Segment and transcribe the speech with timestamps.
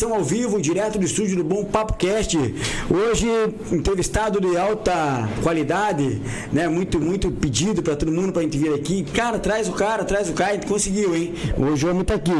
[0.00, 2.36] transmissão ao vivo, direto do estúdio do Bom Papo Cast.
[2.88, 3.26] Hoje,
[3.70, 6.20] entrevistado de alta qualidade,
[6.52, 6.66] né?
[6.68, 9.04] Muito, muito pedido para todo mundo pra gente vir aqui.
[9.14, 11.34] Cara, traz o cara, traz o cara, a gente conseguiu, hein?
[11.58, 12.32] Hoje o homem tá aqui.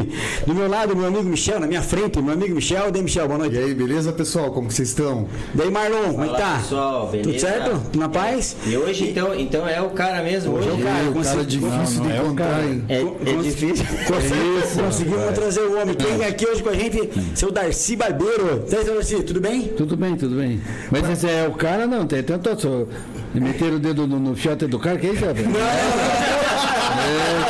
[0.47, 2.91] Do meu lado, meu amigo Michel, na minha frente, meu amigo Michel.
[2.91, 3.57] Daí, Michel, boa noite.
[3.57, 4.51] E aí, beleza, pessoal?
[4.53, 5.29] Como que vocês estão?
[5.55, 6.59] Daí, Marlon, como é que tá?
[6.63, 7.29] pessoal, beleza?
[7.31, 7.81] Tudo certo?
[7.93, 8.57] Tudo na paz?
[8.67, 10.55] E hoje, então, então é o cara mesmo.
[10.55, 11.03] Hoje é o Hoje cara.
[11.03, 12.65] Ei, o consegui- cara difícil não, de é o encontrar, cara.
[12.67, 12.85] hein?
[12.89, 13.85] é, é difícil.
[14.07, 15.95] Conseguimos, conseguimos trazer o homem.
[15.95, 17.11] Quem é aqui hoje com a gente?
[17.35, 18.65] Seu Darcy Barbeiro.
[18.71, 19.63] E aí, Darcy, tudo bem?
[19.69, 20.61] Tudo bem, tudo bem.
[20.91, 22.89] Mas esse é o cara, não, tem tanto.
[23.35, 25.47] Meter o dedo no, no do cara, que é isso, rapaz?
[25.47, 27.50] É isso, rapaz?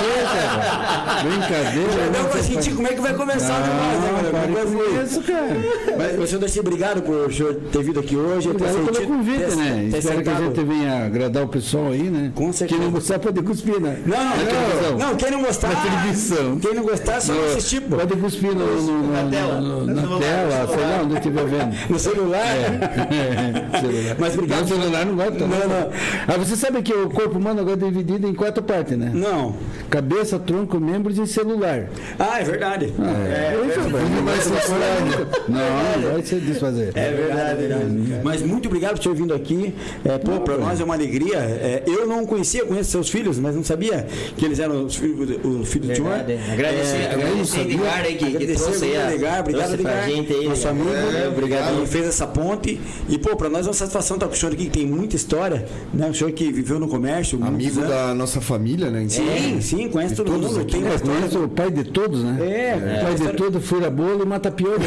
[1.22, 2.06] Brincadeira.
[2.12, 2.28] Não, né?
[2.30, 4.30] pra sentir como é que vai começar o negócio, né, mano?
[4.30, 5.02] pare Como é que com foi?
[5.04, 5.56] isso, cara.
[5.98, 8.48] Mas, mas, senhor Darcy, obrigado por o senhor ter vindo aqui hoje.
[8.48, 9.88] ter Obrigado pelo aceito- convite, ter- né?
[9.90, 12.32] ter Espero que a gente venha agradar o pessoal aí, né?
[12.34, 12.78] Com certeza.
[12.78, 13.98] Quem não gostar pode cuspir, né?
[14.06, 15.68] Não, não, não, não, quem não gostar.
[15.68, 16.58] Na televisão.
[16.58, 17.96] Quem não gostar, só No- assistir, pô.
[17.96, 19.60] Pode cuspir no, no- no- Na tela.
[19.60, 21.76] no- No na celular, tela, no sei lá onde estiver vendo.
[21.90, 22.46] No celular.
[22.46, 24.16] É, celular.
[24.18, 24.60] Mas obrigado.
[24.60, 25.32] Não, celular não gosta.
[25.46, 25.90] Não, não.
[26.28, 29.10] Ah, você sabe que o corpo humano agora é dividido em quatro partes, né?
[29.14, 29.54] Não.
[29.88, 30.78] Cabeça, tronco,
[31.10, 31.88] membros e celular.
[32.18, 32.92] Ah, é verdade.
[32.98, 34.10] É, rapaz.
[34.10, 35.28] não vai ser furado.
[35.48, 36.92] Não, não vai ser desfazer.
[36.94, 38.20] É verdade, é verdade.
[38.22, 39.74] Mas muito obrigado por ter vindo aqui.
[40.04, 41.38] É, pô, para nós é uma alegria.
[41.38, 45.38] É, eu não conhecia, conheço seus filhos, mas não sabia que eles eram os filhos,
[45.44, 46.10] o filho do senhor.
[46.10, 46.38] Verdade.
[46.52, 50.48] Agradecer, É, agradecer Edgar aí que, trouxe a, Edgar, obrigado, trouxe pra Edgar, gente aí.
[50.48, 50.70] nosso né?
[50.70, 50.90] amigo.
[50.90, 51.76] É, obrigado.
[51.76, 52.80] Ele fez essa ponte.
[53.08, 55.16] E, pô, para nós é uma satisfação estar com o senhor aqui, que tem muita
[55.16, 55.66] história.
[55.92, 56.08] Né?
[56.08, 57.38] O senhor que viveu no comércio.
[57.42, 59.06] Amigo da nossa família, né?
[59.08, 60.64] Sim, sim, conhece todo mundo.
[60.64, 62.38] Tem conheço o pai de todos, né?
[62.40, 64.78] É, O pai de história- todos fura bolo e mata piolho.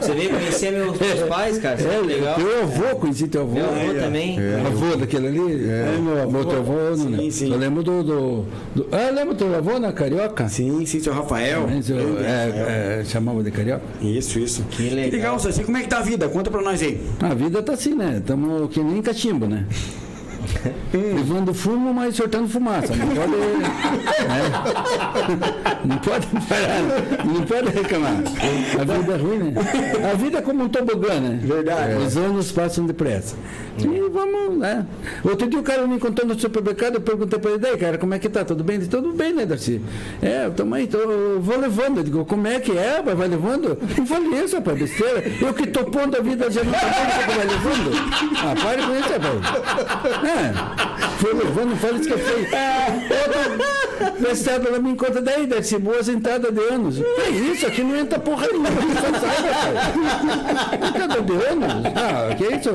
[0.00, 1.76] Você veio conhecer meus, meus pais, cara?
[1.78, 2.34] Isso É, é legal.
[2.34, 3.54] teu avô, conheci teu avô.
[3.54, 4.38] Meu avô É, também.
[4.66, 5.64] Avô daquele ali?
[5.68, 6.44] É, meu avô.
[6.44, 7.30] Teu avô, eu não Sim, lembro.
[7.32, 7.52] sim.
[7.52, 10.48] Eu lembro do, do, do- Ah, eu lembro do teu avô na Carioca?
[10.48, 11.66] Sim, sim, seu Rafael.
[12.24, 13.82] É, é, chamava de Carioca.
[14.00, 14.62] Isso, isso.
[14.70, 15.38] Que legal.
[15.38, 15.62] Saci.
[15.64, 16.28] Como é que tá a vida?
[16.28, 17.00] Conta pra nós aí.
[17.20, 18.16] A vida tá assim, né?
[18.18, 19.66] Estamos que nem cachimbo, né?
[20.92, 22.92] Levando fumo, mas soltando fumaça.
[22.94, 23.30] Não pode.
[23.32, 24.42] né?
[25.84, 27.24] Não pode parar.
[27.24, 28.12] Não pode reclamar.
[28.80, 29.54] A vida é ruim, né?
[30.12, 31.38] A vida é como um tobogã, né?
[31.42, 31.94] Verdade.
[31.96, 33.36] Os anos passam depressa.
[33.78, 34.84] E vamos, né?
[35.24, 38.12] Outro dia o cara me contou no supermercado, eu perguntei para ele, daí, cara, como
[38.14, 38.44] é que tá?
[38.44, 38.76] Tudo bem?
[38.76, 39.80] Ele, tudo bem, né, Darcy?
[40.20, 41.98] É, eu também tô, eu vou levando.
[41.98, 42.96] Eu digo, como é que é?
[42.98, 43.16] rapaz?
[43.16, 43.78] Vai levando?
[43.96, 45.24] Não falei isso, rapaz, besteira.
[45.40, 46.80] Eu que tô pondo a vida já não tá
[47.26, 47.90] vai levando?
[48.42, 50.22] Ah, pare com isso, rapaz.
[50.24, 50.41] É,
[51.18, 52.46] foi levando, não fala isso que é feio.
[53.20, 56.96] Outra besteira, ela me encontra daí, Darcy, boa sentada de anos.
[56.96, 57.66] Que isso?
[57.66, 58.68] Aqui não entra porra nenhuma.
[60.92, 61.72] Sentada de anos?
[61.96, 62.70] Ah, que isso?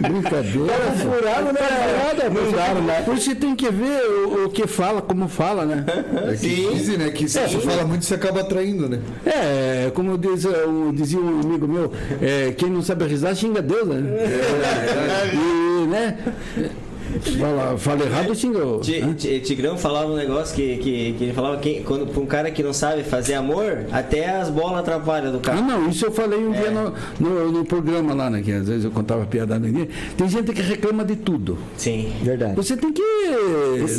[0.00, 0.72] Brincadeira.
[0.96, 1.60] furado, né?
[1.60, 3.02] Furada, furado, né?
[3.04, 5.84] Por isso tem que ver o, o que fala, como fala, né?
[6.30, 7.10] É que dizem, né?
[7.10, 7.66] Que se É, você sim.
[7.66, 9.00] fala muito, você acaba atraindo, né?
[9.26, 13.88] É, como diz, o- dizia um amigo meu, é, quem não sabe risar xinga Deus,
[13.88, 14.00] né?
[15.32, 16.18] E, né?
[17.38, 18.80] Fala, fala errado, xinga o.
[18.80, 19.14] Ti- Hã?
[19.14, 22.50] Ti- Tigrão falava um negócio que, que, que ele falava que quando pra um cara
[22.50, 25.60] que não sabe fazer amor, até as bolas atrapalham do Ah, cara.
[25.60, 28.42] não, isso eu falei um dia no, no, no programa lá, né?
[28.42, 29.88] Que às vezes eu contava piada no dia.
[30.16, 31.58] Tem gente que reclama de tudo.
[31.76, 32.54] Sim, Verdade.
[32.56, 33.02] Você tem que.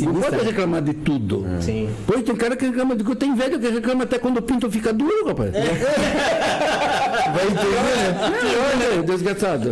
[0.04, 1.46] Não pode reclamar de tudo.
[1.60, 1.88] sim.
[2.06, 4.92] Pois tem cara que reclama de Tem velho que reclama até quando o pinto fica
[4.92, 5.50] duro, rapaz.
[7.34, 8.38] Vai entender, né?
[8.40, 9.02] Pior, né?
[9.06, 9.70] Desgraçado.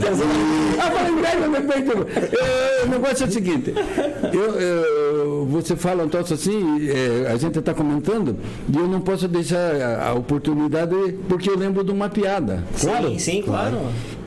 [0.78, 2.06] Ah, falei velho, meu peito.
[2.36, 3.72] Eh, O negócio é seguinte.
[4.32, 5.01] Eu, eu-
[5.52, 8.36] você fala um troço assim, eh, a gente está comentando,
[8.72, 10.94] e eu não posso deixar a, a oportunidade
[11.28, 12.64] porque eu lembro de uma piada.
[12.74, 13.78] Sim, sim, claro.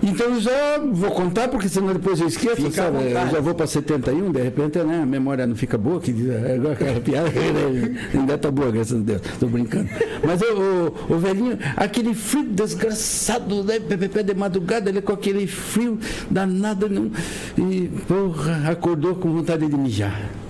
[0.04, 2.98] Então eu já vou contar, porque senão depois eu esqueço, Fica sabe?
[2.98, 6.30] Eu já vou para 71, de repente né, a memória não fica boa, que diz,
[6.30, 7.30] é igual aquela piada,
[8.14, 9.90] ainda tá boa, graças a Deus, tô brincando.
[10.24, 13.80] Mas o, o, o velhinho, aquele frio desgraçado, né?
[13.80, 15.98] de madrugada, ele com aquele frio
[16.30, 17.12] danado, não,
[17.58, 20.45] e porra, acordou com vontade de mijar.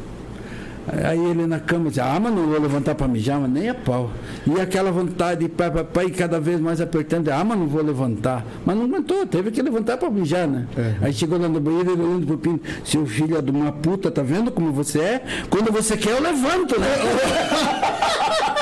[0.87, 3.73] Aí ele na cama disse, ah, mas não vou levantar para mijar, mas nem a
[3.73, 4.11] pau.
[4.45, 8.45] E aquela vontade, pai, pai, pai, cada vez mais apertando, ah, mas não vou levantar.
[8.65, 10.67] Mas não aguentou, teve que levantar para mijar, né?
[11.01, 14.11] Aí chegou lá no banheiro, ele olhando pro pino, seu filho é de uma puta,
[14.11, 15.23] tá vendo como você é?
[15.49, 16.87] Quando você quer, eu levanto, né?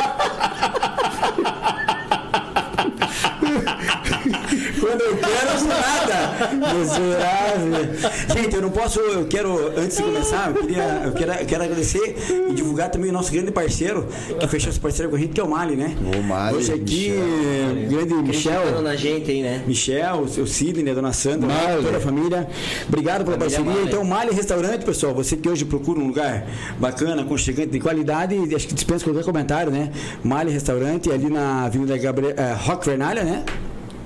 [5.04, 6.74] Sou nada.
[6.74, 8.34] Desfrutável.
[8.36, 11.64] Gente, eu não posso, eu quero, antes de começar, eu, queria, eu, quero, eu quero
[11.64, 12.16] agradecer
[12.50, 14.08] e divulgar também o nosso grande parceiro,
[14.40, 15.96] que fechou esse parceiro com a gente, que é o Mali, né?
[16.18, 17.90] O Mali, Hoje aqui, Michel.
[17.90, 18.82] grande Michel.
[18.82, 19.64] na gente aí, né?
[19.68, 21.84] Michel, o seu Sidney, a dona Sandra, Mali.
[21.84, 22.48] toda a família.
[22.88, 23.72] Obrigado pela Família parceria.
[23.72, 23.88] Mali.
[23.88, 26.46] Então, Mali Restaurante, pessoal, você que hoje procura um lugar
[26.80, 29.92] bacana, aconchegante, de qualidade, acho que dispensa qualquer comentário, né?
[30.24, 33.44] Mali Restaurante, ali na Avenida Gabriel, eh, Rock Vernalha, né?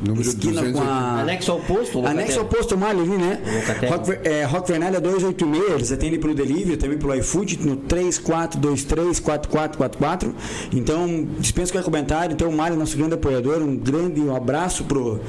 [0.02, 0.84] Número Esquina com 280.
[0.84, 1.22] a...
[1.22, 3.40] Anexo ao posto, o Anexo ao posto Mali ali, né?
[3.90, 10.32] Rock, é, Rock Vernalha 286, eles atendem pelo delivery, também pelo iFood, no 34234444.
[10.74, 12.34] Então, dispensa qualquer comentário.
[12.34, 13.62] Então, o Mali é nosso grande apoiador.
[13.62, 15.20] Um grande um abraço pro,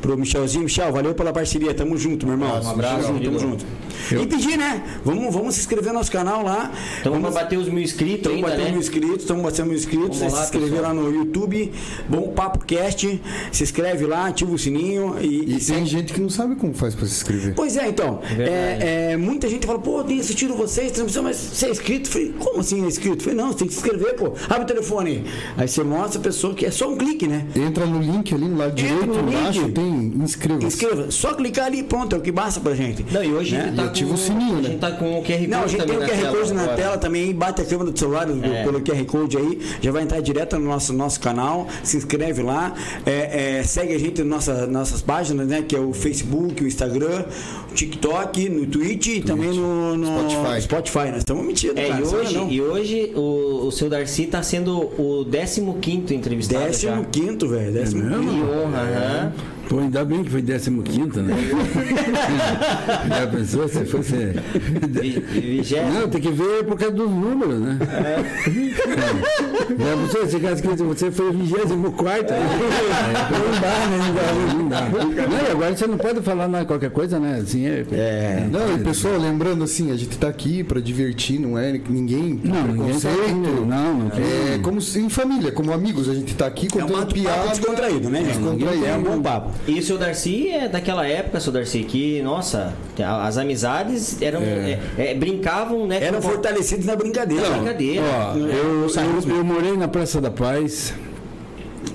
[0.00, 0.64] pro Michelzinho.
[0.64, 1.72] Michel, valeu pela parceria.
[1.72, 2.60] Tamo junto, meu irmão.
[2.62, 3.64] Um abraço, Tamo junto, tamo junto.
[4.12, 4.82] E pedir, né?
[5.04, 6.72] Vamos, vamos se inscrever no nosso canal lá.
[7.00, 8.70] Então vamos vamos bater os mil inscritos Estamos batendo né?
[8.70, 10.18] mil inscritos, estamos batendo mil inscritos.
[10.18, 10.94] Vamos se lá, inscrever pessoal.
[10.94, 11.72] lá no YouTube,
[12.08, 13.20] Bom Papo Cast.
[13.52, 16.94] Se inscreve lá, ativa o sininho e, E tem gente que não sabe como faz
[16.94, 17.54] pra se inscrever.
[17.54, 18.20] Pois é, então.
[18.22, 18.50] Verdade.
[18.50, 22.08] É, é, muita gente fala, pô, tem assistido vocês, transmissão, mas você é inscrito?
[22.08, 23.16] Eu Falei, como assim é inscrito?
[23.18, 24.32] Eu Falei, não, você tem que se inscrever, pô.
[24.48, 25.24] Abre o telefone.
[25.56, 27.46] Aí você mostra a pessoa que é só um clique, né?
[27.56, 29.38] Entra no link ali no lado Entra direito, no link.
[29.40, 30.66] embaixo, tem inscreva-se.
[30.66, 31.10] Inscreva.
[31.10, 33.04] Só clicar ali e pronto, é o que basta pra gente.
[33.10, 33.64] Não, e hoje a Né?
[33.66, 34.68] gente tá E ativa o sininho, a né?
[34.70, 36.62] gente tá com o QR Code Não, a gente tem o QR na Code na
[36.62, 36.76] agora.
[36.76, 38.64] tela também, bate a câmera do celular do- É.
[38.64, 42.74] pelo QR Code aí, já vai entrar direto no nosso, nosso canal, se inscreve lá,
[43.06, 45.62] é, é, segue a gente nas nossa, nossas páginas, né?
[45.66, 47.24] Que é o Facebook, o Instagram,
[47.70, 50.62] o TikTok, no Twitch e também no, no Spotify.
[50.62, 51.08] Spotify.
[51.10, 52.02] Nós estamos mentindo, É, cara.
[52.02, 52.50] e sabe hoje, não.
[52.50, 55.24] e hoje o, o seu Darcy tá sendo o
[55.80, 57.04] 15 entrevistado Décimo já.
[57.04, 57.72] quinto, velho.
[57.72, 58.22] Décimo mesmo?
[58.30, 58.34] quinto.
[58.46, 59.32] Que honra, aham.
[59.70, 61.36] Pô, ainda bem que foi 15, né?
[63.08, 64.16] Já pensou se fosse.
[65.30, 65.92] Vigésimo.
[65.92, 67.78] Não, tem que ver por causa dos números, né?
[67.80, 68.20] É.
[69.94, 72.34] Você, você, quer escrito, você foi o 24.
[72.34, 72.60] Não
[73.60, 73.98] dá, né?
[73.98, 75.28] Não dá, não dá.
[75.28, 77.38] Não, e agora você não pode falar nada, qualquer coisa, né?
[77.40, 78.48] Assim, é, É.
[78.50, 82.66] Não, e pessoal, lembrando assim, a gente tá aqui pra divertir, não é ninguém Não,
[82.66, 83.66] ninguém tá preconceito.
[83.66, 84.08] Não, não.
[84.08, 87.14] É como se, em família, como amigos, a gente tá aqui É um contando papo
[87.14, 87.48] piada.
[87.50, 88.38] descontraído, né, gente?
[88.38, 88.86] Descontraído.
[88.86, 89.59] É um bom papo.
[89.66, 94.40] E o seu Darcy é daquela época, seu Darcy, que, nossa, as amizades eram.
[94.40, 96.02] é, é, brincavam, né?
[96.02, 97.48] Eram fortalecidos na brincadeira.
[97.48, 98.02] Não, brincadeira.
[98.02, 100.94] Ó, eu, eu, eu morei na Praça da Paz.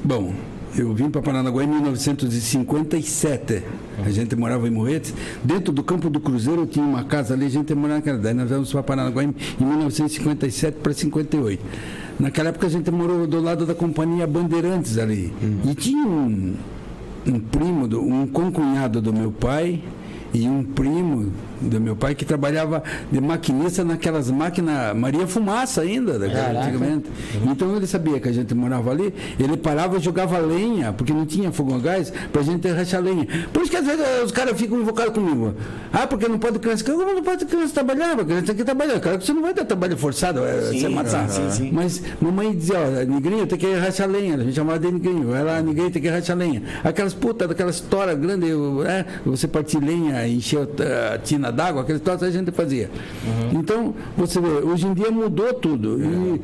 [0.03, 0.33] Bom,
[0.77, 3.63] eu vim para Paranaguá em 1957.
[4.05, 5.13] A gente morava em Morretes.
[5.43, 8.17] Dentro do campo do Cruzeiro tinha uma casa ali, a gente morava naquela.
[8.17, 11.63] Daí nós viemos para Paranaguá em, em 1957 para 58.
[12.19, 15.33] Naquela época a gente morou do lado da companhia Bandeirantes ali.
[15.65, 16.55] E tinha um,
[17.27, 19.81] um primo, do, um concunhado do meu pai
[20.35, 26.19] e um primo do meu pai que trabalhava de maquinista naquelas máquinas Maria Fumaça ainda,
[26.19, 27.09] daquela, antigamente.
[27.45, 31.25] Então ele sabia que a gente morava ali, ele parava e jogava lenha, porque não
[31.25, 33.25] tinha fogão a gás, pra gente rachar lenha.
[33.53, 35.53] Por isso que às vezes os caras ficam invocados comigo.
[35.93, 36.83] Ah, porque não pode criança.
[36.83, 38.15] Como não pode criança trabalhar?
[38.17, 38.99] Porque a gente tem que trabalhar.
[38.99, 41.29] Cara, você não vai dar trabalho forçado, é, você matar.
[41.29, 41.69] sim, sim.
[41.71, 45.43] Mas mamãe dizia, ó, negrinho tem que rachar lenha, a gente chamava de negrinho, vai
[45.45, 46.61] lá, negrinho tem que rachar lenha.
[46.83, 50.67] Aquelas putas, daquelas toras grandes, eu- é, você partir lenha, encher
[51.13, 52.89] a tina d'água, aqueles troços a gente fazia.
[53.53, 55.99] Então, você vê, hoje em dia mudou tudo.
[55.99, 56.41] E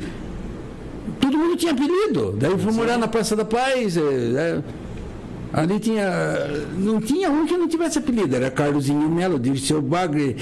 [1.19, 2.35] todo mundo tinha apelido.
[2.37, 3.97] Daí eu fui morar na Praça da Paz.
[3.97, 4.61] é, é,
[5.53, 6.09] Ali tinha.
[6.77, 8.35] Não tinha um que não tivesse apelido.
[8.35, 10.37] Era Carlosinho Melo, Dirceu Bagre,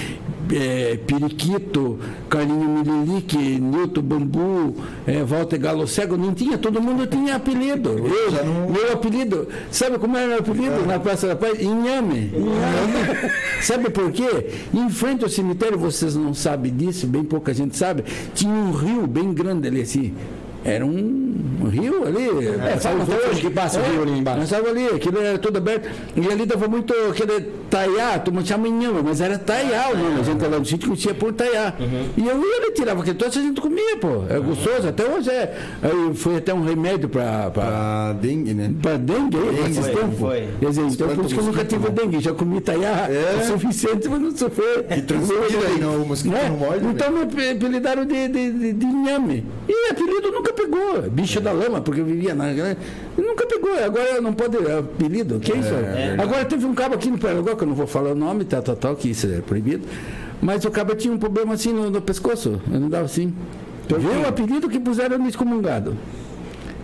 [0.52, 2.00] eh, Periquito,
[2.30, 4.76] Carlinho Mililique, Nilton Bambu,
[5.08, 6.18] eh, Walter Galo Cego.
[6.18, 7.90] Não tinha, todo mundo tinha apelido.
[7.90, 11.60] Eu, Meu apelido, sabe como era meu apelido na Praça da Paz?
[11.62, 12.32] Inhame.
[12.34, 13.32] Inhame.
[13.62, 14.50] sabe por quê?
[14.74, 18.04] Em frente ao cemitério, vocês não sabem disso, bem pouca gente sabe,
[18.34, 20.14] tinha um rio bem grande ali assim.
[20.64, 22.28] Era um rio ali.
[22.74, 24.40] É, sabe até hoje que passa o rio ali embaixo?
[24.40, 25.90] Nós estava ali, aquilo era todo aberto.
[26.16, 30.20] E ali dava muito aquele taiá, tu não chama inhama, mas era taiá o nome.
[30.20, 31.74] A gente lá no sítio conhecia por taiá.
[32.18, 34.24] E eu ia ali, tirava aquele troço e a gente comia, pô.
[34.30, 35.56] É gostoso, até hoje é.
[35.82, 38.72] Aí foi até um remédio para Pra dengue, né?
[38.82, 40.20] para dengue Dengue, esses foi, tempos.
[40.20, 40.48] foi.
[40.62, 42.20] Dizer, então por isso que eu nunca tive dengue.
[42.20, 43.38] Já comi taiá É.
[43.42, 44.84] o suficiente para não sofrer.
[44.84, 46.50] Que transpira aí, não, o mosquito Né?
[46.50, 46.92] não morde, né?
[46.94, 49.46] Então me ape- apelidaram de, de, de, de inhame.
[49.68, 51.02] E apelido nunca pegou.
[51.10, 52.46] Bicho da lama, porque eu vivia na.
[53.18, 53.74] Nunca pegou.
[53.84, 54.58] Agora não pode.
[54.58, 55.40] Apelido?
[55.40, 55.74] Que é isso?
[56.22, 58.62] Agora teve um cabo aqui no Paraguai, que eu não vou falar o nome, tal,
[58.62, 59.86] tal, tal, que isso é proibido.
[60.42, 62.62] Mas o cabo tinha um problema assim no, no pescoço.
[62.72, 63.34] Eu não dava assim.
[63.88, 65.98] Viu o apelido que puseram no excomungado?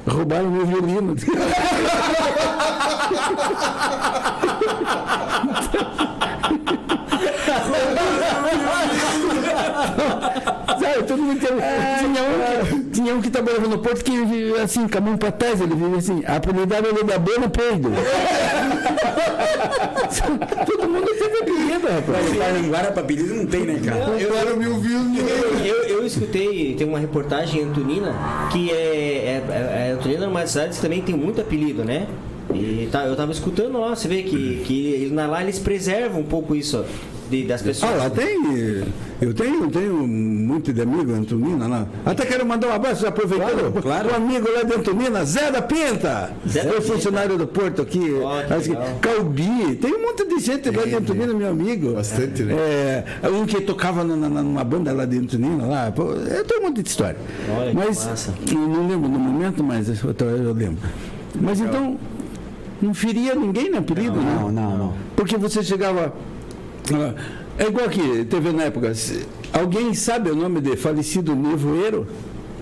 [0.07, 1.15] Roubaram meu violino.
[10.86, 11.51] Sabe, todo mundo tinha,
[12.00, 15.18] tinha um que, Tinha um que trabalhava no porto que vivia assim, com a mão
[15.18, 17.89] pra trás, ele vivia assim, apelidava ele da Bona Peido.
[20.65, 22.30] Todo mundo teve apelido, rapaz.
[22.30, 24.12] Mas Paranaguara pra apelido não tem, né, cara?
[24.20, 25.18] Eu quero mil views.
[25.65, 28.13] Eu, eu escutei, tem uma reportagem em Antonina,
[28.51, 32.08] que é, é, é, é Antonina é uma cidade que também tem muito apelido, né?
[32.53, 36.55] E tá, eu tava escutando lá, você vê que, que lá eles preservam um pouco
[36.55, 36.85] isso
[37.29, 37.91] de- das pessoas.
[37.93, 38.83] Ah, lá tem.
[39.19, 41.87] Eu tenho, tenho muito de amigo em Antonina lá.
[42.05, 43.71] Até quero mandar um abraço, aproveitando.
[43.71, 44.11] Claro, claro.
[44.11, 46.31] Um amigo lá de Antonina, Zé da Pinta.
[46.47, 47.99] Zé da é o funcionário do Porto aqui.
[47.99, 48.05] Que
[48.63, 48.97] que- legal.
[49.01, 49.75] Calbi.
[49.81, 51.93] Tem um monte de gente lá de Tem, Antonina, meu amigo.
[51.93, 52.53] Bastante, né?
[53.23, 55.91] É, um que tocava na- na- numa banda lá de Antonina, lá.
[55.91, 57.17] Pô, eu tenho um monte de história.
[57.57, 58.33] Olha que mas massa.
[58.51, 59.95] eu não lembro no momento, mas eu,
[60.27, 60.77] eu lembro.
[61.41, 61.97] Mas então,
[62.82, 64.38] não feria ninguém no apelido, né?
[64.39, 64.94] Não, não, não.
[65.15, 66.13] Porque você chegava.
[67.58, 68.91] É igual que teve na época.
[69.53, 72.05] Alguém sabe o nome de falecido nevoeiro?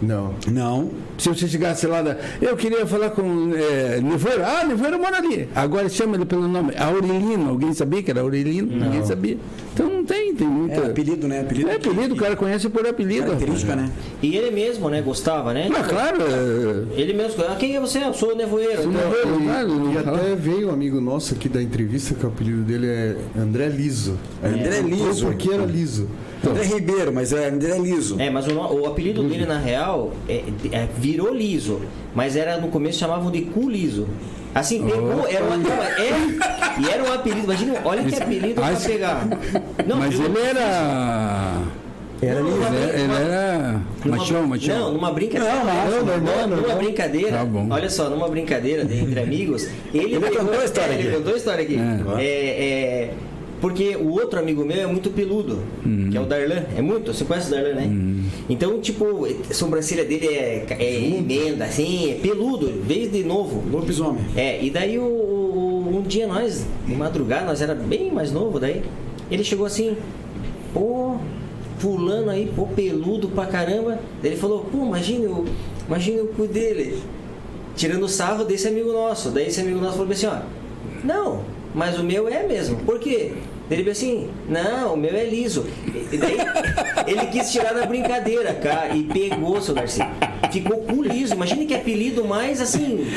[0.03, 0.35] Não.
[0.51, 0.91] Não.
[1.17, 4.43] Se você chegasse lá, da, eu queria falar com é, Nevoeiro.
[4.43, 5.47] Ah, Nevoeiro mora ali.
[5.55, 6.73] Agora chama ele pelo nome.
[6.77, 7.49] Aurelino.
[7.49, 8.67] Alguém sabia que era Aurelino?
[8.67, 9.37] Ninguém sabia.
[9.73, 10.75] Então não tem, tem muita.
[10.81, 11.41] É apelido, né?
[11.41, 11.69] Apelido.
[11.69, 13.25] É apelido, o cara conhece por apelido.
[13.25, 13.89] Característica, né?
[14.21, 15.67] E ele mesmo, né, gostava, né?
[15.69, 18.03] Mas claro, é, Ele mesmo, ah, quem é você?
[18.03, 18.81] Eu sou o nevoeiro.
[18.81, 22.61] Então, Nevoeiro, claro, E até veio um amigo nosso aqui da entrevista que o apelido
[22.61, 24.17] dele é André Liso.
[24.43, 25.25] André Liso.
[25.25, 26.07] Porque era liso.
[26.45, 28.19] André Ribeiro, mas é André Liso.
[28.19, 31.81] É, mas o, o apelido dele, na real, é- é- virou liso.
[32.13, 34.07] Mas era no começo chamavam de cu liso.
[34.55, 38.63] Assim, pegou, era uma, não, é, e era um apelido, imagina, olha que apelido pra
[38.65, 39.25] Mas- pegar.
[39.87, 41.61] Não, Mas ele era.
[42.21, 42.59] Era Não, Liso.
[42.59, 43.81] não, Ele, ele era.
[44.05, 44.79] Numa- Machão, machão.
[44.79, 45.55] Não, numa brincadeira.
[45.55, 46.77] Não, não, numa, normal, numa normal.
[46.77, 47.31] brincadeira.
[47.37, 47.67] Tá bom.
[47.69, 49.67] Olha só, numa brincadeira de- entre amigos.
[49.93, 51.17] Ele, Ele pegou- contou a história é, Ele aqui.
[51.17, 51.77] contou a história aqui.
[51.77, 52.23] É.
[52.23, 53.13] É, é,
[53.63, 56.09] porque o outro amigo meu é muito peludo, Hum.
[56.11, 56.63] que é o Darlan.
[56.77, 57.89] É muito, você conhece o Darlan, né?
[58.49, 63.63] Então, tipo, a sobrancelha dele é, é emenda, assim, é peludo, desde novo.
[63.71, 64.21] Lobisomem.
[64.35, 68.59] É, e daí o, o- um dia nós, de madrugada, nós era bem mais novo
[68.59, 68.81] daí,
[69.31, 69.95] ele chegou assim,
[70.73, 71.15] pô,
[71.77, 73.97] fulano aí, pô, peludo pra caramba.
[74.21, 75.45] Daí ele falou, pô, imagina o,
[75.87, 76.97] imagina o cu dele.
[77.77, 79.29] Tirando sarro desse amigo nosso.
[79.29, 80.39] Daí esse amigo nosso falou assim, ó,
[81.03, 81.41] não,
[81.73, 82.77] mas o meu é mesmo.
[82.85, 83.31] Por quê?
[83.71, 85.65] Ele falou assim, não, o meu é liso.
[86.11, 86.37] E daí
[87.07, 90.01] ele quis tirar da brincadeira, cara, e pegou, seu Darcy.
[90.51, 91.33] Ficou com liso.
[91.33, 93.07] Imagina que apelido mais assim,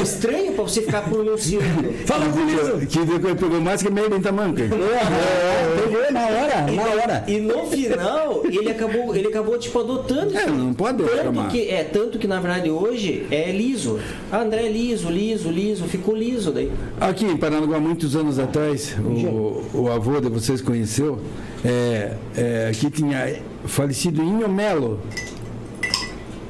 [0.00, 1.92] estranho pra você ficar pronunciando.
[2.06, 2.86] Fala com Liso.
[2.86, 4.62] Que pegou mais que meio em tamanca.
[4.62, 7.24] Pegou na hora, E, na hora.
[7.26, 11.48] e no final, ele acabou, ele acabou tipo adotando É, não pode tanto chamar.
[11.48, 13.98] que É, tanto que na verdade hoje é liso.
[14.30, 16.70] Ah, André é liso, liso, liso, ficou liso daí.
[17.00, 21.18] Aqui em Paranaguá, muitos anos atrás, o, o avô de vocês conheceu,
[21.64, 25.00] é, é, que tinha falecido Inho Melo.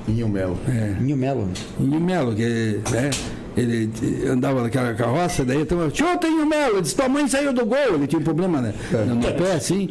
[0.09, 0.59] Inho Melo.
[0.69, 1.49] É, Ninho Melo.
[1.81, 3.11] Inho Melo, que né,
[3.57, 3.91] ele
[4.29, 8.07] andava naquela carroça, daí então, chuta Inho Melo, disse, tua mãe saiu do gol, ele
[8.07, 8.75] tinha um problema né,
[9.07, 9.89] no pé, assim.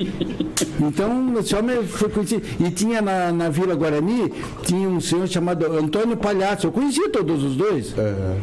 [0.79, 2.43] Então, esse homem foi conhecido.
[2.60, 4.32] E tinha na, na Vila Guarani,
[4.63, 7.98] tinha um senhor chamado Antônio Palhaço, eu conhecia todos os dois.
[7.98, 8.36] É,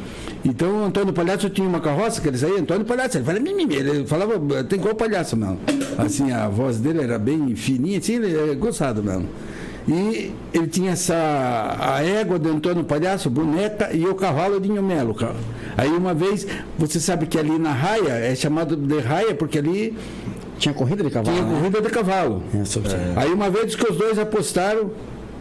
[0.45, 3.75] Então o Antônio Palhaço tinha uma carroça que ele saía, Antônio Palhaço, ele falava, mimimi,
[3.75, 5.59] ele falava, tem igual palhaço mesmo.
[5.99, 9.27] Assim, a voz dele era bem fininha, assim, ele é gostado mesmo.
[9.89, 15.15] E ele tinha essa a égua de Antônio Palhaço, boneca, e o cavalo de Melo.
[15.15, 15.35] cara.
[15.77, 16.47] Aí uma vez,
[16.79, 19.97] você sabe que ali na raia, é chamado de raia, porque ali
[20.59, 21.55] Tinha corrida de cavalo, tinha né?
[21.59, 22.43] corrida de cavalo.
[22.55, 22.83] É, sim.
[23.17, 24.91] Aí uma vez que os dois apostaram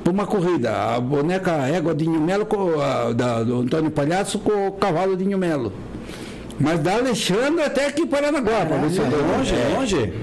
[0.07, 4.39] uma corrida, a boneca a égua de Inho Melo, com, a, da, do Antônio Palhaço
[4.39, 5.71] com o cavalo de Inho Melo.
[6.59, 9.01] Mas da Alexandre até aqui em Paranaguá, para ver.
[9.37, 10.13] Longe, longe.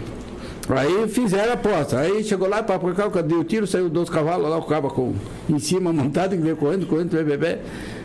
[0.69, 2.01] Aí fizeram a aposta.
[2.01, 3.67] Aí chegou lá, para cá, o tiro?
[3.67, 5.15] Saiu dois cavalos lá, o cabo com,
[5.49, 7.59] em cima montado, que veio correndo, correndo, bebê, bebê.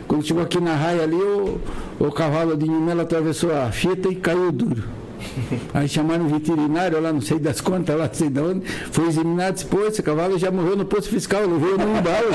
[0.06, 1.60] Quando chegou aqui na raia ali, o,
[1.98, 5.01] o cavalo de Inho Melo atravessou a fita e caiu duro.
[5.74, 9.06] Aí chamaram o veterinário lá, não sei das contas, lá, não sei de onde, foi
[9.06, 12.32] examinado, disse, pô, esse cavalo já morreu no posto fiscal, veio num bala.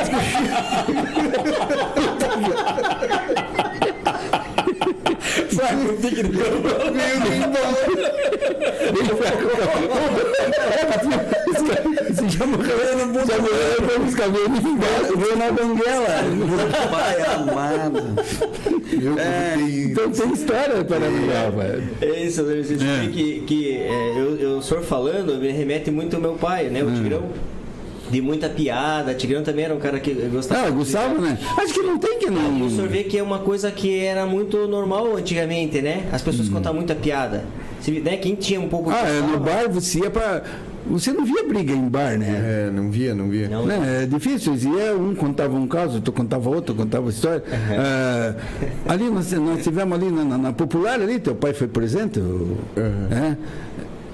[5.54, 6.68] Vai com pique no campo.
[8.88, 10.18] Ele foi com o cavalo.
[12.10, 12.78] Esse já morreu,
[13.28, 16.08] já morreu, foi os cabelos embora, veio na banguela.
[16.92, 18.16] Pai amado.
[19.02, 21.90] Eu é, Então tem história para Paranaguá, velho.
[22.02, 26.16] É isso, você sabe que, que é, eu, eu, o senhor falando me remete muito
[26.16, 26.84] ao meu pai, né?
[26.84, 27.24] O Tigrão.
[28.10, 29.14] De muita piada.
[29.14, 30.68] Tigrão também era um cara que gostava.
[30.68, 31.38] Ah, Gustavo, né?
[31.58, 32.70] Acho que não tem que o não.
[32.70, 36.06] senhor vê que é uma coisa que era muito normal antigamente, né?
[36.12, 37.44] As pessoas contavam muita piada.
[37.82, 38.18] Se, né?
[38.18, 38.90] Quem tinha um pouco.
[38.90, 39.40] Ah, é, no gostava.
[39.40, 40.42] bar você ia pra.
[40.88, 42.68] você não via briga em bar, né?
[42.68, 43.48] É, não via, não via.
[43.50, 43.66] Não.
[43.66, 44.04] Né?
[44.04, 47.44] É difícil, ia um contava um caso, outro contava outro, contava história.
[47.78, 48.34] Ah,
[48.88, 52.58] ali nós, nós tivemos ali na, na- na Popular ali, teu pai foi presente, o-
[53.12, 53.38] é?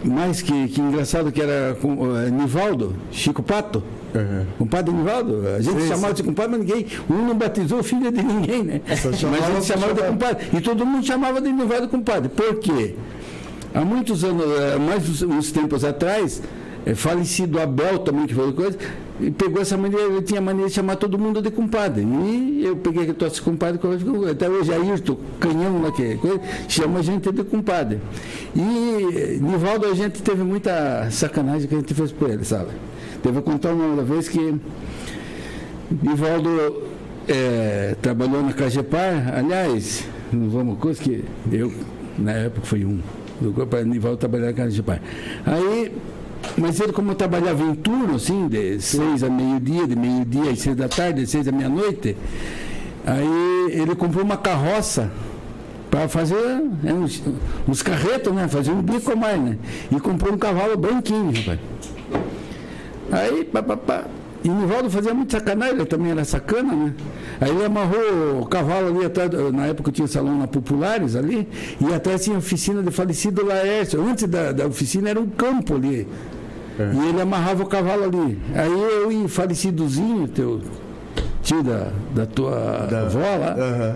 [0.03, 3.83] Mais que, que engraçado que era com eh, Nivaldo, Chico Pato.
[4.13, 4.45] Uhum.
[4.59, 8.11] Compadre Nivaldo, a gente Sim, chamava de compadre, mas ninguém, um não batizou o filho
[8.11, 8.81] de ninguém, né?
[8.87, 10.47] Mas a gente chamava de compadre.
[10.53, 12.29] E todo mundo chamava de Nivaldo compadre.
[12.29, 12.95] Por quê?
[13.73, 16.43] Há muitos anos, eh, mais uns tempos atrás,
[16.85, 18.77] eh, falecido Abel também, que foi coisa,
[19.19, 22.03] e pegou essa maneira, ele tinha mania de chamar todo mundo de compadre.
[22.03, 23.79] E eu peguei que tosse compadre,
[24.29, 27.99] até hoje Ayrton, canhão lá que coisa, chama a gente de compadre.
[28.55, 32.71] E eh, Nivaldo, a gente teve muita sacanagem que a gente fez por ele, sabe?
[33.21, 34.55] Que contar uma vez que
[36.01, 36.83] Nivaldo
[37.27, 41.71] eh, trabalhou na Cagepar, aliás, não vamos coisa que eu,
[42.17, 42.99] na época, fui um.
[43.41, 45.01] O Nivaldo trabalhava na Cagepar.
[45.45, 45.91] Aí,
[46.57, 50.75] mas ele, como trabalhava em turno, assim, de seis a meio-dia, de meio-dia às seis
[50.75, 52.15] da tarde, de seis à meia-noite,
[53.05, 55.11] aí ele comprou uma carroça
[55.89, 56.35] para fazer
[56.83, 57.21] é, uns,
[57.67, 58.47] uns carretos, né?
[58.47, 59.57] Fazer um bico mais, né?
[59.91, 61.59] E comprou um cavalo branquinho, rapaz.
[63.11, 64.03] Aí, pá, pá, pá.
[64.43, 66.93] E o Nivaldo fazia muito sacanagem, ele também era sacana, né?
[67.39, 71.47] Aí ele amarrou o cavalo ali atrás, na época tinha salão na Populares ali,
[71.79, 74.05] e atrás tinha a oficina de falecido Laércio.
[74.05, 76.07] Antes da, da oficina era um campo ali.
[76.79, 78.39] E ele amarrava o cavalo ali.
[78.55, 80.61] Aí eu e falecidozinho, teu
[81.41, 83.95] tio da, da tua Da- avó lá, Aham.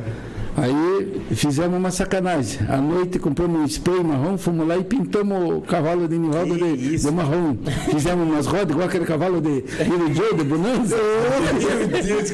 [0.57, 2.59] Aí fizemos uma sacanagem.
[2.67, 6.97] À noite compramos um spray marrom, fomos lá e pintamos o cavalo de Nivaldo de,
[6.97, 7.55] de marrom.
[7.91, 10.97] Fizemos umas rodas, igual aquele cavalo de Little Joe, de Bonanza.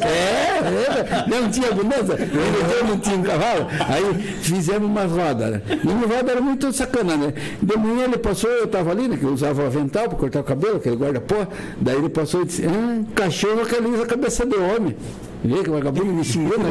[0.03, 3.68] É, é, não tinha Bonanza, Joe não tinha um cavalo.
[3.88, 5.51] Aí fizemos umas rodas.
[5.51, 5.62] Né?
[5.84, 7.34] E o Nivaldo era muito sacana, né?
[7.62, 9.18] De manhã ele passou, eu estava ali, né?
[9.18, 11.46] Que eu usava avental para cortar o cabelo, aquele guarda-pó.
[11.80, 14.96] Daí ele passou e disse: ah, cachorro que alisa a cabeça de homem.
[15.43, 16.69] Vê que o vagabundo me xingou, né?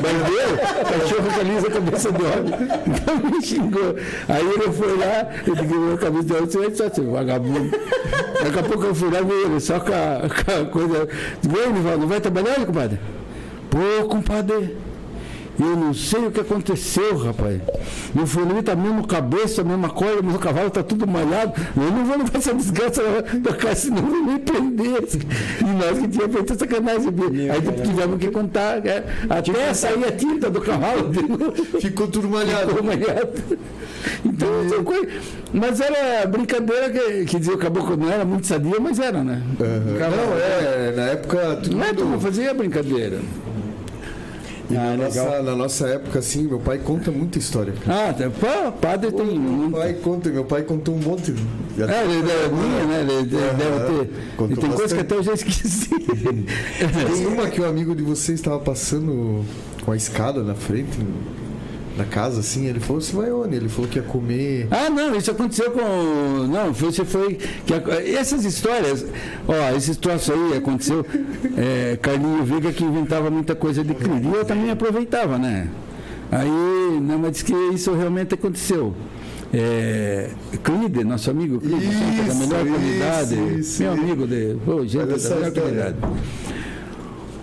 [0.00, 0.58] Barbeiro,
[1.00, 2.54] cachorro que alisa a cabeça de homem.
[2.86, 3.96] Então me xingou.
[4.28, 7.70] Aí ele foi lá, eu digo, a cabeça de homem, você vai ser vagabundo.
[8.44, 11.08] Daqui a pouco eu fui lá ver ele, só com a, com a coisa.
[11.44, 13.00] "Ei, Nivaldo, não vai trabalhar, compadre?
[13.70, 14.76] Pô, compadre.
[15.60, 17.60] Eu não sei o que aconteceu, rapaz.
[18.14, 21.52] Meu furinho tá mesmo cabeça, mesma mas o cavalo tá tudo malhado.
[21.76, 23.02] Eu não vou levar essa desgraça
[23.38, 25.02] da casa, senão vou me prender.
[25.60, 27.08] E nós que tínhamos feito sacanagem.
[27.52, 31.10] Aí tivemos que contar, é, até sair a tinta do cavalo.
[31.80, 32.68] Ficou tudo malhado.
[32.70, 33.30] Ficou malhado.
[34.24, 35.06] Então, coisa-
[35.52, 39.42] mas era brincadeira que, que dizia o caboclo não era muito sadia, mas era, né?
[39.98, 41.56] Cavalo Não, é, na época.
[41.62, 43.18] Tudo Não é, fazia brincadeira.
[44.72, 47.74] E Ah, na, nossa, na nossa época, assim, meu pai conta muita história.
[47.84, 48.08] cara.
[48.08, 49.38] Ah, tá, pô, padre tem.
[49.38, 51.34] Meu pai conta, meu pai contou um monte.
[51.76, 53.12] Já É, ele é minha, né?
[53.12, 54.10] Ele deve ter.
[54.36, 55.88] Contou E tem coisa que até eu já esqueci.
[55.92, 59.44] Tem uma que o amigo de vocês estava passando
[59.84, 60.98] com a escada na frente
[61.96, 62.66] da casa, assim.
[62.66, 63.56] Ele falou: Você vai onde?
[63.56, 64.68] Ele falou que ia comer.
[64.70, 66.46] ah, não, isso aconteceu com.
[66.48, 67.38] Não, você foi.
[67.66, 67.74] que
[68.16, 69.04] essas histórias,
[69.46, 71.04] ó, esses troços aí aconteceu.
[71.56, 74.20] É, Carlinho Veiga que inventava muita coisa de crime.
[74.32, 75.68] E eu também aproveitava, né?
[76.30, 78.94] Aí, não, mas diz que isso realmente aconteceu.
[79.52, 80.30] É,
[80.64, 83.58] Clide, nosso amigo Clide, sempre da melhor isso, qualidade.
[83.60, 84.56] isso, meu amigo de.
[84.64, 85.96] Pô, gente da melhor qualidade.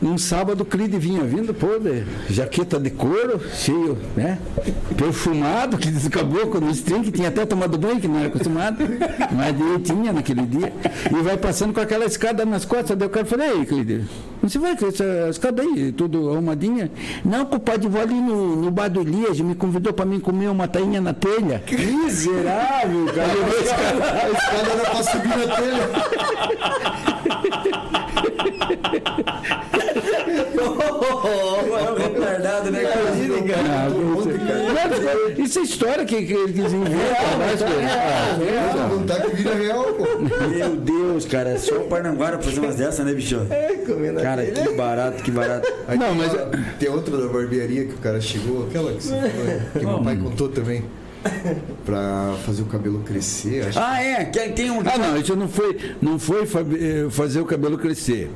[0.01, 4.39] Um sábado o Clide vinha vindo, pô, de jaqueta de couro, cheio, né?
[4.95, 8.27] Perfumado, que diz o caboclo no string, que tinha até tomado banho, que não era
[8.27, 8.77] acostumado,
[9.35, 10.71] mas ele tinha naquele dia.
[11.11, 12.97] E vai passando com aquela escada nas costas.
[12.97, 14.05] Daí o cara falou, ei, Clide,
[14.41, 16.89] você vai com essa escada aí, tudo arrumadinha?
[17.25, 20.65] Não, compadre, vou ali no, no bar do Elias, me convidou pra mim comer uma
[20.67, 21.61] tainha na telha.
[21.69, 23.33] Miserável, cara.
[24.23, 25.89] A escada era pra subir na telha.
[31.27, 33.89] É um retardado, né, cara?
[33.89, 37.37] Não, Isso é história que, que eles inventam.
[37.37, 38.87] mais coisa.
[38.87, 40.05] Vou contar que vira real, pô.
[40.47, 43.39] Meu Deus, cara, é só o Parnanguara fazer umas dessas, né, bicho?
[44.21, 45.71] Cara, que barato, que barato.
[45.87, 46.31] Aí Não, mas-
[46.79, 50.17] Tem outra da barbearia que o cara chegou, aquela que, você falou, que meu pai
[50.17, 50.83] contou também.
[51.85, 53.65] Pra fazer o cabelo crescer.
[53.67, 54.79] Acho Ah, é, que tem um.
[54.79, 58.29] Ah, não, isso não foi, não foi eh, fazer o cabelo crescer.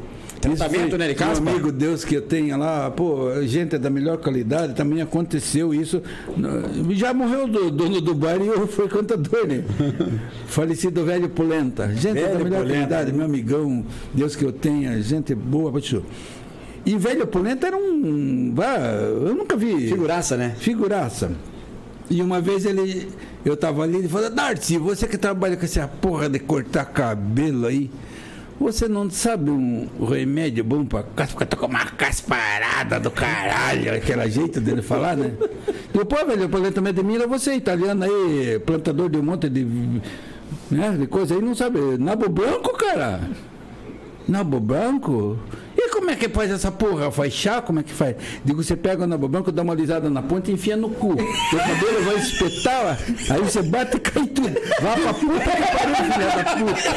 [0.49, 3.89] Tratamento, foi né, de um amigo Deus que eu tenha lá, pô, gente é da
[3.89, 6.01] melhor qualidade, também aconteceu isso.
[6.91, 9.63] Já morreu o dono do bar e eu fui cantador, né?
[10.47, 11.93] Falecido velho Polenta.
[11.93, 12.87] Gente é da Velho melhor Polenta.
[12.87, 16.03] qualidade, meu amigão, Deus que eu tenha, gente boa, pessoa.
[16.85, 18.53] E velho Polenta era um.
[19.25, 19.87] eu nunca vi.
[19.87, 20.53] Figuraça, né?
[20.57, 21.31] Figuraça.
[22.09, 23.09] E uma vez ele,
[23.45, 27.65] eu tava ali, ele falou, Darcy, você que trabalha com essa porra de cortar cabelo
[27.65, 27.89] aí,
[28.63, 31.03] você não sabe um remédio bom pra
[31.45, 35.33] tô com uma casparada do caralho, aquele jeito dele falar, né?
[35.93, 39.65] O pô, velho, o problema de mim você, italiano aí, plantador de um monte de,
[40.71, 41.79] né, de coisa aí, não sabe.
[41.99, 43.19] Nabo branco, cara.
[44.27, 45.37] Nabo branco?
[46.03, 47.09] Como é que faz essa porra?
[47.09, 47.61] Faz chá?
[47.61, 48.17] Como é que faz?
[48.43, 51.15] Digo, você pega o nabo branco, dá uma alisada na ponta e enfia no cu.
[51.15, 54.51] Teu cabelo vai espetar, aí você bate e cai tudo.
[54.81, 56.93] Vá pra puta que pariu, filha da puta.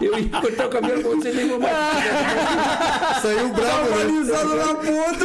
[0.00, 1.72] Eu ia cortar o cabelo com você nem vou mais.
[3.22, 4.02] Saiu bravo, né?
[4.02, 5.24] Alisado na ponta.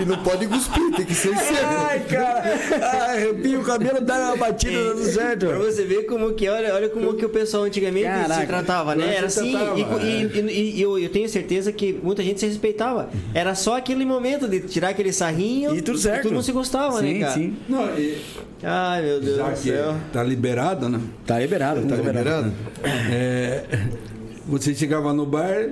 [0.00, 1.58] E não pode cuspir, tem que ser seco.
[1.88, 2.42] Ai, cara.
[2.82, 5.46] Ai, arrepia o cabelo, dá uma batida, dando certo.
[5.46, 8.40] Pra você ver como que, olha, olha como que o pessoal antigamente Caraca.
[8.40, 9.16] se tratava, né?
[9.16, 10.06] Era assim, tratava, e, é.
[10.06, 13.08] e- e- e eu, eu tenho certeza que muita gente se respeitava.
[13.34, 16.22] Era só aquele momento de tirar aquele sarrinho E tudo certo.
[16.24, 17.32] todo mundo se gostava, sim, né, cara?
[17.32, 18.18] Sim, Não, e,
[18.62, 19.96] Ai, meu Deus já do céu.
[20.12, 21.00] tá liberado, né?
[21.26, 22.52] Tá liberado, Tá liberado?
[23.10, 23.64] É,
[24.50, 25.68] você chegava no bar,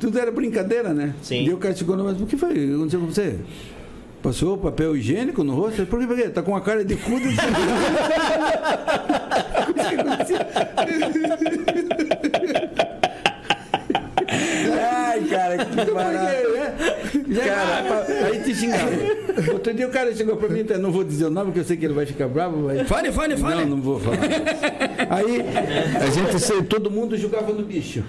[0.00, 1.14] tudo era brincadeira, né?
[1.22, 1.44] Sim.
[1.44, 2.50] E o cara chegou no bar, o que foi?
[2.50, 3.36] O que aconteceu com você?
[4.22, 5.86] Passou papel higiênico no rosto?
[5.86, 6.06] Por que?
[6.06, 6.28] Por quê?
[6.28, 7.18] Tá com a cara de cu.
[7.18, 7.36] de-
[15.32, 16.42] cara, que barato.
[17.44, 18.90] Cara, aí te xingava.
[19.52, 21.64] Outro dia o cara chegou pra mim, então, não vou dizer o nome, porque eu
[21.64, 22.66] sei que ele vai ficar bravo.
[22.66, 22.84] Vai...
[22.84, 23.62] Fale, fale, fale.
[23.62, 24.18] Não, não vou falar.
[25.10, 25.44] Aí
[26.00, 28.02] a gente todo mundo jogava no bicho.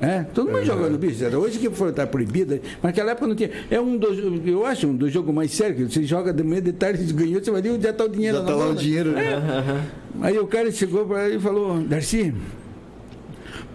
[0.00, 1.24] É, todo mundo jogava no bicho.
[1.24, 3.50] Era hoje que foi tá proibida, mas naquela época não tinha.
[3.70, 6.60] É um dos, eu acho um dos jogos mais sérios, que você joga de manhã
[6.60, 8.66] de tarde, você ganhou, você vai ali onde já tá o dinheiro Já tá lá
[8.66, 8.80] o né?
[8.80, 9.82] dinheiro, né?
[10.20, 12.34] Aí o cara chegou pra ele e falou, Darcy,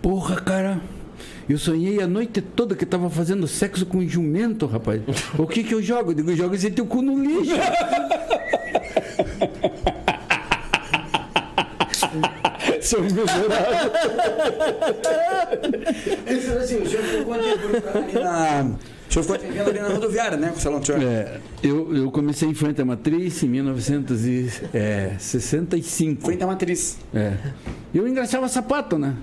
[0.01, 0.81] porra, cara,
[1.49, 5.01] eu sonhei a noite toda que tava fazendo sexo com um jumento, rapaz.
[5.37, 6.11] O que que eu jogo?
[6.11, 7.55] Eu digo, joga esse teu cu no lixo.
[12.81, 13.91] Seu miserável.
[16.27, 18.71] Ele falou assim, o senhor ficou ali na...
[19.09, 21.01] O senhor ficou atendendo ali na rodoviária, né, com o salão do senhor?
[21.01, 26.25] É, eu, eu comecei em frente à matriz em 1965.
[26.25, 26.99] Frente à matriz.
[27.13, 27.33] É.
[27.93, 29.15] Eu engraxava sapato, né?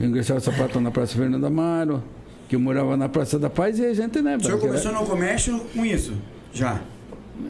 [0.00, 2.02] Eu engraxava sapato na Praça Fernando Amaro,
[2.48, 4.36] que eu morava na Praça da Paz e a gente, né?
[4.36, 6.14] O senhor porque era- começou no comércio com isso?
[6.52, 6.80] Já.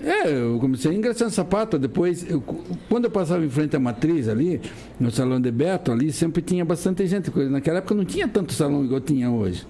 [0.02, 2.40] É, eu comecei engraxando sapato, depois, eu-
[2.88, 4.60] quando eu passava em frente à matriz ali,
[4.98, 7.30] no salão de Beto, ali sempre tinha bastante gente.
[7.48, 9.64] Naquela época não tinha tanto salão igual tinha hoje.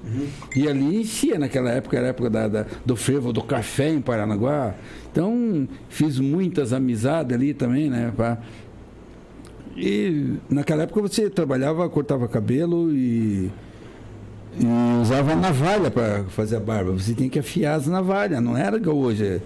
[0.55, 4.01] E ali enchia naquela época, era a época da, da- do frevo, do café em
[4.01, 4.75] Paranaguá.
[5.13, 8.11] Então, fiz muitas amizades ali também, né?
[8.17, 8.39] pá.
[9.77, 13.51] E naquela época você trabalhava, cortava cabelo e,
[14.59, 14.67] e
[15.03, 16.93] usava navalha para fazer a barba.
[16.93, 19.43] Você tinha que afiar as navalhas, não era igual hoje.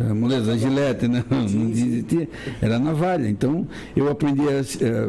[0.00, 1.24] É, moleza, gilete, né?
[1.30, 2.28] Não existia.
[2.60, 3.28] Era navalha.
[3.28, 5.08] Então eu aprendi a, eh,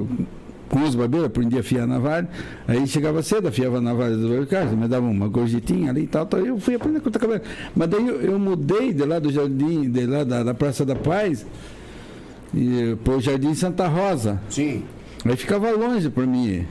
[0.72, 2.30] com os barbeiros, aprendi a afiar a navalha.
[2.68, 6.26] Aí chegava cedo, afiava a navalha do cara, me dava uma gorjetinha ali e tal,
[6.26, 6.40] tal.
[6.40, 7.42] Eu fui aprender a cortar cabelo.
[7.76, 10.96] Mas daí eu, eu mudei de lá do jardim, de lá da, da Praça da
[10.96, 11.46] Paz,
[12.54, 14.42] e para o Jardim Santa Rosa.
[14.50, 14.84] Sim.
[15.26, 16.66] Aí ficava longe para mim.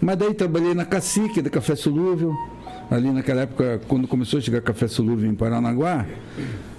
[0.00, 2.34] Mas daí trabalhei na Cacique, da Café Solúvel.
[2.90, 6.06] Ali naquela época, quando começou a chegar Café Solúvel em Paranaguá,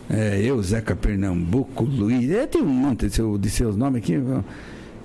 [0.09, 4.19] é, eu, Zeca Pernambuco, Luiz, é, tem um monte de, seu, de seus nomes aqui.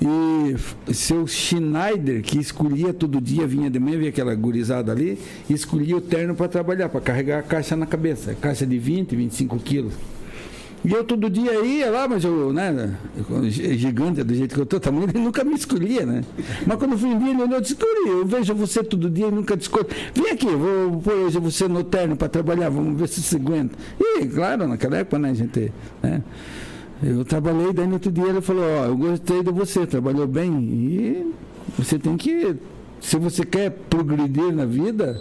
[0.01, 5.97] E seu Schneider, que escolhia todo dia, vinha de manhã, via aquela gurizada ali, escolhia
[5.97, 8.35] o terno para trabalhar, para carregar a caixa na cabeça.
[8.35, 9.95] Caixa de 20, 25 quilos.
[10.87, 12.97] E eu todo dia ia lá, mas eu, né,
[13.51, 16.23] gigante do jeito que eu tô, tamanho, ele nunca me escolhia, né?
[16.65, 19.27] Mas quando eu fui dia, ele olhou e disse, "Curi, eu vejo você todo dia
[19.27, 19.89] e nunca te escolho.
[20.15, 23.77] Vem aqui, vou pôr hoje você no terno para trabalhar, vamos ver se você aguenta.
[23.99, 26.23] E, claro, naquela época, né, gente, né?
[27.03, 30.53] Eu trabalhei, daí no outro dia ele falou, ó, eu gostei de você, trabalhou bem
[30.63, 31.35] e
[31.77, 32.55] você tem que,
[33.01, 35.21] se você quer progredir na vida,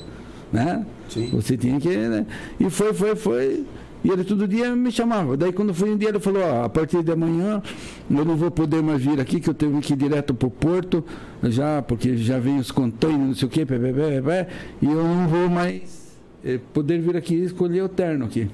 [0.54, 0.86] né?
[1.10, 1.30] Sim.
[1.34, 2.28] Você tinha que, né?
[2.60, 3.65] E foi, foi, foi.
[4.06, 5.36] E ele todo dia me chamava.
[5.36, 7.60] Daí quando foi um dia ele falou, ó, a partir de amanhã
[8.08, 11.04] eu não vou poder mais vir aqui, que eu tenho que ir direto pro porto,
[11.41, 14.48] já, porque já vem os containers, não sei o quê, pé, pé, pé, pé,
[14.80, 18.48] e eu não vou mais eh, poder vir aqui e escolher o terno aqui.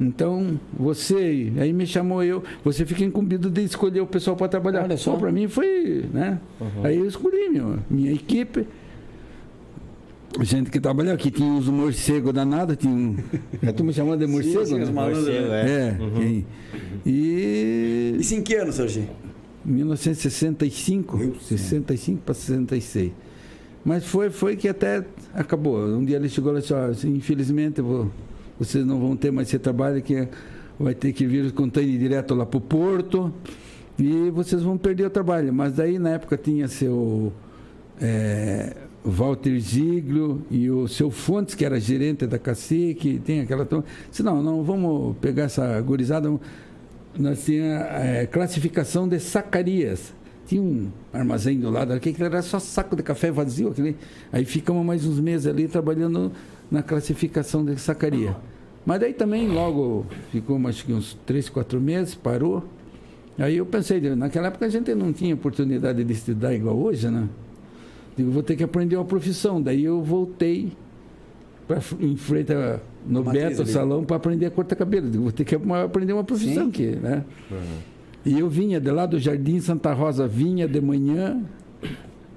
[0.00, 4.84] Então, você, aí me chamou eu, você fica incumbido de escolher o pessoal para trabalhar.
[4.84, 5.16] Olha só.
[5.16, 6.38] para mim foi, né?
[6.84, 8.64] Aí eu escolhi meu, minha equipe.
[10.40, 13.16] Gente que trabalhava aqui, tinha os morcegos danados, tinha um.
[13.66, 14.84] A turma chamando de morcego, sim, né?
[14.86, 15.70] Morcego, né?
[15.70, 15.88] é.
[15.88, 16.46] É, quem-
[17.06, 19.08] e Isso em que ano, Serginho?
[19.64, 23.12] 1965, 65 para 66.
[23.84, 25.78] Mas foi, foi que até acabou.
[25.86, 28.10] Um dia ele chegou e disse, assim, infelizmente vou,
[28.58, 30.26] vocês não vão ter mais esse trabalho que
[30.78, 33.32] vai ter que vir com container direto lá para o porto
[33.98, 35.52] e vocês vão perder o trabalho.
[35.52, 37.32] Mas daí na época tinha seu
[38.00, 43.68] é, Walter Ziglio e o seu Fontes, que era gerente da Cacique, tem aquela.
[44.10, 46.32] Disse, não, não, vamos pegar essa gurizada.
[47.16, 50.14] Nós tinha é, classificação de sacarias.
[50.46, 53.68] Tinha um armazém do lado que era só saco de café vazio.
[53.68, 53.96] Aquele,
[54.32, 56.32] aí ficamos mais uns meses ali trabalhando
[56.70, 58.34] na classificação de sacaria.
[58.84, 62.64] Mas daí também logo ficou acho que uns três, quatro meses, parou.
[63.38, 67.28] Aí eu pensei, naquela época a gente não tinha oportunidade de estudar igual hoje, né?
[68.16, 69.60] Digo, vou ter que aprender uma profissão.
[69.60, 70.72] Daí eu voltei
[71.66, 73.70] para em frente a, no Beto ali.
[73.70, 75.10] Salão para aprender a cortar cabelo.
[75.10, 76.68] Digo, vou ter que aprender uma profissão Sim.
[76.68, 77.24] aqui, né?
[77.50, 77.58] Uhum.
[78.24, 81.42] E eu vinha de lá do Jardim Santa Rosa, vinha de manhã,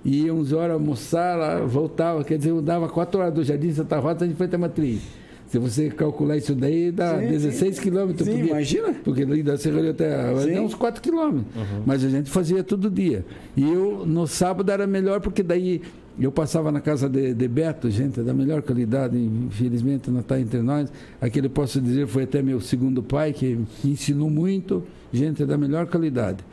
[0.03, 2.23] ia 11 horas almoçar lá, voltava.
[2.23, 5.01] Quer dizer, eu dava 4 horas do Jardim Santa Rosa de frente à matriz.
[5.47, 8.51] Se você calcular isso daí, dá sim, 16 quilômetros por dia.
[8.51, 8.93] Imagina.
[9.03, 11.55] Porque ali da Serraria até dá uns 4 quilômetros.
[11.55, 11.83] Uhum.
[11.85, 13.25] Mas a gente fazia todo dia.
[13.55, 15.81] E eu, no sábado, era melhor, porque daí
[16.19, 20.61] eu passava na casa de, de Beto, gente da melhor qualidade, infelizmente não está entre
[20.61, 20.91] nós.
[21.21, 24.83] Aquele, posso dizer, foi até meu segundo pai, que me ensinou muito,
[25.13, 26.43] gente da melhor qualidade.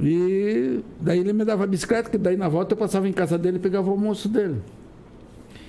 [0.00, 3.56] E daí ele me dava bicicleta, que daí na volta eu passava em casa dele
[3.56, 4.56] e pegava o almoço dele.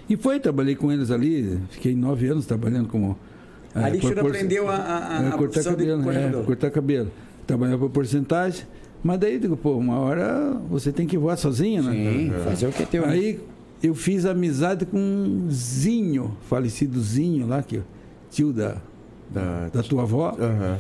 [0.10, 3.16] E foi, trabalhei com eles ali, fiquei nove anos trabalhando como.
[3.76, 7.12] É, ali que o senhor aprendeu a, a, é, cortar cabelo, de é, cortar cabelo.
[7.46, 8.66] Trabalhava por porcentagem.
[9.04, 11.92] Mas daí, digo, pô, uma hora você tem que voar sozinho, né?
[11.92, 13.06] Sim, fazer o que é teu.
[13.06, 13.40] Aí
[13.82, 17.80] eu fiz amizade com um Zinho, falecido Zinho lá, que
[18.32, 18.78] tio da,
[19.30, 20.32] da, da tua avó.
[20.32, 20.78] Uhum.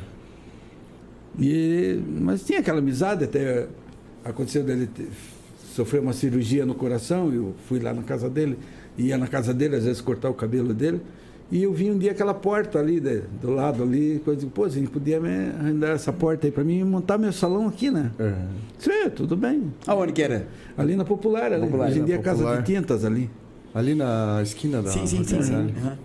[1.39, 3.67] E, mas tinha aquela amizade, até
[4.25, 4.89] aconteceu dele
[5.75, 8.57] sofrer uma cirurgia no coração, eu fui lá na casa dele
[8.99, 11.01] ia na casa dele, às vezes cortar o cabelo dele.
[11.51, 14.69] E eu vi um dia aquela porta ali, de, do lado ali, coisa, pô, a
[14.69, 18.12] gente podia me arrendar essa porta aí para mim e montar meu salão aqui, né?
[18.19, 18.49] Uhum.
[18.77, 19.73] Sim, tudo bem.
[19.88, 20.45] Aonde que era?
[20.77, 21.65] Ali na Popular, ali.
[21.65, 23.29] Popular, Hoje em dia é Casa de Tintas ali.
[23.73, 25.41] Ali na esquina da Sim, sim, sim.
[25.41, 25.55] sim.
[25.55, 25.97] Uhum.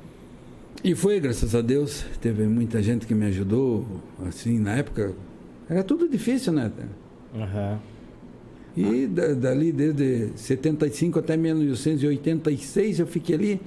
[0.82, 3.86] E foi, graças a Deus, teve muita gente que me ajudou,
[4.26, 5.12] assim, na época.
[5.68, 6.70] Era tudo difícil, né?
[7.34, 7.78] Uhum.
[8.76, 13.60] E dali, desde 75 até 1986, eu fiquei ali.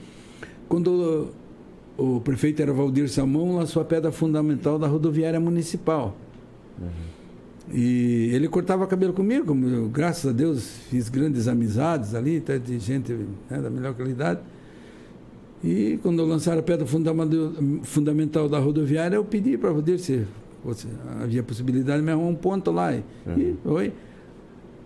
[0.67, 1.29] Quando
[1.97, 6.15] o, prefeito era Valdir Samão, lançou a pedra fundamental da rodoviária municipal.
[6.79, 6.87] Uhum.
[7.73, 12.79] E ele cortava cabelo comigo, eu, graças a Deus fiz grandes amizades ali, até de
[12.79, 13.13] gente
[13.49, 14.39] né, da melhor qualidade.
[15.63, 16.85] E quando lançaram a pedra
[17.83, 20.25] fundamental da rodoviária, eu pedi para Valdir se
[21.21, 22.93] havia possibilidade de me arrumar um ponto lá.
[22.93, 23.37] E, uhum.
[23.37, 23.93] e foi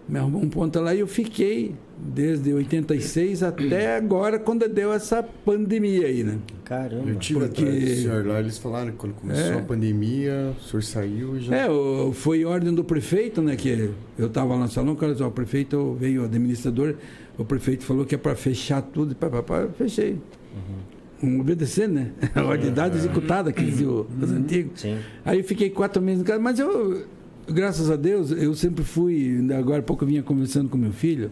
[0.08, 5.22] me arrumou um ponto lá e eu fiquei desde 86 até agora, quando deu essa
[5.22, 6.40] pandemia aí, né?
[6.66, 7.10] Caramba.
[7.10, 7.62] Eu tive Porque...
[7.62, 9.60] atrás do senhor lá, eles falaram que quando começou é.
[9.60, 11.56] a pandemia, o senhor saiu e já...
[11.56, 15.32] É, o, foi ordem do prefeito, né, que eu estava lá no salão, cara, o
[15.32, 16.96] prefeito veio, o administrador,
[17.38, 20.14] o prefeito falou que é para fechar tudo, e fechei.
[20.14, 21.30] Uhum.
[21.30, 22.12] Um obedecer, né?
[22.34, 22.96] A ordem uhum.
[22.96, 24.38] executada, que diziam os uhum.
[24.38, 24.82] antigos.
[24.82, 24.98] Sim.
[25.24, 27.06] Aí eu fiquei quatro meses em casa, mas eu
[27.47, 31.32] graças a Deus, eu sempre fui, agora há pouco eu vinha conversando com meu filho,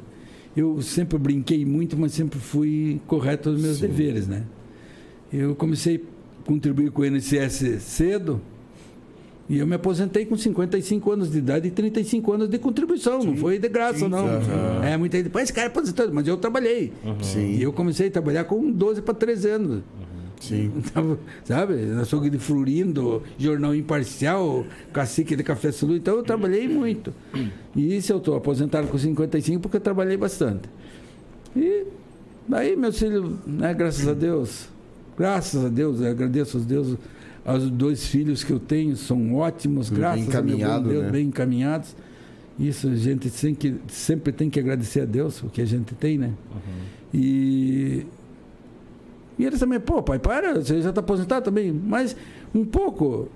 [0.56, 3.88] eu sempre brinquei muito, mas sempre fui correto nos meus Sim.
[3.88, 4.43] deveres, né?
[5.32, 8.41] Eu comecei a contribuir com o INSS cedo,
[9.50, 13.19] e eu me aposentei com 55 anos de idade e 35 anos de contribuição.
[13.19, 13.30] Sim.
[13.30, 14.08] Não foi de graça, Sim.
[14.08, 14.26] não.
[14.26, 14.84] Uhum.
[14.84, 16.93] É, muita gente, esse cara é aposentado, mas eu trabalhei.
[17.04, 17.41] Uhum.
[17.41, 19.84] E eu comecei a trabalhar com 12 para 13 anos.
[20.39, 20.71] Sim.
[21.43, 21.75] Sabe?
[22.02, 25.95] Açougue de Florindo, Jornal Imparcial, Cacique de Café Sul.
[25.95, 27.13] Então eu trabalhei muito.
[27.75, 30.69] E isso eu estou aposentado com 55 porque eu trabalhei bastante.
[31.56, 31.86] E
[32.47, 34.69] daí, meus filhos, né, graças a Deus,
[35.17, 36.97] graças a Deus, agradeço aos Deus,
[37.45, 41.12] aos dois filhos que eu tenho, são ótimos, graças a Deus, né?
[41.12, 41.95] bem encaminhados.
[42.58, 46.17] Isso a gente sempre, sempre tem que agradecer a Deus o que a gente tem,
[46.17, 46.34] né?
[46.52, 46.99] Uhum.
[47.13, 48.06] E
[49.39, 51.71] e eles também, pô, pai, para, você já está aposentado também.
[51.71, 52.13] Mas
[52.54, 53.30] um pouco,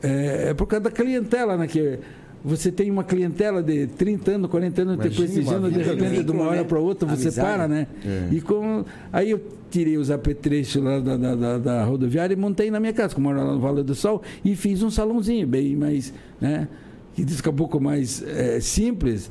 [0.00, 1.66] é, é, por causa da clientela, né?
[1.66, 1.98] Que
[2.44, 6.44] você tem uma clientela de 30 anos, 40 anos te prestigiando, de repente, de uma
[6.44, 7.48] hora para outra, você Amizade.
[7.48, 7.88] para, né?
[8.06, 8.28] É.
[8.32, 8.86] E como.
[9.12, 12.92] Aí eu tirei os apetrechos lá da, da, da, da, rodoviária e montei na minha
[12.92, 16.68] casa, como moro lá no Vale do Sol, e fiz um salãozinho bem mais, né?
[17.12, 19.28] Que diz que é um pouco mais é, simples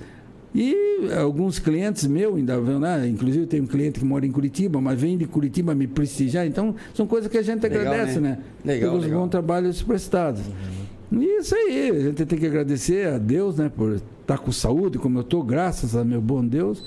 [0.53, 0.75] e
[1.19, 4.99] alguns clientes meus ainda vão lá, inclusive tem um cliente que mora em Curitiba, mas
[4.99, 6.47] vem de Curitiba me prestigiar.
[6.47, 8.29] Então, são coisas que a gente legal, agradece, né?
[8.29, 8.73] né?
[8.73, 9.21] Legal, Pelos legal.
[9.21, 10.41] bons trabalhos prestados.
[11.11, 11.21] Uhum.
[11.21, 14.97] E isso aí, a gente tem que agradecer a Deus, né, por estar com saúde,
[14.97, 16.83] como eu estou, graças a meu bom Deus.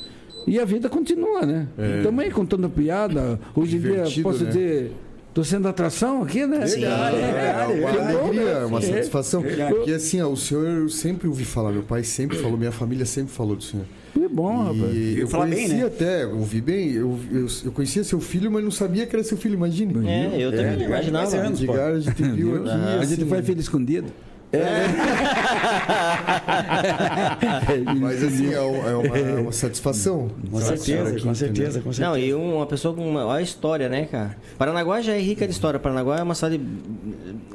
[0.47, 1.69] E a vida continua, né?
[2.03, 3.39] Também contando piada.
[3.55, 4.51] Hoje em dia, posso né?
[4.51, 4.93] dizer,
[5.35, 6.67] tô sendo atração aqui, né?
[6.67, 6.85] Sim.
[6.85, 8.65] É, verdade, uma Que bom, alegria, né?
[8.67, 8.83] uma É.
[8.83, 9.41] satisfação.
[9.43, 9.75] Verdade.
[9.75, 13.07] Porque assim, ó, o senhor eu sempre ouvi falar, meu pai sempre falou, minha família
[13.07, 13.87] sempre falou do senhor.
[14.13, 14.95] Que bom, rapaz.
[14.95, 15.87] E eu falar bem, né?
[15.87, 19.39] até, ouvi bem, eu, eu, eu conhecia seu filho, mas não sabia que era seu
[19.39, 20.07] filho, imagine.
[20.07, 21.37] É, eu também não imaginava.
[21.37, 22.71] Anos, De a gente viu aqui.
[23.01, 24.09] A gente faz filho escondido.
[27.99, 30.31] Mas assim, é, um- é uma, é uma satisfação.
[30.51, 32.09] Com certeza, aqui, com certeza, com certeza.
[32.11, 33.25] Não, e uma pessoa com uma.
[33.27, 34.37] Olha a história, né, cara?
[34.59, 35.79] Paranaguá já é rica de história.
[35.81, 36.61] Paranaguá é uma cidade.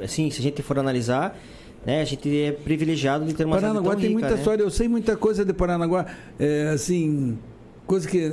[0.02, 1.38] Assim, se a gente for analisar,
[1.86, 4.36] né, a gente é privilegiado de ter uma Paranaguá tem rica, muita né?
[4.36, 6.06] história, eu sei muita coisa de Paranaguá.
[6.38, 7.38] É, assim,
[7.86, 8.32] coisa que.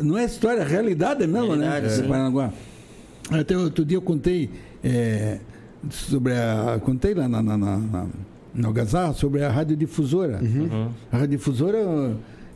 [0.00, 1.92] Não é história, é realidade mesmo, Realidade, né?
[1.92, 2.02] sim.
[2.02, 2.52] De Paranaguá.
[3.30, 4.48] Até outro dia eu contei
[4.82, 5.38] é,
[5.90, 6.80] sobre a.
[6.82, 8.06] Contei lá na, na, na, na,
[8.54, 10.40] na Algazarra sobre a radiodifusora.
[10.42, 10.90] Uhum.
[11.10, 11.78] A radiodifusora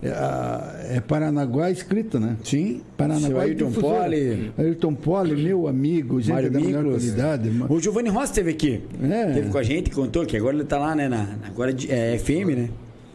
[0.02, 2.36] é, é Paranaguá escrito, né?
[2.42, 2.82] Sim.
[2.96, 4.02] Paranaguá Ayrton Difusora.
[4.02, 4.52] Poli.
[4.58, 7.50] Ayrton Poli, meu amigo, gente Mário da melhor qualidade.
[7.68, 8.82] O Giovanni Rossi esteve aqui.
[9.00, 9.32] É.
[9.32, 11.08] Teve com a gente, contou que agora ele tá lá, né?
[11.08, 12.68] Na, agora é FM, né?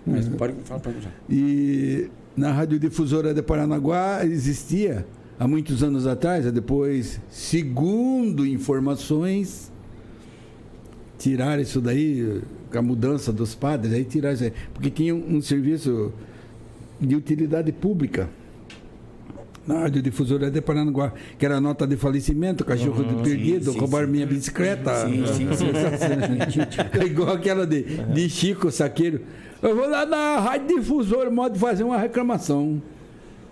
[0.06, 1.10] Mas pode falar já.
[1.30, 5.06] E na radiodifusora de Paranaguá existia
[5.38, 9.70] há muitos anos atrás, depois, segundo informações,
[11.18, 15.42] tiraram isso daí, com a mudança dos padres, aí tiraram isso aí, porque tinha um
[15.42, 16.12] serviço
[17.00, 18.30] de utilidade pública.
[19.66, 24.26] Na radiodifusora de Paranaguá, que era nota de falecimento, cachorro de perdido, sim, roubaram minha
[24.26, 24.96] bicicleta.
[25.06, 25.66] Sim, sim, sim.
[27.06, 29.22] Igual aquela de, de Chico Saqueiro.
[29.62, 32.82] Eu vou lá na rádio difusora, modo fazer uma reclamação.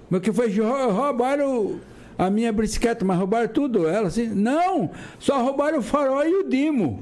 [0.10, 0.50] Mas que foi?
[0.58, 1.80] Rou- Roubaram
[2.18, 3.86] a minha bicicleta, mas roubaram tudo.
[3.86, 6.98] Ela assim, não, só roubaram o farol e o dimo.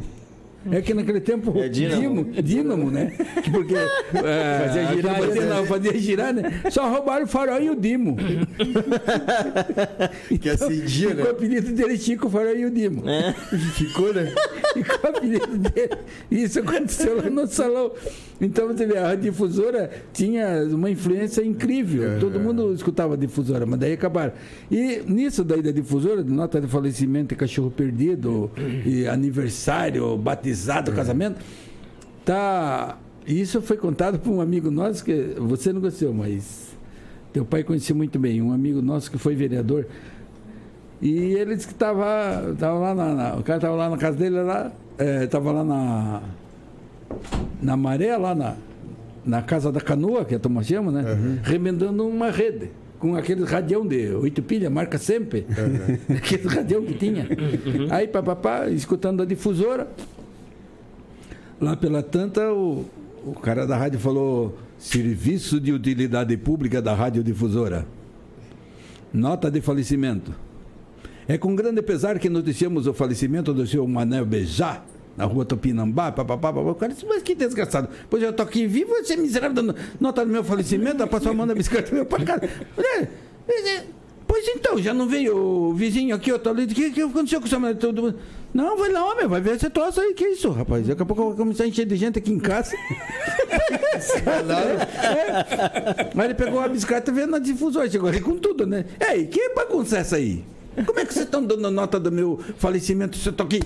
[0.71, 2.23] É que naquele tempo, É dínamo.
[2.41, 3.12] dínamo, né?
[3.43, 5.49] Que Porque é, Fazia girar, fazia, né?
[5.56, 6.62] não, fazia girar, né?
[6.71, 8.15] Só roubaram o farol e o dimo.
[10.41, 11.32] Que acendia, Ficou o né?
[11.32, 13.04] apelido dele Chico Farol e o Dimo.
[13.76, 14.34] Ficou, né?
[14.73, 15.97] Ficou o apelido dele.
[16.31, 17.91] Isso aconteceu lá no salão.
[18.41, 22.19] Então você vê, a difusora tinha uma influência incrível.
[22.19, 24.33] Todo mundo escutava a difusora, mas daí acabaram.
[24.69, 28.51] E nisso daí da difusora, nota de falecimento e cachorro perdido,
[28.86, 31.39] e aniversário, batizado, casamento,
[32.25, 32.97] tá.
[33.25, 36.75] Isso foi contado por um amigo nosso que você não gostou, mas
[37.31, 39.88] teu pai conhecia muito bem, um amigo nosso que foi vereador.
[41.06, 44.18] E ele disse que estava tava lá na, na- O cara estava lá na casa
[44.18, 44.72] dele, lá,
[45.24, 46.22] estava lá na.
[47.62, 48.56] Na maré, lá na,
[49.26, 51.04] na casa da canoa, que a turma chama, né?
[51.44, 52.72] Remendando uma rede.
[53.00, 55.46] Com aquele radião de oito pilhas, marca sempre.
[56.10, 57.28] aquele radião que tinha.
[57.92, 59.89] Aí, papapá, escutando a difusora.
[61.60, 62.86] Lá pela tanta, o,
[63.26, 67.86] o cara da rádio falou: Serviço de utilidade pública da radiodifusora.
[69.13, 70.34] Nota de falecimento.
[71.27, 74.83] É com grande pesar que noticiamos o falecimento do senhor Manel Bejá,
[75.15, 76.71] na rua Tupinambá, papapá, papapá.
[76.71, 77.88] O cara disse, mas que desgraçado.
[78.09, 81.45] Pois eu tô aqui vivo, você é miserável, dando nota do meu falecimento, a mão
[81.45, 82.49] na bicicleta meu pai, cara.
[82.77, 83.07] É,
[83.49, 83.83] é,
[84.25, 87.45] Pois então, já não veio o vizinho aqui, outro ali, o que, que aconteceu com
[87.45, 87.79] o seu marido?
[87.79, 88.15] Todo mundo-
[88.53, 90.88] Não, vai lá, homem, vai ver esse troço aí, que isso, rapaz?
[90.88, 92.71] Daqui a pouco eu vou começar a encher de gente aqui em casa.
[94.33, 96.09] É.
[96.13, 98.86] Mas ele pegou a bicicleta e veio na difusora, chegou ali com tudo, né?
[99.12, 100.43] Ei, que bagunça é essa aí?
[100.86, 103.59] Como é que vocês estão dando nota do meu falecimento se eu tô aqui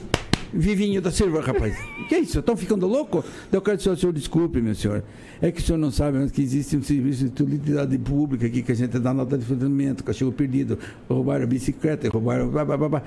[0.53, 1.77] vivinho da Silva, rapaz?
[2.07, 2.39] Que isso?
[2.39, 3.23] Estão ficando louco?
[3.51, 5.03] Eu quero que o senhor desculpe, meu senhor.
[5.41, 8.61] É que o senhor não sabe mas que existe um serviço de utilidade pública aqui
[8.61, 12.49] que a gente dá nota de fundamento, cachorro perdido, roubaram a bicicleta, roubaram.
[12.49, 13.03] Blá, blá, blá, blá.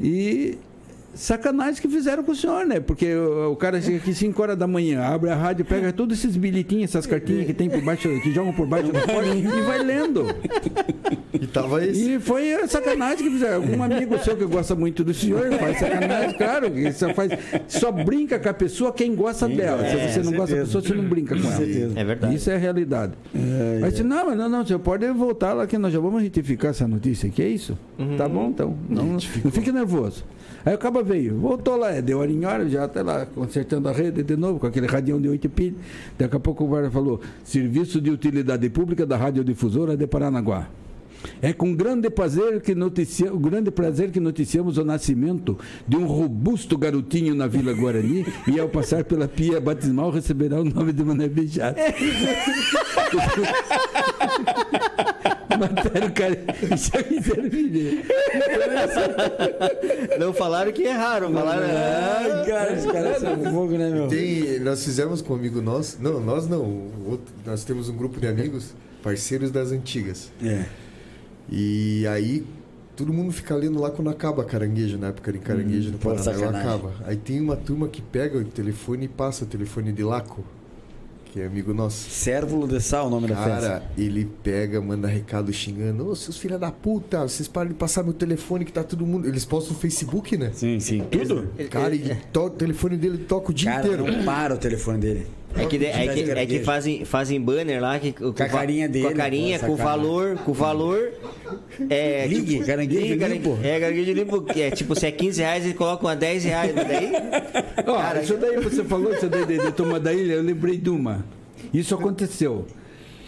[0.00, 0.58] E
[1.16, 2.78] sacanagem que fizeram com o senhor, né?
[2.80, 6.18] Porque o, o cara chega aqui 5 horas da manhã, abre a rádio, pega todos
[6.18, 9.42] esses bilhetinhos, essas cartinhas que tem por baixo, que jogam por baixo da porta e
[9.62, 10.26] vai lendo.
[11.32, 12.14] E tava esse.
[12.14, 13.56] E foi a sacanagem que fizeram.
[13.56, 16.70] Algum amigo seu que gosta muito do senhor faz sacanagem, claro.
[16.70, 17.32] que Só, faz,
[17.68, 19.84] só brinca com a pessoa quem gosta dela.
[19.88, 20.66] Se é, você não gosta da certeza.
[20.66, 21.56] pessoa, você não brinca com ela.
[21.56, 21.98] certeza.
[21.98, 22.34] É verdade.
[22.34, 23.12] Isso é a realidade.
[23.82, 26.70] Aí disse, não, mas não, não, você pode voltar lá que nós já vamos retificar
[26.70, 27.28] essa notícia.
[27.28, 27.78] Que é isso?
[28.16, 28.76] Tá bom, então.
[28.88, 30.24] Não, não fique nervoso.
[30.64, 33.92] Aí o cabo veio, voltou lá, deu hora em hora, já até lá consertando a
[33.92, 35.80] rede de novo, com aquele radião de oito pilhas.
[36.18, 40.68] Daqui a pouco o guarda falou: Serviço de Utilidade Pública da Radiodifusora de Paranaguá.
[41.40, 46.06] É com grande prazer que noticia, o grande prazer que noticiamos o nascimento de um
[46.06, 51.04] robusto garotinho na Vila Guarani e ao passar pela pia batismal receberá o nome de
[51.04, 51.78] Mané Beijado.
[55.58, 56.38] Mataram o cara
[56.74, 58.04] e só quiseram viver.
[60.18, 61.66] Não falaram que erraram, falaram.
[61.66, 64.08] Ah, cara, os caras são fogo, né, meu?
[64.08, 65.98] Tem, nós fizemos com um amigo nosso.
[66.00, 66.62] Não, nós não.
[67.06, 70.30] outro- nós temos um grupo de amigos, parceiros das antigas.
[70.42, 70.64] É.
[71.50, 72.44] E aí
[72.96, 76.60] todo mundo fica lendo lá quando acaba caranguejo, na época de caranguejo no pô, Paraná,
[76.60, 76.92] acaba.
[77.06, 80.44] Aí tem uma turma que pega o telefone e passa o telefone de Laco,
[81.36, 82.08] que é amigo nosso.
[82.08, 83.60] Cérvulo de Sal, o nome da festa.
[83.60, 88.02] Cara, ele pega, manda recado xingando, ô seus filha da puta, vocês param de passar
[88.02, 89.28] meu telefone que tá todo mundo.
[89.28, 90.50] Eles postam no Facebook, né?
[90.54, 91.04] Sim, sim.
[91.10, 91.48] Tudo?
[91.70, 94.10] Cara, e to- o telefone dele toca o dia Cara, inteiro.
[94.10, 95.26] não para o telefone dele.
[95.58, 99.06] É que, é que, é que fazem, fazem banner lá que, com, a carinha dele,
[99.06, 101.12] Com a carinha, pô, com o valor, com o valor.
[101.88, 103.58] É, Ligue, caranguejo ligue, limpo.
[103.62, 104.42] É, caranguejo limpo.
[104.42, 106.74] que É, tipo, se é 15 reais, eles colocam a 10 reais.
[106.74, 107.12] Daí.
[107.86, 110.76] Ó, Cara, isso daí você falou, isso daí de, de Toma da Ilha, eu lembrei
[110.76, 111.24] de uma.
[111.72, 112.66] Isso aconteceu.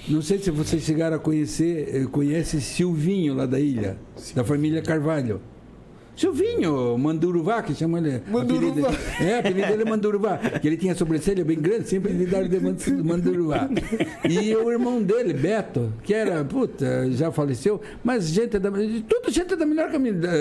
[0.09, 3.99] Não sei se vocês chegaram a conhecer, eh, conhece Silvinho lá da ilha,
[4.35, 5.41] da família Carvalho.
[6.19, 8.21] Silvinho, Manduruvá, que chama ele.
[8.29, 8.89] Manduruvá.
[8.91, 10.37] apelido- É, apelido dele é Manduruvá.
[10.39, 13.69] Que ele tinha sobrancelha bem grande, sempre lhe daram de Mand- Manduruvá.
[14.29, 18.69] E o irmão dele, Beto, que era, puta, já faleceu, mas gente da.
[18.71, 19.91] Tudo gente da melhor,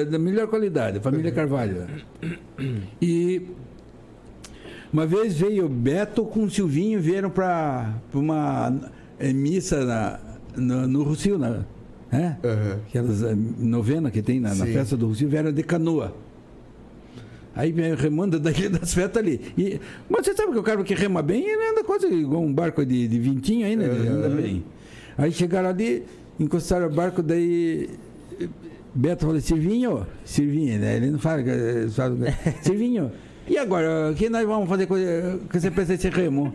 [0.05, 1.85] da, melhor qualidade, família Carvalho.
[2.99, 3.43] E
[4.91, 8.73] uma vez veio o Beto com o Silvinho, vieram para uma
[9.19, 10.19] eh, missa na,
[10.55, 11.65] no, no Rocio, na,
[12.11, 12.37] né?
[12.43, 12.79] Aham.
[12.87, 16.13] Aquelas eh, novena que tem na, na festa do Rocio, vieram de canoa.
[17.55, 19.41] Aí vem remando da Ilha das Fetas ali.
[19.57, 19.79] E,
[20.09, 22.85] mas você sabe que o cara que rema bem, ele anda quase igual um barco
[22.85, 23.85] de, de vintinho aí, né?
[23.85, 24.63] Ele anda bem.
[25.17, 26.03] Aí chegaram ali,
[26.39, 27.89] encostaram o barco, daí
[28.93, 30.97] Beto falou, Silvinho, Silvinho, né?
[30.97, 32.15] Ele não fala, eh, fala
[32.61, 33.11] Silvinho,
[33.49, 36.53] e agora, o que nós vamos fazer com, com esse esse remo?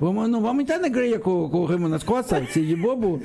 [0.00, 3.20] Vamos, não vamos entrar na igreja com, com o remo nas costas, se de bobo?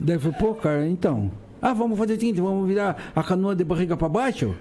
[0.00, 1.30] Daí eu falei, pô, cara, então.
[1.60, 4.54] Ah, vamos fazer o seguinte, vamos virar a canoa de barriga para baixo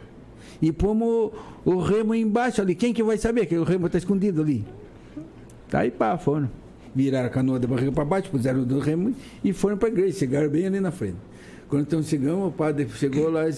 [0.62, 1.32] e pomos
[1.64, 2.76] o remo embaixo ali.
[2.76, 4.66] Quem que vai saber que o remo está escondido ali?
[5.72, 6.50] Aí pá, foram.
[6.94, 9.14] Viraram a canoa de barriga para baixo, puseram o do remo
[9.44, 10.20] e foram para a igreja.
[10.20, 11.18] Chegaram bem ali na frente.
[11.68, 13.54] Quando então chegamos, o padre chegou lá e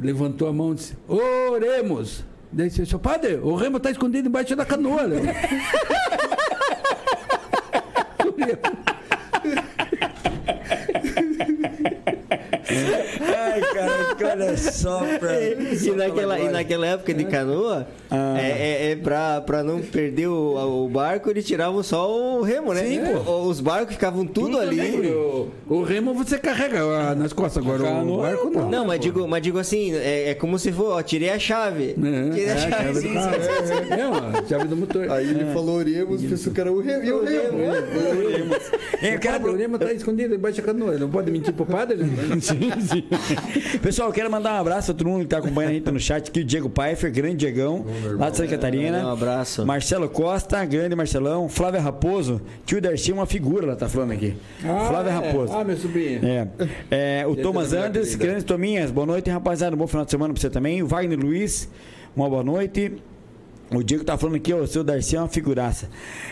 [0.00, 2.24] levantou a mão e disse: Oremos!
[2.52, 5.06] Daí disse: Seu padre, o remo está escondido embaixo da canoa.
[5.08, 5.18] né?"
[13.36, 15.36] Ai, cara, olha só pra.
[15.86, 18.36] E naquela, e naquela época de canoa, Ah.
[18.38, 22.72] é, é, é pra, pra não perder o, o barco, eles tiravam só o remo,
[22.72, 22.82] né?
[22.84, 25.08] Sim, O- Os barcos ficavam tudo, ali.
[25.10, 28.70] O, o remo você carrega ah, nas costas, agora o Canoa, barco não.
[28.70, 31.90] Não, mas digo, mas digo assim, é, é como se for, ó, tirei a chave.
[31.90, 32.72] É, tirei a é, chave.
[32.72, 34.36] chave do carro.
[34.44, 35.10] É, chave do motor.
[35.10, 37.04] Aí ele falou oremos, pensou que era o remo.
[37.04, 37.58] E o remo?
[39.02, 40.90] É, eu O padre, o remo está escondido embaixo da canoa.
[40.92, 41.96] Ele não pode mentir pro padre?
[41.98, 42.06] né?
[42.40, 43.04] Sim, sim.
[43.82, 46.00] Pessoal, eu quero mandar um abraço a todo mundo que está acompanhando a gente no
[46.00, 46.40] chat aqui.
[46.40, 47.84] O Diego Pfeiffer, grande Diegão,
[48.18, 49.06] lá de Santa Catarina.
[49.06, 49.66] Um abraço.
[49.66, 51.48] Marcelo Costa, grande Marcelão.
[51.48, 54.36] Flávia Raposo, tio Darcy é uma figura, ela tá falando aqui.
[54.60, 55.12] Flávia é.
[55.12, 55.52] Raposo.
[55.52, 56.20] Ah, meu sobrinho.
[56.24, 56.48] É.
[56.90, 58.16] É, o Dentro Thomas querida.
[58.16, 59.74] grandes Tominhas, boa noite, rapaziada.
[59.74, 60.82] Um bom final de semana pra você também.
[60.82, 61.68] O Wagner Luiz,
[62.14, 62.92] uma boa noite.
[63.74, 65.88] O Diego tá falando aqui, ó, o seu Darcy é uma figuraça.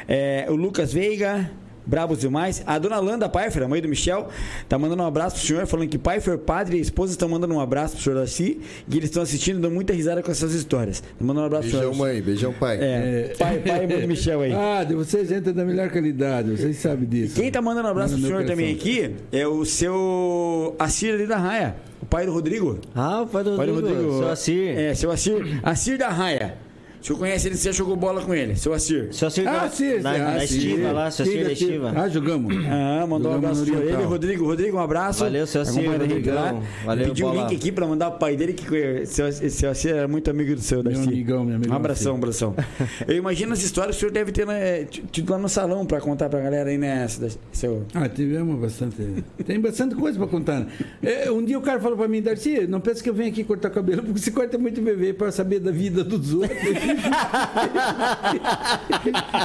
[0.07, 1.51] É, o Lucas Veiga,
[1.87, 2.62] Brabos demais.
[2.66, 4.28] A dona Landa Pfeiffer, a mãe do Michel,
[4.68, 7.61] tá mandando um abraço pro senhor, falando que Pfeiffer, padre e esposa estão mandando um
[7.61, 11.01] abraço pro senhor Darcy, e eles estão assistindo, dando muita risada com essas histórias.
[11.01, 12.07] Tá mandando um abraço pro Beijão, senhor.
[12.07, 12.22] mãe.
[12.22, 12.78] Beijão, pai.
[12.80, 14.53] É, pai, pai e mãe do Michel aí.
[14.53, 17.35] Ah, de vocês gente da melhor qualidade, vocês sabem disso.
[17.41, 21.26] Quem tá mandando um abraço Manda pro senhor também aqui é o seu Assir ali
[21.26, 22.78] da Raia, o pai do Rodrigo.
[22.95, 24.18] Ah, o pai do Pai do Rodrigo, Rodrigo.
[24.18, 24.78] seu Assir.
[24.78, 25.61] É, seu Assir.
[25.62, 26.64] Assir da Raia.
[27.05, 29.09] O senhor conhece ele, você já jogou bola com ele, seu Assir.
[29.13, 31.93] Seu Assir Ah, na, sim, na, sim, na ah, estiva lá, seu Assir da estiva.
[31.95, 32.57] Ah, jogamos.
[32.67, 34.03] Ah, mandou um abraço pra ele.
[34.05, 35.23] Rodrigo, Rodrigo, um abraço.
[35.23, 36.35] Valeu, seu Assir, Rodrigão.
[36.35, 36.63] lá.
[36.83, 37.43] Valeu, Pediu o bola.
[37.47, 40.63] link aqui pra mandar pro pai dele, que seu, seu Assir era muito amigo do
[40.63, 41.09] seu, Meu Darcy.
[41.11, 42.19] amigão, meu amigão, Um abração, sim.
[42.19, 42.55] abração.
[43.07, 46.01] Eu imagino essa história que o senhor deve ter né, tido lá no salão pra
[46.01, 47.07] contar pra galera aí, né,
[47.53, 47.85] seu...
[47.93, 48.97] Ah, tivemos bastante.
[49.45, 50.61] Tem bastante coisa pra contar.
[50.61, 50.67] né?
[51.03, 53.45] É, um dia o cara falou pra mim, Darcy, não pensa que eu venho aqui
[53.45, 56.59] cortar cabelo, porque você corta muito bebê pra saber da vida dos outros.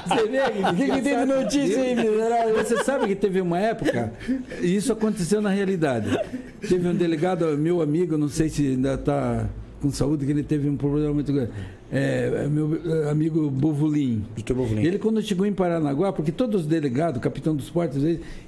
[0.07, 0.39] você vê?
[0.69, 2.55] O que, que tem de notícia aí, miserável?
[2.55, 4.13] Você sabe que teve uma época,
[4.61, 6.17] e isso aconteceu na realidade.
[6.61, 9.47] Teve um delegado, meu amigo, não sei se ainda está
[9.81, 11.51] com saúde, que ele teve um problema muito grande.
[11.91, 14.23] É, meu eh, amigo Bovulim.
[14.53, 14.83] Bovulim.
[14.85, 18.03] Ele, quando chegou em Paranaguá, porque todos os delegados, capitão dos portos,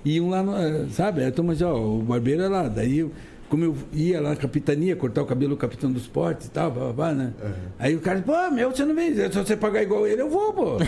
[0.06, 1.24] iam lá, no, eh, sabe?
[1.24, 2.68] A turma dizia, ó, o barbeiro é lá.
[2.68, 3.10] Daí
[3.52, 6.72] como eu ia lá na capitania cortar o cabelo do capitão do esporte e tal,
[6.72, 7.34] blá, blá, blá, né?
[7.78, 10.54] Aí o cara, pô, meu, você não vem, se você pagar igual ele, eu vou,
[10.54, 10.78] pô.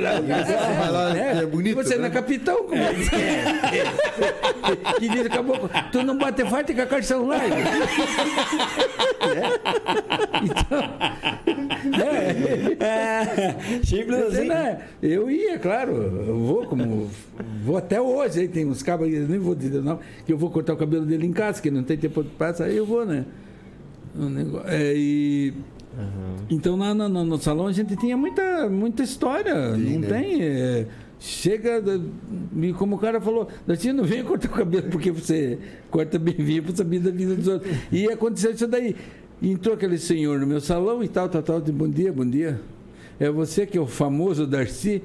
[0.00, 2.00] Lá, é bonito, E você né?
[2.00, 3.84] não é capitão, como é que é?
[4.98, 7.38] Que diz, acabou, tu não bate forte com a carção lá.
[10.42, 10.78] Então,
[12.80, 14.48] é, É, simples Você, assim.
[14.48, 14.80] né?
[15.02, 15.92] Eu ia, claro.
[16.26, 17.10] Eu vou como.
[17.64, 18.40] Vou até hoje.
[18.40, 21.04] Aí tem uns cabos, eu nem vou dizer não, que eu vou cortar o cabelo
[21.04, 23.24] dele em casa, que não tem tempo de passar, aí eu vou, né?
[24.66, 25.52] É, e,
[26.50, 29.76] Então lá no, no- no salão a gente tinha muita, muita história.
[29.76, 30.08] não né?
[30.08, 30.42] tem.
[30.42, 30.86] é,
[31.20, 31.82] chega.
[32.60, 35.58] E como o cara falou, Darcy, não vem cortar o cabelo porque você
[35.90, 37.76] corta bem para saber da vida dos outros.
[37.92, 38.94] E aconteceu isso daí.
[39.40, 41.60] Entrou aquele senhor no meu salão e tal, tal, tal.
[41.60, 42.60] disse, Bom dia, bom dia.
[43.20, 45.02] É você que é o famoso Darcy?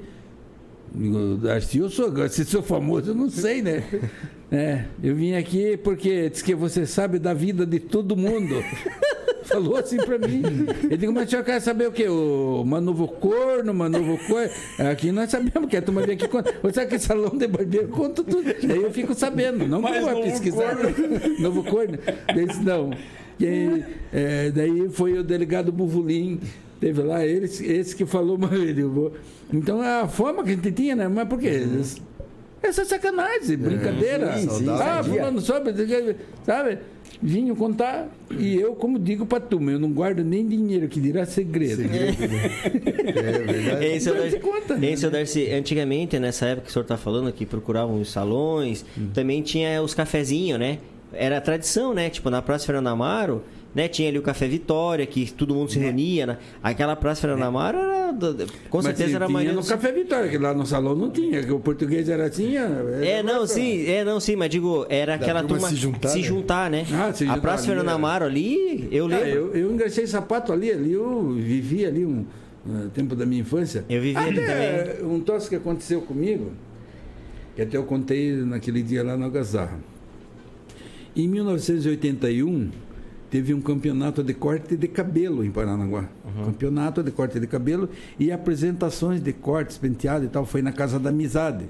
[0.94, 3.82] Digo, Darcy, eu sou, se sou famoso, eu não sei, né?
[4.52, 8.62] É, eu vim aqui porque diz que você sabe da vida de todo mundo.
[9.42, 10.42] Falou assim pra mim.
[10.84, 12.06] Ele disse, mas o senhor quer saber o quê?
[12.08, 14.48] O, uma novo corno, uma novo cor?
[14.90, 16.54] Aqui nós sabemos que a turma vem aqui conta.
[16.62, 18.48] Você sabe que salão de barbeiro conta tudo.
[18.48, 20.76] Aí eu fico sabendo, não Mas vou pesquisar.
[21.40, 21.98] novo corno.
[22.28, 22.90] Ele disse, não.
[23.40, 23.82] E
[24.12, 26.40] é, daí foi o delegado Buvulim,
[26.86, 29.12] teve lá, ele, esse que falou, mas ele, eu vou-
[29.52, 31.08] então a forma que a gente tinha, né?
[31.08, 31.62] Mas por quê?
[32.62, 34.36] Essa sacanagem, brincadeira.
[34.38, 35.70] sim, sim, ah, fulano sobe,
[36.44, 36.78] sabe?
[37.22, 38.08] Vinham contar
[38.38, 41.82] e eu, como digo pra turma, eu não guardo nem dinheiro, que dirá segredo.
[43.04, 43.22] É
[43.52, 43.84] verdade.
[43.84, 44.94] Ei, seu Não, Darcy, te conta, né?
[45.10, 49.08] Darcy, antigamente, nessa época que o senhor tá falando, que procuravam os salões, Hum.
[49.14, 50.78] também tinha os cafezinhos, né?
[51.12, 52.10] Era tradição, né?
[52.10, 53.42] Tipo, na Praça Fernando Amaro,
[53.74, 53.88] né?
[53.88, 56.26] Tinha ali o Café Vitória, que todo mundo se reunia.
[56.26, 56.38] Né?
[56.62, 58.14] Aquela Praça Fernando Amaro era,
[58.70, 59.54] com Mas certeza era tinha mais...
[59.54, 62.54] no Café Vitória, que lá no salão não tinha, que o português era assim.
[62.56, 66.22] É, não, sim, é, não, sim, mas digo, era aquela turma turma se juntar, né?
[66.22, 66.86] juntar, né?
[66.92, 67.92] Ah, se a juntar Praça ali, Fernando é.
[67.92, 69.28] Amaro ali, eu Ah, lembro.
[69.28, 72.24] eu, eu engraxei sapato ali, ali eu vivi ali um
[72.66, 73.84] uh, tempo da minha infância.
[73.88, 76.52] Eu vivi ali Até um troço que aconteceu comigo,
[77.56, 79.78] que até eu contei naquele dia lá na Algazarra.
[81.16, 82.70] Em 1981,
[83.34, 86.08] teve um campeonato de corte de cabelo em Paranaguá.
[86.44, 91.00] Campeonato de corte de cabelo e apresentações de cortes, penteado e tal, foi na Casa
[91.00, 91.64] da Amizade.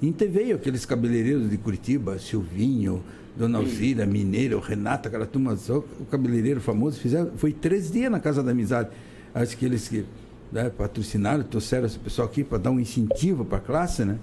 [0.00, 3.04] Então veio aqueles cabeleireiros de Curitiba, Silvinho,
[3.36, 8.18] Dona Alzira, Mineiro, Renato, aquela turma, só o cabeleireiro famoso, fizeram, foi três dias na
[8.18, 8.88] Casa da Amizade.
[9.34, 10.02] Acho que eles que
[10.50, 14.18] né, patrocinaram, trouxeram esse pessoal aqui para dar um incentivo para a classe, né?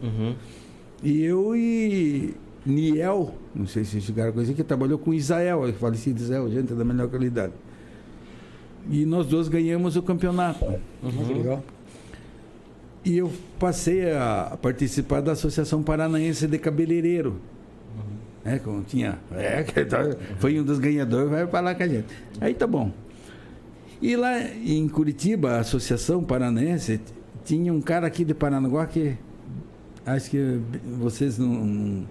[1.03, 2.33] E eu e
[2.65, 6.73] Niel, não sei se chegaram a conhecer, que trabalhou com Israel, o falecido Israel, gente
[6.73, 7.53] da melhor qualidade.
[8.89, 10.65] E nós dois ganhamos o campeonato.
[11.01, 11.63] Que legal.
[13.05, 17.35] E eu passei a participar da Associação Paranaense de Cabeleireiro.
[18.45, 19.19] É, como tinha.
[19.31, 22.07] É, tá- foi um dos ganhadores, vai falar com a gente.
[22.41, 22.91] Aí tá bom.
[24.01, 26.99] E lá em Curitiba, a Associação Paranaense
[27.45, 29.17] tinha um cara aqui de Paranaguá que
[30.05, 30.59] acho que
[30.99, 32.05] vocês não.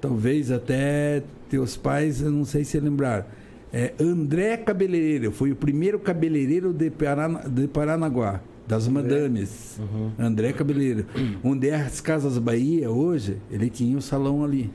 [0.00, 3.24] Talvez até teus pais, eu não sei se lembraram.
[3.72, 9.78] É André Cabeleireiro, foi o primeiro cabeleireiro de, Parana, de Paranaguá, das madames.
[10.18, 11.06] André Cabeleireiro.
[11.44, 14.70] Onde é as Casas Bahia hoje, ele tinha o salão ali.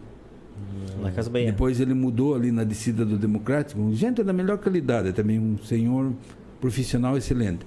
[1.01, 1.51] Na Casa Bahia.
[1.51, 3.91] Depois ele mudou ali na descida do Democrático.
[3.93, 6.13] Gente da melhor qualidade, também um senhor
[6.61, 7.65] profissional excelente.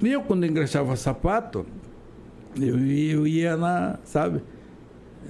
[0.00, 1.66] Eu, quando engraxava sapato,
[2.60, 4.40] eu, eu ia na, sabe,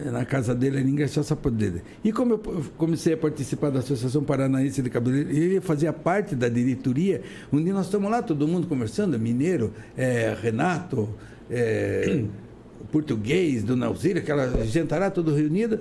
[0.04, 1.82] na casa dele, ele o sapato dele.
[2.04, 6.48] E como eu comecei a participar da Associação Paranaense de Cabeleireiro, ele fazia parte da
[6.48, 7.22] diretoria.
[7.52, 11.08] Um dia nós estamos lá, todo mundo conversando, mineiro, eh, Renato,
[11.50, 12.24] eh,
[12.92, 15.80] português, Dona Alzira, aquela gentará toda reunida.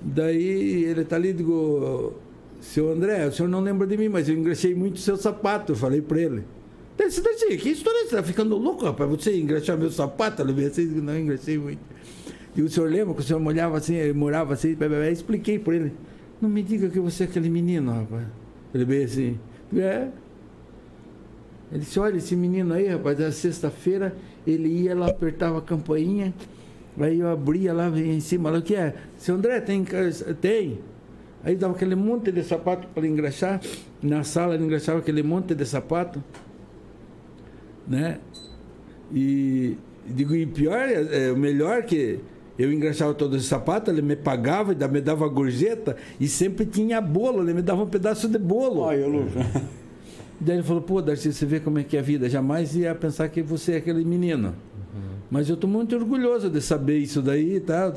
[0.00, 2.14] Daí ele está ali, digo,
[2.60, 5.76] seu André, o senhor não lembra de mim, mas eu engraxei muito seu sapato, eu
[5.76, 6.44] falei para ele.
[6.96, 7.20] Disse,
[7.58, 8.16] que história é essa?
[8.16, 9.08] Está ficando louco, rapaz?
[9.10, 10.40] Você engraxar meu sapato?
[10.40, 11.95] Eu levei assim, não engraxei muito.
[12.56, 15.10] E o senhor lembra que o senhor molhava assim, ele morava assim, blá, blá, blá,
[15.10, 15.92] expliquei para ele.
[16.40, 18.26] Não me diga que você é aquele menino, rapaz.
[18.74, 19.38] Ele veio assim,
[19.76, 20.08] é.
[21.70, 26.32] Ele disse, olha, esse menino aí, rapaz, na sexta-feira, ele ia lá, apertava a campainha,
[26.98, 28.94] aí eu abria lá, em cima, lá, o que é?
[29.18, 29.84] Seu André, tem?
[30.40, 30.78] Tem.
[31.44, 33.60] Aí dava aquele monte de sapato para engraxar,
[34.02, 36.24] na sala ele engraxava aquele monte de sapato,
[37.86, 38.18] né?
[39.12, 39.76] E
[40.06, 42.18] digo, e pior, é, é, melhor que
[42.58, 47.00] eu engraxava todos os sapatos, ele me pagava, ainda me dava gorjeta, e sempre tinha
[47.00, 48.80] bolo, ele me dava um pedaço de bolo.
[48.80, 49.26] Olha, eu, Lu.
[50.38, 52.28] Daí ele falou, pô, Darcy, você vê como é que é a vida.
[52.28, 54.54] Jamais ia pensar que você é aquele menino.
[55.30, 57.92] Mas eu estou muito orgulhoso de saber isso daí e tal.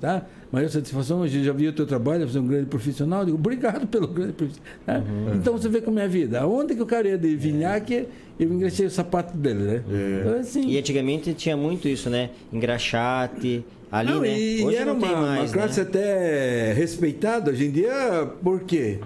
[0.00, 0.26] Tá?
[0.50, 3.20] Maior satisfação, a gente já viu o teu trabalho, você é um grande profissional.
[3.20, 4.72] Eu digo, obrigado pelo grande profissional.
[4.86, 4.98] Tá?
[4.98, 5.34] Uhum.
[5.34, 6.40] Então você vê como é a vida.
[6.40, 8.06] Aonde que o cara ia de vinhaque,
[8.38, 9.82] eu engraxei o sapato dele, né?
[9.90, 10.20] É.
[10.20, 12.30] Então, assim, E antigamente tinha muito isso, né?
[12.52, 14.38] Engraxate, ali, não, né?
[14.38, 15.86] E, Hoje era não tem uma, mais, uma classe né?
[15.86, 18.98] até respeitada hoje em dia, por quê?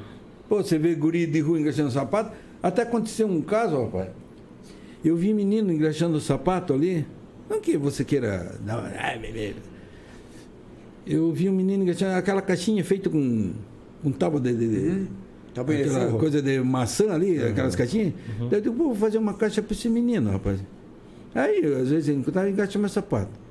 [0.48, 2.30] Pô, você vê guri de rua engraxando sapato.
[2.62, 4.10] Até aconteceu um caso, rapaz.
[5.04, 7.04] Eu vi menino engraxando o sapato ali.
[7.50, 8.54] Não que você queira.
[8.64, 8.82] Não,
[9.20, 9.54] bebê.
[11.06, 13.52] Eu vi um menino engraxando aquela caixinha feita com,
[14.02, 14.54] com tábua de.
[14.54, 15.08] de, de
[15.64, 18.12] de aquela coisa de maçã ali, aquelas caixinhas.
[18.50, 20.60] Daí eu digo, pô, vou fazer uma caixa para esse menino, rapaz.
[21.34, 23.45] Aí, às vezes, ele encontrava e engaixava meu sapato.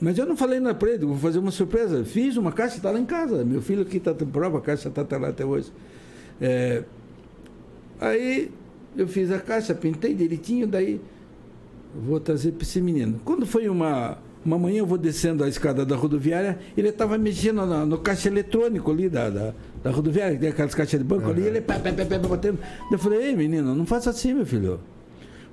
[0.00, 2.04] Mas eu não falei nada para ele, vou fazer uma surpresa.
[2.04, 3.44] Fiz uma caixa, está lá em casa.
[3.44, 5.70] Meu filho aqui está prova, a caixa está lá até hoje.
[6.40, 6.84] É,
[8.00, 8.50] aí
[8.96, 11.00] eu fiz a caixa, pintei direitinho, daí
[11.94, 13.20] vou trazer para esse menino.
[13.24, 17.66] Quando foi uma, uma manhã, eu vou descendo a escada da rodoviária, ele estava mexendo
[17.66, 21.28] na- no caixa eletrônico ali da, da, da rodoviária, que tem aquelas caixas de banco
[21.28, 22.58] ali, ele pá, pá, pá, pá, batendo.
[22.90, 24.80] Eu falei, ei menino, não faça assim, meu filho.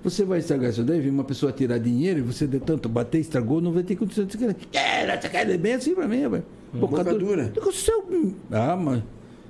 [0.03, 3.19] Você vai estragar isso daí, vem uma pessoa tirar dinheiro e você de tanto bater,
[3.19, 4.37] estragou, não vai ter condição de.
[4.73, 6.43] É bem assim pra mim, rapaz.
[6.73, 7.51] Boca dura.
[7.71, 8.05] Seu...
[8.51, 9.01] Ah, mas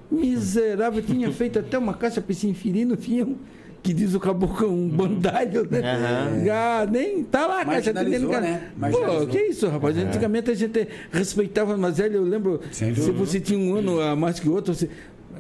[0.10, 3.36] miserável, tinha feito até uma caixa para esse infeliz, tinha um,
[3.84, 5.80] que diz o caboclo, um bandalho, né?
[5.80, 6.52] Aham.
[6.52, 8.72] Ah, nem tá lá a caixa Marginalizou, dele, né?
[8.92, 9.98] Pô, que isso, rapaz?
[9.98, 14.40] Antigamente a gente respeitava mais velho, eu lembro, se você tinha um ano a mais
[14.40, 14.90] que o outro, você...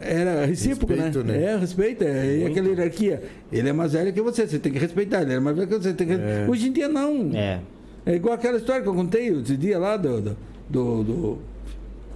[0.01, 1.37] Era recíproco, Respeito, né?
[1.37, 1.43] né?
[1.53, 3.23] É, respeito, é, e aquela hierarquia.
[3.51, 5.21] Ele é mais velho que você, você tem que respeitar.
[5.21, 6.13] Ele é mais velho que você, tem que
[6.49, 7.31] Hoje em dia, não.
[7.33, 7.59] É.
[8.05, 10.37] É igual aquela história que eu contei esse dia lá do, do,
[10.69, 11.37] do, do-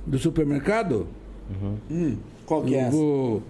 [0.08, 1.08] do supermercado.
[1.90, 2.16] Hum,
[2.46, 2.92] qual que é Eu essa?
[2.92, 3.44] vou,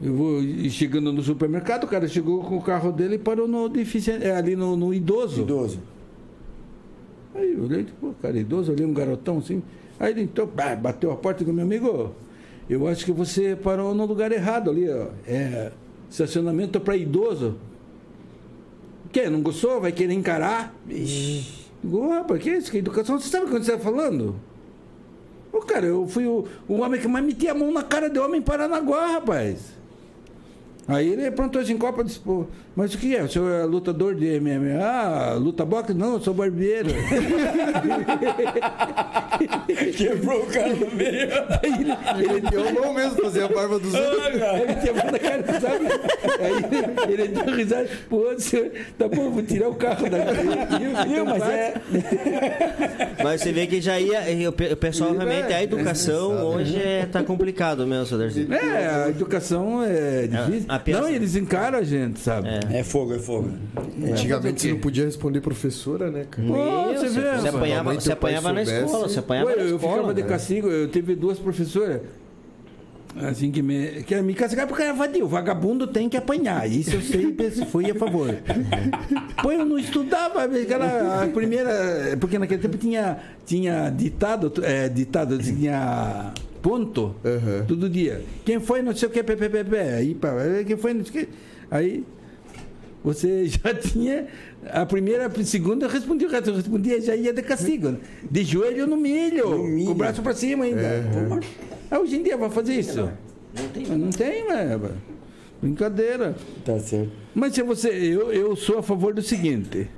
[0.00, 3.68] eu vou chegando no supermercado, o cara chegou com o carro dele e parou no
[3.68, 5.42] deficiente, é, ali no, no idoso.
[5.42, 5.80] Idoso.
[7.34, 9.62] Aí eu olhei, pô, cara, idoso, olhei um garotão assim.
[9.98, 10.48] Aí ele então,
[10.80, 12.14] bateu a porta com meu amigo.
[12.68, 15.08] Eu acho que você parou no lugar errado ali, ó.
[15.26, 15.72] É
[16.10, 17.56] estacionamento para idoso.
[19.10, 19.30] Quer?
[19.30, 19.80] Não gostou?
[19.80, 20.74] Vai querer encarar?
[20.88, 21.62] Ixi.
[21.82, 22.70] Digo, rapaz, que isso?
[22.70, 23.18] Que educação?
[23.18, 24.36] Você sabe o que você está falando?
[25.52, 28.18] Ô, cara, eu fui o, o homem que mais metia a mão na cara de
[28.18, 29.72] homem em Paranaguá, rapaz.
[30.86, 32.20] Aí ele aprontou assim, copa disse,
[32.74, 33.22] mas o que é?
[33.22, 34.82] O senhor é lutador de MMA?
[34.82, 35.94] Ah, luta boxe?
[35.94, 36.88] Não, eu sou barbeiro.
[39.96, 41.28] Quebrou o cara no meio.
[42.52, 44.26] Eu não mesmo fazer a barba dos outros.
[44.26, 45.86] Ele mão na cara, sabe?
[46.40, 51.08] Aí ele, ele deu risada, pô, senhor, tá bom, vou tirar o carro daqui.
[51.08, 51.74] Viu, mas é.
[53.22, 54.22] Mas você vê que já ia.
[54.48, 58.46] O pe- o pessoal Ele realmente, a educação é hoje é, tá complicado mesmo, Darcy.
[58.50, 60.66] É, a educação é difícil.
[60.68, 62.48] a Não, e eles encaram a gente, sabe?
[62.48, 62.60] É.
[62.70, 63.50] É fogo, é fogo.
[63.76, 66.46] Antigamente Fazer o você não podia responder professora, né, cara?
[66.46, 69.76] Meu, você você, vê, você apanhava, você apanhava na escola, você apanhava Pô, na eu
[69.76, 69.94] escola.
[69.94, 70.28] ficava de né?
[70.28, 72.00] castigo, eu tive duas professoras.
[73.14, 75.26] Assim que me, que me castigaram porque era vadio.
[75.28, 76.66] Vagabundo tem que apanhar.
[76.66, 78.34] Isso eu sempre fui a favor.
[79.42, 80.44] Pô, eu não estudava.
[80.44, 82.16] Aquela, a primeira.
[82.18, 86.32] Porque naquele tempo tinha, tinha ditado, é, ditado, tinha
[86.62, 87.66] ponto Aham.
[87.68, 88.22] todo dia.
[88.46, 89.76] Quem foi, não sei o que, PPPP.
[89.76, 90.30] Aí, pá,
[90.66, 91.32] quem foi, não sei o que.
[91.70, 92.04] Aí.
[93.04, 94.26] Você já tinha
[94.70, 96.50] a primeira, a segunda, eu respondi o resto.
[96.50, 97.96] Eu respondia, já ia de castigo.
[98.30, 99.86] De joelho no milho, No milho.
[99.86, 100.82] com o braço pra cima ainda.
[101.28, 101.44] Mas-
[101.90, 103.10] Ah, hoje em dia vai fazer isso?
[103.54, 103.86] Não tem.
[103.86, 104.78] Mas Não tem, né?
[105.60, 106.34] Brincadeira.
[106.64, 107.10] Tá certo.
[107.34, 107.88] Mas se você.
[107.88, 109.88] Eu, eu sou a favor do seguinte.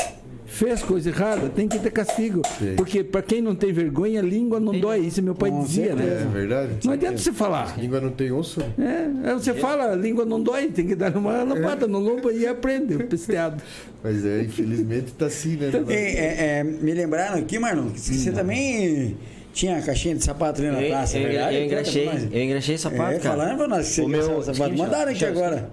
[0.54, 2.40] Fez coisa errada, tem que ter castigo.
[2.60, 2.74] Sim.
[2.76, 5.00] Porque para quem não tem vergonha, a língua não dói.
[5.00, 6.28] Isso meu pai Com dizia, É né?
[6.32, 6.70] verdade?
[6.84, 7.76] Não adianta você falar.
[7.76, 8.60] Língua não tem osso?
[8.78, 12.30] É, aí você fala, a língua não dói, tem que dar uma lampada no lombo
[12.30, 13.60] e aprende, o pesteado.
[14.02, 15.72] Mas é, infelizmente tá assim, né?
[15.88, 19.16] É, é, é, me lembraram aqui, Marlon, que você também
[19.52, 21.56] tinha a caixinha de sapato ali na Eu, praça, é eu, verdade?
[21.56, 23.36] eu engraxei, eu engraxei sapato, É, cara.
[23.36, 24.76] falando nós O meu sapato.
[24.76, 25.68] Mandaram aqui agora.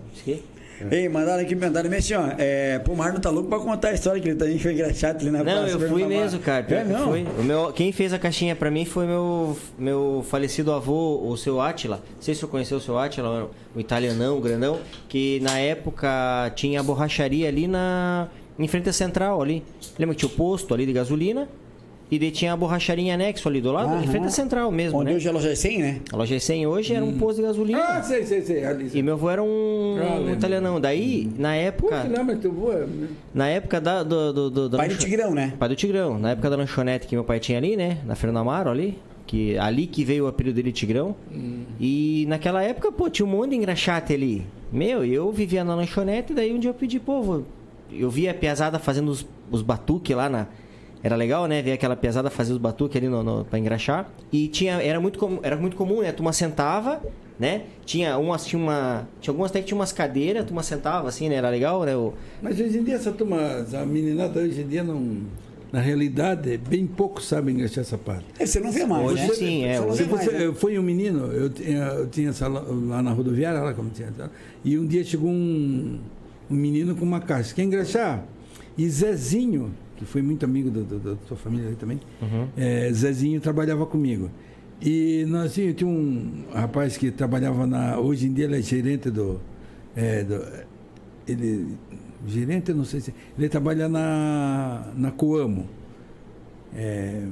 [0.89, 2.29] Ei, mandaram aqui, mandaram assim, ó.
[2.38, 5.29] É, pô, o Marlon tá louco pra contar a história que ele foi engraxado ali
[5.32, 5.69] na Não, praça.
[5.69, 6.65] eu perguntar fui mesmo, cara.
[6.69, 7.07] É, não?
[7.09, 7.27] Foi.
[7.39, 11.59] O meu, quem fez a caixinha pra mim foi meu, meu falecido avô, o seu
[11.61, 11.97] Átila.
[12.15, 14.79] Não sei se você conheceu o seu Átila, o italianão, o grandão,
[15.09, 18.27] que na época tinha a borracharia ali na
[18.59, 19.63] em frente à central ali.
[19.97, 21.47] Lembra que tinha o posto ali de gasolina?
[22.12, 24.99] E daí tinha a borracharia em anexo ali do lado, em frente à central mesmo,
[24.99, 25.16] Onde né?
[25.16, 26.01] hoje é loja 100, né?
[26.12, 27.80] A loja 100 hoje era um posto de gasolina.
[27.82, 28.66] Ah, sei, sei, sei.
[28.66, 28.91] Ali.
[28.93, 29.47] E meu avô era um,
[29.97, 30.34] Ah, um lembro.
[30.34, 30.82] italianão.
[30.82, 32.03] Daí, na época.
[32.03, 32.74] lembra teu vô?
[32.74, 32.86] é-
[33.34, 35.53] Na época da, do, do, do, da Pai do lancho- Tigrão, né?
[35.57, 36.20] Pai do Tigrão.
[36.20, 37.99] Na época da lanchonete que meu pai tinha ali, né?
[38.05, 38.97] Na Fernando Amaro ali.
[39.26, 41.16] Que, ali que veio o apelido dele Tigrão.
[41.80, 44.45] E naquela época, pô, tinha um monte de engraxate ali.
[44.70, 47.41] Meu, eu vivia na lanchonete, daí um dia eu pedi, pô,
[47.89, 50.47] eu via a piazada fazendo os, os batuques lá na.
[51.03, 51.61] Era legal, né?
[51.61, 54.11] Ver aquela pesada fazer os batuques ali no, no, pra engraxar.
[54.31, 56.09] E tinha, era, muito comum, era muito comum, né?
[56.09, 57.01] A turma sentava,
[57.39, 57.63] né?
[57.85, 59.07] Tinha umas, tinha uma.
[59.19, 61.35] Tinha algumas até que tinha umas cadeiras, a turma sentava assim, né?
[61.35, 61.95] Era legal, né?
[61.95, 65.17] O, Mas hoje em dia essa turma, a meninada hoje em dia não.
[65.71, 68.25] Na realidade, bem poucos sabem engraxar sapato.
[68.37, 69.33] É, você não vê mais, Hoje né?
[69.33, 70.45] sim, é, hoje mais, você, né?
[70.45, 72.33] eu fui um menino, eu tinha, eu tinha
[72.89, 74.29] lá na rodoviária, lá como tinha, tá?
[74.65, 75.97] e um dia chegou um,
[76.49, 78.25] um menino com uma caixa, quer engraxar?
[78.77, 81.99] E Zezinho, que foi muito amigo do- do- da sua família também,
[82.57, 84.31] é, Zezinho trabalhava comigo.
[84.81, 87.99] E nós tinha, tinha um rapaz que trabalhava na.
[87.99, 89.39] Hoje em dia ele é gerente do.
[89.95, 90.43] é, do-
[91.27, 91.77] ele,
[92.27, 93.13] gerente, não sei se.
[93.37, 95.67] Ele trabalha na, na Coamo
[96.75, 97.25] é,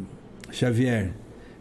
[0.51, 1.11] Xavier.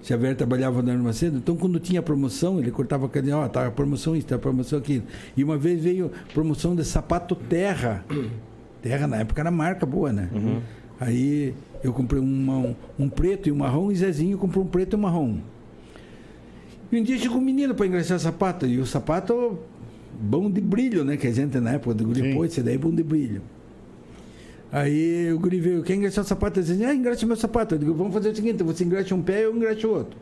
[0.02, 4.26] Xavier trabalhava na Armacedo, então quando tinha promoção, ele cortava aquele, ó, tá promoção isso,
[4.26, 5.04] tá promoção aquilo.
[5.36, 8.04] E uma vez veio promoção de sapato terra.
[8.80, 10.28] Terra na época era marca boa, né?
[11.00, 14.96] Aí eu comprei um, um preto e um marrom, e Zezinho comprou um preto e
[14.96, 15.38] um marrom.
[16.90, 19.58] E um dia chegou um menino para engraxar sapato, e o sapato
[20.20, 21.16] bom de brilho, né?
[21.16, 23.42] Que a gente na época do guri, pô, esse daí é bom de brilho.
[24.72, 26.58] Aí o guri veio, quer engraxar o sapato?
[26.58, 27.74] Ele disse, ah, engraxa meu sapato.
[27.74, 30.18] Eu digo, vamos fazer o seguinte, você engraxa um pé, eu engraxo o outro.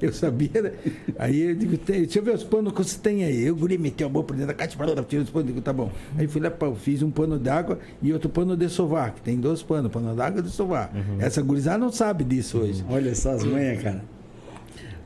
[0.00, 0.72] Eu sabia, né?
[1.18, 3.42] Aí eu digo, "Tem- deixa eu ver os panos que você tem aí.
[3.44, 4.76] Eu, guri meteu a mão por dentro da caixa,
[5.08, 5.90] tirou os panos, digo, tá bom.
[6.16, 9.62] Aí fui lá, fiz um pano d'água e outro pano de sovar, que tem dois
[9.62, 10.92] panos, pano d'água e de sovar.
[11.18, 12.84] Essa gurizada não sabe disso hoje.
[12.88, 14.04] Olha só as manhas, cara.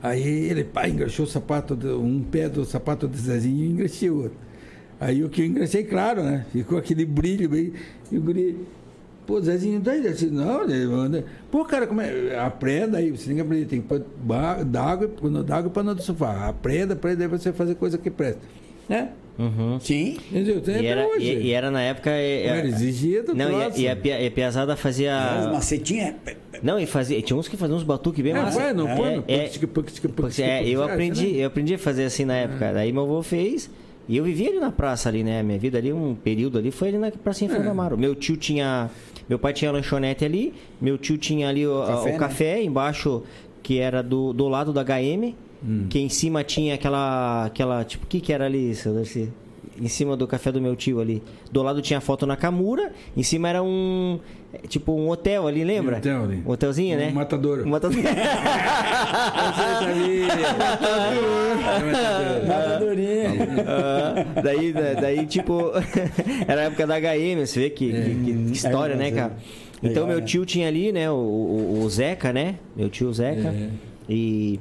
[0.02, 4.16] Aí ele, pá, engraxou o sapato, um pé do sapato do Zezinho e engraxei o
[4.24, 4.36] outro.
[5.00, 6.44] Aí o que eu engraxei, claro, né?
[6.52, 7.72] Ficou aquele brilho bem.
[8.10, 8.56] E o guri,
[9.27, 10.66] pô, Zezinho, daí, assim, não,
[11.09, 11.25] né?
[11.51, 12.39] Pô, cara, como é?
[12.39, 14.03] Aprenda aí, você tem que aprender, tem que
[14.64, 16.49] d'água, pano d'água e pano do sofá.
[16.49, 18.41] Aprenda, aprenda, aí você fazer coisa que presta.
[18.89, 19.11] Né?
[19.81, 20.18] Sim.
[20.31, 20.61] Entendeu?
[20.61, 21.25] Tem e, até era, hoje.
[21.25, 22.11] e, e era na época.
[22.11, 25.49] é- Era exigido, Não, e a, e a, e a piazada Os fazia.
[25.53, 26.14] macetinhos.
[26.62, 27.20] Não, e fazia.
[27.23, 28.61] Tinha uns que faziam uns batuques bem É, massa.
[28.61, 29.51] vai no É, é,
[30.39, 31.39] é, eu aprendi, né?
[31.43, 32.73] eu aprendi a fazer assim na época.
[32.73, 33.70] Daí meu avô fez.
[34.09, 35.43] E eu vivia ali na praça ali, né?
[35.43, 37.57] Minha vida ali, um período ali, foi ali na praça em É.
[37.68, 37.97] Amaro.
[37.97, 38.91] Meu tio tinha.
[39.33, 42.18] Meu pai tinha lanchonete ali, meu tio tinha ali o Café, o né?
[42.18, 43.22] café embaixo,
[43.62, 45.87] que era do, do lado da HM, Hum.
[45.89, 47.47] que em cima tinha aquela.
[47.47, 49.30] aquela tipo, o que, que era ali, seu Darcy?
[49.81, 51.23] Em cima do café do meu tio ali.
[51.51, 54.20] Do lado tinha a foto na Camura, em cima era um.
[54.53, 55.95] é, Tipo um hotel ali, lembra?
[55.97, 56.43] Um hotel ali.
[56.47, 57.09] Um hotelzinho, né?
[57.09, 57.64] Um matadouro.
[57.64, 58.07] Um matadouro.
[62.47, 63.29] Matadorinha.
[63.66, 65.70] Ah, daí, da- daí, tipo,
[66.47, 68.14] era a época da HM, você vê que, que-
[68.47, 69.37] que história, É, né, mas é cara?
[69.79, 70.25] Então, legal, meu né?
[70.27, 72.57] tio tinha ali, né, o, o, o Zeca, né?
[72.77, 73.49] Meu tio Zeca.
[73.49, 73.68] É.
[74.09, 74.61] E,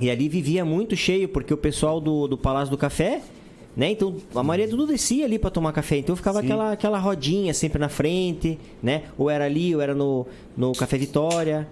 [0.00, 3.20] e ali vivia muito cheio, porque o pessoal do, do Palácio do Café,
[3.76, 3.90] né?
[3.90, 5.98] Então, a maioria tudo descia ali pra tomar café.
[5.98, 9.02] Então, ficava aquela, aquela rodinha sempre na frente, né?
[9.18, 11.68] Ou era ali, ou era no, no Café Vitória.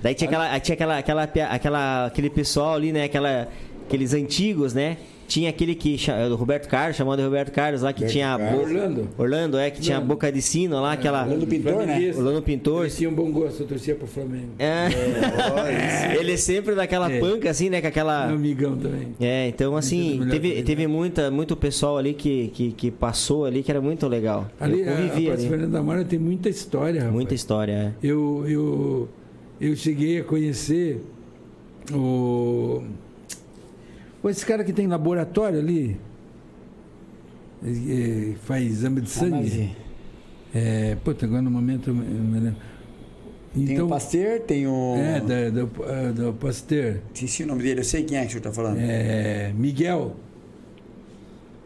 [0.00, 3.04] Daí tinha aquela, tinha aquela, aquela, aquela, aquele pessoal ali, né?
[3.04, 3.48] Aquela,
[3.84, 4.98] aqueles antigos, né?
[5.28, 8.32] Tinha aquele que cha- o Roberto Carlos, chamado de Roberto Carlos lá, que Roberto tinha
[8.34, 9.08] a boca- Orlando.
[9.18, 11.22] Orlando, é, que tinha a boca de sino lá, aquela.
[11.24, 12.12] Orlando Pintor, né?
[12.16, 12.82] Orlando Pintor.
[12.84, 14.48] Eles tinham bom gosto, eu torcia pro Flamengo.
[14.58, 14.88] É.
[16.18, 17.20] Ele sempre daquela É.
[17.20, 17.80] panca, assim, né?
[17.82, 18.26] Com aquela.
[18.28, 19.08] Meu amigão também.
[19.20, 20.64] É, então assim, teve, coisa.
[20.64, 24.48] teve muita, muito pessoal ali que, que, que passou ali que era muito legal.
[24.58, 25.48] Ali, eu a, a convivi Praça ali.
[25.50, 27.14] Fernando da Mara tem muita história, rapaz.
[27.14, 27.72] Muita história,
[28.02, 28.06] é.
[28.06, 29.08] Eu, eu,
[29.60, 31.02] eu cheguei a conhecer
[31.92, 32.82] o.
[34.22, 35.96] Pô, esse cara que tem laboratório ali,
[37.64, 39.76] eh, faz exame de sangue.
[40.54, 42.56] É, puta, agora no momento eu me- lembro.
[43.54, 44.94] Tem o Pasteur, tem o.
[44.96, 46.98] É, da, do, ah, do Pasteur.
[47.14, 48.78] Esqueci o nome dele, eu sei quem é que o senhor está falando.
[48.78, 50.14] É, Miguel.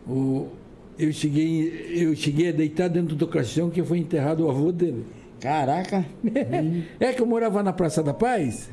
[0.06, 0.48] O,
[0.98, 5.04] eu, cheguei, eu cheguei a deitar dentro do caixão que foi enterrado o avô dele.
[5.40, 6.04] Caraca.
[7.00, 8.70] É que eu morava na Praça da Paz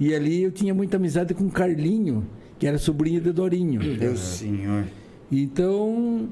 [0.00, 2.26] e ali eu tinha muita amizade com o Carlinho,
[2.62, 3.80] que era sobrinho de Dorinho.
[3.98, 4.84] Deus senhor.
[5.32, 6.28] Então,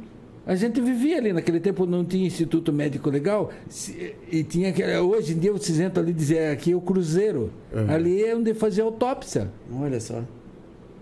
[0.46, 1.32] a gente vivia ali.
[1.32, 3.50] Naquele tempo não tinha Instituto Médico Legal.
[3.68, 6.80] se- E tinha aquele- Hoje em dia vocês entram ali e dizem, aqui é o
[6.80, 7.50] Cruzeiro.
[7.88, 9.50] Ali é onde fazia autópsia.
[9.74, 10.22] Olha só.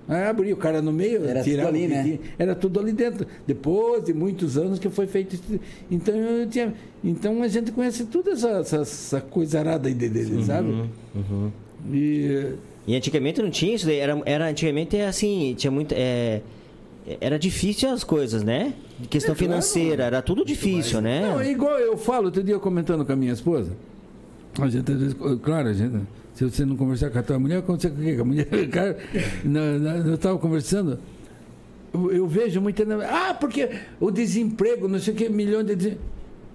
[0.08, 2.18] Aí abria o cara no meio, Era tirava tudo ali, né?
[2.38, 3.26] Era tudo ali dentro.
[3.46, 5.60] Depois de muitos anos que foi feito isso.
[5.90, 6.72] Então eu tinha.
[7.04, 10.70] Então a gente conhece toda essa, essa, essa coisa arada aí de- dele, sabe?
[11.14, 11.50] Uhum.
[11.92, 12.54] E
[12.88, 15.92] E antigamente não tinha isso daí, era, era antigamente assim, tinha muito.
[15.96, 16.40] é,
[17.20, 18.72] era difícil as coisas, né?
[18.98, 19.50] De questão É, claro.
[19.52, 21.20] financeira, era tudo difícil, né?
[21.28, 23.70] Não, é igual eu falo, outro dia comentando com a minha esposa.
[24.60, 26.00] A gente, às vezes, claro, a gente,
[26.34, 28.16] se você não conversar com a tua mulher, conversa com quem?
[28.16, 28.98] Com a mulher, cara,
[29.44, 30.98] na- na- eu estava conversando,
[31.94, 32.84] eu, eu vejo muita.
[33.06, 33.68] Ah, porque
[34.00, 35.76] o desemprego, não sei o que, milhão de.
[35.76, 35.98] desem-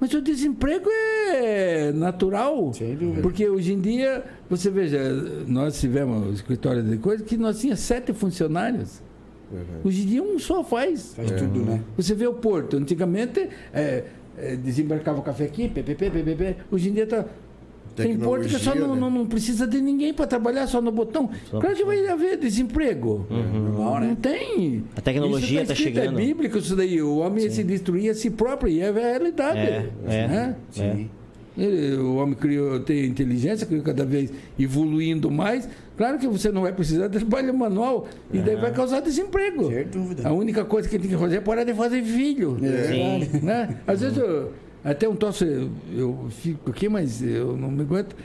[0.03, 2.73] Mas o desemprego é natural.
[2.73, 3.21] Sem dúvida.
[3.21, 4.99] Porque hoje em dia, você veja,
[5.47, 9.01] nós tivemos um escritório de coisa que nós tínhamos sete funcionários.
[9.81, 11.13] Hoje em dia um só faz.
[11.13, 11.81] Faz tudo, né?
[11.95, 14.03] Você vê o porto, antigamente é,
[14.37, 16.57] é, desembarcava o café aqui, PPP, PPP.
[16.69, 17.25] Hoje em dia tá.
[17.95, 19.01] Tem porto que só não, né?
[19.01, 21.29] não, não precisa de ninguém para trabalhar só no botão.
[21.49, 23.25] claro que vai haver desemprego.
[23.29, 24.17] Normal, Não né?
[24.21, 24.83] tem.
[24.95, 26.19] A tecnologia Isso tá escrito, chegando.
[26.19, 27.01] É bíblico isso daí.
[27.01, 29.59] O homem se destruía a si próprio e é a realidade.
[29.59, 30.27] É, é.
[30.27, 30.55] né?
[30.71, 31.09] Sim.
[31.55, 35.69] Ele- o homem criou, tem inteligência, criou cada vez evoluindo mais.
[35.95, 39.69] Claro que você não vai precisar de trabalho manual e daí vai causar desemprego.
[39.71, 40.27] Sem dúvida.
[40.27, 42.57] A única coisa que tem que fazer é parar de fazer filho.
[42.59, 43.39] Sim.
[43.45, 43.77] Né?
[43.85, 44.51] Às vezes eu
[44.83, 45.45] até um tosse,
[45.95, 48.15] eu fico aqui, mas eu não me aguento.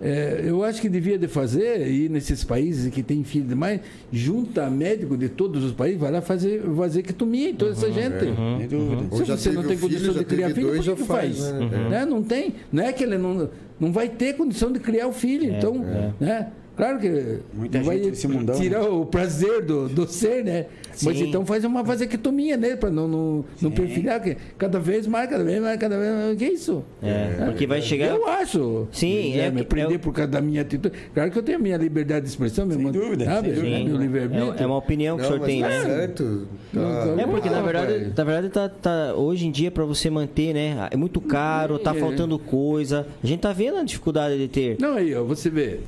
[0.00, 3.80] É, eu acho que devia de fazer, ir nesses países que tem filho demais,
[4.12, 8.18] junta médico de todos os países, vai lá fazer vasectomia em toda essa gente.
[8.20, 9.02] Sem dúvida.
[9.10, 11.04] Ou Se você não tem filho, condição de criar filho, dois, por que já que
[11.04, 11.38] faz?
[11.38, 11.88] faz, né?
[11.88, 12.06] Né?
[12.06, 12.54] Não tem.
[12.72, 13.48] Não é que ele não,
[13.80, 15.44] não vai ter condição de criar o filho.
[15.50, 15.74] então,
[16.20, 16.48] né?
[16.76, 20.66] Claro que Muita vai nesse mundão, tirar o prazer do, do ser, né?
[21.02, 21.28] Mas Sim.
[21.28, 25.42] então faz uma vasectomia nele, para não, não, não perfilhar, que cada vez mais, cada
[25.44, 26.38] vez mais, cada vez mais.
[26.38, 26.84] Que isso?
[27.02, 28.06] É, porque vai chegar.
[28.08, 28.86] Eu acho.
[28.92, 30.94] Sim, é, é me que- prender é o- por causa da minha atitude.
[31.12, 33.00] Claro que eu tenho a minha liberdade de expressão, meu Sem irmão.
[33.02, 33.48] dúvida, Sabe?
[33.54, 33.84] sem dúvida.
[33.90, 34.54] Meu livre-arbítrio.
[34.58, 35.80] É, é uma opinião que o Não, senhor mas tem, tá né?
[35.82, 36.48] certo.
[36.72, 40.52] Tá- É porque na verdade, na verdade tá, tá- hoje em dia para você manter,
[40.54, 40.88] né?
[40.90, 41.98] É muito caro, tá É.
[41.98, 43.06] faltando coisa.
[43.22, 44.76] A gente tá vendo a dificuldade de ter.
[44.80, 45.80] Não, aí, ó, você vê.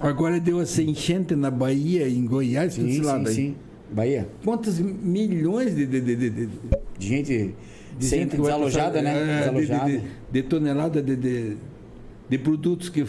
[0.00, 3.34] Agora deu essa enchente na Bahia, em Goiás, Sim, esse lado sim, aí.
[3.34, 3.56] sim.
[3.92, 4.28] Bahia.
[4.44, 6.48] Quantos milhões de, de, de, de,
[6.98, 7.54] gente,
[7.98, 9.12] de gente desalojada, né?
[9.12, 9.90] é, de- Desalojada.
[9.90, 11.56] De, de, de tonelada de, de,
[12.28, 13.04] de produtos que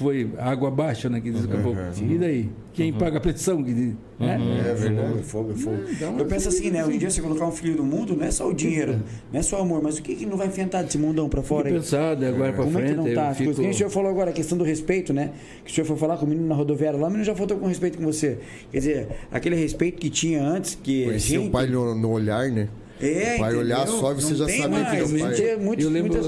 [0.00, 1.20] foi água abaixo, né?
[1.20, 1.74] Que descapou.
[2.00, 2.48] E daí?
[2.72, 3.62] Quem paga a pressão?
[3.62, 3.96] Que, né?
[4.18, 5.22] É verdade.
[5.22, 5.76] Fogo, fogo, fogo.
[5.90, 6.84] Então, Eu penso assim, né?
[6.84, 9.00] Hoje em dia, você colocar um filho no mundo, não é só o dinheiro,
[9.32, 11.42] não é só o amor, mas o que, que não vai enfrentar desse mundão pra
[11.42, 11.74] fora aí?
[11.74, 12.98] pensado, agora pra Como é frente.
[13.00, 13.34] que não tá?
[13.34, 15.32] fico- coisas que o senhor falou agora, a questão do respeito, né?
[15.64, 17.58] Que o senhor foi falar com o menino na rodoviária lá, o menino já faltou
[17.58, 18.38] com respeito com você.
[18.72, 21.04] Quer dizer, aquele respeito que tinha antes, que.
[21.04, 22.68] Conhecia gente- o pai no, no olhar, né?
[23.02, 23.98] É, o pai olhar entendeu?
[24.00, 25.18] só e você Não já tem sabia que mais, era o pai.
[25.64, 26.26] muitos- Eu lembro muitas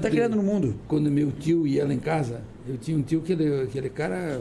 [0.00, 0.76] tá criando no mundo.
[0.86, 4.40] Quando meu tio ia lá em casa, eu tinha um tio que ele, aquele cara,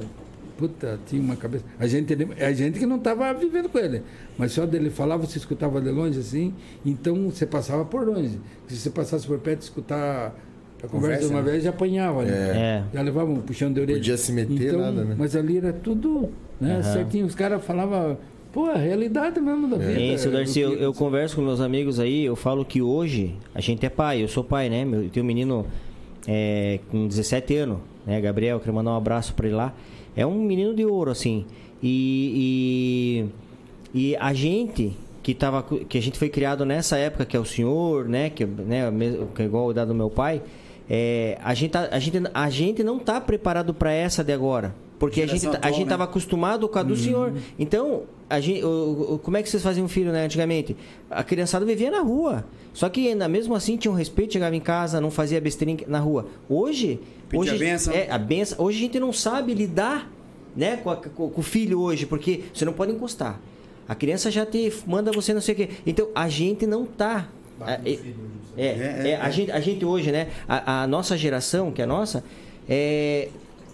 [0.58, 1.66] puta, tinha uma cabeça.
[1.80, 4.02] A gente, a gente que não estava vivendo com ele,
[4.38, 6.54] mas só dele falar, você escutava de longe assim,
[6.86, 8.40] então você passava por longe.
[8.68, 10.36] Se você passasse por perto, escutar
[10.84, 11.52] a conversa, Conversa, uma né?
[11.52, 12.24] vez, já apanhava.
[12.24, 12.32] Né?
[12.34, 12.84] É.
[12.94, 13.98] Já levava um puxão de orelha.
[13.98, 15.16] Podia se meter, então, nada, né?
[15.18, 17.26] Mas ali era tudo né, certinho.
[17.26, 18.18] Os caras falavam,
[18.52, 20.00] pô, a realidade mesmo da vida.
[20.00, 23.62] Hein, seu Darcy, eu, eu converso com meus amigos aí, eu falo que hoje a
[23.62, 24.84] gente é pai, eu sou pai, né?
[24.84, 25.66] Meu, eu tenho um menino
[26.28, 28.20] é, com 17 anos, né?
[28.22, 29.74] Gabriel, quero mandar um abraço pra ele lá.
[30.16, 31.46] É um menino de ouro, assim.
[31.82, 33.26] E,
[33.94, 37.40] e, e a gente que tava, que a gente foi criado nessa época, que é
[37.40, 38.30] o senhor, né?
[38.30, 38.92] Que, né,
[39.34, 40.42] que é igual a idade do meu pai.
[40.90, 44.76] É, a, gente tá- a, gente, a gente não tá preparado para essa de agora.
[45.00, 45.90] Porque a gente, tá- a gente né?
[45.90, 47.34] tava acostumado com a do senhor.
[47.58, 50.76] Então, a gente, o- o- como é que vocês faziam filho, né, antigamente?
[51.10, 52.46] A criançada vivia na rua.
[52.74, 56.00] Só que ainda mesmo assim tinha um respeito, chegava em casa, não fazia besteirinha na
[56.00, 56.28] rua.
[56.50, 57.00] Hoje,
[57.40, 57.94] Pedia hoje a bênção.
[57.94, 58.64] é a benção.
[58.66, 60.10] Hoje a gente não sabe lidar,
[60.56, 63.40] né, com, a- com- com o filho hoje, porque você não pode encostar.
[63.88, 65.70] A criança já te manda você não sei o quê.
[65.86, 67.28] Então, a gente não tá
[67.66, 68.00] é, é,
[68.58, 70.28] é, é, a, gente, a gente hoje, né?
[70.48, 72.24] A, a nossa geração, que é a nossa,
[72.68, 73.30] é,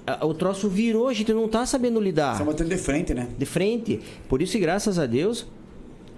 [0.05, 3.28] a- o troço virou, a gente não tá sabendo lidar Estão batendo de frente, né?
[3.38, 3.99] de frente.
[4.28, 5.45] Por isso, graças a Deus,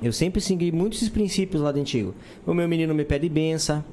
[0.02, 2.14] eu sempre segui muitos princípios lá do antigo.
[2.46, 3.84] O meu menino me pede benção,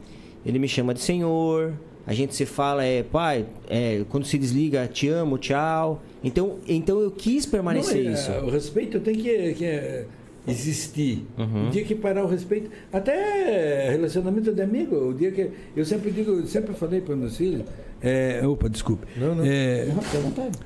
[0.46, 1.72] ele me chama de Senhor.
[2.08, 6.02] A gente se fala, é, pai, é, quando se desliga, te amo, tchau.
[6.24, 8.32] Então, então eu quis permanecer Não, é, isso.
[8.32, 10.06] O respeito tem que, que é,
[10.48, 11.26] existir.
[11.36, 11.68] Uhum.
[11.68, 16.10] O dia que parar o respeito, até relacionamento de amigo, o dia que eu sempre
[16.10, 17.62] digo, eu sempre falei para meus filhos,
[18.00, 19.06] é, opa, desculpe.
[19.14, 19.44] Não, não.
[19.44, 20.58] É, à vontade.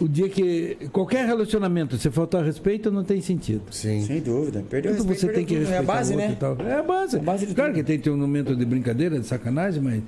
[0.00, 3.62] O dia que qualquer relacionamento, se faltar respeito, não tem sentido.
[3.70, 4.02] Sim.
[4.02, 4.62] Sem dúvida.
[4.68, 5.76] Perdeu o Tudo respeito, você tem que perdeu tudo.
[5.76, 6.36] respeitar É a base, né?
[6.38, 6.56] tal.
[6.66, 7.16] É a base.
[7.16, 7.80] É a base claro tudo.
[7.80, 10.02] que tem que ter um momento de brincadeira, de sacanagem, mas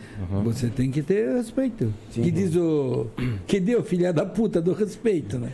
[0.45, 1.93] você tem que ter respeito.
[2.13, 3.07] que diz o.
[3.47, 5.51] Que deu, filha da puta, do respeito, né?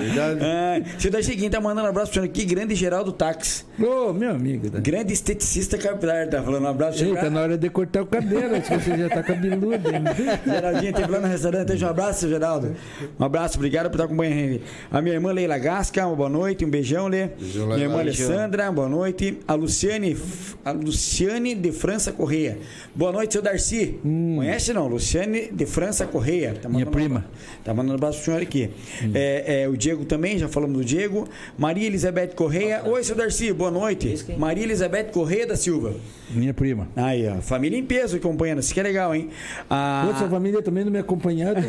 [0.00, 0.40] Verdade.
[0.42, 3.64] Ah, seu Darcy tá mandando um abraço pro senhor aqui, grande Geraldo Táxi.
[3.78, 4.68] Ô, meu amigo.
[4.72, 4.80] Né?
[4.80, 6.98] Grande esteticista capilar, tá falando um abraço.
[7.02, 7.30] Eita, Geraldo.
[7.30, 9.88] na hora de cortar o cabelo, acho que você já tá cabeludo.
[10.46, 11.75] Geraldinho teve lá no restaurante.
[11.84, 12.74] Um abraço, seu Geraldo.
[13.18, 14.60] Um abraço, obrigado por estar acompanhando.
[14.90, 17.28] A minha irmã Leila Gasca, uma boa noite, um beijão, Lê.
[17.28, 18.00] Beijão, minha irmã.
[18.00, 19.38] Alessandra, boa noite.
[19.46, 20.16] A Luciane,
[20.64, 22.58] a Luciane de França Correia.
[22.94, 23.98] Boa noite, seu Darcy.
[24.04, 24.36] Hum.
[24.36, 24.86] Conhece não?
[24.86, 26.54] Luciane de França Correia.
[26.60, 27.24] Tá Minha prima.
[27.28, 28.70] Um, tá mandando um abraço pro senhor aqui.
[29.14, 31.28] É, é, o Diego também, já falamos do Diego.
[31.58, 32.82] Maria Elizabeth Correia.
[32.84, 34.24] Oi, seu Darcy, boa noite.
[34.38, 35.94] Maria Elizabeth Correia da Silva.
[36.30, 36.88] Minha prima.
[36.96, 37.40] Aí, ó.
[37.40, 38.60] Família em peso acompanhando.
[38.60, 39.30] Isso que é legal, hein?
[39.70, 40.04] A...
[40.08, 41.60] Outra família também não me acompanhava.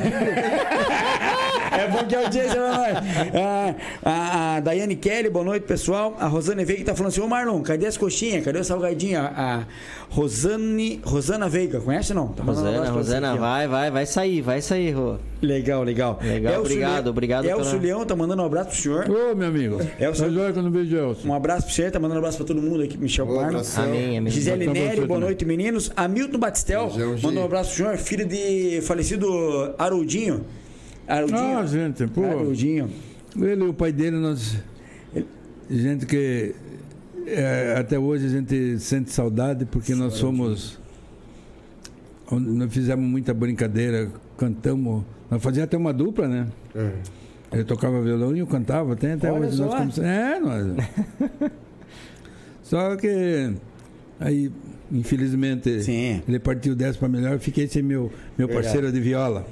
[1.72, 2.98] É bom que a audiência pra nós.
[3.36, 6.16] Ah, a, a Daiane Kelly, boa noite, pessoal.
[6.20, 8.44] A Rosane Veiga tá falando assim: Ô Marlon, cadê as coxinhas?
[8.44, 9.20] Cadê o salgadinho?
[9.20, 9.64] A, a
[10.10, 12.30] Rosane, Rosana Veiga, conhece não?
[12.30, 15.16] Tá mandando Rosana, Rosana, aqui, vai, vai, vai sair, vai sair, Rô.
[15.42, 16.20] Legal, legal.
[16.24, 19.06] Legal, Elcio obrigado, Le- obrigado Elcio pela- Leão tá mandando um abraço pro senhor.
[19.12, 19.76] Ô, meu amigo.
[19.76, 21.30] O seu- Faz hora que eu não vejo Elcio.
[21.30, 23.44] Um abraço pro senhor, tá mandando um abraço pra todo mundo aqui, Michel Parma.
[23.50, 23.84] abração.
[23.84, 24.32] Amém, amém.
[24.34, 25.92] Gisele Então, Neri, boa noite, meninos.
[25.96, 26.92] Hamilton Batistel,
[27.22, 29.28] mandou um abraço pro senhor, filho de falecido
[29.88, 30.46] Haroldinho.
[31.08, 31.58] Haroldinho.
[31.58, 32.24] Ah, gente, pô.
[32.24, 32.90] Haroldinho.
[33.36, 34.58] Ele e o pai dele, nós.
[35.70, 36.54] Gente que.
[37.26, 40.80] é, até hoje a gente sente saudade porque nós somos.
[42.30, 45.04] Nós fizemos muita brincadeira, cantamos.
[45.30, 46.48] Nós fazíamos até uma dupla, né?
[46.76, 46.92] É.
[47.54, 48.94] Ele tocava violão e eu cantava.
[48.94, 50.10] Até, até Olha hoje nós começamos.
[50.10, 51.52] É, nós.
[52.64, 53.54] Só que.
[54.20, 54.52] Aí,
[54.92, 56.22] infelizmente, Sim.
[56.28, 57.34] ele partiu dessa para melhor.
[57.34, 58.68] Eu fiquei sem meu, meu Verdade.
[58.68, 59.46] parceiro de viola.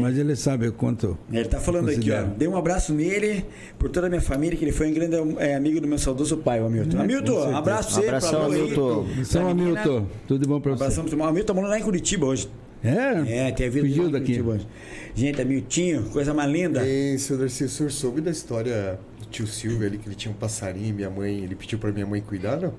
[0.00, 1.16] Mas ele sabe o quanto.
[1.32, 2.16] Ele tá falando aqui, ó.
[2.16, 2.38] Considero.
[2.38, 3.44] Dei um abraço nele,
[3.78, 6.36] por toda a minha família, que ele foi um grande é, amigo do meu saudoso
[6.38, 7.00] pai, o Hamilton.
[7.00, 9.06] Hamilton, um abraço pra você, Abração, Hamilton.
[9.24, 9.80] São menina.
[9.80, 10.84] Hamilton, tudo bom para você.
[10.84, 12.48] Abração pro Hamilton tá morando lá em Curitiba hoje.
[12.82, 13.48] É?
[13.48, 14.24] É, tem Fugiu daqui.
[14.26, 14.66] Curitiba hoje.
[15.14, 16.86] Gente, Hamiltinho, coisa mais linda.
[16.86, 20.32] Ei, seu Darcy, o senhor soube da história do tio Silvio ali, que ele tinha
[20.32, 22.72] um passarinho e minha mãe, ele pediu pra minha mãe cuidar, não?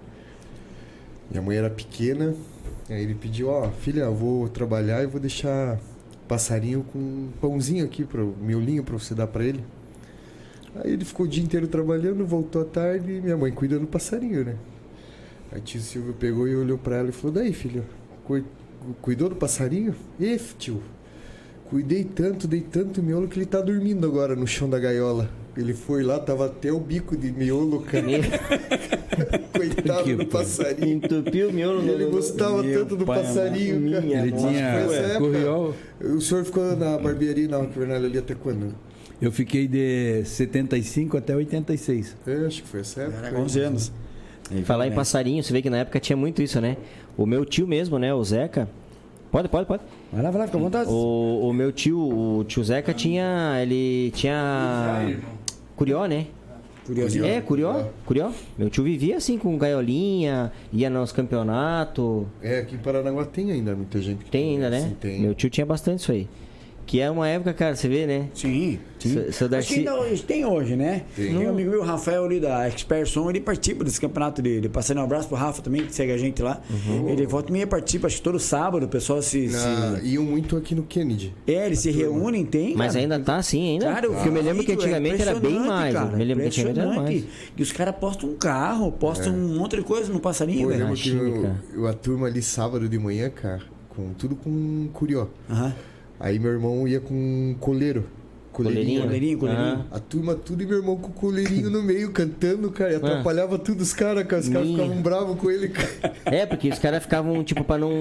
[1.32, 2.36] Minha mãe era pequena,
[2.90, 5.80] aí ele pediu, ó, filha, eu vou trabalhar e vou deixar
[6.28, 9.64] passarinho com um pãozinho aqui, pro miolinho pra você dar pra ele.
[10.76, 13.88] Aí ele ficou o dia inteiro trabalhando, voltou à tarde e minha mãe cuidando do
[13.88, 14.56] passarinho, né?
[15.52, 17.86] Aí tio Silvio pegou e olhou pra ela e falou, daí, filho,
[18.26, 18.46] cui-
[19.02, 19.96] cuidou do passarinho?
[20.20, 20.82] E, tio,
[21.70, 25.30] Cuidei tanto, dei tanto miolo que ele tá dormindo agora no chão da gaiola.
[25.58, 28.06] Ele foi lá, tava até o bico de miolo, cara.
[29.52, 30.42] Coitado Que do pai.
[30.42, 30.94] passarinho.
[30.98, 34.02] Entupiu o miolo E ele no- gostava Meu tanto do pai passarinho, cara.
[34.02, 35.20] Minha Ele tinha época.
[35.20, 35.74] corriol.
[36.02, 38.74] O senhor ficou na barbearia na Roque Vernal ali até quando?
[39.22, 42.16] Eu fiquei de 75 até 86.
[42.26, 43.28] É, acho que foi essa época.
[43.28, 43.92] Era 11 anos.
[44.66, 46.76] Falar em passarinho, você vê que na época tinha muito isso, né?
[47.16, 48.14] O meu tio mesmo, né?
[48.14, 48.68] O Zeca.
[49.32, 49.82] Pode, pode, pode.
[50.12, 50.90] Vai lá, vai lá, fica à vontade.
[50.90, 53.58] O, o meu tio, o tio Zeca tinha.
[53.62, 55.16] Ele tinha.
[55.82, 56.28] Curió, né?
[56.86, 57.26] Curiosinho.
[57.26, 58.32] É, curió, curió.
[58.56, 62.26] Meu tio vivia assim com gaiolinha, ia nos campeonatos.
[62.40, 64.82] É, aqui em Paranaguá tem ainda muita gente que Tem ainda, né?
[64.82, 65.22] Sim, tem.
[65.22, 66.28] Meu tio tinha bastante isso aí.
[66.92, 68.28] Que é uma época, cara, você vê, né?
[68.34, 69.14] Sim, sim.
[69.14, 71.04] Seu- Acho Darcy- ainda hoje, tem hoje, né?
[71.16, 71.28] Tem.
[71.38, 74.68] Tem um amigo meu, o Rafael, ali da Experson, ele participa desse campeonato de, de
[74.68, 76.60] passando um abraço pro Rafa também, que segue a gente lá.
[77.08, 79.48] Ele volta e meia participa, acho que todo sábado o pessoal se.
[79.48, 80.06] Na- se...
[80.06, 81.34] Iam muito aqui no Kennedy.
[81.48, 82.76] É, eles se reúnem, tem.
[82.76, 83.00] Mas cara.
[83.04, 83.86] ainda tá assim, ainda?
[83.86, 85.94] Cara, Porque eu me lembro que é antigamente era bem mais.
[85.94, 87.24] cara, eu me lembro que antigamente era mais.
[87.56, 90.78] E os caras postam um carro, postam um monte de coisa no passarinho, Pô, eu
[90.78, 90.84] velho.
[90.90, 94.90] lembro que Imagina, eu- eu- a turma ali sábado de manhã, cara, com tudo com
[94.92, 95.28] curió.
[95.50, 95.74] Aham.
[96.22, 98.06] Aí meu irmão ia com um coleiro.
[98.52, 99.02] Coleirinho.
[99.04, 99.86] Coleirinho, coleirinho.
[99.92, 99.96] Ah.
[99.96, 102.92] A turma tudo e meu irmão com o coleirinho no meio cantando, cara.
[102.94, 104.42] E atrapalhava tudo os caras, cara.
[104.42, 106.14] Os caras ficavam bravos com ele, cara.
[106.26, 107.92] É, porque os caras ficavam, tipo, pra não.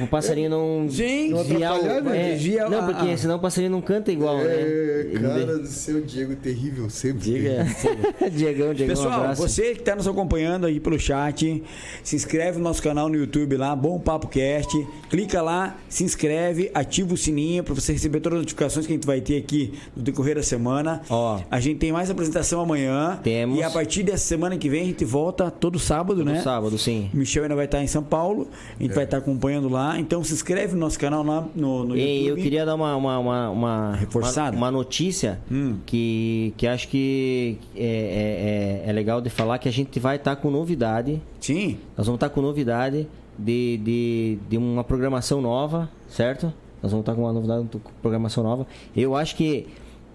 [0.00, 0.86] O passarinho não.
[0.90, 2.34] Sim, Não o- atrapalhar, né?
[2.38, 5.20] é, Não, porque senão o passarinho não canta igual, É, né?
[5.20, 7.18] Cara do céu, Diego terrível, sempre.
[7.20, 7.64] Diga.
[8.18, 9.42] vê- Diegão, Diegão, um Pessoal, abraço.
[9.42, 11.62] você que está nos acompanhando aí pelo chat,
[12.02, 14.86] se inscreve no nosso canal no YouTube lá, Bom Papo Cast.
[15.10, 18.96] Clica lá, se inscreve, ativa o sininho para você receber todas as notificações que a
[18.96, 21.02] gente vai ter aqui no decorrer da semana.
[21.10, 21.40] Ó.
[21.50, 23.18] A gente tem mais apresentação amanhã.
[23.22, 23.58] Temos.
[23.58, 26.40] E a partir dessa semana que vem a gente volta todo sábado, No né?
[26.40, 27.10] sábado, sim.
[27.12, 28.46] Michel ainda vai estar em São Paulo,
[28.78, 29.98] a gente vai estar acompanhando lá.
[29.98, 32.38] Então se inscreve no nosso canal lá no, no E YouTube.
[32.38, 34.56] eu queria dar uma, uma, uma, uma- Reforçada?
[34.56, 35.76] uma, uma notícia Hum.
[35.84, 40.16] que, que acho que é, é, é- é legal de falar que a gente vai
[40.16, 41.20] estar com novidade.
[41.40, 41.78] Sim.
[41.96, 46.52] Nós vamos estar com novidade de, de, de uma programação nova, certo?
[46.82, 47.68] Nós vamos estar com uma novidade, uma
[48.00, 48.66] programação nova.
[48.96, 49.66] Eu acho que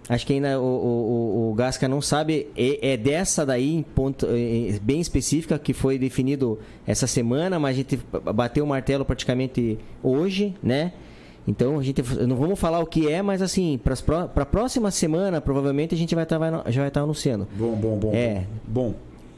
[0.08, 2.46] acho que ainda o, o, o- Gasca não sabe.
[2.56, 4.26] É, dessa daí, em ponto,
[4.82, 7.98] bem específica, que foi definido essa semana, mas a gente
[8.34, 10.92] bateu o martelo praticamente hoje, né?
[11.46, 13.94] Então a gente não vamos falar o que é, mas assim, para
[14.42, 16.38] a próxima semana, provavelmente a gente vai estar
[16.68, 17.46] já vai estar anunciando.
[17.54, 18.14] Bom, bom, bom.
[18.14, 18.44] É.
[18.66, 18.94] Bom.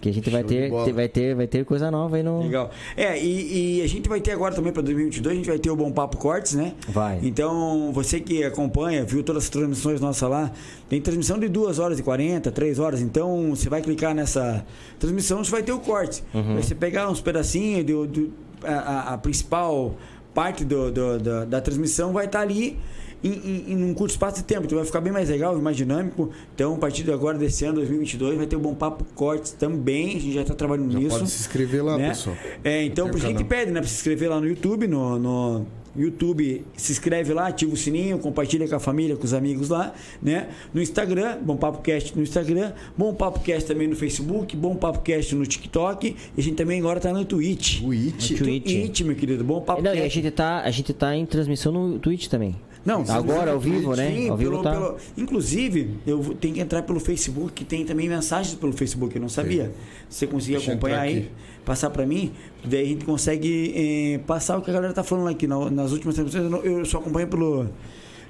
[0.06, 2.42] Que a gente vai Show ter, ter- vai ter, vai ter coisa nova aí no.
[2.42, 2.70] Legal.
[2.96, 5.70] É, e, e a gente vai ter agora também para 2022, a gente vai ter
[5.70, 6.74] o Bom Papo Cortes, né?
[6.88, 7.18] Vai.
[7.22, 10.52] Então, você que acompanha, viu todas as transmissões nossas lá,
[10.88, 13.00] tem transmissão de 2 horas e 40, 3 horas.
[13.00, 14.64] Então, você vai clicar nessa
[14.98, 16.22] transmissão, você vai ter o corte.
[16.32, 16.56] Uhum.
[16.56, 18.32] Você pegar uns pedacinhos do, do-
[18.62, 19.94] a, a- principal
[20.32, 22.78] parte do, do- da- da transmissão vai estar ali
[23.26, 24.64] em, em, em um curto espaço de tempo.
[24.64, 26.30] Então vai ficar bem mais legal, mais dinâmico.
[26.54, 30.08] Então, a partir de agora, desse ano, 2022, vai ter o Bom Papo Cortes também.
[30.16, 31.18] A gente já está trabalhando Já nisso.
[31.18, 32.08] pode se inscrever lá, né?
[32.10, 32.36] pessoal.
[32.64, 33.58] É, então, por isso que a gente canal.
[33.64, 33.80] pede, né?
[33.80, 35.66] Pra se inscrever lá no YouTube, no, no
[35.96, 39.94] YouTube, se inscreve lá, ativa o sininho, compartilha com a família, com os amigos lá,
[40.22, 40.48] né?
[40.74, 45.00] No Instagram, Bom Papo Cast no Instagram, Bom Papo Cast também no Facebook, Bom Papo
[45.00, 47.80] Cast no TikTok, e a gente também agora tá no Twitch.
[47.80, 48.32] Twitch.
[48.32, 48.64] No Twitch.
[48.64, 50.14] Twitch, meu querido, Bom Papo Não, e a Cast.
[50.20, 52.54] gente, tá, a gente tá em transmissão no Twitch também.
[52.86, 54.10] Não, Agora, ao vivo, né?
[54.14, 54.70] Sim, Ao vivo pelo- tá.
[54.70, 59.20] pelo- inclusive, eu tenho que entrar pelo Facebook, que tem também mensagens pelo Facebook, eu
[59.20, 59.72] não sabia.
[60.08, 61.30] Se você conseguir acompanhar aí, aqui.
[61.64, 62.30] passar para mim,
[62.64, 63.72] daí a gente consegue
[64.14, 65.48] eh, passar o que a galera tá falando aqui.
[65.48, 67.68] Na- nas últimas transmissões, eu só acompanho pelo.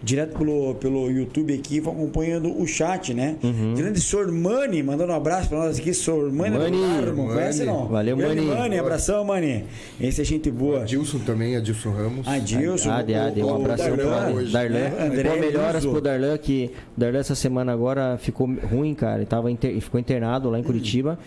[0.07, 3.35] Direto pelo, pelo YouTube aqui, vou acompanhando o chat, né?
[3.77, 7.71] Grande Sormani, mandando um abraço pra nós aqui, Sormani do Mani, Larmo, conhece Mani.
[7.79, 7.89] não?
[7.89, 8.57] Valeu, Grande Mani.
[8.61, 9.65] Mani, abração, Mani.
[10.01, 10.83] Esse é gente boa.
[10.83, 12.29] Adilson também, Adilson Ramos.
[12.29, 14.79] Adilson, Ade, Ade, um o abração Darlan, pro hoje, Darlan.
[14.79, 14.93] né?
[15.11, 19.17] André Pô, melhoras pro Darlan, que o Darlan essa semana agora ficou ruim, cara.
[19.17, 21.19] Ele tava inter- ficou internado lá em Curitiba.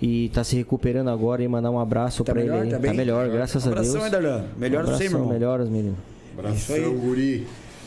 [0.00, 2.70] E tá se recuperando agora e mandar um abraço Tá pra melhor, ele.
[2.70, 2.82] tá aí.
[2.82, 2.94] bem?
[2.94, 3.94] melhor, graças a Deus.
[3.94, 4.44] Abração, Darlan?
[4.58, 5.32] Melhoras você, Abração, irmão.
[5.34, 5.96] melhoras, menino.
[6.38, 7.46] Abração, guri.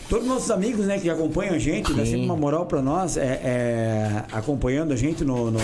[0.10, 3.16] Todos os nossos amigos, né, que acompanham a gente, dá sempre uma moral pra nós,
[3.16, 5.60] é, é, acompanhando a gente no, no-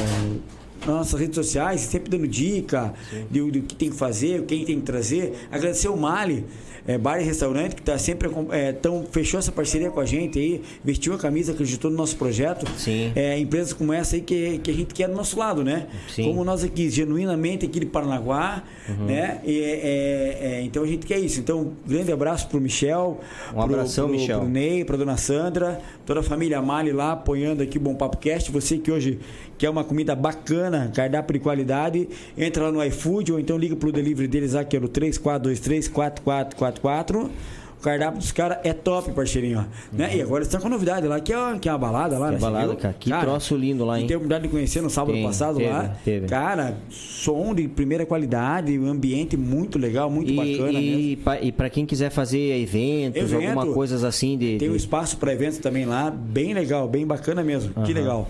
[0.86, 2.94] nossas redes sociais, sempre dando dica
[3.30, 5.34] do, do que tem que fazer, quem tem que trazer.
[5.52, 6.46] Agradecer o Mali,
[6.88, 10.38] é, bar e restaurante, que tá sempre é, tão, fechou essa parceria com a gente
[10.38, 12.68] aí, vestiu a camisa, acreditou no nosso projeto.
[12.78, 13.12] Sim.
[13.16, 15.88] É, empresas como essa aí que, que a gente quer do nosso lado, né?
[16.08, 16.26] Sim.
[16.26, 19.06] Como nós aqui, genuinamente aqui de Paranaguá, Uhum.
[19.06, 19.42] né?
[19.44, 21.40] E, é, é, então a gente quer isso.
[21.40, 23.20] Então, grande abraço pro Michel.
[23.56, 24.40] Um abração, pro, Michel.
[24.42, 28.18] Pro Ney, pra dona Sandra, toda a família Mali lá apoiando aqui o Bom Papo
[28.18, 28.52] Cast.
[28.52, 29.18] Você que hoje
[29.58, 33.92] quer uma comida bacana, cardápio de qualidade, entra lá no iFood ou então liga pro
[33.92, 37.30] delivery deles que é no 3423-4444.
[37.78, 39.60] O cardápio dos caras é top, parceirinho.
[39.60, 39.64] ó.
[39.96, 40.16] Né?
[40.18, 42.32] E agora eles estão com novidade lá, que é, que é uma balada lá, Que
[42.32, 42.38] né?
[42.38, 42.78] é balada, viu?
[42.78, 42.96] cara.
[43.00, 44.08] Que troço lindo lá, hein?
[44.08, 45.96] Tem a oportunidade de conhecer no sábado Tem, passado teve, lá.
[46.04, 46.26] teve.
[46.28, 51.00] Cara, som de primeira qualidade, um ambiente muito legal, muito E, bacana mesmo.
[51.00, 54.58] e, pa- e pra quem quiser fazer eventos, Evento, alguma coisas assim de.
[54.58, 57.72] Tem um espaço para eventos também lá, bem legal, bem bacana mesmo.
[57.84, 58.02] Que Aham.
[58.02, 58.28] legal.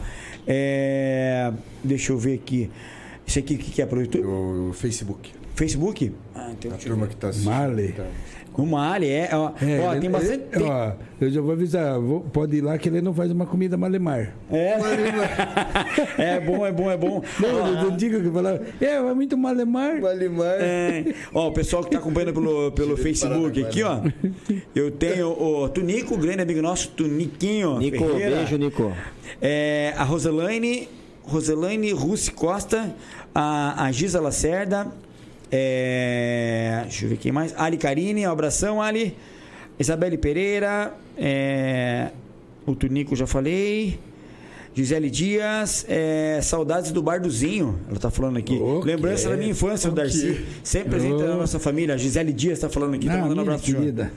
[0.48, 1.52] É,
[1.84, 2.70] deixa eu ver aqui.
[3.26, 4.26] Isso aqui o que que é pro YouTube?
[4.26, 5.32] O Facebook.
[5.56, 6.12] Facebook?
[6.48, 7.52] Ah, então A eu turma que tá assistindo.
[7.52, 7.92] Marley.
[7.94, 8.06] Tá.
[8.58, 9.30] Uma ali, é.
[9.34, 10.44] Ó, É, ó, ele- tem bastante.
[10.54, 13.46] ele- ó, eu já vou avisar, vou- pode ir lá que ele não faz uma
[13.46, 14.34] comida malemar.
[14.50, 14.78] É.
[16.18, 17.22] é bom, é bom, é bom.
[17.40, 20.00] Não, eu não digo que falar, é, vai muito malemar.
[20.00, 20.62] Vale mais.
[20.62, 21.04] É.
[21.34, 24.00] Ó, o pessoal que tá acompanhando pelo, pelo Facebook aqui, ó.
[24.74, 27.78] Eu tenho o Tunico, grande amigo nosso, Tuniquinho.
[27.80, 28.38] Nico, Ferreira.
[28.38, 28.94] beijo, Nico.
[29.42, 30.88] É, a Roselaine,
[31.24, 32.96] Roselaine Russi Costa,
[33.34, 34.88] a, a Giza Lacerda,
[35.52, 39.16] é, deixa eu ver quem mais, Ali Carine, um abração, Ali,
[39.80, 42.10] Isabelle Pereira, é,
[42.66, 44.00] o Tunico já falei,
[44.74, 48.54] Gisele Dias, é, saudades do Barduzinho, ela tá falando aqui.
[48.56, 50.46] O Lembrança da minha infância, o O Darcy.
[50.64, 51.28] Sempre presente Oh.
[51.28, 51.96] na nossa família.
[51.96, 54.12] A Gisele Dias tá falando aqui, tá mandando um abraço querida.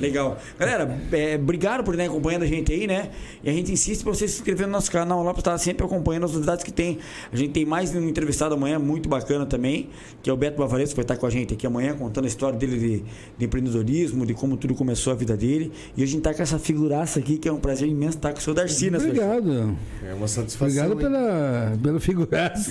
[0.00, 0.38] Legal.
[0.58, 3.10] Galera, é, obrigado por estar acompanhando a gente aí, né?
[3.42, 5.84] E a gente insiste para você se inscrever no nosso canal lá para estar sempre
[5.84, 6.98] acompanhando as novidades que tem.
[7.32, 9.90] A gente tem mais um entrevistado amanhã muito bacana também,
[10.22, 12.28] que é o Beto Bavaresco, que vai estar com a gente aqui amanhã, contando a
[12.28, 13.04] história dele de,
[13.38, 15.72] de empreendedorismo, de como tudo começou a vida dele.
[15.96, 18.38] E a gente tá com essa figuraça aqui, que é um prazer imenso estar com
[18.38, 18.98] o seu Darcy, né?
[18.98, 19.76] Obrigado.
[20.06, 20.66] É uma satisfação.
[20.66, 20.98] Obrigado hein?
[20.98, 22.70] pela, pela figuraça.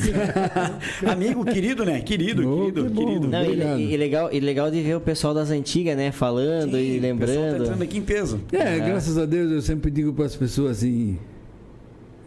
[1.06, 2.02] Amigo querido, né?
[2.02, 3.28] Querido, Oh, querido, que querido.
[3.28, 6.12] Não, e, e legal, e legal de ver o pessoal das antigas, né?
[6.12, 7.64] Falando Sim, e o pessoal Tá lembrando.
[7.66, 8.40] entrando aqui em peso.
[8.52, 11.18] É, graças a Deus eu sempre digo para as pessoas assim.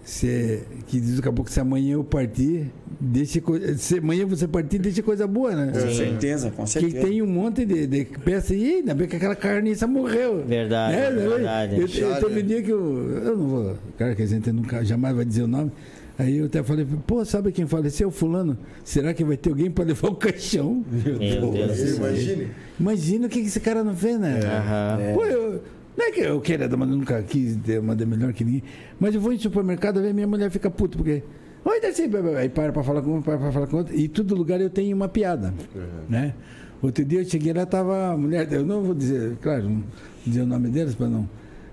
[0.04, 2.70] Se, que diz daqui a pouco se amanhã eu partir,
[3.00, 5.72] deixe co- se amanhã você partir, deixe coisa boa, né?
[5.72, 7.08] Com certeza, com Que certeza.
[7.08, 10.44] tem um monte de, de peça aí, ainda bem que aquela carniça morreu.
[10.46, 11.10] Verdade, Né?
[11.10, 11.74] verdade.
[11.74, 13.10] Eu, eu, Já, teve um dia que eu.
[13.24, 13.76] Eu não vou.
[13.98, 15.72] Cara, que a gente nunca, jamais vai dizer o nome.
[16.18, 18.10] Aí eu até falei, pô, sabe quem faleceu?
[18.10, 18.56] Fulano.
[18.82, 20.82] Será que vai ter alguém para levar o caixão?
[20.90, 21.96] Meu Deus céu.
[21.96, 22.48] imagine?
[22.80, 24.40] Imagina o que esse cara não fez, né?
[24.42, 25.14] Aham.
[25.14, 25.62] Pô, eu,
[25.96, 28.62] não é que eu queira, mas eu nunca quis ter uma de melhor que ninguém.
[28.98, 31.22] Mas eu vou em supermercado ver minha mulher fica puta, porque.
[31.64, 32.38] Oi, blá.
[32.38, 33.94] aí para pra falar com um, para pra falar com outro.
[33.94, 35.52] E todo lugar eu tenho uma piada.
[36.08, 36.32] Né?
[36.80, 39.82] Outro dia eu cheguei lá, tava a mulher, eu não vou dizer, claro, não
[40.24, 41.28] dizer o nome deles para não.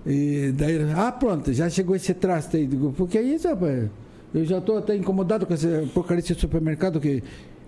[0.06, 2.66] E daí, ah, pronto, já chegou esse traste aí.
[2.66, 3.88] Digo, porque é isso, rapaz?
[4.34, 7.22] Eu já estou até incomodado com essa porcaria desse supermercado que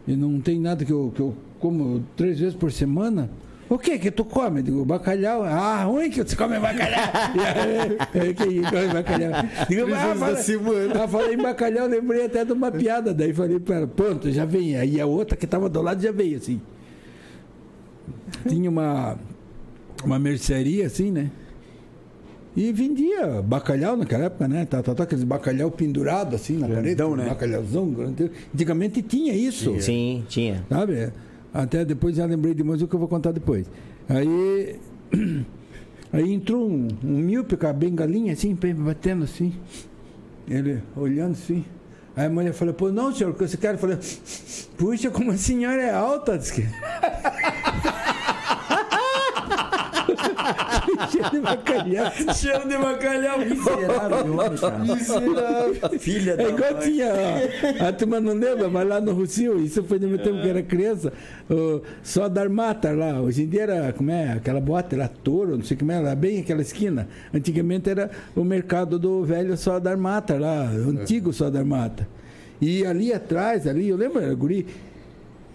[0.07, 3.31] não tem nada que eu, que eu como três vezes por semana.
[3.69, 4.63] O que que tu come?
[4.63, 5.43] Digo, bacalhau.
[5.43, 7.01] Ah, ruim que você come bacalhau.
[8.15, 9.33] E aí, Quem come bacalhau?
[9.69, 13.13] Digo, ah, vezes fala- ah, falei em bacalhau, lembrei até de uma piada.
[13.15, 14.77] Daí falei para ela, pronto, já vem.
[14.77, 16.61] Aí a outra que estava do lado já veio assim.
[18.49, 19.19] tinha uma,
[20.05, 21.31] uma mercearia assim, né?
[22.57, 24.65] E vendia bacalhau naquela época, né?
[24.65, 26.95] Tá, tá, tá, aqueles bacalhau pendurado assim na parede.
[26.95, 27.29] Grandão, né?
[27.29, 27.95] Bacalhauzão.
[28.55, 29.79] Antigamente tinha isso.
[29.81, 30.65] Sim, tinha.
[30.69, 31.13] Sabe?
[31.53, 33.71] Até depois já lembrei de mais o que eu vou contar depois.
[34.09, 34.77] Aí.
[36.13, 39.53] Aí entrou um, um míope com a bengalinha assim, bem batendo assim.
[40.49, 41.65] Ele olhando assim.
[42.15, 43.75] Aí a mulher falou, pô, não, senhor, o que você quer?
[43.75, 43.99] Eu falei,
[44.79, 46.39] puxa, como a senhora é alta.
[46.39, 46.63] Diz que...
[51.11, 52.13] Cheio de bacalhau.
[52.35, 53.39] Cheiro de bacalhau.
[53.41, 54.79] Miserável homem, cara.
[54.79, 55.99] Miserável.
[55.99, 56.83] Filha da É igual mãe.
[56.83, 60.47] tinha, a turma não lembra, mas lá no Rocio, isso foi no meu tempo que
[60.47, 61.13] eu era criança,
[61.51, 65.57] o, só dar mata lá, hoje em dia era, como é, aquela boate lá, touro,
[65.57, 69.79] não sei como é, lá bem aquela esquina, antigamente era o mercado do velho só
[69.79, 72.07] dar mata lá, antigo só dar mata.
[72.61, 74.67] E ali atrás, ali, eu lembro, era guri,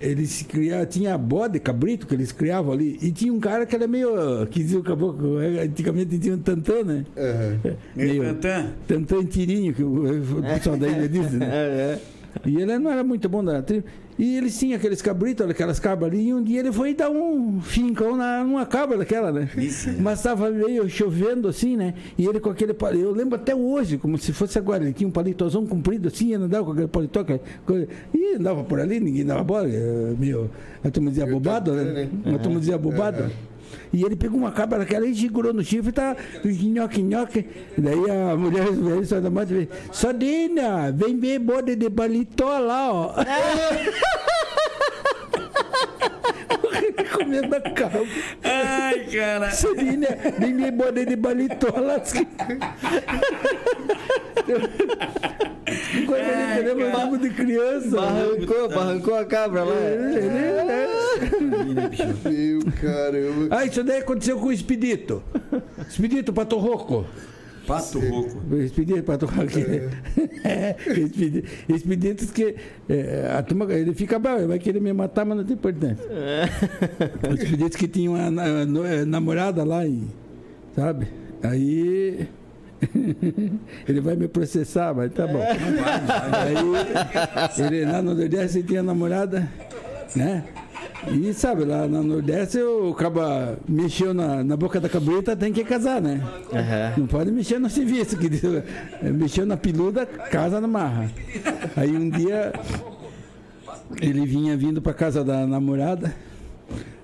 [0.01, 3.87] eles criavam, tinha bode, cabrito que eles criavam ali, e tinha um cara que era
[3.87, 4.11] meio,
[4.47, 7.05] que dizia o caboclo, antigamente tinha um tantã, né?
[7.15, 7.75] Aham.
[7.95, 8.73] Meio tantã.
[8.87, 10.03] Tantã tirinho, que o,
[10.41, 11.47] pessoal da ilha diz, né?
[11.51, 11.99] É,
[12.45, 13.85] E ele não era muito bom da tribo.
[14.22, 17.60] E eles tinham aqueles cabritos, aquelas cabras ali, e um dia ele foi dar um
[17.60, 19.49] fincão na, numa cabra daquela, né?
[19.99, 21.95] Mas estava meio chovendo assim, né?
[22.15, 25.07] E ele com aquele palito, eu lembro até hoje, como se fosse agora, ele tinha
[25.07, 27.26] um palitozão comprido assim, ele andava com aquele paletó,
[27.65, 30.52] coisa, e andava por ali, ninguém dava bola, eh, meio,
[30.84, 32.07] a turma dizia bobado, né?
[32.35, 33.23] A turma dizia bobado.
[33.93, 37.45] E ele pegou uma cabra daquela e segurou no chifre, tá nhoque, nhoque.
[37.77, 42.91] Daí a mulher veio só da mãe e Sodina, vem ver bode de paletó lá,
[42.93, 43.15] ó.
[47.14, 48.02] Comendo a cabra.
[48.43, 49.52] Ai, cara.
[49.52, 50.07] Sodina,
[50.39, 51.99] vem ver bode de lá.
[56.06, 56.98] Coisa Ai, ali, lembra cara.
[57.06, 57.95] um de criança.
[57.95, 59.76] Barrancou, barrancou a cabra lá.
[62.26, 63.56] Meu caramba.
[63.56, 65.23] Ah, isso daí aconteceu com o Expedito.
[65.88, 67.06] Expedito Pato Roco.
[67.72, 68.56] Pato rouco.
[68.56, 69.60] Expedito Pato Roco.
[70.43, 72.56] É, expedi- expeditos que
[72.89, 76.06] é, a turma, ele fica bravo, ele vai querer me matar, mas não tem importância.
[77.34, 78.43] Expeditos que tinham uma
[78.88, 80.03] eh, namorada lá, e,
[80.76, 81.07] sabe?
[81.43, 82.27] Aí.
[83.88, 85.39] ele vai me processar, mas tá bom.
[85.39, 86.56] Aí,
[87.65, 89.48] ele lá no Nordeste tinha namorada,
[90.15, 90.43] né?
[91.07, 95.63] E sabe, lá no Nordeste o caba mexeu na, na boca da cabrita, tem que
[95.63, 96.21] casar, né?
[96.53, 96.93] Aham.
[96.97, 98.29] Não pode mexer no serviço, que
[99.11, 101.09] mexeu na peluda, casa na marra.
[101.75, 102.53] Aí um dia
[103.99, 106.13] ele vinha vindo para casa da namorada,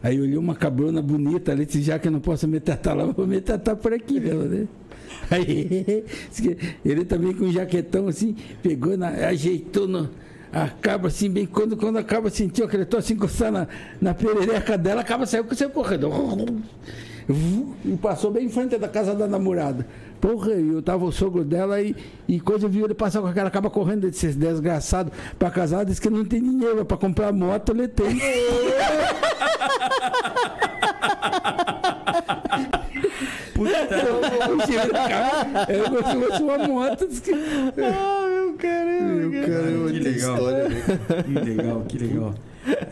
[0.02, 3.06] aí olhou uma cabrona bonita ali, disse, já que eu não posso me tratar lá,
[3.06, 4.68] vou me tratar por aqui mesmo, né?
[5.30, 6.06] Aí
[6.86, 10.10] ele também com um jaquetão assim, pegou, na, ajeitou no,
[10.52, 13.68] a cabra assim, bem quando, quando a cabra sentiu aquele troço encostar na,
[14.02, 16.10] na perereca dela, a cabra saiu, saiu correndo.
[17.84, 19.86] E passou bem em frente da casa da namorada.
[20.22, 21.94] Porra, eu tava o sogro dela e,
[22.28, 26.00] e coisa eu vi ele passar com aquela caba correndo, desse desgraçado pra casar, disse
[26.02, 28.18] que não tem dinheiro pra comprar moto, ele tem.
[33.58, 37.08] O cheiro da cabra, é como se fosse uma moto.
[37.08, 38.54] disse que- Meu
[39.50, 40.36] caramba, que legal.
[40.36, 40.84] história, né?
[41.24, 42.36] Que legal, que legal.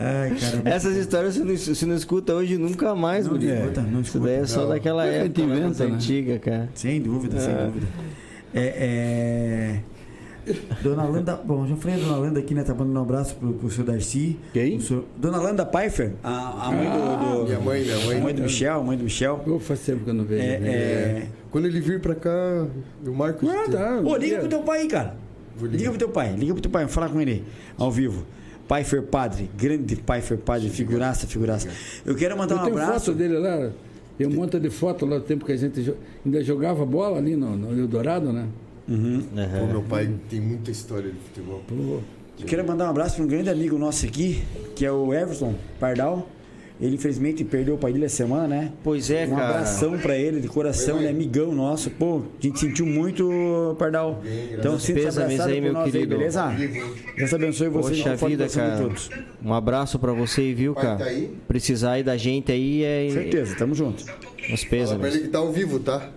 [0.00, 0.62] Ai, cara.
[0.74, 4.24] Essas histórias você não, você não escuta hoje nunca mais, Não escuta, não Isso escuta.
[4.26, 4.68] daí é só Não.
[4.70, 5.86] daquela gente época, inventa, das né?
[5.94, 6.68] antiga, cara.
[6.74, 7.86] Sem dúvida, sem dúvida.
[8.54, 9.82] É,
[10.46, 10.52] é...
[10.80, 12.62] Dona Landa, bom, já falei a Dona Landa aqui, né?
[12.62, 14.38] Tá mandando um abraço pro, pro seu Darcy.
[14.52, 14.78] Quem?
[14.80, 18.16] Senhor- Dona Landa Pfeiffer, a, a mãe do, do- Minha mãe, minha mãe.
[18.16, 19.38] a mãe do Michel, a mãe do Michel.
[19.44, 20.42] Pô, faz tempo que eu não vejo.
[20.42, 21.26] É, é...
[21.50, 22.30] Quando ele vir pra cá,
[23.04, 24.00] eu marco Ah, tá.
[24.04, 25.16] Ô, liga pro teu pai aí, cara.
[25.62, 27.44] Liga pro teu pai, liga pro teu pai, vamos falar com ele
[27.78, 28.24] ao vivo.
[28.68, 31.68] Pfeiffer Padre, grande Pfeiffer Padre, figuraça, figuraça.
[32.04, 33.06] Eu quero mandar Eu um tenho abraço.
[33.06, 33.70] foto dele lá.
[34.18, 37.36] Tem um monte de foto lá do tempo que a gente ainda jogava bola ali
[37.36, 38.46] no, no Eldorado, né?
[38.88, 41.62] Pô, meu pai tem muita história de futebol.
[41.68, 41.74] Pô,
[42.40, 44.42] Eu quero mandar um abraço para um grande amigo nosso aqui,
[44.74, 46.28] que é o Everson Pardal.
[46.78, 48.72] Ele infelizmente perdeu o pai dele essa semana, né?
[48.84, 49.48] Pois é, Um cara.
[49.48, 51.88] abração pra ele de coração, ele é amigão nosso.
[51.90, 54.22] Pô, a gente sentiu muito, Pardal.
[54.52, 56.18] Então, sinta-se abraçado aí, meu nós querido.
[56.18, 56.54] beleza?
[57.16, 58.76] Deus abençoe vocês Poxa vida, cara.
[58.76, 59.08] todos.
[59.42, 60.96] Um abraço pra você aí, viu, cara?
[60.96, 61.34] tá aí?
[61.48, 63.08] Precisar aí da gente aí é.
[63.10, 64.04] Certeza, tamo junto.
[64.52, 66.10] Os Fala pra ele que tá ao vivo, tá?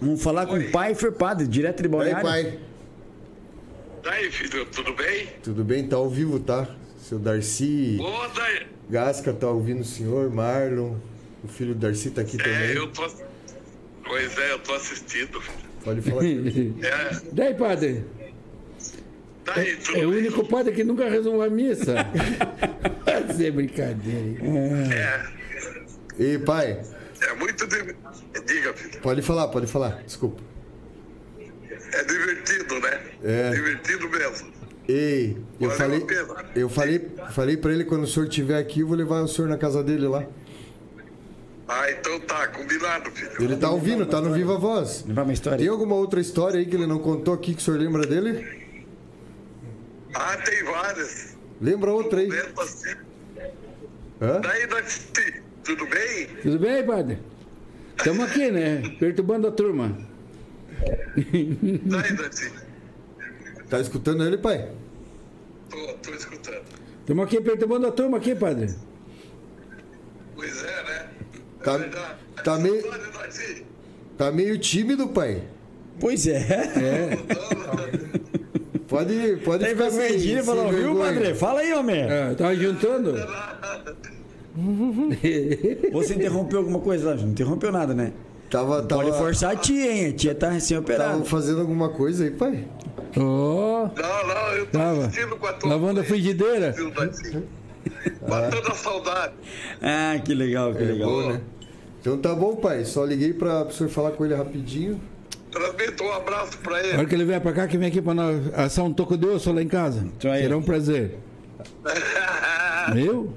[0.00, 2.22] Vamos falar com o pai Fer Padre, direto de E aí, Balneário.
[2.28, 2.58] pai?
[4.02, 5.28] Daí, filho, tudo bem?
[5.40, 5.86] Tudo bem?
[5.86, 6.66] Tá ao vivo, tá?
[7.02, 8.90] Seu Darcy Ô.
[8.90, 10.96] Gasca tá ouvindo o senhor, Marlon.
[11.42, 12.70] O filho do Darcy tá aqui É, também.
[12.76, 13.10] eu tô.
[14.04, 15.42] Pois é, eu tô assistindo.
[15.84, 16.22] Pode falar.
[16.24, 18.04] É, Daí, padre?
[19.44, 20.18] Daí, tudo É o bem?
[20.20, 21.94] único padre que nunca rezou uma missa.
[23.04, 24.40] Vai ser brincadeira.
[24.94, 25.26] É,
[26.18, 26.80] Ei, pai,
[27.20, 27.66] é muito.
[27.66, 27.96] di-
[28.46, 29.00] Diga, filho.
[29.00, 30.02] pode falar, pode falar.
[30.04, 30.40] Desculpa.
[31.92, 33.00] É divertido, né?
[33.24, 33.50] É.
[33.50, 34.52] Divertido mesmo.
[34.88, 36.04] Ei, eu falei,
[36.56, 39.48] eu falei, falei para ele quando o senhor estiver aqui, eu vou levar o senhor
[39.48, 40.26] na casa dele lá.
[41.68, 43.30] Ah, então tá, combinado, filho.
[43.40, 45.04] Ele tá ouvindo, tá no Viva Voz.
[45.06, 45.58] Levar uma história.
[45.58, 48.44] Tem alguma outra história aí que ele não contou aqui que o senhor lembra dele?
[50.14, 51.36] Ah, tem várias.
[51.60, 52.28] Lembra outra aí?
[52.58, 52.94] Assim.
[54.20, 54.40] Hã?
[54.40, 54.68] Daí,
[55.64, 56.26] tudo bem?
[56.42, 57.18] Tudo bem, padre?
[57.96, 58.82] Estamos aqui, né?
[58.98, 59.96] Perturbando a turma.
[61.16, 62.52] Daí, Dati.
[63.72, 64.68] Tá escutando ele, pai?
[65.70, 66.60] Tô, tô escutando.
[67.00, 68.66] Estamos aqui perturbando a turma aqui, padre.
[70.36, 71.08] Pois é, né?
[71.58, 72.14] É Tá- verdade.
[72.44, 72.84] tá meio-.
[74.18, 75.44] Tá meio tímido, pai.
[75.98, 77.16] Pois é.
[78.86, 81.34] Pode, pode Tem ficar sem- sem falou, viu, padre?
[81.34, 82.02] Fala aí, homem.
[82.02, 83.14] É, tava juntando?
[85.94, 87.14] Você interrompeu alguma coisa lá?
[87.16, 88.12] Não interrompeu nada, né?
[88.52, 90.06] Tava, tava, Pode forçar a tia, hein?
[90.10, 91.24] A tia tá tava recém-operada.
[91.24, 92.66] fazendo alguma coisa aí, pai?
[93.16, 95.06] Ó, Não, não, eu tô Tava.
[95.06, 96.70] assistindo com a tua lavando a frigideira.
[96.72, 97.42] viu, Dati?
[98.28, 99.32] Matando a saudade.
[99.80, 101.08] Ah, que legal, que legal.
[101.08, 101.40] Bom, né?
[102.00, 102.84] Então tá bom, pai.
[102.84, 105.00] Só liguei pra, pro senhor falar com ele rapidinho.
[105.50, 107.06] Transmita um abraço pra A hora ele.
[107.06, 109.50] que ele vier pra cá, que vem aqui pra nós assar um toco de osso
[109.50, 110.06] lá em casa.
[110.24, 110.42] Aí.
[110.42, 111.18] Será um prazer.
[112.94, 113.32] Meu?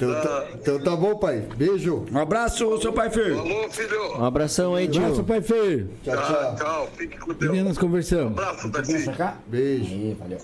[0.00, 1.44] Então tá, então tá bom, pai.
[1.56, 2.06] Beijo.
[2.10, 3.38] Um abraço, seu pai filho.
[3.38, 4.18] Alô, filho.
[4.18, 5.24] Um abração aí, Abraço, tio.
[5.24, 5.90] pai feio.
[6.02, 6.56] Tchau, Tchau, tchau.
[6.56, 6.88] tchau.
[6.96, 7.58] Fique com E Deus.
[7.58, 8.32] nós conversamos.
[8.38, 9.02] abraço, Dati.
[9.04, 9.38] pra cá.
[9.46, 9.84] Beijo.
[9.92, 10.38] Aí, valeu.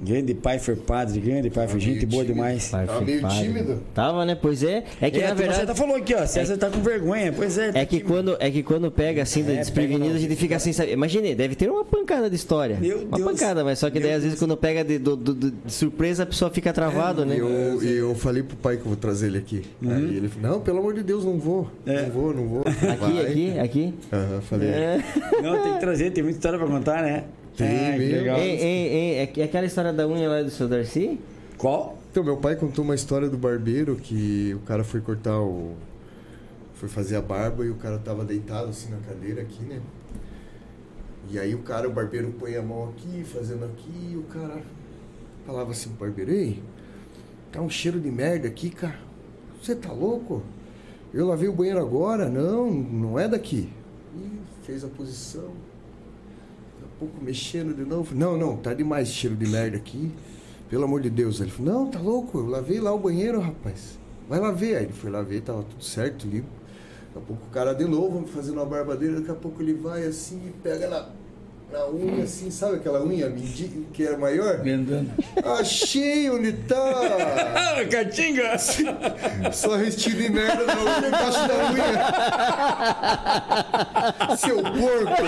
[0.00, 2.68] Grande pai foi padre, grande pai foi gente boa demais.
[2.68, 3.38] Pai, Tá meio padre.
[3.38, 3.80] tímido?
[3.94, 4.36] Tava, né?
[4.40, 4.84] Pois é.
[5.00, 5.60] É que É, na a turma verdade.
[5.60, 6.24] César falou aqui, ó.
[6.26, 7.32] César tá com vergonha.
[7.32, 7.70] Pois é.
[7.74, 10.72] É que, quando, é que quando pega assim, É, desprevenido, pega a gente fica sem
[10.72, 10.92] saber.
[10.92, 12.76] Imagine, deve ter uma pancada de história.
[12.80, 13.30] Meu uma Deus.
[13.32, 15.72] pancada, mas só que daí Meu às vezes quando pega de, do- do- do- de
[15.72, 17.34] surpresa a pessoa fica travado, né?
[17.36, 19.64] E eu, eu falei pro pai que eu vou trazer ele aqui.
[19.84, 21.68] Aí ele falou, não, pelo amor de Deus, não vou.
[21.84, 22.60] Não vou, não vou.
[22.60, 23.26] Aqui, Vai.
[23.26, 23.94] aqui, aqui.
[24.12, 24.68] Aham, falei.
[24.68, 25.00] É.
[25.42, 27.24] Não, tem que trazer, tem muita história pra contar, né?
[27.58, 28.16] Tem que mesmo.
[28.16, 28.38] legal.
[28.38, 31.18] Ei, ei, ei, é é aquela história da unha lá do seu Darcy?
[31.56, 31.98] Qual?
[32.10, 35.74] Então, meu pai contou uma história do barbeiro que o cara foi cortar o.
[36.74, 39.80] Foi fazer a barba e o cara tava deitado assim na cadeira aqui, né?
[41.30, 44.62] E aí o cara, o barbeiro põe a mão aqui, fazendo aqui, e o cara
[45.44, 46.62] falava assim pro barbeiro, ei,
[47.52, 48.98] tá um cheiro de merda aqui, cara.
[49.60, 50.42] Você tá louco?
[51.12, 53.68] Eu lavei o banheiro agora, não, não é daqui.
[54.16, 55.52] E fez a posição.
[56.98, 58.14] Pouco mexendo de novo.
[58.14, 60.10] Não, não, tá demais cheiro de merda aqui.
[60.68, 61.40] Pelo amor de Deus.
[61.40, 63.98] Ele falou, não, tá louco, eu lavei lá o banheiro, rapaz.
[64.28, 64.76] Vai lá ver.
[64.76, 66.48] Aí ele foi lá ver, tava tudo certo, limpo.
[67.14, 69.74] Daqui a pouco o cara de novo fazendo a barba dele, daqui a pouco ele
[69.74, 71.06] vai assim e pega na,
[71.72, 73.32] na unha, assim, sabe aquela unha
[73.92, 74.60] que era maior?
[74.62, 75.10] Vendando.
[75.58, 76.76] Achei onde tá!
[77.90, 78.56] Catinga!
[79.52, 81.92] Só restinho de merda na unha, embaixo da unha.
[84.36, 85.22] Seu porco!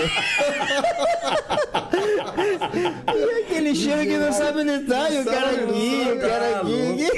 [1.92, 7.10] E aquele cheiro que não sabe onde tá, e o cara aqui, o cara aqui.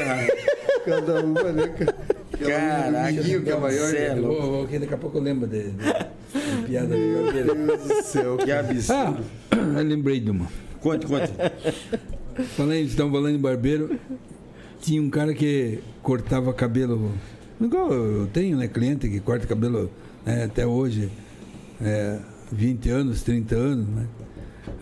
[0.84, 1.22] Cada
[1.52, 1.94] né, cara?
[2.02, 2.02] Aquela unha do
[2.46, 3.94] Caraca, Miguinho, que é maior.
[3.94, 4.20] é né?
[4.20, 6.96] Vou aqui, daqui a pouco eu lembro de, de, de piada.
[6.96, 8.36] Meu Deus do céu.
[8.36, 9.24] Que absurdo.
[9.50, 10.48] Ah, eu lembrei de uma.
[10.80, 11.32] Conte, conte.
[12.56, 13.98] Falando, estão falando em barbeiro.
[14.80, 17.12] Tinha um cara que cortava cabelo.
[17.60, 18.66] Igual eu tenho, né?
[18.66, 19.90] Cliente que corta cabelo
[20.24, 21.10] né, até hoje.
[21.80, 22.18] É,
[22.50, 24.06] 20 anos, 30 anos, né?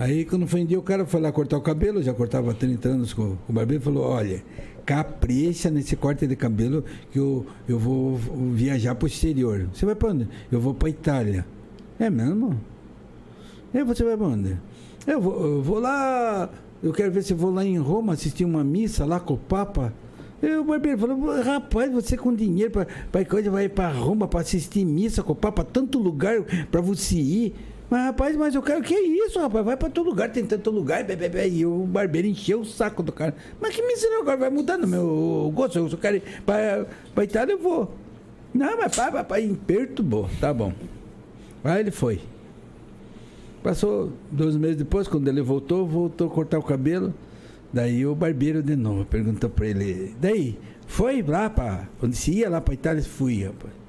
[0.00, 2.54] Aí quando foi um dia o cara foi lá cortar o cabelo, já cortava há
[2.54, 4.42] 30 anos com o barbeiro, falou, olha,
[4.86, 6.82] capricha nesse corte de cabelo
[7.12, 8.16] que eu, eu vou
[8.50, 9.68] viajar para o exterior.
[9.70, 10.28] Você vai para onde?
[10.50, 11.44] Eu vou para Itália.
[11.98, 12.58] É mesmo?
[13.74, 14.56] E você vai pra onde?
[15.06, 16.48] Eu vou, eu vou lá.
[16.82, 19.92] Eu quero ver se vou lá em Roma assistir uma missa lá com o Papa.
[20.42, 24.86] E o barbeiro falou, rapaz, você com dinheiro pra coisa vai pra Roma pra assistir
[24.86, 27.54] missa com o Papa, tanto lugar pra você ir.
[27.90, 29.64] Mas rapaz, mas eu quero que é isso, rapaz?
[29.64, 31.04] Vai pra todo lugar, tem tanto lugar,
[31.50, 33.34] e o barbeiro encheu o saco do cara.
[33.60, 35.76] Mas que missa agora vai mudar no meu gosto?
[35.76, 37.92] Eu só quero ir pra, pra Itália, eu vou.
[38.54, 40.30] Não, mas pai, papai, perturbou.
[40.40, 40.72] Tá bom.
[41.64, 42.20] Aí ele foi.
[43.60, 47.12] Passou dois meses depois, quando ele voltou, voltou a cortar o cabelo.
[47.72, 50.56] Daí o barbeiro de novo perguntou pra ele: Daí,
[50.86, 51.88] foi lá pra.
[52.00, 53.02] Onde se ia lá pra Itália?
[53.02, 53.79] Fui, rapaz.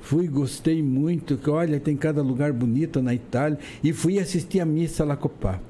[0.00, 3.58] Fui, gostei muito, que olha, tem cada lugar bonito na Itália.
[3.82, 5.60] E fui assistir a missa lá Papa.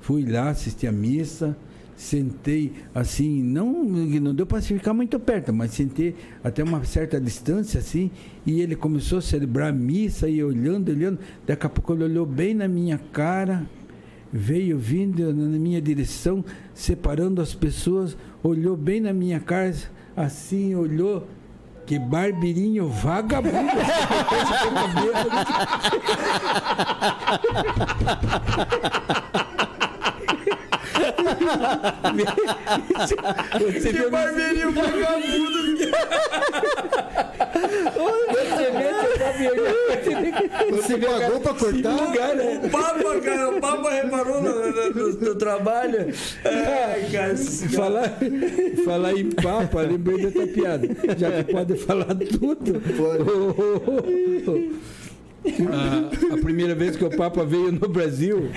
[0.00, 1.56] Fui lá assistir a missa,
[1.94, 7.78] sentei assim, não, não deu para ficar muito perto, mas sentei até uma certa distância
[7.78, 8.10] assim,
[8.44, 12.26] e ele começou a celebrar a missa e olhando, olhando, daqui a pouco ele olhou
[12.26, 13.64] bem na minha cara
[14.32, 19.74] veio vindo na minha direção, separando as pessoas, olhou bem na minha cara,
[20.16, 21.26] assim, olhou.
[21.86, 23.72] Que barbeirinho vagabundo!
[33.60, 35.62] Você que barbeirinho vagabundo!
[40.70, 41.92] Você pagou pra cortar?
[41.92, 42.60] lugar, né?
[42.64, 46.12] O Papa, cara, o Papa reparou no, no, no, no trabalho.
[46.44, 48.18] Ai, cara, Falar,
[48.84, 50.88] falar em papa, lembrei dessa piada.
[51.16, 52.82] Já que pode falar tudo.
[55.44, 58.48] A, a primeira vez que o Papa veio no Brasil,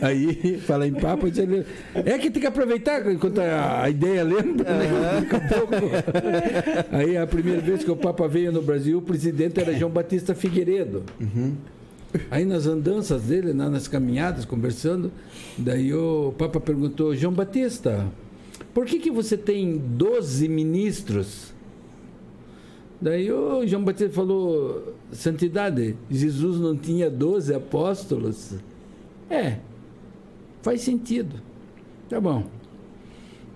[0.00, 1.66] aí, falar em Papa, lembra.
[1.94, 5.26] é que tem que aproveitar enquanto a, a ideia lembra, né?
[5.48, 5.74] Pouco.
[6.96, 10.34] Aí, a primeira vez que o Papa veio no Brasil, o presidente era João Batista
[10.34, 11.02] Figueiredo.
[12.30, 15.10] Aí nas andanças dele, na- nas caminhadas, conversando,
[15.56, 18.06] daí o Papa perguntou, João Batista,
[18.74, 21.51] por que, que você tem 12 ministros?
[23.02, 28.54] Daí o João Batista falou, Santidade, Jesus não tinha 12 apóstolos?
[29.28, 29.56] É,
[30.62, 31.34] faz sentido.
[32.08, 32.44] Tá bom.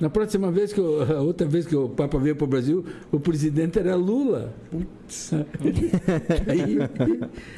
[0.01, 2.85] Na próxima vez que o, a outra vez que o Papa veio para o Brasil,
[3.13, 4.53] o presidente era Lula.
[6.49, 6.79] aí,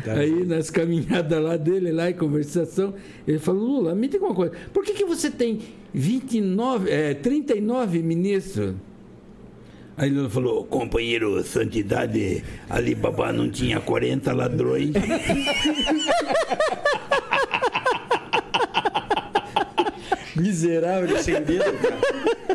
[0.06, 2.92] aí nas caminhadas lá dele, lá em conversação,
[3.26, 5.60] ele falou, Lula, me diga uma coisa, por que, que você tem
[5.94, 8.74] 29, é, 39 ministros?
[9.98, 14.92] Aí Lula falou, companheiro Santidade, Alibaba não tinha 40 ladrões.
[20.36, 21.98] Miserável, sem dedo, cara.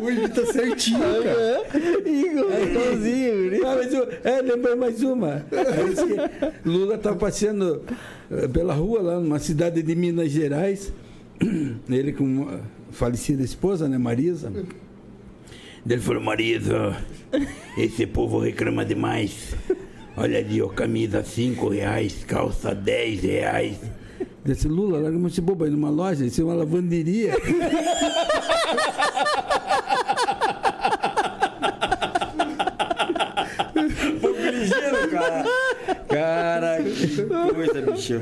[0.02, 1.66] O Ivy tá certinho, cara.
[2.08, 5.44] Igualzinho, Ah, mas eu- é, lembrei mais uma.
[6.64, 7.82] Lula estava passeando
[8.30, 10.92] eh, pela rua lá numa cidade de Minas Gerais.
[11.88, 12.58] Ele com a
[12.92, 14.50] falecida esposa, né, Marisa.
[15.88, 16.96] Ele falou, Marisa,
[17.76, 19.54] esse povo reclama demais.
[20.16, 23.76] Olha ali, ó, camisa 5 reais, calça 10 reais.
[24.44, 27.34] Desse Lula, larga esse bobo aí numa loja, isso é uma lavanderia.
[34.20, 35.44] pouco ligeiro, cara.
[36.08, 36.53] Cara,
[36.94, 38.14] que coisa, bicho.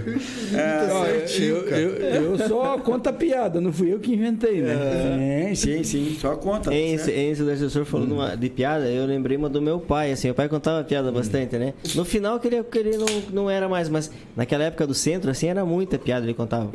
[0.54, 4.60] É, Ó, certinho, eu, eu, eu só conto a piada, não fui eu que inventei,
[4.62, 5.52] né?
[5.54, 6.70] sim, sim, sim, só conta.
[6.70, 7.18] tá Esse, certo?
[7.18, 10.34] esse o assessor falou numa- de piada, eu lembrei uma do meu pai, assim, meu
[10.34, 11.74] pai contava piada bastante, né?
[11.94, 15.30] No final que ele, que ele não, não era mais, mas naquela época do centro,
[15.30, 16.70] assim, era muita piada ele contava.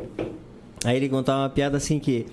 [0.84, 2.26] Aí ele contava uma piada assim que.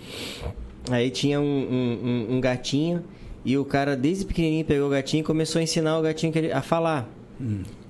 [0.91, 1.99] Aí tinha um, um-
[2.31, 3.03] um- um gatinho
[3.43, 6.61] e o cara desde pequenininho pegou o gatinho e começou a ensinar o gatinho a
[6.61, 7.09] falar.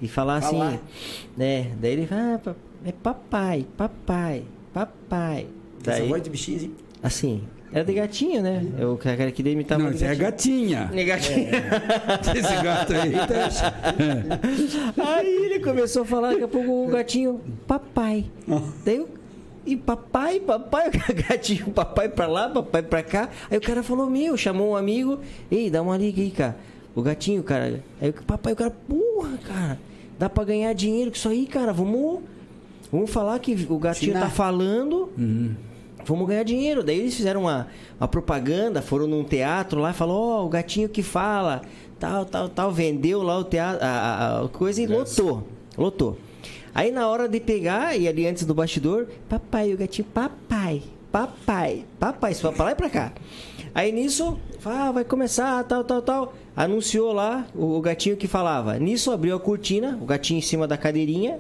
[0.02, 0.80] E falar assim, Falar.
[1.38, 1.72] né?
[1.80, 2.56] Daí ele fala, ah,
[2.86, 4.44] é papai, papai,
[4.74, 5.48] papai.
[5.82, 6.74] Essa Daí, voz de bichinho, assim.
[7.04, 8.66] assim, era de gatinho, né?
[8.78, 10.90] Eu cara queria imitar Não, isso é gatinha.
[10.94, 11.50] É gatinho.
[12.36, 13.12] Esse gato aí
[14.96, 15.18] tá...
[15.18, 18.26] Aí ele começou a falar, daqui a pouco o gatinho, papai.
[18.86, 19.10] Daí eu,
[19.66, 23.30] e papai, papai, o gatinho, papai pra lá, papai pra cá.
[23.50, 25.20] Aí o cara falou, meu, chamou um amigo,
[25.52, 26.56] ei, dá uma liga aí, cara.
[26.96, 27.84] O gatinho, cara.
[28.02, 29.80] Aí o papai, o cara, porra, cara,
[30.18, 31.74] dá pra ganhar dinheiro com isso aí, cara.
[31.74, 32.22] Vamos,
[32.92, 34.26] vamos falar que o gatinho Ensinar.
[34.28, 35.10] tá falando.
[36.06, 36.84] Vamos ganhar dinheiro.
[36.84, 37.68] Daí eles fizeram uma,
[38.00, 41.64] uma propaganda, foram num teatro lá e falou, ó, o gatinho que fala,
[42.00, 45.48] tal, tal, tal, vendeu lá o teatro, a, a- a coisa e lotou.
[45.78, 46.18] Lotou.
[46.74, 51.86] Aí na hora de pegar, e ali antes do bastidor, papai, o gatinho, papai, papai,
[52.00, 53.12] papai, isso vai pra lá e pra cá.
[53.74, 56.34] Aí nisso, ah, vai começar, tal, tal, tal.
[56.56, 58.77] Anunciou lá o, o gatinho que falava.
[58.80, 61.40] Nisso abriu a cortina, o gatinho em cima da cadeirinha,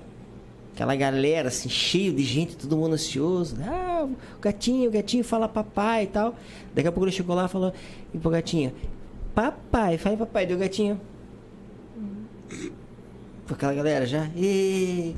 [0.75, 3.55] Aquela galera, assim, cheio de gente, todo mundo ansioso.
[3.63, 6.35] Ah, o gatinho, o gatinho fala papai e tal.
[6.73, 7.73] Daqui a pouco ele chegou lá e falou
[8.13, 8.73] e pro gatinho,
[9.33, 10.99] papai, fala papai, deu gatinho.
[13.47, 15.15] Com aquela galera já, e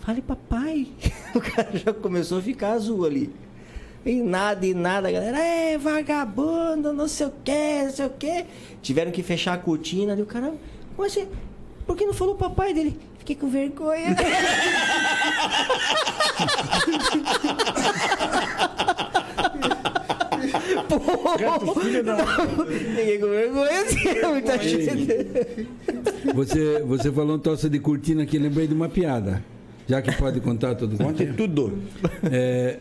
[0.00, 0.88] fale papai.
[1.34, 3.30] O cara já começou a ficar azul ali.
[4.06, 8.10] E nada, e nada, a galera, é vagabundo, não sei o que, não sei o
[8.10, 8.46] que.
[8.80, 10.54] Tiveram que fechar a cortina ali, o cara,
[10.94, 11.26] como assim?
[11.84, 12.96] Por que não falou papai dele?
[13.18, 14.14] Fiquei com vergonha.
[22.94, 25.68] Fiquei com vergonha, assim, muita gente.
[26.32, 29.42] Você, você falou um troço de cortina que lembrei de uma piada.
[29.88, 30.96] Já que pode contar tudo.
[30.96, 31.82] Conte tudo.
[32.30, 32.78] É,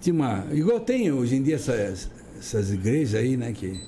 [0.00, 3.52] tinha uma, igual tem hoje em dia essas, essas igrejas aí, né?
[3.52, 3.80] Que,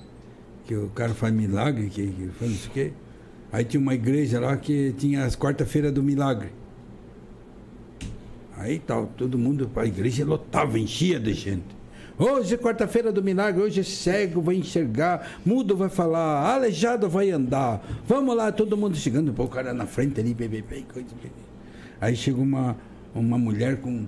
[0.67, 2.93] que o cara faz milagre, que, que faz não sei o quê.
[3.53, 6.51] Aí tinha uma igreja lá que tinha as quarta-feiras do milagre.
[8.57, 11.81] Aí tal, todo mundo a igreja lotava, enchia de gente.
[12.19, 17.31] Hoje é quarta-feira do milagre, hoje é cego vai enxergar, mudo vai falar, aleijado vai
[17.31, 17.83] andar.
[18.07, 21.35] Vamos lá, todo mundo chegando, pô, o cara na frente ali, bebê, bebê, coisa, bebê.
[21.99, 22.77] Aí chega uma,
[23.15, 24.07] uma mulher com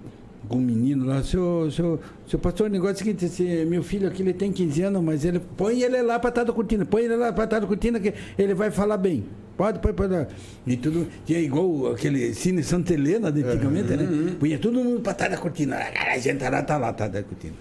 [0.56, 4.08] um menino lá, seu, seu, seu pastor, o negócio é o seguinte, esse, meu filho
[4.08, 7.02] aqui ele tem 15 anos, mas ele põe ele lá para trás da cortina, põe
[7.02, 9.24] ele lá para trás da cortina que ele vai falar bem.
[9.56, 10.26] Pode, pode, pode.
[10.66, 11.06] E tudo.
[11.28, 14.34] E é igual aquele Cine Santa Helena de antigamente, né?
[14.40, 15.76] Punha todo mundo para trás da cortina.
[15.76, 17.54] A gente lá tá lá, atrás da cortina.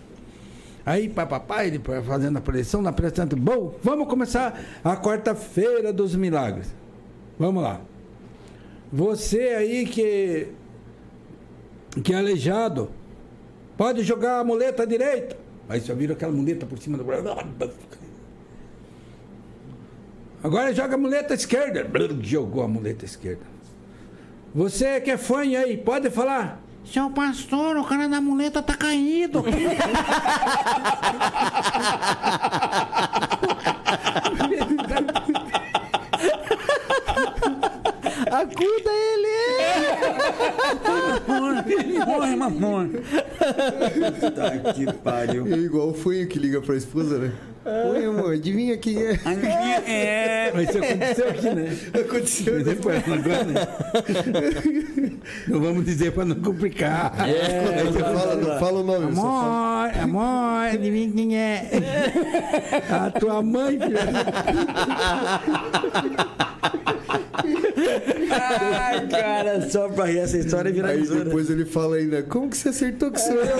[0.86, 6.74] Aí, papai, ele fazendo a preleção, na preleção, bom, vamos começar a quarta-feira dos milagres.
[7.38, 7.82] Vamos lá.
[8.92, 10.48] Você aí que,
[12.04, 12.90] que é aleijado,
[13.78, 15.38] pode jogar a muleta direita.
[15.68, 17.06] Aí só vira aquela muleta por cima do
[20.44, 21.86] Agora joga a muleta esquerda.
[22.22, 23.42] Jogou a muleta esquerda.
[24.54, 26.62] Você que é fanho aí, pode falar?
[26.84, 29.44] Seu pastor, o cara da muleta tá caído.
[38.32, 39.28] Acuda ele!
[42.08, 43.00] Morre, mamona.
[44.34, 45.46] Tá que pariu.
[45.54, 47.34] É igual o fanho que liga pra esposa, né?
[47.64, 49.20] Oi, amor, adivinha quem é?
[49.86, 50.52] É.
[50.54, 51.78] Mas isso aconteceu aqui, né?
[51.94, 52.64] Aconteceu.
[52.64, 53.68] Depois, agora, né?
[55.48, 57.14] Não vamos dizer para não complicar.
[57.28, 59.06] É, você fala, não fala o nome.
[59.08, 61.70] Amor, amor, adivinha quem é?
[62.90, 64.02] A tua mãe, filha.
[68.32, 71.18] Ai, cara, só pra rir essa história Aí viralizou.
[71.18, 71.24] né?
[71.26, 73.56] depois ele fala ainda, como que você acertou que sou eu?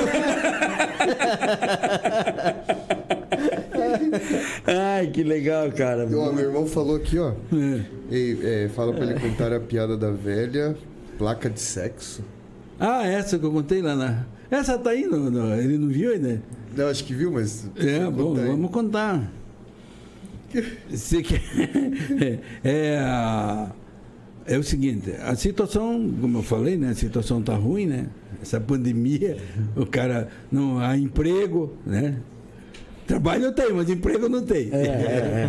[4.68, 6.08] Ai, que legal, cara.
[6.16, 7.32] Ó, meu irmão falou aqui, ó.
[7.54, 7.82] É.
[8.12, 10.76] Ei, é, fala pra ele contar a piada da velha,
[11.18, 12.24] placa de sexo.
[12.80, 14.26] Ah, essa que eu contei lá na.
[14.50, 16.42] Essa tá aí, no, no- ele não viu ainda?
[16.76, 17.70] Não, acho que viu, mas.
[17.78, 18.46] É, bom, aí.
[18.48, 19.32] vamos contar.
[20.90, 21.42] Você quer...
[22.64, 23.70] é,
[24.46, 26.90] é o seguinte, a situação, como eu falei, né?
[26.90, 28.08] A situação tá ruim, né?
[28.42, 29.38] Essa pandemia,
[29.76, 32.18] o cara não há emprego, né?
[33.06, 34.72] Trabalho eu tenho, mas emprego eu não tenho.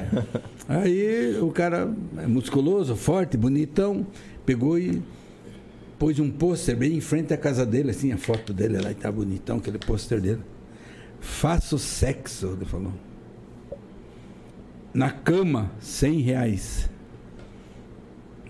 [0.69, 4.07] Aí o cara é musculoso, forte, bonitão,
[4.45, 5.03] pegou e
[5.99, 8.95] pôs um pôster bem em frente à casa dele, assim, a foto dele lá, e
[8.95, 10.41] tá bonitão, aquele pôster dele.
[11.21, 12.93] Faço sexo, ele falou.
[14.95, 16.91] Na cama, 100 reais.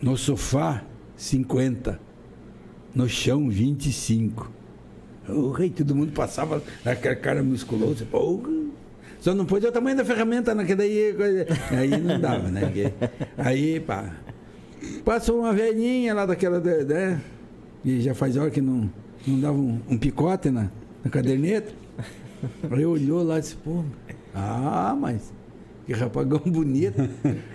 [0.00, 0.84] No sofá,
[1.16, 2.00] 50.
[2.94, 4.50] No chão, 25.
[5.28, 8.04] O rei, todo mundo passava aquele cara musculoso.
[8.06, 8.42] Pô,
[9.20, 10.64] só não pôs o tamanho da ferramenta, né?
[10.64, 11.14] Que daí,
[11.70, 12.72] aí não dava, né?
[13.38, 14.16] Aí, pá.
[15.04, 17.20] Passou uma velhinha lá daquela, né?
[17.84, 18.90] E já faz hora que não,
[19.24, 20.68] não dava um, um picote na,
[21.04, 21.72] na caderneta.
[22.68, 23.84] Aí olhou lá e disse, pô,
[24.34, 25.32] ah, mas
[25.92, 27.08] que rapagão bonito.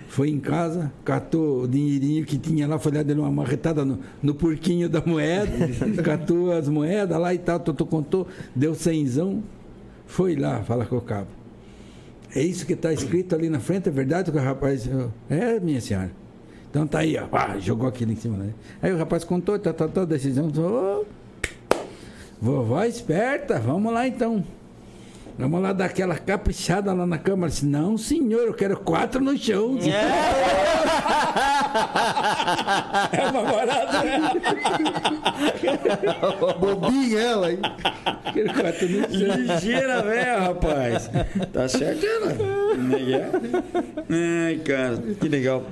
[0.08, 3.98] Foi em casa, catou o dinheirinho que tinha lá, foi lá, deu uma marretada no,
[4.22, 5.52] no porquinho da moeda,
[6.02, 9.42] catou as moedas lá e tal, Totô contou, deu cenzão,
[10.06, 11.28] foi lá falar com o cabo.
[12.34, 14.86] É isso que está escrito ali na frente, é verdade que o rapaz.
[14.86, 16.10] eu, É, minha senhora.
[16.70, 17.26] Então tá aí, ó.
[17.32, 18.36] Ah, jogou aquilo em cima.
[18.36, 18.52] Né?
[18.82, 20.48] Aí o rapaz contou, tá, tá, tá, decisão.
[20.48, 21.04] Ô,
[22.40, 24.44] vovó esperta, vamos lá então.
[25.38, 27.44] Vamos lá dar aquela caprichada lá na cama.
[27.46, 29.78] Ela disse, não, senhor, eu quero quatro no chão.
[33.12, 34.32] É uma barata, né?
[36.58, 37.60] Bobinha ela, hein?
[38.34, 39.36] Quero quatro no chão.
[39.36, 41.08] Ligeira, velho, rapaz.
[41.52, 42.34] Tá certo ela.
[42.34, 43.30] Como é que é?
[44.48, 45.62] Ai, cara, que legal.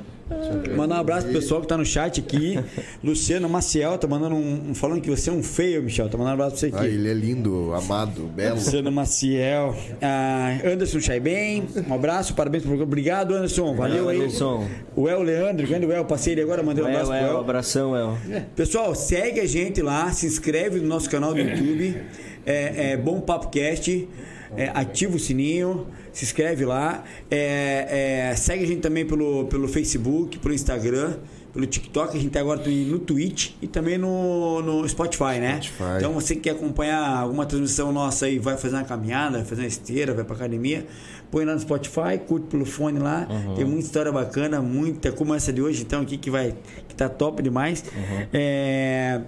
[0.77, 2.59] Mandar um abraço pro pessoal que tá no chat aqui.
[3.03, 4.75] Luciano Maciel tá mandando um.
[4.75, 6.09] falando que você é um feio, Michel.
[6.09, 6.95] Tá mandando um abraço pra você Ah, aqui.
[6.95, 8.57] ele é lindo, amado, belo.
[8.57, 9.77] Luciano Maciel.
[10.03, 12.91] Ah, Anderson Chaiben, um abraço, parabéns pelo programa.
[12.91, 13.75] Obrigado, Anderson.
[13.77, 14.17] Valeu aí.
[14.19, 14.67] Anderson.
[14.97, 17.41] O El Leandro, grande El, passei ele agora, mandei um abraço El, pro El, El.
[17.41, 18.19] abração, El.
[18.57, 21.97] Pessoal, segue a gente lá, se inscreve no nosso canal do YouTube.
[22.45, 24.09] É, é Bom Papo Cast.
[24.57, 25.87] é, ativa o sininho,
[26.17, 27.05] se inscreve lá.
[27.31, 31.19] É, é, segue a gente também pelo, pelo Facebook, pelo Instagram,
[31.53, 32.17] pelo TikTok.
[32.17, 35.61] A gente tá agora também no Twitch e também no, no Spotify, né?
[35.61, 35.99] Spotify.
[35.99, 39.61] Então você que quer acompanhar alguma transmissão nossa aí, vai fazer uma caminhada, vai fazer
[39.61, 40.87] uma esteira, vai pra academia,
[41.31, 43.29] põe lá no Spotify, curte pelo fone lá.
[43.55, 46.55] Tem muita história bacana, muita, como essa de hoje, então, aqui que vai
[46.89, 47.85] que tá top demais.
[48.33, 49.21] É,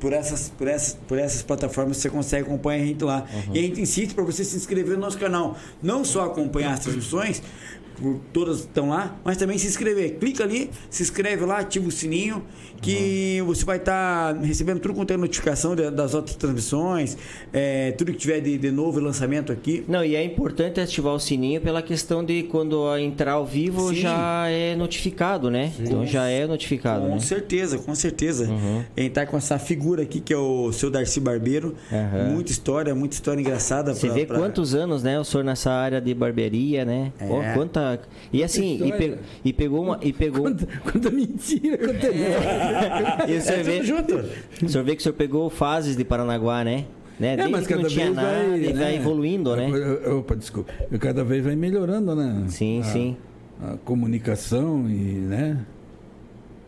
[0.00, 3.26] por essas, por, essas, por essas plataformas você consegue acompanhar a gente lá.
[3.52, 5.56] E a gente insiste para você se inscrever no nosso canal.
[5.82, 7.42] Não só acompanhar as transmissões,
[8.00, 10.16] por- todas estão lá, mas também se inscrever.
[10.18, 12.42] Clica ali, se inscreve lá, ativa o sininho,
[12.80, 17.16] que você vai estar recebendo tudo quanto é notificação de- das outras transmissões,
[17.52, 19.84] é, tudo que tiver de, de novo lançamento aqui.
[19.88, 23.96] Não, e é importante ativar o sininho pela questão de quando entrar ao vivo Sim.
[23.96, 25.72] já é notificado, né?
[25.80, 27.20] Então já é notificado, Com né?
[27.20, 28.48] certeza, com certeza.
[28.96, 31.74] A gente tá com essa figura aqui que é o seu Darcy Barbeiro.
[31.92, 32.30] Aham.
[32.30, 33.92] Muita história, muita história engraçada.
[33.94, 37.12] Você pra- vê pra- quantos anos, né, o senhor nessa área de barbearia, né?
[37.18, 37.26] É.
[37.28, 37.87] Ó, quanta
[38.32, 42.06] e assim, e, pe- e pegou uma e pegou Quanta, quanta mentira, quanta
[43.28, 44.14] e o senhor É vê, junto.
[44.62, 46.84] o senhor vê que o senhor pegou fases de Paranaguá, né?
[47.18, 47.32] né?
[47.32, 48.96] É, Desde mas cada vez nada, vai, e vai né?
[48.96, 49.68] evoluindo, né?
[50.18, 50.72] Opa, desculpa.
[51.00, 52.44] Cada vez vai melhorando, né?
[52.48, 53.16] Sim, a, sim.
[53.60, 55.58] A comunicação e, né?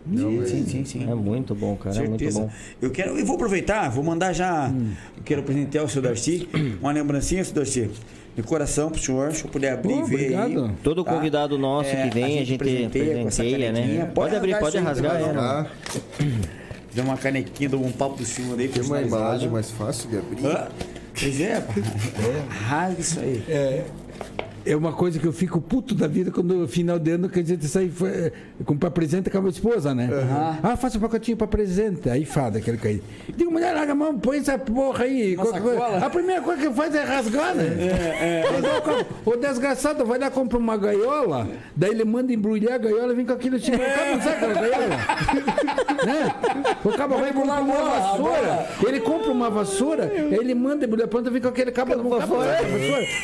[0.09, 1.11] Sim, sim, sim, sim.
[1.11, 2.41] É muito bom, cara, é muito certeza.
[2.41, 2.51] bom.
[2.81, 4.73] Eu quero, eu vou aproveitar, vou mandar já.
[5.17, 6.49] Eu quero presentear o seu Darcy,
[6.81, 7.91] uma lembrancinha, seu Darcy,
[8.35, 10.65] de coração pro senhor, se eu puder abrir Pô, e ver obrigado.
[10.65, 10.73] aí.
[10.83, 11.13] Todo tá?
[11.13, 14.11] convidado nosso É, que vem, a gente, presenteia presenteia, né?
[14.15, 15.27] Pode, abrir, pode rasgar, pode é.
[15.27, 15.67] rasgar.
[15.67, 16.25] Ah,
[16.95, 18.67] Deu uma canequinha, dou um papo do senhor aí.
[18.67, 19.07] tem uma personalizado.
[19.23, 20.39] embalagem mais fácil de abrir.
[21.19, 21.73] Pois é, pá.
[22.69, 23.43] rasga isso aí.
[23.49, 23.85] É,
[24.71, 27.41] é uma coisa que eu fico puto da vida quando no final de ano que
[27.41, 28.33] a gente sai é,
[28.65, 30.09] comprar presente com a minha esposa, né?
[30.63, 32.09] Ah, faça um pacotinho pra presente.
[32.09, 33.03] Aí fada aquele caído.
[33.37, 35.37] Digo, mulher, larga a mão, põe essa porra aí.
[36.01, 37.65] A primeira coisa que faz é rasgar, né?
[39.27, 43.27] O desgraçado vai lá, compra uma gaiola, daí ele manda embrulhar a gaiola e vem
[43.27, 43.73] com aquilo assim.
[43.75, 44.97] O cara não sabe aquela gaiola.
[46.07, 46.35] né?
[46.85, 51.31] O cara vai comprar uma vassoura, ele compra uma vassoura, ele manda embrulhar a planta,
[51.31, 52.21] vem com aquele cabo mão.
[52.21, 52.37] cabo.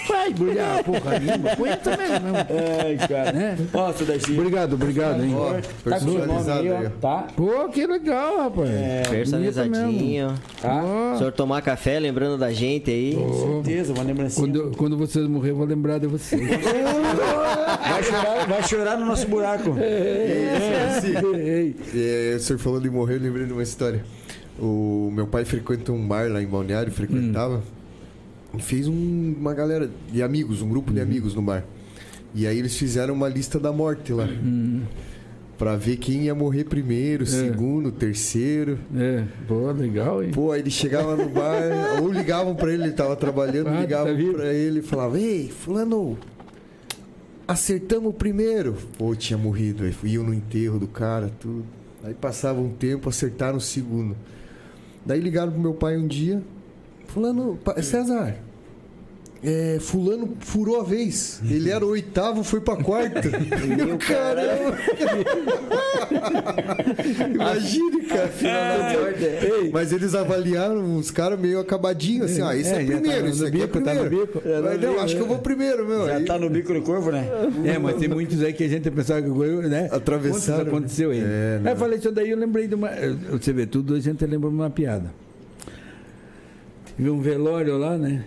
[0.09, 2.37] Vai embrulhar a porra Põe também, mesmo.
[2.85, 3.33] Ai, cara.
[3.33, 3.57] Né?
[3.73, 3.91] Ó.
[4.39, 5.35] Obrigado, obrigado, hein?
[5.35, 5.53] Ó,
[5.91, 6.87] Tá com o nome personalizado aí, ó.
[6.87, 6.91] ó.
[7.01, 7.27] Tá?
[7.37, 8.71] Pô, que legal, rapaz.
[8.71, 9.11] É, mesmo.
[9.15, 10.35] Personalizadinho.
[10.61, 10.83] Tá?
[10.85, 13.15] Ó, O senhor tomar café lembrando da gente aí.
[13.15, 14.47] Com certeza, uma lembrancinha.
[14.47, 16.41] quando, quando vocês morrer, eu vou lembrar de vocês.
[17.87, 19.75] Vai chorar, vai chorar no nosso buraco.
[19.79, 24.05] Ei, É, o senhor falou de morrer, eu lembrei de uma história.
[24.59, 27.63] O meu pai frequenta um bar lá em Balneário, frequentava.
[27.63, 27.76] E
[28.59, 31.65] fez um- uma galera de amigos, um grupo de amigos no bar.
[32.35, 34.28] E aí eles fizeram uma lista da morte lá.
[35.59, 38.78] Pra ver quem ia morrer primeiro, segundo, terceiro.
[38.95, 40.31] É, pô, legal, hein?
[40.31, 41.62] Pô, aí ele chegava no bar,
[42.03, 45.49] ou ligavam pra ele, ele tava trabalhando, Ah, ligavam tá pra ele e falavam, ei,
[45.49, 46.19] fulano,
[47.49, 48.74] acertamos o primeiro.
[48.99, 51.65] Pô, tinha morrido, aí iam no enterro do cara, tudo.
[52.05, 54.15] Aí passava um tempo, acertaram o segundo.
[55.05, 56.43] Daí ligaram pro meu pai um dia,
[57.07, 58.37] fulano, pa- César,
[59.48, 61.40] é, fulano furou a vez.
[61.48, 63.23] Ele era o oitavo, foi pra quarta.
[63.77, 64.77] Meu caramba!
[67.35, 68.31] Imagine, cara.
[69.62, 73.23] Ei, Mas eles avaliaram os caras meio acabadinhos, assim, ah, esse é, É, tá primeiro,
[73.24, 74.27] no esse aqui bico, é tá no primeiro.
[74.27, 74.43] bico.
[74.64, 76.06] Mas não, acho que eu vou primeiro, meu.
[76.06, 77.27] Já Aí- tá no bico do corvo, né?
[77.64, 79.89] É, mas tem muitos aí que a gente pensava que eu, né?
[79.93, 80.64] Atravessaram.
[80.64, 81.20] Quantos aconteceu aí?
[81.20, 81.70] É, Aí não.
[81.70, 82.90] eu falei isso daí, eu lembrei de uma.
[83.31, 85.12] Você vê, tudo a gente lembra de uma piada.
[86.97, 88.24] Tive um velório lá, né?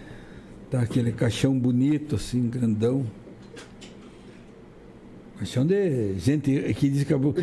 [0.70, 3.06] Tá aquele caixão bonito, assim, grandão.
[5.40, 7.34] Caixão de gente que diz que acabou.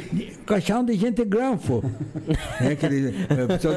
[0.46, 1.82] Caixão de gente granfo.
[2.60, 3.08] é aquele.
[3.28, 3.74] É, o pessoal.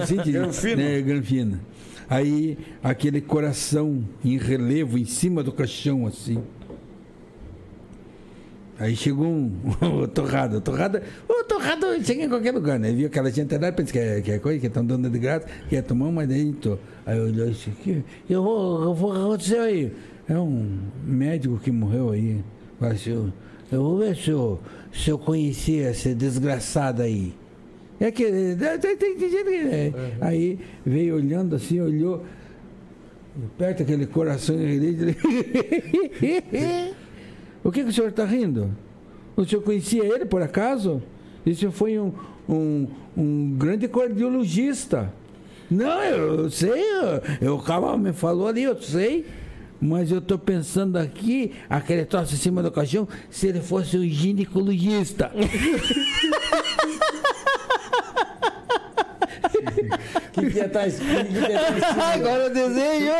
[0.78, 1.60] Né, granfino.
[2.08, 6.44] Aí aquele coração em relevo em cima do caixão, assim.
[8.80, 9.52] Aí chegou um,
[10.04, 12.94] o torrado, o torrado, o torrado chega em qualquer lugar, né?
[12.94, 15.46] Viu aquela gente lá, pensa que é, que é coisa, que estão dando de graça,
[15.70, 16.80] quer tomar uma dentro.
[17.06, 19.94] Aí olhou isso aqui, eu vou, eu vou, o que aconteceu aí?
[20.30, 22.42] É um médico que morreu aí.
[22.80, 23.34] Assim,
[23.70, 24.60] eu vou ver se eu,
[24.94, 27.34] se eu conhecia esse desgraçado aí.
[28.00, 29.76] É que tem, tem, tem gente que.
[29.76, 29.94] é.
[30.22, 32.24] Aí veio olhando assim, olhou,
[33.58, 35.18] perto aquele coração ele
[37.64, 38.70] O que, que o senhor está rindo?
[39.36, 41.02] O senhor conhecia ele por acaso?
[41.46, 42.14] Isso foi um,
[42.48, 45.14] um, um grande cardiologista.
[45.70, 46.84] Não, eu sei,
[47.40, 49.26] eu, o cara me falou ali, eu sei.
[49.82, 54.04] Mas eu estou pensando aqui, aquele troço em cima do caixão, se ele fosse um
[54.04, 55.32] ginecologista.
[60.40, 61.26] Que que ia tá escrito?
[61.26, 62.06] Que que ia em cima?
[62.14, 63.14] Agora o desenho!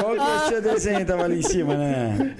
[0.00, 1.06] Qual que é o seu desenho?
[1.06, 2.34] Tava ali em cima, né?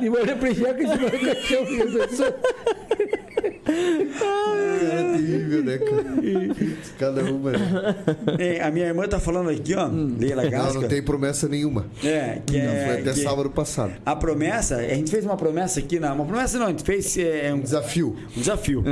[0.00, 2.34] De molho prejá que em cima do caixão.
[4.18, 6.04] Cara, terrível, né, cara?
[6.98, 7.50] Cada uma.
[7.52, 7.58] né?
[8.38, 10.80] É, a minha irmã tá falando aqui, ó, Leila Não, Gasca.
[10.80, 11.86] não tem promessa nenhuma.
[12.04, 12.84] É, que é.
[12.86, 13.92] Foi até que sábado passado.
[14.04, 17.16] A promessa, a gente fez uma promessa aqui, na, uma promessa não, a gente fez
[17.18, 18.16] é, um, Desafio.
[18.36, 18.84] um desafio.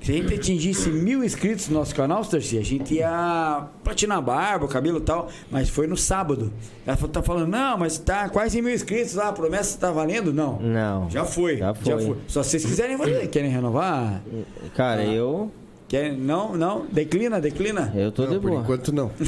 [0.00, 4.20] Se a gente atingisse mil inscritos no nosso canal, Starcy, a gente ia platinar a
[4.20, 6.52] barba, o cabelo e tal, mas foi no sábado.
[6.86, 10.32] Ela tá falando, não, mas tá quase mil inscritos lá, a promessa tá valendo?
[10.32, 10.58] Não.
[10.60, 11.08] Não.
[11.10, 11.56] Já foi.
[11.56, 12.16] Já foi.
[12.26, 13.26] Só se vocês quiserem fazer.
[13.28, 14.22] Querem renovar?
[14.74, 15.50] Cara, eu.
[15.86, 16.16] Querem?
[16.16, 16.86] Não, não.
[16.90, 17.92] Declina, declina.
[17.94, 18.62] Eu tô Não, de por boa.
[18.62, 19.10] enquanto não.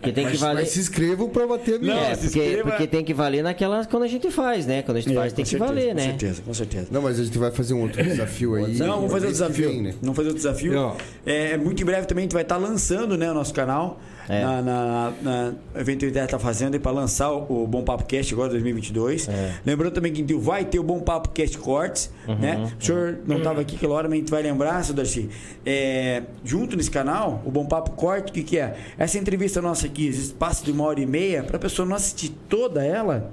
[0.00, 0.54] Porque tem que Mas, valer.
[0.62, 1.94] mas se inscrevam pra bater a minha.
[1.94, 2.70] Não, É, se porque, inscreva.
[2.70, 4.82] porque tem que valer naquelas quando a gente faz, né?
[4.82, 6.02] Quando a gente É, faz, com tem que certeza, valer, com né?
[6.02, 6.86] certeza, com certeza.
[6.90, 8.76] Não, mas a gente vai fazer um outro desafio aí.
[8.78, 9.68] Não, vamos fazer o que desafio.
[9.70, 9.94] vem, né?
[10.02, 10.92] Vamos fazer o desafio.
[11.24, 13.98] É, muito em breve também a gente vai estar lançando né, o nosso canal.
[14.28, 14.40] É.
[14.42, 18.50] Na, na, na evento Ideia tá fazendo para lançar o, o Bom Papo Cast agora
[18.50, 19.28] 2022.
[19.28, 19.54] É.
[19.64, 22.36] Lembrando também que vai ter o Bom Papo Cast Cortes, Uhum.
[22.38, 22.70] né?
[22.80, 25.28] O senhor não estava aqui aquela hora, mas a gente vai lembrar, seu Darcy.
[25.66, 28.76] É, junto nesse canal, o Bom Papo Corte, o que, que é?
[28.96, 32.30] Essa entrevista nossa aqui, espaço de uma hora e meia, para a pessoa não assistir
[32.48, 33.32] toda ela,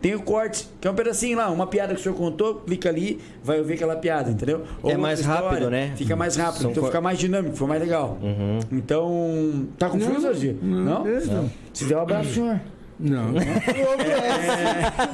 [0.00, 2.88] tem o corte, que é um pedacinho lá, uma piada que o senhor contou, clica
[2.88, 4.62] ali, vai ouvir aquela piada, entendeu?
[4.82, 5.92] Ou É mais outra rápido, né?
[5.96, 8.18] Fica mais rápido, São então cor- fica mais dinâmico, fica mais legal.
[8.22, 8.58] Uhum.
[8.72, 10.56] Então, tá confuso hoje?
[10.62, 11.04] não, Não?
[11.04, 11.50] não.
[11.72, 12.60] Se der um abraço, senhor.
[13.00, 13.32] Não.
[13.32, 13.40] não.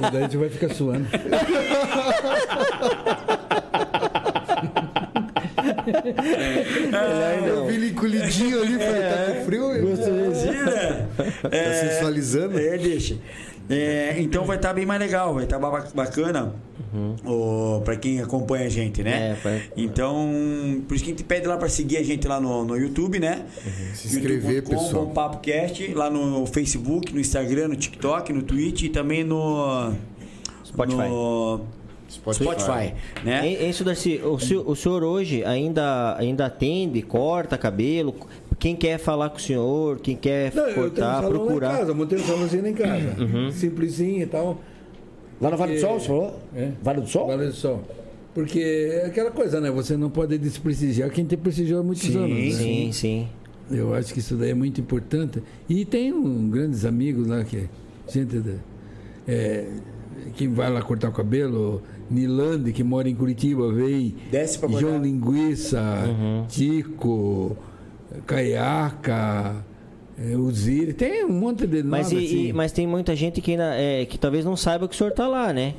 [0.09, 1.07] E daí você vai ficar suando.
[7.47, 9.77] Eu vi ele encolhidinho ali, falei, tá com frio?
[9.77, 11.09] Imagina!
[11.43, 12.59] Tá sensualizando?
[12.59, 13.17] É, deixa.
[13.71, 16.53] É, então vai estar bem mais legal, vai estar bacana
[17.25, 19.31] o, pra quem acompanha a gente, né?
[19.31, 20.29] É, pra- Então,
[20.87, 23.19] por isso que a gente pede lá pra seguir a gente lá no, no YouTube,
[23.19, 23.47] né?
[23.95, 25.07] Se inscrever, youtube.com, pessoal.
[25.07, 29.93] Bom Papo Cast, lá no Facebook, no Instagram, no TikTok, no Twitch e também no
[30.65, 31.09] Spotify.
[31.09, 31.61] no
[32.09, 33.47] Spotify, né?
[33.47, 38.15] Em- Isso, Darcy, o senhor, o senhor hoje ainda, ainda atende, corta cabelo?
[38.65, 41.37] Quem quer falar com o senhor, quem quer Não, eu tenho um cortar, salão lá
[41.37, 41.79] em procurar.
[41.81, 43.17] casa, montei um salãozinho lá em casa.
[43.53, 44.59] Simplesinho e tal.
[45.39, 46.41] Lá no Vale do Sol, você falou?
[46.57, 46.71] É.
[46.83, 47.27] Vale do Sol?
[47.27, 47.83] Vale do Sol.
[48.33, 49.71] Porque é aquela coisa, né?
[49.71, 52.31] Você não pode desprestigiar quem te prestigiou há muitos Sim, anos.
[52.31, 52.51] né?
[52.53, 53.29] Sim, sim.
[53.71, 55.43] Eu acho que isso daí é muito importante.
[55.69, 57.69] E tem um, grandes amigos lá que.
[58.09, 58.43] Gente
[59.29, 59.67] é,
[60.37, 64.15] que vai lá cortar o cabelo, Nilande, que mora em Curitiba, veio.
[64.31, 64.71] Desce pra.
[64.71, 65.83] João Linguiça,
[66.49, 67.55] Tico,
[68.27, 69.57] Caiaca,
[70.19, 70.95] é, Uzir.
[70.95, 72.47] Tem um monte de Mas, nomes, e- assim.
[72.49, 75.13] e- mas tem muita gente que, ainda, é, que talvez não saiba que o senhor
[75.13, 75.75] tá lá, né?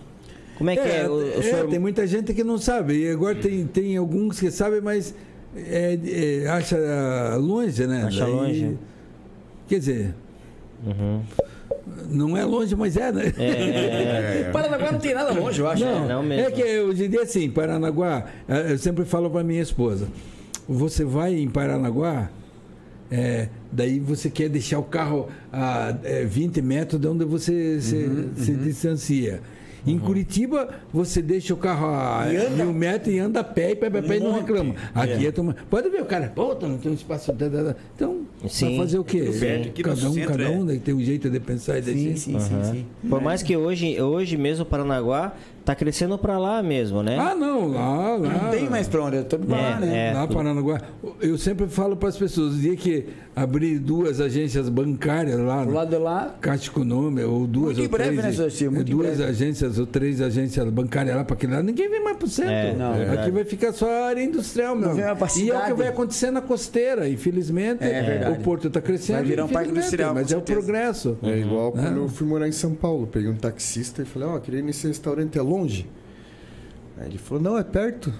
[0.57, 1.07] Como é que é?
[1.09, 1.67] O, o é, senhor...
[1.67, 2.97] tem muita gente que não sabe.
[3.03, 5.13] E agora tem, tem alguns que sabem, mas
[5.55, 5.97] é,
[6.43, 6.77] é, acha
[7.37, 8.03] longe, né?
[8.07, 8.77] Acha longe.
[9.67, 10.15] Quer dizer,
[10.85, 11.21] Uhum.
[12.09, 13.33] não é longe, mas é, né?
[13.37, 14.49] É.
[14.53, 15.83] Paranaguá não tem nada longe, eu acho.
[15.83, 16.47] Não, não mesmo.
[16.47, 18.25] É que hoje em dia, assim, Paranaguá,
[18.69, 20.07] eu sempre falo para minha esposa:
[20.67, 22.29] você vai em Paranaguá,
[23.11, 28.29] é, daí você quer deixar o carro a é, 20 metros de onde você se,
[28.35, 29.41] se distancia.
[29.87, 33.69] Em Curitiba, você deixa o carro a E anda- mil metros e anda a pé
[33.69, 34.39] e pé, pé, pé e não monte.
[34.41, 34.73] reclama.
[34.95, 35.27] Aqui É.
[35.27, 35.31] é.
[35.31, 35.55] toma...
[35.69, 37.31] Pode ver, o cara, puta, não tem um espaço.
[37.31, 37.75] da, da, da.
[37.95, 38.69] Então, Sim.
[38.69, 39.21] vai fazer o quê?
[39.21, 40.49] No cada um, centro, cada é.
[40.49, 42.17] um né, tem um jeito de pensar e Sim, decidir.
[42.17, 42.85] sim, sim, sim.
[43.07, 45.35] Por mais que hoje, hoje mesmo o Paranaguá
[45.65, 47.17] tá crescendo para lá mesmo, né?
[47.19, 48.29] Ah, não, lá, lá.
[48.43, 50.09] Não tem mais pra onde, é todo lá, É, né?
[50.09, 50.13] é.
[50.13, 50.79] Lá Paranaguá.
[51.19, 55.71] Eu sempre falo para as pessoas, o dia que abrir duas agências bancárias lá, Do
[55.73, 58.69] lado de lá, Caixa Econômica, ou duas Muito ou breve, três, né, Zossi?
[58.69, 59.23] Muito em duas breve.
[59.31, 62.51] agências ou três agências bancárias lá para aquele lado, ninguém vem mais pro centro.
[62.51, 63.31] É, não, Aqui verdade.
[63.31, 64.95] vai ficar só a área industrial, meu.
[64.95, 67.83] E é o que vai acontecer na costeira, infelizmente.
[67.83, 68.39] É verdade.
[68.39, 69.15] o porto está crescendo.
[69.17, 71.17] Vai virar um parque industrial, Mas é o progresso.
[71.23, 72.03] É igual quando Não.
[72.03, 73.07] eu fui morar em São Paulo.
[73.07, 75.54] Peguei um taxista e falei, ó, queria ir nesse restaurante, é longe?
[76.97, 78.11] Aí ele falou, não, é perto.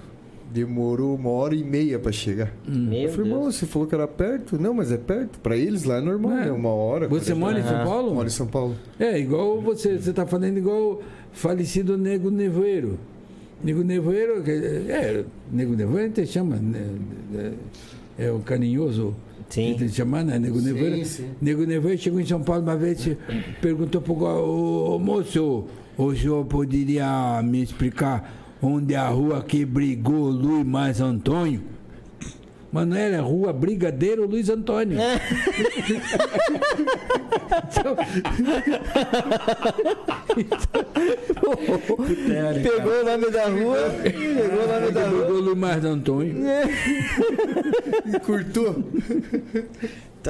[0.52, 2.52] Demorou uma hora e meia pra chegar.
[2.66, 4.56] Meu eu falei, irmão, você falou que era perto?
[4.60, 5.40] Não, mas é perto.
[5.40, 6.44] Pra eles lá é normal, É.
[6.46, 6.52] né?
[6.52, 7.08] Uma hora.
[7.08, 7.84] Você 40 mora em São Aham.
[7.84, 8.14] Paulo?
[8.14, 8.74] Moro em São Paulo.
[8.98, 11.02] É, igual você, você tá falando igual o
[11.32, 12.96] falecido Nego Nevoeiro.
[13.62, 16.86] Nego Nevoeiro, que- é, Nego Nevoeiro a gente chama, né,
[18.18, 19.14] é, é o carinhoso.
[19.48, 19.74] Sim.
[19.74, 20.38] A gente chama, né?
[20.38, 21.04] Nego Sim, Nevoeiro.
[21.06, 21.26] sim.
[21.40, 23.16] Nego Nevoeiro chegou em São Paulo uma vez e
[23.60, 25.64] perguntou pro o moço,
[25.96, 28.32] o senhor poderia me explicar
[28.62, 31.62] onde é a rua que brigou Luiz mais Antônio?
[32.72, 34.98] Mas não era rua Brigadeiro Luiz Antônio.
[42.62, 45.24] Pegou o nome da rua, pegou o nome da rua.
[45.24, 46.36] Brigou Luiz mais Antônio.
[48.24, 48.84] Curtou?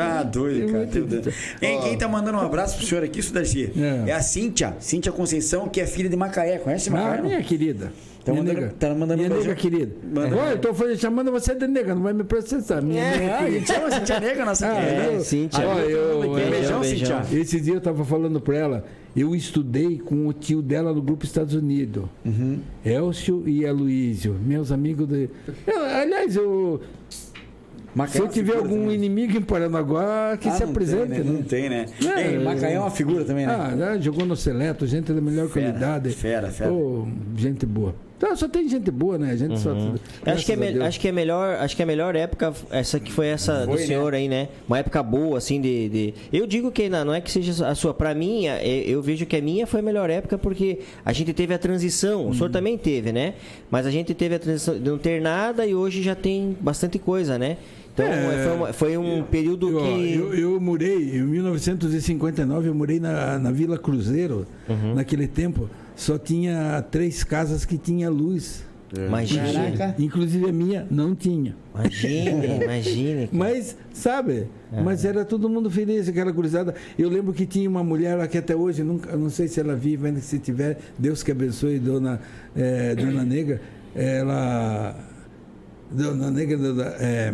[0.01, 0.87] Tá doido, cara.
[0.87, 1.33] Tá doido.
[1.63, 3.73] Hein, quem tá mandando um abraço pro senhor aqui, isso Darcy?
[3.77, 4.11] É.
[4.11, 6.59] É a Cíntia, Cíntia Conceição, que é filha de Macaé.
[6.59, 7.17] Conhece Ah, Macaé?
[7.19, 7.25] não?
[7.29, 7.93] minha querida.
[8.25, 8.75] Tá minha mandando- nega.
[8.77, 9.93] tá mandando minha nega querida.
[10.13, 10.37] Manda.
[10.37, 12.83] Olha, eu tô fazendo- chamando você de nega, não vai me processar.
[12.83, 15.13] Minha É, nega a gente chama Cíntia Nega, nossa Ah, querida.
[15.13, 15.65] É, Cíntia.
[15.69, 17.23] Ó, eu- Um é, beijão, beijão.
[17.25, 17.41] Cíntia.
[17.41, 21.25] Esse dia eu tava falando pra ela, eu estudei com o tio dela no grupo
[21.25, 22.03] Estados Unidos.
[22.25, 22.59] Uhum.
[22.85, 25.31] Elcio e Aloísio, meus amigos de.
[25.65, 26.81] Eu, aliás, eu,
[27.97, 28.95] Macaé se é eu tiver algum também.
[28.95, 31.09] inimigo em Paranaguá, que Ah, se não apresente.
[31.09, 31.25] Tem, né?
[31.25, 31.33] né?
[31.33, 31.87] Não tem, né?
[32.17, 33.55] É, Ei, Macaé é uma figura também, né?
[33.59, 33.99] Ah, né?
[34.01, 36.11] jogou no Seleto, gente da melhor Fera, qualidade.
[36.11, 36.73] fera, fera.
[36.73, 37.95] Ô, gente boa.
[38.19, 39.33] Então, só tem gente boa, né?
[39.33, 39.73] A gente só.
[39.73, 39.95] Uhum.
[40.25, 43.13] Acho que, é me- acho que é melhor, acho que a melhor época essa que
[43.13, 43.87] foi essa Foi, do né?
[43.87, 44.49] senhor aí, né?
[44.67, 47.75] Uma época boa assim de, de- eu digo que não, não é que seja a
[47.75, 51.13] sua, para mim, é- eu vejo que a minha foi a melhor época porque a
[51.13, 52.27] gente teve a transição.
[52.31, 53.35] O senhor também teve, né?
[53.71, 56.99] Mas a gente teve a transição de não ter nada e hoje já tem bastante
[56.99, 57.59] coisa, né?
[57.97, 62.75] Então É, foi, uma- foi um período Eu, que eu, eu morei, em 1959, eu
[62.75, 64.47] morei na, na Vila Cruzeiro.
[64.69, 64.95] Uhum.
[64.95, 68.63] Naquele tempo, só tinha três casas que tinha luz.
[68.95, 69.95] imagina, Caraca.
[70.03, 71.57] Inclusive a minha não tinha.
[71.75, 73.29] imagine, imagine.
[73.33, 74.47] Mas, sabe?
[74.85, 76.75] Mas era todo mundo feliz, aquela gurizada.
[76.99, 79.59] Eu lembro que tinha uma mulher lá que até hoje, nunca, eu não sei se
[79.59, 82.21] ela é vive, ainda se tiver, Deus que abençoe, dona,
[82.55, 83.59] eh, dona Negra.
[83.95, 84.95] Ela.
[85.91, 86.59] Dona Negra.
[87.01, 87.33] É,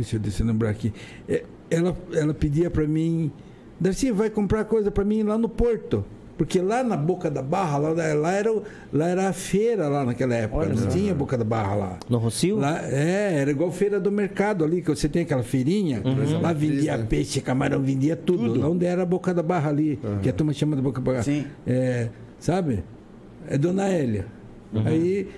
[0.00, 0.92] deixa eu deixa eu lembrar aqui.
[1.28, 3.30] É, ela, ela pedia para mim,
[3.80, 6.04] Darcy, vai comprar coisa para mim lá no Porto.
[6.36, 8.52] Porque lá na Boca da Barra, lá, lá, era,
[8.92, 10.66] lá era a feira lá naquela época.
[10.66, 11.98] não tinha Boca da Barra lá.
[12.10, 12.58] No Rocio?
[12.58, 16.02] Lá, é, era igual feira do mercado ali, que você tem aquela feirinha.
[16.04, 16.40] Uhum.
[16.42, 17.06] Lá vendia né?
[17.08, 18.60] peixe, camarão, vendia tudo.
[18.60, 21.10] Lá onde era a Boca da Barra ali, que a turma chama de Boca da
[21.10, 21.22] Barra.
[21.22, 21.46] Sim.
[21.66, 22.84] É, sabe?
[23.48, 24.26] É Dona Hélia.
[24.74, 24.82] Uhum.
[24.84, 25.28] Aí,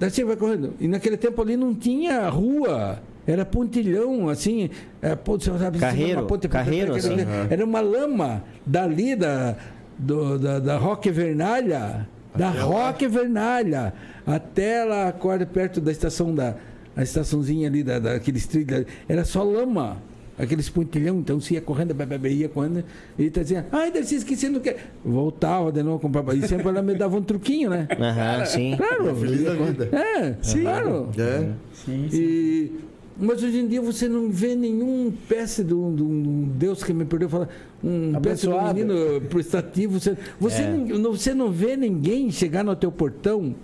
[0.00, 0.74] Darcy vai correndo.
[0.80, 3.00] E naquele tempo ali não tinha rua.
[3.26, 4.70] Era pontilhão, assim.
[5.02, 7.16] É, ponte, sabe, Carreiro, uma ponte- carreiro, era, assim.
[7.50, 9.56] era uma lama dali da,
[9.98, 12.06] do- da, da Roque Vernalha.
[12.34, 13.92] Da Roque Vernalha.
[14.26, 16.54] Até lá, quase perto da estação da.
[16.96, 18.84] A estaçãozinha ali, da, daqueles trilhos.
[19.08, 19.98] Era só lama.
[20.38, 22.84] Aqueles pontilhão, então se ia correndo, be- be- be- ia correndo,
[23.18, 24.76] e tá dizendo, ai, Darcy, esquecendo que.
[25.02, 26.34] Voltava de novo, comprava.
[26.34, 27.88] E sempre ela me dava um truquinho, né?
[27.98, 28.76] Aham, sim.
[28.76, 29.16] Claro.
[29.16, 29.88] Feliz da vida.
[29.92, 31.08] É, claro.
[31.18, 31.48] É.
[31.90, 32.70] E,
[33.18, 36.92] mas hoje em dia você não vê nenhum peça de um, de um Deus que
[36.92, 37.48] me perdeu falar,
[37.82, 39.98] um peça de um menino prestativo.
[40.00, 40.76] Você, você, É.
[40.76, 43.54] não, você não vê ninguém chegar no teu portão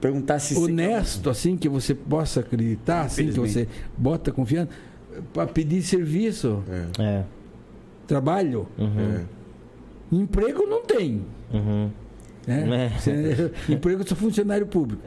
[0.00, 3.66] Perguntar se honesto, assim, que você possa acreditar, assim, que você
[3.96, 4.68] bota confiança,
[5.32, 6.62] para pedir serviço,
[6.98, 7.22] É.
[8.06, 8.66] trabalho.
[8.78, 9.24] Uhum.
[10.12, 11.22] Emprego não tem.
[11.50, 11.88] Uhum.
[12.46, 12.92] Né?
[13.06, 13.50] É.
[13.72, 15.02] Emprego eu sou funcionário público.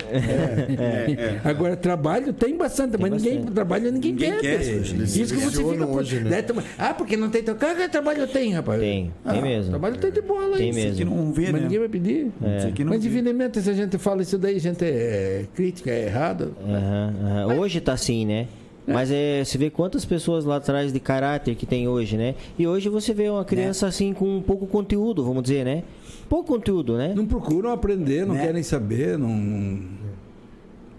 [1.44, 3.54] Agora, trabalho tem bastante, mas ninguém bastante.
[3.54, 4.42] trabalho ninguém, Ninguém quer.
[4.60, 6.42] quer, Isso que você fica hoje, né?
[6.42, 8.80] Toma- Ah, porque não tem teu carro, que trabalho tem, rapaz.
[8.80, 9.70] Tem, tem Ah, mesmo.
[9.72, 10.80] Trabalho tem de bola Tem isso.
[10.80, 10.98] mesmo.
[10.98, 11.60] que não vê, Mas né?
[11.62, 12.28] ninguém vai pedir.
[12.58, 13.10] Isso aqui não Mas vê.
[13.10, 16.56] infelizmente, se a gente fala isso daí, a gente é crítica, é errado.
[16.68, 17.56] Aham.
[17.60, 18.48] Hoje tá assim, né?
[18.90, 22.36] Mas é, você vê quantas pessoas lá atrás de caráter que tem hoje, né?
[22.58, 25.84] E hoje você vê uma criança assim com pouco conteúdo, vamos dizer, né?
[26.30, 27.14] Pouco conteúdo, né?
[27.16, 28.46] Não procuram aprender, não Né?
[28.46, 29.80] querem saber, não.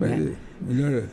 [0.00, 1.05] Mas, Melhor.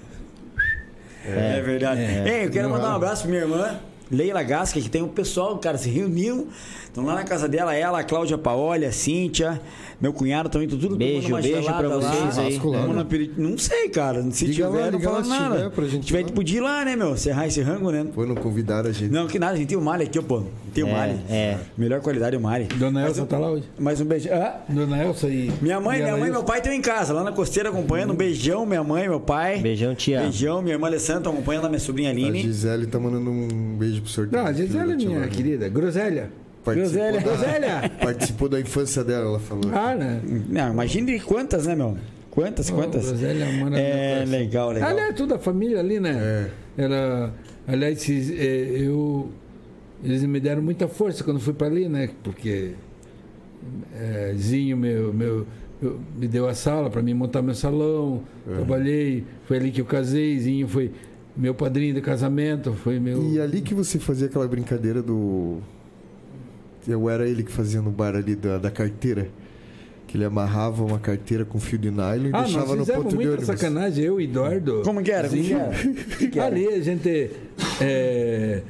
[1.26, 2.02] É, verdade.
[2.02, 2.40] É.
[2.42, 3.80] Ei, eu quero mandar um abraço pra minha irmã,
[4.11, 6.48] Leila Gasca, que tem um pessoal, cara, se reuniu.
[6.86, 9.60] Estão lá na casa dela, ela, a Cláudia Paoli, a Cíntia,
[9.99, 12.57] meu cunhado também, tô tudo Beijo, beijo pra vocês aí.
[12.64, 14.23] Lá, uma peri- Não sei, cara.
[14.32, 15.56] Se Liga tiver, lá, não fala nada.
[15.57, 16.32] tiver pra gente Se tiver, lá.
[16.32, 17.18] podia ir lá, né, meu?
[17.18, 18.06] Serrar esse rango, né?
[18.15, 19.11] Foi, não convidaram a gente.
[19.11, 20.44] Não, que nada, a gente tem o Mali aqui, pô.
[20.73, 21.19] Tem o É, Mali.
[21.30, 21.57] é.
[21.77, 22.65] Melhor qualidade o Mali.
[22.76, 23.65] Dona Elsa tá lá hoje?
[23.77, 24.30] Mais um beijo.
[24.32, 25.52] Ah, Dona Elsa e.
[25.61, 28.14] minha mãe, e minha mãe e meu pai estão em casa, lá na costeira acompanhando.
[28.14, 29.60] Um beijão, minha mãe, meu pai.
[29.60, 30.22] Beijão, tia.
[30.22, 32.41] Beijão, minha irmã Alessandra acompanhando a minha sobrinha A Aline.
[32.41, 34.30] Gisele tá mandando um beijo pro senhor.
[34.32, 35.70] Não, a Gisele é minha querida.
[35.70, 36.30] Groselha.
[36.64, 37.22] Participou Groselha.
[37.22, 37.92] da- Groselha!
[38.02, 39.72] Participou da infância dela, ela falou.
[39.74, 40.20] Ah, né?
[40.50, 41.96] Não, imagine quantas, né, meu?
[42.32, 43.06] Quantas, quantas?
[43.06, 44.32] Oh, Groselha mora no meu É, coração.
[44.40, 44.90] legal, legal.
[44.90, 46.50] Aliás, toda a família ali, né?
[46.78, 46.84] É.
[46.84, 47.34] Ela,
[47.68, 49.30] aliás, eh, eu,
[50.04, 52.10] eles me deram muita força quando fui para ali, né?
[52.24, 52.72] Porque
[53.96, 55.46] eh, Zinho meu, meu,
[55.82, 58.24] eu- me deu a sala para mim montar meu salão.
[58.46, 60.38] Trabalhei, foi ali que eu casei.
[60.40, 60.92] Zinho foi
[61.36, 63.24] meu padrinho de casamento, foi meu.
[63.32, 65.60] E ali que você fazia aquela brincadeira do.
[66.88, 69.28] Eu era ele que fazia no bar ali da, da carteira.
[70.07, 73.18] Que ele amarrava uma carteira com fio de nylon e Ah, deixava nós no ponto
[73.18, 73.45] de ônibus.
[73.48, 74.82] sacanagem, eu e Eduardo.
[74.86, 75.28] Como que era?
[75.28, 75.60] Como que Zinho.
[75.60, 75.74] era?
[76.20, 76.48] Que que era?
[76.48, 77.32] Ali a gente.
[77.82, 78.62] é,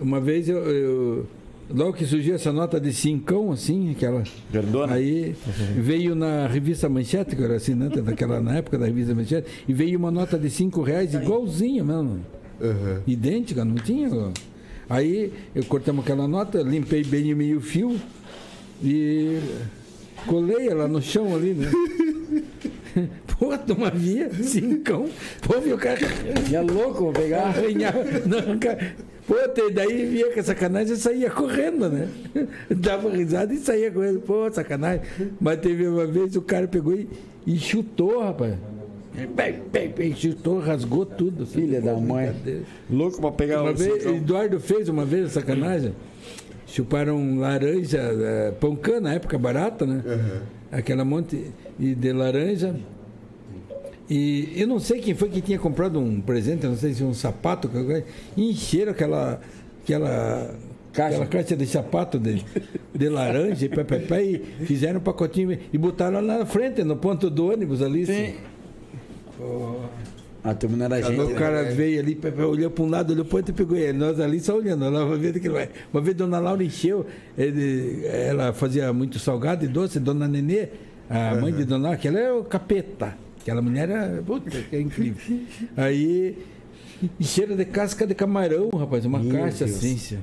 [0.00, 1.26] uma vez eu, eu-
[1.68, 4.22] Logo que surgiu essa nota de cincão, assim, aquela.
[4.50, 4.94] Verdona?
[4.94, 5.34] Aí
[5.76, 9.72] veio na revista Manchete, que eu era assinante daquela, na época da revista Manchete, e
[9.72, 12.20] veio uma nota de cinco reais igualzinha mesmo.
[12.60, 13.02] Aham.
[13.06, 14.08] Idêntica, não tinha.
[14.88, 18.00] Aí eu cortamos aquela nota, limpei bem o meio fio
[18.82, 19.40] e
[20.26, 21.68] colei ela no chão ali, né?
[23.38, 25.08] Pô, toma via, cincão.
[25.42, 25.98] Pô, viu, cara.
[26.50, 27.48] É louco, vou pegar.
[27.48, 27.94] Arranhar.
[28.24, 28.94] Não, cara.
[29.26, 32.08] Pô, te- daí via que sacanagem eu saía correndo, né?
[32.70, 34.20] Dava risada e saía correndo.
[34.20, 35.02] Pô, sacanagem.
[35.40, 37.08] Mas teve uma vez o cara pegou e,
[37.46, 38.54] e chutou, rapaz.
[39.34, 41.42] Bem, bem, bem, chutou, rasgou tudo.
[41.44, 41.62] assim.
[41.62, 42.32] Filha da mãe.
[42.90, 44.04] Louco pra pegar Uma o vez.
[44.06, 45.92] Eduardo fez uma vez sacanagem.
[46.66, 50.02] Chuparam laranja, eh, pão na época barata, né?
[50.70, 51.50] Aquela monte
[51.80, 52.74] e de laranja.
[54.08, 57.02] E eu não sei quem foi que tinha comprado um presente, eu não sei se
[57.02, 57.68] um sapato,
[58.36, 59.40] e encheram aquela,
[59.82, 60.54] aquela,
[60.92, 61.16] Caixa.
[61.16, 62.44] aquela caixa de sapato de,
[62.94, 66.84] de laranja e pé, pé, pé, e fizeram um pacotinho e botaram lá na frente,
[66.84, 68.06] no ponto do ônibus ali.
[68.06, 68.12] Sim.
[68.12, 68.34] assim.
[70.44, 71.20] A turma não era gente.
[71.20, 71.34] O né?
[71.34, 73.76] cara veio ali, pe- pe- olhou para um lado, olhou para o outro e pegou
[73.76, 73.98] ele.
[73.98, 75.68] Nós ali só olhando, lá uma vez que vai.
[75.92, 77.04] Uma vez Dona Laura encheu,
[77.36, 80.68] ele- ela fazia muito salgado e doce, Dona Nenê,
[81.10, 83.16] a mãe de Dona Laura, que ela é o capeta.
[83.46, 84.20] Aquela mulher era.
[84.26, 85.38] Puta, que é incrível.
[85.76, 86.36] Aí
[87.20, 89.76] encheram de casca de camarão, rapaz, uma Meu caixa Deus.
[89.78, 90.18] assim.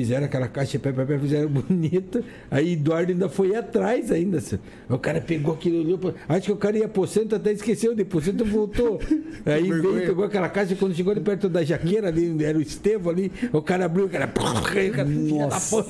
[0.00, 2.22] Fizeram aquela caixa, pé, pé, pé, fizeram bonita.
[2.50, 4.40] Aí Eduardo ainda foi atrás ainda.
[4.40, 4.60] senhor.
[4.88, 5.98] O cara pegou aquilo, olhou.
[5.98, 9.00] pra- Acho que o cara ia por cento, até esqueceu de por cento voltou.
[9.46, 13.10] Aí veio, pegou aquela caixa, quando chegou ali perto da jaqueira, ali, era o Estevo
[13.10, 14.30] ali, o cara abriu, o cara.
[14.74, 15.86] Aí o cara Nossa.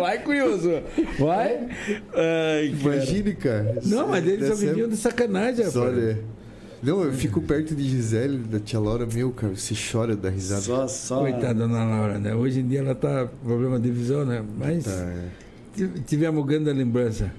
[0.00, 0.70] Vai, curioso.
[1.18, 1.68] Vai.
[2.14, 2.96] Ai, cara.
[2.96, 3.78] Imagine, cara.
[3.84, 5.76] Não, mas eles só viviam de sacanagem, rapaz.
[5.76, 6.18] Olha.
[6.82, 10.62] Não, eu fico perto de Gisele, da tia Laura, meu, cara, você chora da risada.
[10.62, 11.20] Só, só.
[11.20, 12.34] Coitada da Dona Laura, né?
[12.34, 14.44] Hoje em dia ela tá com problema de visão, né?
[14.58, 15.28] Mas Tá, é.
[15.76, 17.30] tive- tivemos grande lembrança.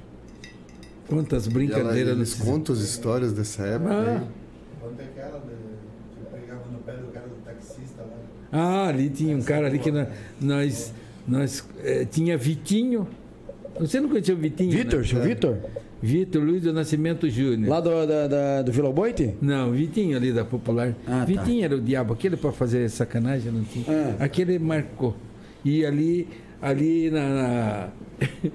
[1.09, 3.91] Quantas E ela, brincadeiras eles contam as histórias dessa época.
[3.93, 4.21] Ah.
[4.21, 4.87] aí.
[4.89, 8.17] Ontem aquela que pegava no pé do cara do taxista lá.
[8.51, 10.07] Ah, ali tinha um cara ali que nós,
[10.39, 10.93] nós,
[11.27, 13.05] nós eh, tinha Vitinho.
[13.77, 14.71] Você não conhecia o Vitinho?
[14.71, 15.05] Vitor, Né?
[15.05, 15.57] seu Vitor?
[16.05, 17.69] Vitor Luiz do Nascimento Júnior.
[17.69, 19.35] Lá do, da, da- do Vila Boite?
[19.41, 20.93] Não, Vitinho ali da Popular.
[21.07, 21.25] Ah, tá.
[21.25, 23.85] Vitinho era o diabo, aquele para fazer sacanagem não tinha.
[24.19, 24.25] Ah.
[24.25, 25.15] Aquele marcou.
[25.63, 26.27] E ali,
[26.61, 27.89] ali na, na-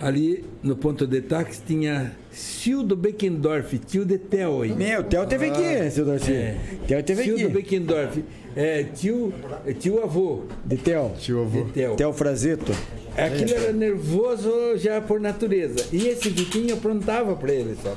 [0.00, 4.64] ali no ponto de táxi tinha Cildo Beckendorf, tio de Theo.
[4.76, 6.32] Meu, Theo teve aqui, seu Darcy.
[6.32, 6.56] É.
[6.86, 7.52] Theo teve Cildo aqui.
[7.52, 8.24] Beckendorf,
[8.56, 9.32] é, tio,
[9.66, 11.12] é, tio avô De Theo.
[11.18, 11.64] Tio avô.
[11.64, 11.94] de Theo.
[11.96, 12.72] Theo Frazeto.
[13.16, 15.86] Aquilo era nervoso já por natureza.
[15.90, 17.96] E esse Vitinho aprontava para ele, sabe?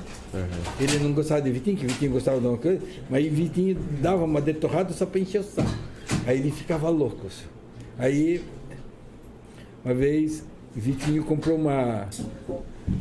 [0.80, 4.40] Ele não gostava de Vitinho, que Vitinho gostava de uma coisa, mas Vitinho dava uma
[4.40, 5.70] detorrada só para encher o saco.
[6.26, 7.30] Aí ele ficava louco.
[7.30, 7.50] senhor.
[7.98, 8.42] Aí,
[9.84, 12.08] uma vez, Vitinho comprou uma.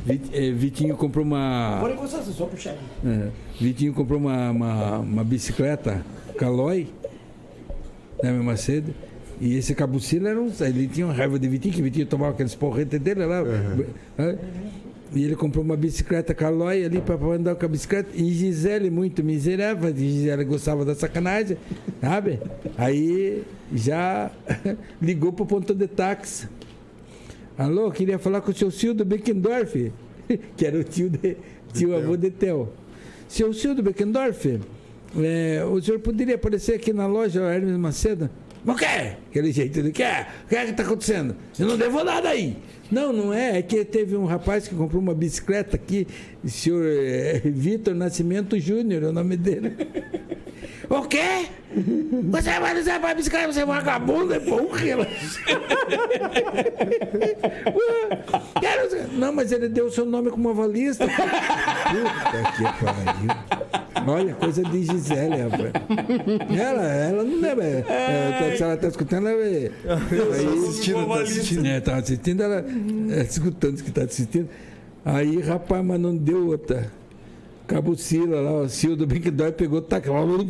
[0.05, 1.79] Vit- eh, Vitinho comprou uma.
[1.81, 2.75] Pode encostar, só puxar.
[3.07, 3.29] É,
[3.61, 6.05] Vitinho comprou uma, uma, uma bicicleta
[6.37, 6.89] Caloi,
[8.23, 8.95] né, meu Macedo.
[9.41, 10.51] E esse cabucilo era um.
[10.61, 13.43] Ele tinha uma raiva de Vitinho, que Vitinho tomava aqueles porretes dele lá.
[13.43, 14.39] né?
[15.15, 18.11] E ele comprou uma bicicleta Caloi ali para andar com a bicicleta.
[18.15, 21.57] E Gisele, muito miserável, Gisele gostava da sacanagem,
[22.01, 22.41] sabe?
[22.77, 23.43] Aí
[23.73, 24.31] já
[25.01, 26.49] ligou pro ponto de táxi.
[27.57, 29.93] Alô, queria falar com o seu Cildo Beckendorf,
[30.57, 31.37] que era o tio, de,
[31.73, 32.69] tio avô de Theo.
[33.29, 34.61] Seu Cildo Beckendorf,
[35.17, 38.29] é, o senhor poderia aparecer aqui na loja Hermes Macedo?
[38.65, 39.13] Mas o quê?
[39.31, 40.05] Aquele jeito de quê?
[40.45, 41.37] O que é que está acontecendo?
[41.59, 42.57] Eu não devo nada aí.
[42.91, 43.59] Não, não é.
[43.59, 46.07] É que teve um rapaz que comprou uma bicicleta aqui,
[46.43, 49.75] o senhor é, Vitor Nascimento Júnior, é o nome dele.
[50.91, 51.47] O quê?
[52.31, 54.79] Você vai usar para bicicleta, você é vagabundo, é porra.
[59.13, 61.07] Não, mas ele deu o seu nome como avalista.
[61.07, 63.31] Puta que pariu.
[64.07, 65.73] Olha, coisa de Gisele, rapaz.
[66.59, 67.63] Ela, ela não deve.
[67.63, 69.43] é, se ela está escutando, ela.
[69.43, 71.67] é- Aí, assistindo, tá assistindo.
[71.67, 72.65] É, tá assistindo, ela.
[73.11, 74.49] É, escutando que está assistindo.
[75.05, 76.91] Aí, rapaz, mas não deu outra.
[77.69, 80.01] Cabucila lá, o Cildo Biquidói pegou, tá,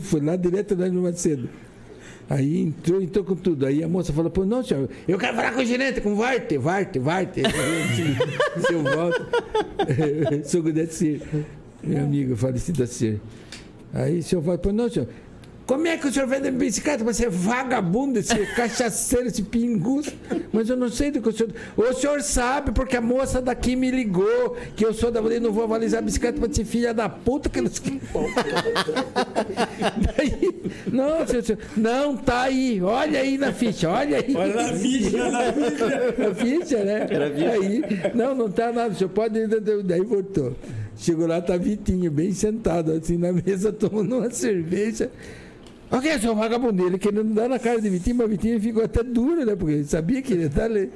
[0.02, 1.48] foi lá direto da Anjo Macedo.
[2.30, 3.66] Aí entrou, entrou com tudo.
[3.66, 6.16] Aí a moça falou, pô, não, senhor, eu quero falar com o gerente, com o
[6.16, 7.42] Varte, Varte, Varte.
[8.68, 11.20] Seu Walter, sogro da Cir,
[11.82, 13.18] meu amigo falecido da Cir.
[13.92, 15.08] Aí o senhor fala, pô, não, senhor,
[15.68, 17.04] como é que o senhor vende bicicleta?
[17.04, 20.08] Você é vagabundo, esse cachaceiro, esse pingus.
[20.50, 21.52] Mas eu não sei do que o senhor.
[21.76, 25.52] O senhor sabe, porque a moça daqui me ligou que eu sou da e não
[25.52, 27.82] vou avalizar a bicicleta pra ser filha da puta que eles.
[30.16, 32.80] Daí, não, senhor, senhor, não, tá aí.
[32.80, 34.34] Olha aí na ficha, olha aí.
[34.34, 37.06] Olha na ficha, na A ficha, né?
[37.52, 37.82] Aí,
[38.14, 39.46] não, não tá nada, o senhor pode.
[39.84, 40.56] Daí voltou.
[40.96, 45.10] Chegou lá, tá Vitinho, bem sentado, assim, na mesa, tomando uma cerveja.
[45.90, 49.44] Ok, seu vagabundo, ele querendo dar na cara de Vitinho, mas Vitinho ficou até duro,
[49.44, 49.56] né?
[49.56, 50.90] Porque ele sabia que ele ia estar ali.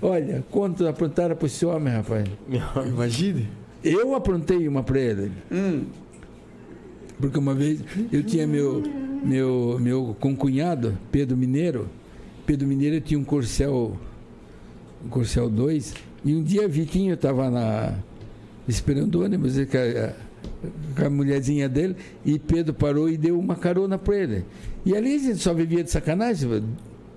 [0.00, 2.26] Olha, quanto aprontaram para esse homem, rapaz.
[2.88, 3.46] Imagine.
[3.84, 5.32] Eu aprontei uma para ele.
[7.20, 7.80] Porque uma vez
[8.10, 8.82] eu tinha meu,
[9.22, 11.88] meu, meu concunhado, Pedro Mineiro.
[12.46, 13.98] Pedro Mineiro tinha um Corcel,
[15.04, 15.94] um Corcel 2.
[16.24, 17.94] E um dia Vitinho estava na,
[18.66, 20.14] esperando o ônibus a,
[20.96, 21.96] com a mulherzinha dele.
[22.24, 24.44] E Pedro parou e deu uma carona para ele.
[24.84, 26.64] E ali a gente só vivia de sacanagem,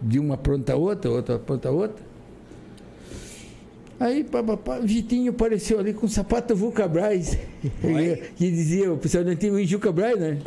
[0.01, 2.11] de uma pronta a outra, outra pronta a outra.
[3.99, 7.37] Aí, pá, pá, pá, Vitinho apareceu ali com um sapato Vulcabras,
[8.35, 10.39] que dizia, o pessoal não tinha o Jucabras, né?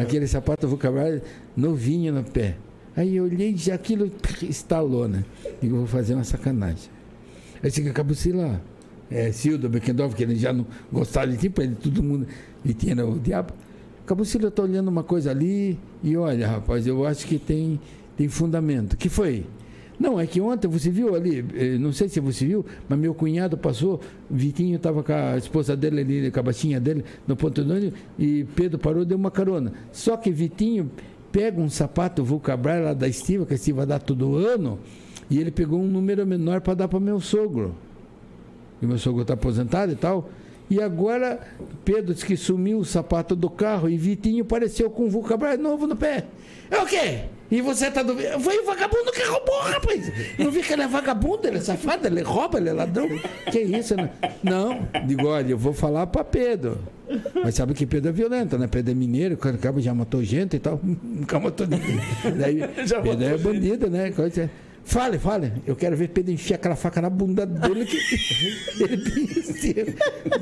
[0.00, 1.20] Aquele sapato Vulcabras
[1.56, 2.54] novinho no pé.
[2.96, 4.08] Aí eu olhei e aquilo
[4.42, 5.24] estalou, né?
[5.60, 6.90] Digo, vou fazer uma sacanagem.
[7.60, 8.62] Aí chega a cabucila,
[9.10, 12.26] é, Silda, Beckendorf, que ele já não gostava de tipo, ele, todo mundo,
[12.64, 13.52] e tinha né, o diabo.
[14.06, 17.80] Cabucila está olhando uma coisa ali e olha, rapaz, eu acho que tem,
[18.16, 18.96] tem fundamento.
[18.96, 19.44] que foi?
[20.00, 23.12] Não, é que ontem você viu ali, eh, não sei se você viu, mas meu
[23.12, 24.00] cunhado passou,
[24.30, 27.98] Vitinho estava com a esposa dele ali, com a baixinha dele, no ponto de ônibus,
[28.18, 29.74] e Pedro parou deu uma carona.
[29.92, 30.90] Só que Vitinho
[31.30, 34.78] pega um sapato Vulcabras lá da Estiva, que a Estiva dá todo ano,
[35.28, 37.74] e ele pegou um número menor para dar para meu sogro.
[38.82, 40.30] E meu sogro está aposentado e tal.
[40.68, 41.40] E agora
[41.84, 45.86] Pedro disse que sumiu o sapato do carro e Vitinho apareceu com um Vulcabras novo
[45.86, 46.24] no pé.
[46.70, 47.22] É o quê?
[47.50, 48.38] E você tá duvidando?
[48.44, 50.12] Foi o vagabundo que roubou, rapaz.
[50.38, 53.08] Não vi que ele é vagabundo, ele é safado, ele rouba, ele é ladrão.
[53.50, 54.08] Que isso, né?
[54.40, 56.78] Não, digo, olha, eu vou falar para Pedro.
[57.42, 58.68] Mas sabe que Pedro é violento, né?
[58.68, 60.78] Pedro é mineiro, quando acaba já matou gente e tal.
[61.02, 61.98] Nunca matou ninguém.
[62.38, 62.60] Daí,
[63.02, 64.12] Pedro é bandido, né?
[64.12, 64.48] Coisa-
[64.90, 65.52] Fale, fale.
[65.64, 67.96] Eu quero ver Pedro enfiar aquela faca na bunda dele que
[68.82, 69.84] ele tem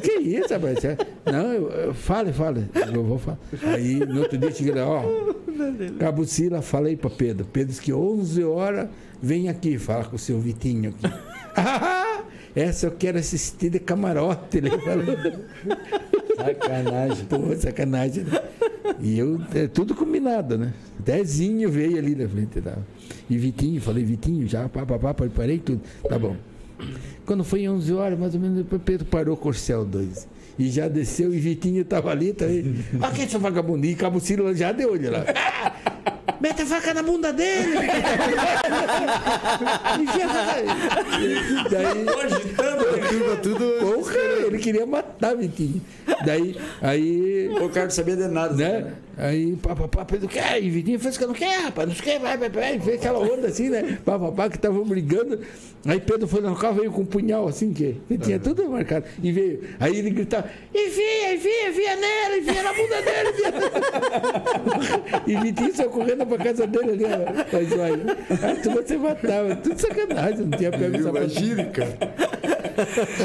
[0.00, 0.78] Que isso, rapaz?
[1.26, 2.64] Não, eu, eu- fale, fale.
[2.94, 3.38] Eu vou falar.
[3.62, 5.34] Aí, no outro dia, cheguei lá, ó.
[6.00, 7.44] Cabucila, falei para Pedro.
[7.44, 8.88] Pedro disse que 11 horas
[9.20, 11.14] vem aqui falar com o seu Vitinho aqui.
[11.54, 12.22] Ah,
[12.56, 15.04] essa eu quero assistir de camarote, ele falou.
[16.36, 17.24] Sacanagem.
[17.26, 18.24] Pô, sacanagem.
[18.24, 18.40] né?
[19.00, 20.72] E eu, é tudo combinado, né?
[20.98, 22.60] Dezinho veio ali na frente.
[22.62, 22.78] Tá?
[23.28, 25.80] E Vitinho, falei, Vitinho, já, pá, pá, pá, preparei tudo.
[26.08, 26.36] Tá bom.
[27.26, 30.28] Quando foi 11 horas, mais ou menos, depois Pedro parou o Corcel 2.
[30.58, 32.84] E já desceu e Vitinho tava ali também.
[33.00, 33.86] Olha que esse vagabundo.
[33.86, 35.24] E Cabucilo já deu olho lá.
[36.40, 37.74] Mete a faca na bunda dele!
[41.70, 42.04] Daí,
[43.08, 43.64] Turma, tudo.
[43.80, 44.14] Porra,
[44.46, 45.80] ele queria matar Vitinho.
[46.24, 48.54] Daí, aí, O cara não sabia de nada.
[48.54, 48.92] né?
[49.18, 52.20] Aí, pá, pá, pá, Pedro quer, e Vitinho fez que não quer, rapaz, não quer,
[52.20, 53.98] vai, vai, vai, fez aquela onda assim, né?
[54.04, 55.40] Pá, pá, pá, que estavam brigando.
[55.84, 59.06] Aí Pedro foi no carro, veio com um punhal assim, que ele tinha tudo marcado.
[59.20, 63.52] E veio, aí ele gritava, enfia, enfia, enfia nela, enfia na bunda dele, enfia.
[65.26, 67.44] E Vitinho saiu correndo pra casa dele ali, ó.
[67.52, 68.16] Mas olha,
[68.48, 71.98] aí tu você matava, tudo sacanagem, não tinha pego essa Imagine, cara.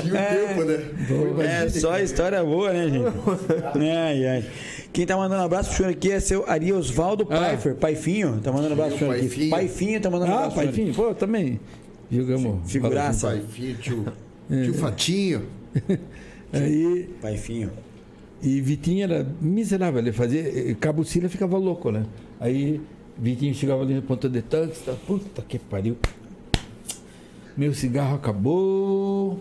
[0.02, 1.66] Tinha um tempo, né?
[1.66, 3.14] É só história boa, né, gente?
[3.78, 4.44] Ai, ai.
[4.94, 7.40] Quem tá mandando um abraço pro senhor aqui é seu Ari Osvaldo Ah.
[7.48, 8.40] Pfeiffer, Paifinho.
[8.42, 9.22] Tá mandando um abraço pro senhor aqui.
[9.28, 9.50] Paifinho.
[9.50, 10.90] Paifinho tá mandando um Ah, abraço pro pai, senhor.
[10.90, 11.60] enfim, pô, também.
[12.12, 12.72] Jogamos.
[12.72, 13.28] Figuraça.
[13.28, 14.06] Pai, filho, tio,
[14.50, 15.44] tio Fatinho.
[16.54, 17.72] Aí, Paifinho.
[18.44, 20.76] e Vitinho era miserável, ele fazia.
[20.76, 22.06] Cabucila ficava louco, né?
[22.40, 22.80] Aí
[23.18, 25.98] Vitinho chegava ali no ponto de tanque, tá, puta que pariu.
[27.58, 29.40] Meu cigarro acabou.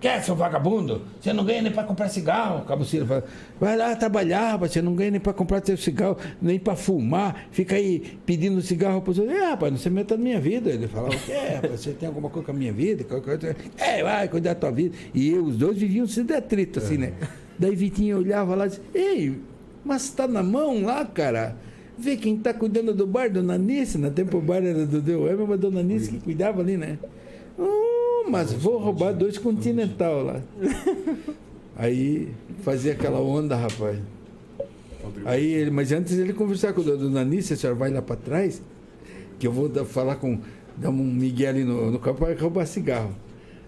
[0.00, 1.02] Quer, seu vagabundo?
[1.20, 2.64] Você não ganha nem para comprar cigarro.
[2.64, 3.24] Cabucila fala,
[3.60, 7.48] vai lá trabalhar, você não ganha nem para comprar seu cigarro, nem para fumar.
[7.50, 9.26] Fica aí pedindo cigarro para você.
[9.26, 10.70] É, rapaz, não se meta na minha vida.
[10.70, 13.04] Ele falava, é, rapaz, você tem alguma coisa com a minha vida?
[13.76, 14.96] É, vai, cuidar da tua vida.
[15.12, 17.12] E eu, os dois viviam se detrito, assim, né?
[17.58, 19.38] Daí Vitinho olhava lá e disse, ei,
[19.84, 21.56] mas tá na mão lá, cara.
[21.98, 23.98] Vê quem tá cuidando do bar, Dona Nice.
[23.98, 26.98] Na tempo o bar era do Deu Ema, mas Dona Nice que cuidava ali, né?
[28.28, 30.40] Mas vou roubar dois Continental lá.
[31.76, 32.28] Aí
[32.62, 33.98] fazia aquela onda, rapaz.
[35.24, 38.16] Aí ele, mas antes ele conversar com a dona Nice, a senhora vai lá para
[38.16, 38.60] trás,
[39.38, 40.38] que eu vou dar- falar com.
[40.76, 43.14] dar um Miguel ali no, no campo para roubar cigarro.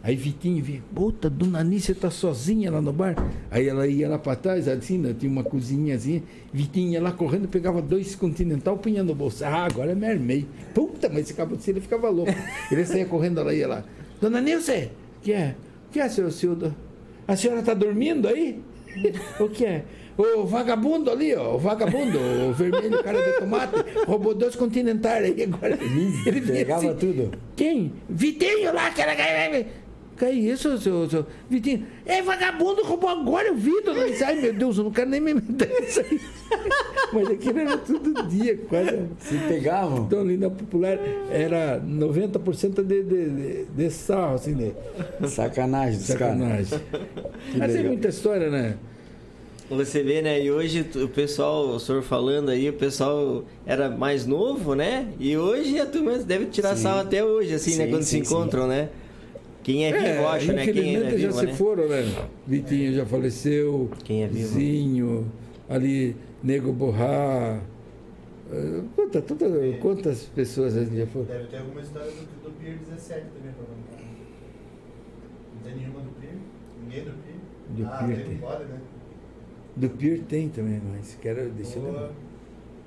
[0.04, 3.14] Aí Vitinho vinha, puta, dona Nícia tá sozinha lá no bar.
[3.50, 6.22] Aí ela ia lá para trás, assim, né, tinha uma cozinhazinha.
[6.52, 9.44] Vitinho ia lá correndo, pegava dois continental, punha no bolso.
[9.44, 10.44] Ah, agora me armei.
[10.74, 12.32] Puta, mas esse cabo de ele ficava louco.
[12.70, 13.84] Ele saía correndo, ela ia lá.
[14.22, 14.88] Dona Nilce,
[15.20, 15.56] que é?
[15.90, 16.72] que é, seu Cildo?
[17.26, 18.62] A senhora tá dormindo aí?
[19.40, 19.82] o que é?
[20.16, 23.74] O vagabundo ali, ó, o vagabundo, o vermelho, cara de tomate,
[24.06, 25.76] roubou dois continentais aí agora.
[26.24, 27.32] Ele Pegava assim, tudo.
[27.56, 27.92] Quem?
[28.08, 29.66] Vitinho lá, que era.
[30.22, 31.84] Que é isso, seu, seu Vitinho?
[32.06, 33.92] É vagabundo, roubou agora o vidro.
[34.24, 36.20] Ai, meu Deus, eu não quero nem me meter nisso aí.
[37.12, 39.02] Mas aquilo era todo dia, quase.
[39.18, 40.04] Se pegavam.
[40.04, 40.96] Então ali na popular
[41.28, 46.78] era 90% de, de, de, de sarro, assim, de Sacanagem sacanagem.
[47.56, 47.84] Mas tem legal.
[47.86, 48.76] muita história, né?
[49.68, 50.40] Você vê, né?
[50.40, 55.08] E hoje o pessoal, o senhor falando aí, o pessoal era mais novo, né?
[55.18, 56.82] E hoje a turma deve tirar Sim.
[56.84, 57.86] sal até hoje, assim, né?
[57.86, 58.88] Sim, Quando sim, se encontram, né?
[59.62, 60.64] Quem é vivo, acha, né?
[60.66, 61.54] Quem é infelizmente já vivo, se né?
[61.54, 62.28] foram, né?
[62.46, 63.90] Vitinho já faleceu.
[64.04, 64.48] Quem é vivo.
[64.48, 65.32] Zinho,
[65.68, 67.60] ali, Nego Borrá.
[68.52, 69.46] eh, Quanta, toda,
[69.80, 71.24] quantas pessoas a gente já foi?
[71.24, 74.04] Deve ter alguma história do, do Pier 17 também pra contar.
[75.54, 76.34] Não tem nenhuma do Pier?
[76.82, 77.36] Ninguém do Pier?
[77.68, 78.80] Do ah, Pier tem fora, né?
[79.76, 81.80] Do Pier tem também, mas quero deixar.
[81.80, 82.12] Boa.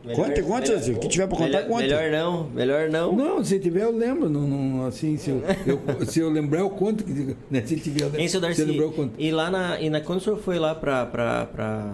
[0.08, 0.26] Lembrar.
[0.26, 0.92] Conta, conta.
[0.92, 1.84] O que tiver pra contar, melhor, conta.
[1.84, 3.12] Melhor não, melhor não.
[3.16, 4.30] Não, se tiver eu lembro.
[4.30, 7.04] Não, não, assim, se eu, eu- se eu lembrar, eu conto.
[7.50, 7.62] Né?
[7.66, 8.62] Se tiver, eu Hein, seu se Darcy?
[8.62, 9.14] eu lembrar, eu conto.
[9.18, 10.02] E lá na, e na.
[10.02, 11.94] Quando o senhor foi lá pra, pra, pra,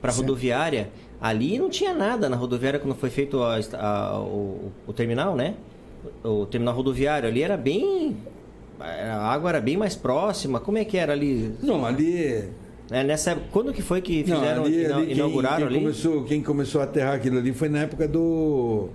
[0.00, 0.26] pra Certo.
[0.26, 5.34] rodoviária, ali não tinha nada na rodoviária quando foi feito a, a- o, o terminal,
[5.34, 5.54] né?
[6.24, 8.16] O terminal rodoviário ali era bem.
[8.80, 10.60] A água era bem mais próxima.
[10.60, 11.52] Como é que era ali?
[11.62, 12.44] Não, ali.
[12.90, 15.66] É, nessa época, quando que foi que Não, fizeram, ali, ina- ali quem, inauguraram quem
[15.66, 15.80] ali?
[15.80, 18.88] Começou, quem começou a aterrar aquilo ali foi na época do.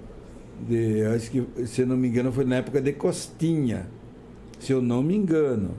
[0.67, 3.87] De, acho que, se eu não me engano, foi na época de Costinha.
[4.59, 5.71] Se eu não me engano.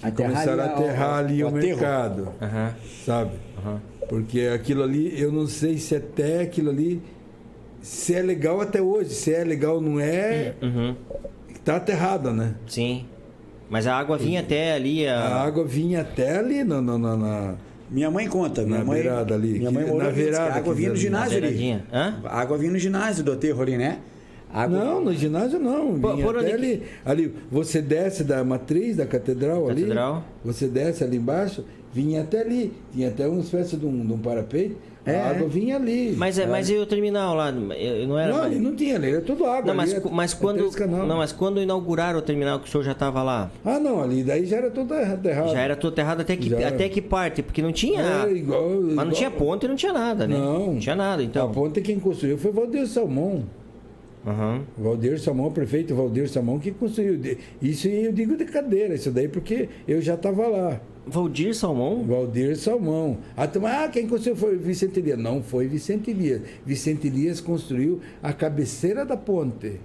[0.00, 2.28] Que Aterrar começaram a ali, aterrar ali o o, mercado,
[3.04, 3.32] sabe?
[4.08, 7.00] Porque aquilo ali, eu não sei se até aquilo ali,
[7.82, 9.10] se é legal até hoje.
[9.10, 10.96] Se é legal ou não é, Uhum,
[11.64, 12.54] tá aterrado, né?
[12.66, 13.06] sim.
[13.70, 15.06] Mas a água vinha até ali.
[15.06, 15.18] A...
[15.18, 16.82] A água vinha até ali na.
[16.82, 17.54] na, na- na-
[17.90, 18.62] Minha mãe conta.
[18.62, 20.72] Minha Na mãe, beirada ali, Minha que- mãe na morou ali, que virada A água
[20.74, 21.82] que vinha no ginásio ali.
[21.92, 23.98] A água vinha no ginásio do aterro ali, né?
[24.52, 24.78] Água...
[24.84, 26.00] Não, no ginásio não.
[26.00, 27.34] Por- Vinha por até onde ali, ali.
[27.52, 30.14] Você desce da matriz, da catedral, Catedral.
[30.16, 30.24] ali.
[30.44, 31.64] Você desce ali embaixo,
[31.94, 32.72] vinha até ali.
[32.92, 34.74] Tinha até uma espécie de um, de um parapeito.
[35.06, 36.14] É, a água vinha ali.
[36.16, 37.50] Mas, é, mas e o terminal lá?
[37.50, 38.32] Não era.
[38.34, 39.64] Não, ali não tinha, ali era tudo água.
[39.68, 40.70] Não, mas, é- mas é quando.
[41.06, 43.50] Não, mas quando inauguraram o terminal que o senhor já estava lá?
[43.64, 45.50] Ah, não, ali daí já era tudo aterrado.
[45.52, 46.68] Já era tudo errado até que, Já.
[46.68, 47.42] até que parte?
[47.42, 48.00] Porque não tinha.
[48.02, 50.36] É, igual- mas não igual- tinha ponte não tinha nada, né?
[50.36, 50.78] Não.
[50.78, 51.50] tinha nada, A então.
[51.50, 53.44] ponte quem construiu foi Valdir Salmão.
[54.26, 54.60] Aham.
[54.76, 57.18] Valdir Salmão, o prefeito Valdir Salmão, que construiu.
[57.62, 60.78] Isso eu digo de cadeira, isso daí porque eu já estava lá.
[61.06, 62.04] Valdir Salmão?
[62.04, 63.18] Valdir Salmão.
[63.36, 65.18] A turma, ah, quem construiu foi Vicente Elias.
[65.18, 66.42] Não foi Vicente Elias.
[66.64, 69.80] Vicente Elias construiu a cabeceira da ponte.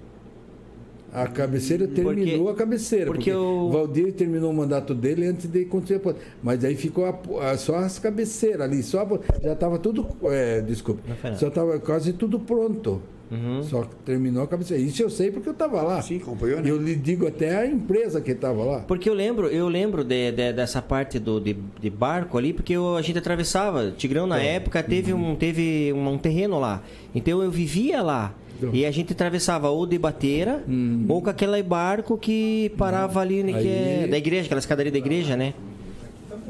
[1.13, 3.05] A cabeceira terminou a cabeceira.
[3.05, 6.19] porque Porque, o- Valdir terminou o mandato dele antes de construir a ponte.
[6.43, 7.17] Mas aí ficou a-
[7.51, 8.83] a- só as cabeceiras ali.
[8.83, 10.05] Só a já estava tudo.
[10.23, 11.01] É, desculpa.
[11.37, 13.01] Só estava quase tudo pronto.
[13.31, 13.63] Uhum.
[13.63, 14.81] Só que terminou a cabeceira.
[14.81, 16.01] Isso eu sei porque eu estava lá.
[16.01, 16.69] Sim, acompanhou, né?
[16.69, 18.79] Eu lhe digo até a empresa que estava lá.
[18.81, 22.73] Porque eu lembro, eu lembro de, de- dessa parte do, de, de barco ali, porque
[22.73, 23.91] eu- a gente atravessava.
[23.97, 26.83] Tigrão, na época, teve, um, teve um, um terreno lá.
[27.13, 28.33] Então eu vivia lá.
[28.57, 28.69] Então.
[28.73, 30.63] E a gente atravessava ou de bateira,
[31.09, 34.91] ou com aquele barco que parava ali, né, que é Aí- da igreja, aquela escadaria
[34.91, 35.53] da igreja, né?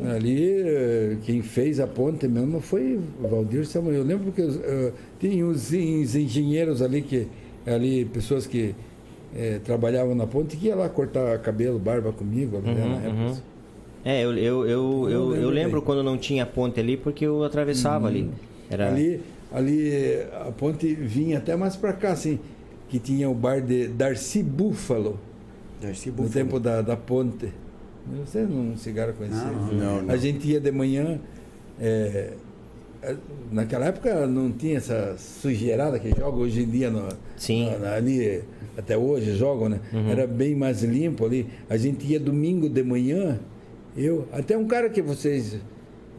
[0.04, 3.98] Ali, eh, quem fez a ponte mesmo foi o Valdir Samuel.
[3.98, 7.28] Eu lembro que eh, tinha os, os engenheiros ali, que
[7.66, 8.76] ali pessoas que
[9.34, 12.58] eh, trabalhavam na ponte, que ia lá cortar cabelo, barba comigo.
[12.58, 13.42] ali, né, na época.
[14.04, 15.86] É, eu, eu, eu, eu, eu lembro bem.
[15.86, 18.30] quando não tinha ponte ali, porque eu atravessava ali.
[18.70, 18.90] Era...
[18.90, 19.92] Ali, ali
[20.46, 22.38] a ponte vinha até mais para cá, assim,
[22.90, 25.20] que tinha o bar de Darcy Búfalo,
[25.82, 26.34] Darcy no Buffalo.
[26.34, 27.50] tempo da, da ponte.
[28.24, 29.44] Você não cigarro conhecia?
[29.44, 30.14] Não, não, não.
[30.14, 31.20] A gente ia de manhã.
[31.80, 32.34] é,
[33.52, 37.08] naquela época não tinha essa sujeirada que joga hoje em dia no,
[37.38, 37.70] Sim.
[37.80, 38.42] na- ali,
[38.78, 39.80] até hoje jogam, né?
[40.10, 41.48] Era bem mais limpo ali.
[41.70, 43.40] A gente ia domingo de manhã,
[43.96, 45.58] eu, até um cara que vocês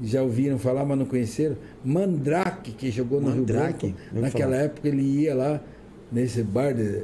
[0.02, 3.86] já ouviram falar, mas não conheceram, Mandrake, que jogou no Mandrake?
[3.86, 4.20] Rio Branco.
[4.20, 4.64] Naquela falar.
[4.64, 5.60] época ele ia lá
[6.12, 7.02] nesse bar de,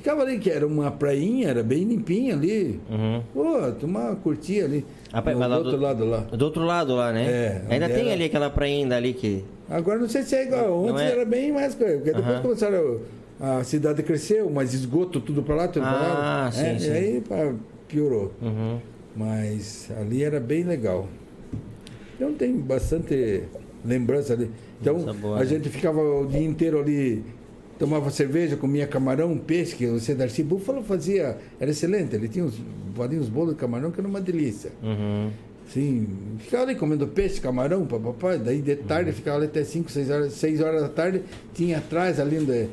[0.00, 2.80] Ficava ali, que era uma prainha, era bem limpinha ali.
[2.90, 3.22] Uhum.
[3.34, 4.84] Pô, tomar curtia ali.
[5.12, 6.18] Ah, no, mas lá do outro do- lado lá.
[6.20, 7.24] Do outro lado lá, né?
[7.26, 9.44] É, Ainda tem era- ali aquela prainha ainda ali que.
[9.68, 10.68] Agora não sei se é igual.
[10.86, 11.12] Não Antes é?
[11.12, 11.96] era bem mais coisa.
[11.96, 12.42] Porque depois Aham.
[12.42, 13.00] começaram.
[13.38, 16.46] A cidade cresceu, mas esgoto tudo pra lá, tudo pra lá.
[16.46, 16.88] Ah, sim, É, sim.
[16.88, 17.52] E aí pá,
[17.88, 18.32] piorou.
[18.40, 18.78] Uhum.
[19.14, 21.08] Mas ali era bem legal.
[22.16, 23.42] Então tem bastante
[23.84, 24.50] lembrança ali.
[24.80, 25.46] Então boa, a né?
[25.46, 27.22] gente ficava o dia inteiro ali,
[27.80, 32.14] tomava cerveja, comia camarão, peixe, que o Darcy Búfalo fazia, era excelente.
[32.14, 34.70] Ele tinha uns, uns bolos de camarão que era uma delícia.
[34.82, 35.30] Uhum.
[35.66, 36.06] Sim,
[36.40, 40.32] ficava ali comendo peixe, camarão, papapá, daí de tarde ficava ali até 5, 6 horas,
[40.34, 41.22] 6 horas da tarde,
[41.54, 42.68] tinha atrás ali onde,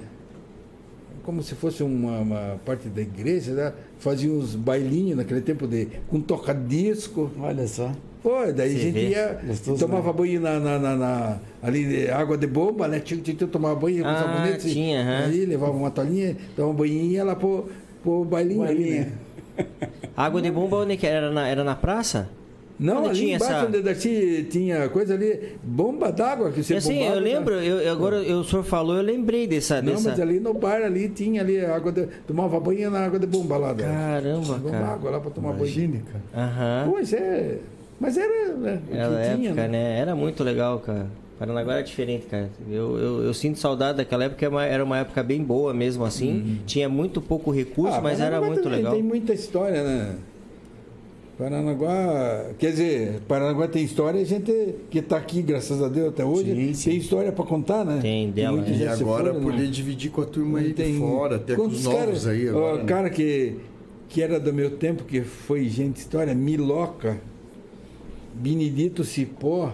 [1.23, 3.73] como se fosse uma, uma parte da igreja, né?
[3.99, 7.31] fazia uns bailinhos naquele tempo de com toca-disco.
[7.39, 7.93] Olha só.
[8.27, 9.07] Pô, daí a gente vê.
[9.09, 12.99] ia, Gostoso, tomava banho na, na, na- na- ali, água de bomba, né?
[12.99, 14.69] Tinha, tinha que tomar banho com Ah, sabonete.
[14.69, 15.25] tinha, aham.
[15.27, 17.69] Aí levava uma toalhinha, tomava um banhinho e ia lá pro,
[18.03, 19.11] pro bailinho ali, né?
[20.15, 21.27] Água de bomba onde que era?
[21.27, 22.29] Era na, era na praça?
[22.77, 26.75] Não, Onde ali tinha embaixo essa- onde Darcy tinha coisa ali, bomba d'água que você
[26.75, 27.33] assim, bombava, eu né?
[27.33, 29.81] lembro, eu, eu- agora o senhor falou, eu lembrei dessa.
[29.81, 30.09] Não, dessa...
[30.09, 33.57] mas ali no bar ali tinha ali água de, tomava banho na água de bomba
[33.57, 33.71] lá.
[33.73, 34.85] da- Caramba, cara.
[34.89, 35.61] água lá pra tomar banho.
[35.65, 36.45] Imagine, cara.
[36.45, 36.89] Aham.
[36.91, 37.57] Pois é,
[37.99, 39.67] mas era, né, o Era tinha, época, né?
[39.69, 39.99] né?
[39.99, 41.07] Era muito legal, cara.
[41.39, 42.49] Paranaguá era diferente, cara.
[42.69, 46.59] Eu, eu, eu sinto saudade daquela época, é era uma época bem boa mesmo, assim.
[46.65, 48.93] Tinha muito pouco recurso, Ah, mas era muito legal.
[48.93, 50.15] Tem muita história, né?
[51.37, 56.25] Paranaguá, quer dizer, Paranaguá tem história, a gente que está aqui, graças a Deus, até
[56.25, 56.89] hoje, Sim, sim.
[56.89, 57.99] tem história para contar, né?
[58.01, 58.85] Tem dela, muitos né?
[58.85, 59.69] E agora foram, poder né?
[59.71, 62.77] dividir com a turma aí Tem de fora, até com os novos caras- aí agora.
[62.77, 62.83] né?
[62.85, 63.55] cara que,
[64.09, 67.17] que era do meu tempo, que foi gente história, Miloca,
[68.39, 69.73] Benedito Cipó,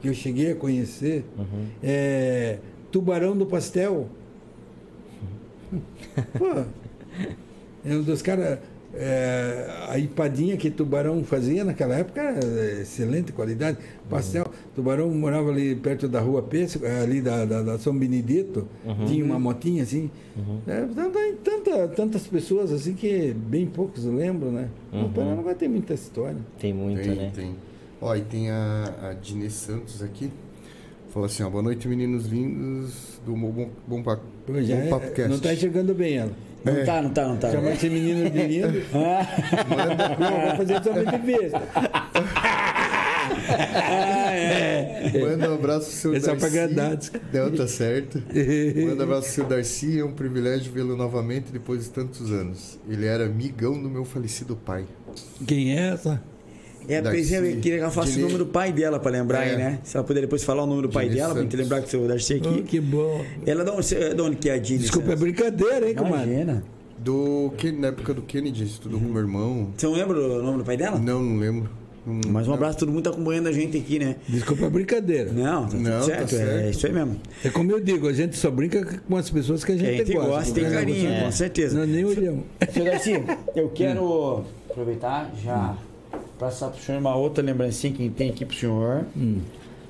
[0.00, 1.66] que eu cheguei a conhecer, Uhum.
[1.82, 2.58] é,
[2.90, 4.08] Tubarão do Pastel.
[6.38, 6.64] Pô,
[7.84, 8.58] é um dos caras.
[8.94, 13.78] é, a empadinha que Tubarão fazia naquela época era excelente qualidade.
[14.10, 18.68] Pastel, Tubarão morava ali perto da rua Pesco, ali da, da, da São Benedito,
[19.06, 20.10] tinha uma motinha assim.
[20.66, 24.68] É, tem tanta, tantas pessoas assim que bem poucos lembram, né?
[24.92, 26.36] O Paranaguá tem muita história.
[26.58, 27.32] Tem muita, Tem, né?
[27.34, 27.54] tem.
[28.02, 30.30] Ó, e tem a, a Dinê Santos aqui.
[31.12, 34.18] Falou assim, ó, boa noite, meninos lindos do Bom, bom, Pa-
[34.48, 36.32] bom é- não está enxergando bem ela.
[36.64, 36.84] Não É.
[36.84, 37.50] tá, não tá, não tá.
[37.52, 38.82] Chama esse menino de lindo.
[40.18, 41.62] Não, vou fazer somente besta.
[45.20, 46.20] Manda um abraço pro seu É
[46.68, 47.10] Darcy.
[47.32, 48.22] Não, tá certo.
[48.86, 49.98] Manda um abraço pro seu Darcy.
[49.98, 52.78] É um privilégio vê-lo novamente depois de tantos anos.
[52.88, 54.84] Ele era amigão do meu falecido pai.
[55.46, 56.22] Quem é essa?
[56.88, 57.34] É, Darcy.
[57.34, 59.50] é, eu queria que ela falasse o nome do pai dela pra lembrar É.
[59.50, 59.78] aí, né?
[59.84, 61.60] Se ela puder depois falar o nome do pai dela, pra gente Santos.
[61.60, 62.62] lembrar que o seu Darcy Oh, aqui.
[62.62, 63.24] que bom.
[63.46, 64.78] Ela de onde, de onde que é a Dini?
[64.80, 65.22] Desculpa, é Santos?
[65.22, 66.30] brincadeira, hein, comadre?
[66.32, 66.64] Imagina.
[66.98, 69.70] Do na época do Kennedy, estudou com meu irmão.
[69.76, 70.98] Você não lembra o nome do pai dela?
[70.98, 71.68] Não, não lembro.
[72.06, 72.54] Não- Mas um não.
[72.56, 74.16] abraço, todo mundo tá acompanhando a gente aqui, né?
[74.28, 75.30] Desculpa a brincadeira.
[75.32, 76.70] Não, tá tudo Não, tá certo, é certo.
[76.70, 77.16] isso aí mesmo.
[77.44, 79.88] É como eu digo, a gente só brinca com as pessoas que a É, gente,
[79.88, 80.30] a gente gosta.
[80.30, 81.78] gosta tem carinho, Você- com certeza.
[81.78, 82.44] Nós nem olhamos.
[82.72, 83.22] Seu Darcy,
[83.54, 85.76] eu quero aproveitar já
[86.42, 89.04] passar pro senhor uma outra lembrancinha que tem aqui pro senhor.
[89.16, 89.38] Hum.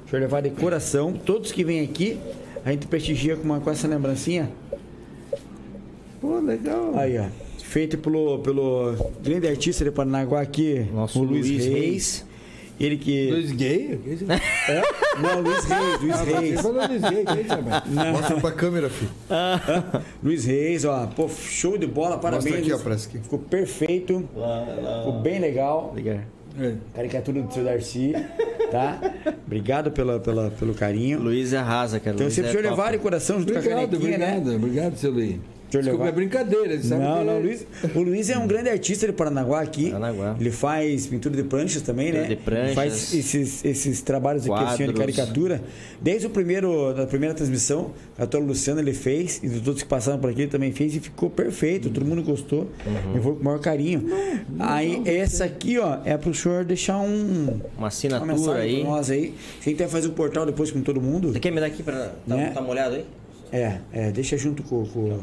[0.05, 1.15] O senhor levar de coração.
[1.15, 2.19] Todos que vêm aqui,
[2.63, 4.51] a gente prestigia com, uma, com essa lembrancinha.
[6.21, 6.93] Pô, legal.
[6.95, 7.25] Aí, ó.
[7.63, 11.73] Feito pelo, pelo grande artista de Paranaguá aqui, Nosso o Luiz, Luiz Reis.
[11.73, 12.27] Reis.
[12.79, 13.31] Ele que.
[13.31, 14.01] Luiz Gay?
[14.69, 14.83] É?
[15.21, 16.61] Não, Luiz Reis, Luiz Você Reis.
[16.61, 17.25] falou Luiz Gay?
[18.13, 19.11] Mostra pra câmera, filho.
[20.23, 21.07] Luiz Reis, ó.
[21.07, 22.45] Pô, show de bola, parabéns.
[22.45, 23.19] Mostra aqui, ó, parece que.
[23.21, 24.29] Ficou perfeito.
[24.99, 25.93] Ficou bem legal.
[25.95, 26.27] Ligar.
[26.61, 26.75] É.
[26.95, 28.13] Caricatura do seu Darcy,
[28.71, 28.99] tá?
[29.47, 31.19] Obrigado pela, pela, pelo carinho.
[31.21, 32.15] Luiz arrasa, cara.
[32.15, 32.77] Então Luiz sempre é o senhor top.
[32.77, 34.57] levar de coração junto com a Obrigado, canequinha, obrigado, né?
[34.57, 35.37] obrigado, seu Luiz.
[35.81, 39.61] Desculpa, levar- é brincadeira, Não, não, Luiz, o Luiz é um grande artista de Paranaguá
[39.61, 39.91] aqui.
[39.91, 40.37] Paranaguá.
[40.39, 42.21] Ele faz pintura de pranchas também, né?
[42.21, 42.67] Pintura de pranchas.
[42.67, 44.99] Ele faz esses, esses trabalhos aqui assim, de Quadros.
[45.17, 45.63] caricatura.
[46.01, 50.19] Desde o primeiro, da primeira transmissão, a doutora Luciana ele fez, e todos que passaram
[50.19, 51.89] por aqui ele também fez, e ficou perfeito.
[51.91, 52.69] Todo mundo gostou.
[52.87, 53.15] Uhum.
[53.17, 54.07] Eu vou com o maior carinho.
[54.59, 57.43] Aí, essa aqui, ó, é pro senhor deixar um.
[57.43, 58.81] Uma Uma assinatura mensagem aí.
[58.81, 59.35] pra nós aí.
[59.61, 61.33] Gente vai fazer um portal depois com todo mundo.
[61.33, 62.51] Você quer me dar aqui pra dar Né?
[62.55, 63.05] tá molhado aí?
[63.53, 65.19] É, é, deixa junto com, com,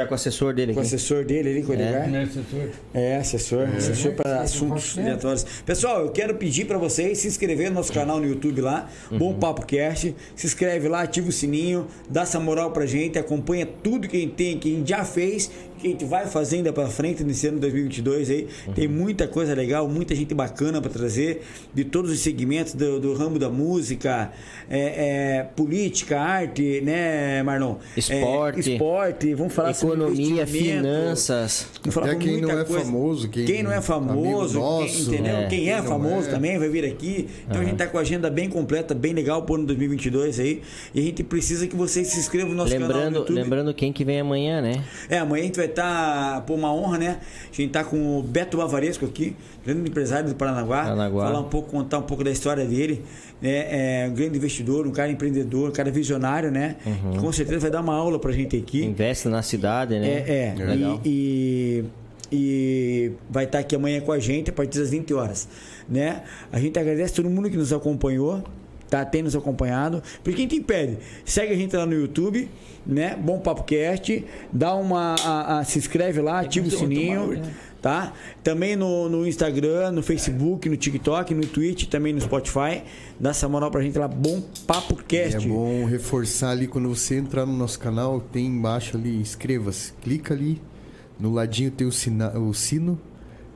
[0.00, 0.94] Já com o assessor dele com o aqui.
[0.94, 2.08] assessor dele ali, com o Edgar.
[2.08, 2.68] Né, assessor?
[2.94, 5.44] É, assessor, assessor para assuntos aleatórios.
[5.66, 9.34] Pessoal, eu quero pedir para vocês se inscrever no nosso canal no YouTube lá, Bom
[9.34, 10.14] Papo Cast.
[10.34, 14.20] Se inscreve lá, ativa o sininho, dá essa moral pra gente, acompanha tudo que a
[14.20, 15.50] gente tem, que a gente já fez,
[15.80, 18.48] que a gente vai fazer ainda para frente nesse ano 2022 aí.
[18.74, 21.42] Tem muita coisa legal, muita gente bacana para trazer
[21.74, 24.30] de todos os segmentos do, do ramo da música,
[24.68, 27.76] é, é, política, arte, né, Marlon?
[27.96, 28.70] Esporte.
[28.70, 30.76] É, esporte, vamos falar sobre Economia, investimento.
[30.82, 31.66] finanças.
[31.82, 32.84] Vamos falar Até com quem muita não é coisa.
[32.84, 35.36] famoso, quem- não é famoso, amigo quem, nosso, entendeu?
[35.36, 35.46] é.
[35.48, 36.30] Quem é Quem famoso é.
[36.30, 37.28] também vai vir aqui.
[37.48, 40.62] Então a gente tá com a agenda bem completa, bem legal pro ano 2022 aí.
[40.94, 43.34] E a gente precisa que vocês se inscrevam no nosso canal no Lembrando, YouTube.
[43.36, 44.82] lembrando quem que vem amanhã, né?
[45.08, 47.20] É, amanhã a gente vai estar, por uma honra, né?
[47.50, 49.34] A gente tá com o Beto Bavaresco aqui,
[49.64, 50.82] grande empresário do Paranaguá.
[50.84, 51.26] Paranaguá.
[51.26, 53.04] Falar um pouco, contar um pouco da história dele.
[53.40, 54.04] né?
[54.04, 56.76] É um grande investidor, um cara empreendedor, um cara visionário, né?
[56.84, 57.12] Uhum.
[57.12, 58.84] Que com certeza vai dar uma aula pra gente aqui.
[58.84, 60.06] Investe na cidade, né?
[60.06, 60.64] É, é.
[60.64, 61.00] Legal.
[61.04, 61.84] E,
[62.30, 65.48] e, e vai estar aqui amanhã com a gente a partir das 20 horas.
[65.88, 66.22] Né?
[66.52, 68.42] A gente agradece todo mundo que nos acompanhou.
[68.90, 69.04] Tá?
[69.04, 70.02] Tem nos acompanhado.
[70.22, 70.98] Por quem te impede?
[71.24, 72.50] Segue a gente lá no YouTube,
[72.86, 73.16] né?
[73.16, 74.24] Bom Papo Cast.
[74.52, 75.14] Dá uma.
[75.24, 77.40] a- a- se inscreve lá, ativa o sininho.
[77.80, 78.12] Tá?
[78.44, 82.82] Também no, no Instagram, no Facebook, no TikTok, no Twitch, também no Spotify.
[83.18, 85.36] Dá essa moral pra gente lá, Bom Papo E Cast.
[85.46, 89.94] é bom reforçar ali quando você entrar no nosso canal, tem embaixo ali, inscreva-se.
[90.02, 90.60] Clica ali,
[91.18, 93.00] no ladinho tem o, sina, o sino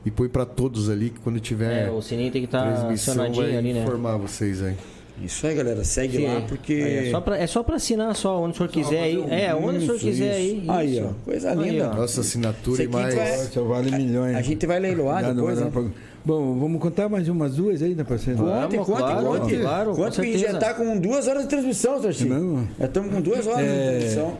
[0.03, 3.13] e põe pra todos ali que quando tiver É, o sininho tem que estar transmissão
[3.13, 3.83] acionadinho vai ali, né?
[3.83, 4.73] informar vocês aí.
[5.21, 5.83] Isso aí, galera.
[5.83, 6.27] Segue Sim.
[6.27, 6.73] lá, porque.
[6.73, 9.25] Aí É só, pra, é só pra assinar só, onde o senhor quiser aí.
[9.29, 10.55] É, onde o senhor Isso, quiser isso.
[10.71, 10.77] aí.
[10.79, 11.05] Aí, isso.
[11.07, 11.25] ó.
[11.25, 11.91] Coisa Aí, linda.
[11.91, 11.95] ó.
[11.95, 13.15] Nossa assinatura e Isso mais.
[13.15, 14.35] vai- Só vale milhões.
[14.35, 15.89] A gente vai leiloar não depois, vai né?
[16.25, 18.35] Bom, vamos contar mais umas duas aí, pra ser?
[18.35, 19.57] Conte, conte, claro, conte.
[19.57, 22.25] claro, Conte que a gente já tá com duas horas de transmissão, Sarci.
[22.25, 22.67] Mesmo?
[22.79, 23.83] Já estamos com duas horas É.
[23.83, 24.37] de transmissão.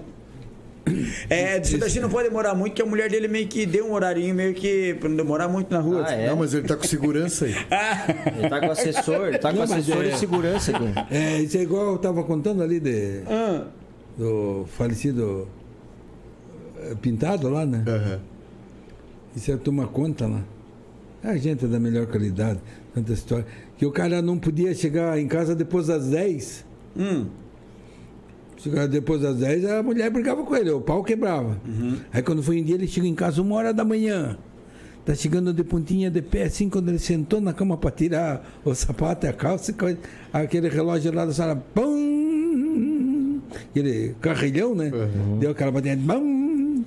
[1.29, 3.93] É, o Sarci não pode demorar muito, que a mulher dele meio que deu um
[3.93, 6.05] horarinho, meio que pra não demorar muito na rua.
[6.07, 6.27] Ah, é?
[6.29, 7.55] Não, mas ele tá com segurança aí.
[8.37, 10.85] Ele tá com assessor, ele tá com Não, mas assessor é- de segurança aqui.
[11.09, 13.65] É, isso é igual eu tava contando ali de, Ah,
[14.17, 15.47] do falecido
[16.81, 17.83] eh, Pintado lá, né?
[17.87, 18.19] Aham.
[19.35, 20.43] Isso é tomar conta lá.
[21.23, 22.59] A gente é da melhor qualidade,
[22.93, 23.45] tanta história.
[23.77, 26.63] Que o cara não podia chegar em casa depois das 10.
[26.95, 27.25] hum.
[28.89, 31.59] Depois das 10, a mulher brigava com ele, o pau quebrava.
[32.11, 34.37] Aí quando foi um dia, ele chega em casa uma hora da manhã.
[35.05, 38.73] Tá chegando de pontinha de pé, assim, quando ele sentou na cama para tirar o
[38.73, 39.71] sapato e a calça,
[40.33, 43.39] aquele relógio lá da sala, pum!
[43.69, 44.91] Aquele carrilhão, né?
[45.39, 46.83] Deu aquela batida, pum!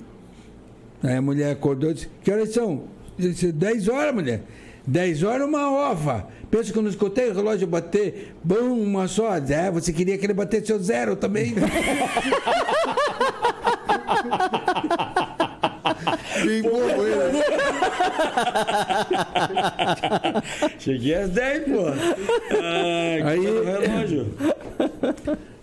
[1.01, 2.83] Aí a mulher acordou e disse, que horas são?
[3.17, 4.43] Eu disse, 10 horas, mulher.
[4.89, 6.27] 10 horas uma ova.
[6.49, 9.35] Pensa que eu não escutei o relógio bater, bum, uma só.
[9.35, 11.53] É, você queria que ele batesse seu zero também.
[16.63, 17.43] Bobo ele.
[20.79, 21.85] Cheguei às 10, pô.
[22.61, 23.45] Ai, Aí- que
[23.87, 24.33] relógio.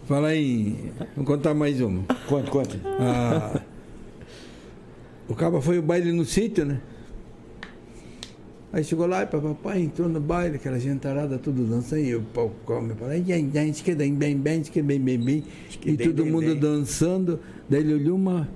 [0.06, 2.04] Fala aí, vamos contar mais uma.
[2.28, 2.78] Conta, conta.
[3.00, 3.60] Ah,
[5.28, 6.78] o cabo foi o baile no sítio, né?
[8.76, 12.52] Aí chegou lá e papai entrou no baile, aquela gentarada tudo dançando, e o pau
[12.66, 12.92] come,
[13.82, 15.44] que bem, bem, bem, que bem, bem, bem.
[15.82, 17.40] E bem, todo mundo dançando,
[17.70, 18.46] daí ele olhou uma,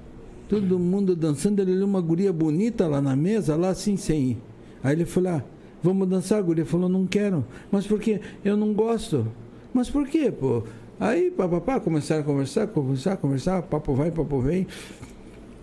[0.47, 4.37] todo mundo dançando, ele olhou uma guria bonita lá na mesa, lá assim, sem.
[4.85, 5.45] Aí ele falou, ah,
[5.83, 7.43] vamos dançar, a guria falou, não quero.
[7.73, 8.21] Mas por quê?
[8.45, 9.27] Eu não gosto.
[9.73, 10.65] Mas por quê, pô?
[11.01, 14.67] Aí, papapá, começaram a conversar, conversar, conversar, papo vai, papo vem.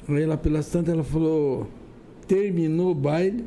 [0.09, 1.67] Aí lá pelas tantas ela falou,
[2.27, 3.45] terminou o baile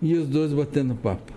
[0.00, 1.32] e os dois batendo papo.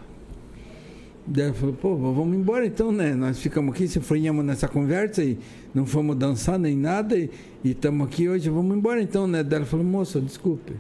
[1.25, 3.13] Daí ela falou, pô, vamos embora então, né?
[3.13, 5.37] Nós ficamos aqui, se fronhamos nessa conversa e
[5.73, 7.29] não fomos dançar nem nada e
[7.63, 9.43] estamos aqui hoje, vamos embora então, né?
[9.43, 10.73] Daí ela falou, moça, desculpe.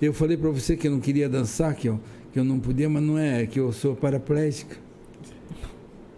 [0.00, 2.00] Eu falei para você que eu não queria dançar, que eu,
[2.32, 4.76] que eu não podia, mas não é, que eu sou paraplégica.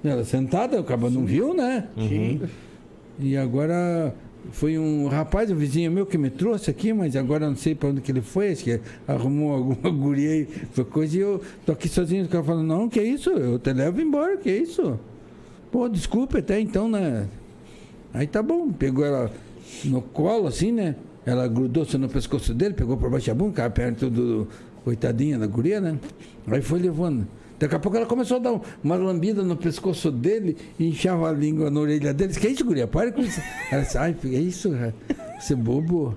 [0.04, 1.88] Ela sentada, o cabo não viu, né?
[1.96, 2.40] Sim.
[3.18, 4.14] E agora
[4.52, 7.89] foi um rapaz, um vizinho meu que me trouxe aqui, mas agora não sei para
[7.89, 11.73] onde que ele foi, acho que arrumou alguma guria aí, foi coisa e eu tô
[11.73, 14.98] aqui sozinho, o cara falando, não, que isso, eu te levo embora, que isso?
[15.70, 17.28] Pô, desculpe até então, né?
[18.14, 19.31] Aí tá bom, pegou ela
[19.85, 20.97] no colo assim, né?
[21.24, 24.48] Ela grudou-se no pescoço dele, pegou por baixo a bunda, cara, perto do
[24.85, 25.98] coitadinha da guria, né?
[26.47, 27.27] Aí foi levando.
[27.58, 31.32] Daqui a pouco ela começou a dar um- uma lambida no pescoço dele e a
[31.32, 32.34] língua na orelha dele.
[32.34, 32.86] Que é isso, guria?
[32.86, 33.40] Para com isso.
[33.70, 34.94] Ela disse, ai, que é isso, cara?
[35.40, 36.14] Você é bobo.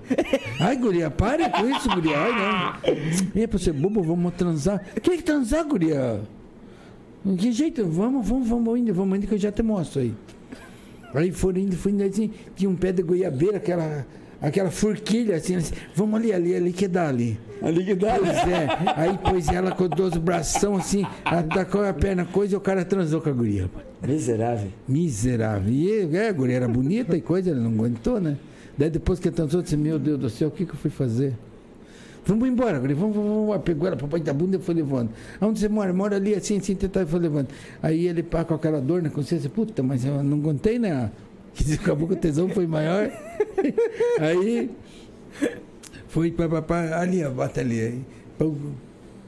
[0.60, 2.18] Ai, guria, pare com isso, guria.
[2.18, 3.42] Ai, não.
[3.42, 4.82] E pra ser bobo, vamos transar.
[5.02, 6.20] Que que transar, guria?
[7.38, 7.84] Que jeito?
[7.86, 10.14] Vamos, vamos, vamos indo, vamos indo que eu já te mostro aí.
[11.14, 14.06] Aí foram indo, foi indo assim, tinha um pé de goiabeira, aquela,
[14.40, 17.38] aquela forquilha assim, assim, vamos ali, ali, ali que dá ali.
[17.62, 18.16] Ali que dá.
[18.18, 22.60] Pois é, aí pôs ela com os bração assim, atacou a perna, coisa, e o
[22.60, 23.70] cara transou com a guria.
[24.06, 24.70] Miserável.
[24.88, 25.72] Miserável.
[25.72, 28.36] E é, a guria era bonita e coisa, ele não aguentou, né?
[28.76, 31.34] Daí depois que transou, disse, meu Deus do céu, o que, que eu fui fazer?
[32.24, 33.62] Vamos embora, guria, vamos, vamos, vamos.
[33.62, 35.10] Pegou ela, papai da bunda e foi levando.
[35.40, 35.92] Aonde você mora?
[35.92, 37.48] Mora ali, assim, assim, tentar e foi levando.
[37.82, 41.10] Aí ele pá com aquela dor na consciência, puta, mas eu não aguentei, né?
[41.74, 43.10] Acabou que o tesão foi maior.
[44.20, 44.70] Aí
[46.08, 47.80] foi para ali, bate ali.
[47.80, 48.04] Aí,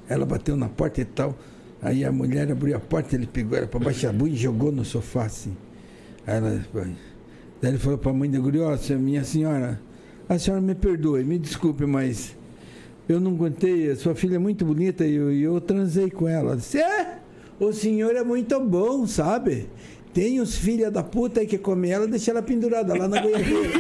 [0.09, 1.37] ela bateu na porta e tal.
[1.81, 4.85] Aí a mulher abriu a porta, ele pegou ela para baixo a e jogou no
[4.85, 5.57] sofá assim.
[6.27, 6.65] Aí ela,
[7.61, 8.39] daí ele falou para a mãe da
[8.79, 9.81] senhora, minha senhora,
[10.29, 12.37] a senhora me perdoe, me desculpe, mas
[13.09, 16.51] eu não aguentei, a sua filha é muito bonita e eu, eu transei com ela.
[16.51, 17.19] Ela disse, é,
[17.59, 19.69] o senhor é muito bom, sabe?
[20.13, 23.71] Tem uns filha da puta aí que come ela, deixa ela pendurada lá na goiabeira.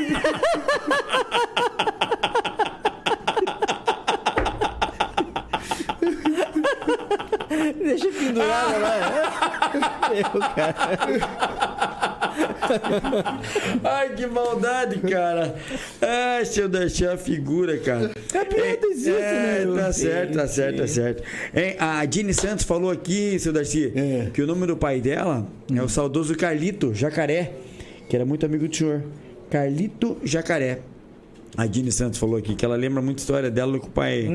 [7.79, 8.93] Deixa pendurada lá.
[10.13, 11.72] Eu, cara.
[13.85, 15.55] Ai, que maldade, cara.
[16.01, 18.11] Ai, seu Darcy é a figura, cara.
[18.35, 19.81] É piada existe, é, né?
[19.83, 21.23] Tá certo, tá certo, tá certo.
[21.55, 24.31] Hein, a Dini Santos falou aqui, seu Darcy, É.
[24.33, 27.53] que o nome do pai dela é o saudoso Carlito Jacaré,
[28.09, 29.03] que era muito amigo do senhor.
[29.51, 30.81] Carlito Jacaré.
[31.57, 34.27] A Dini Santos falou aqui que ela lembra muito a história dela com o pai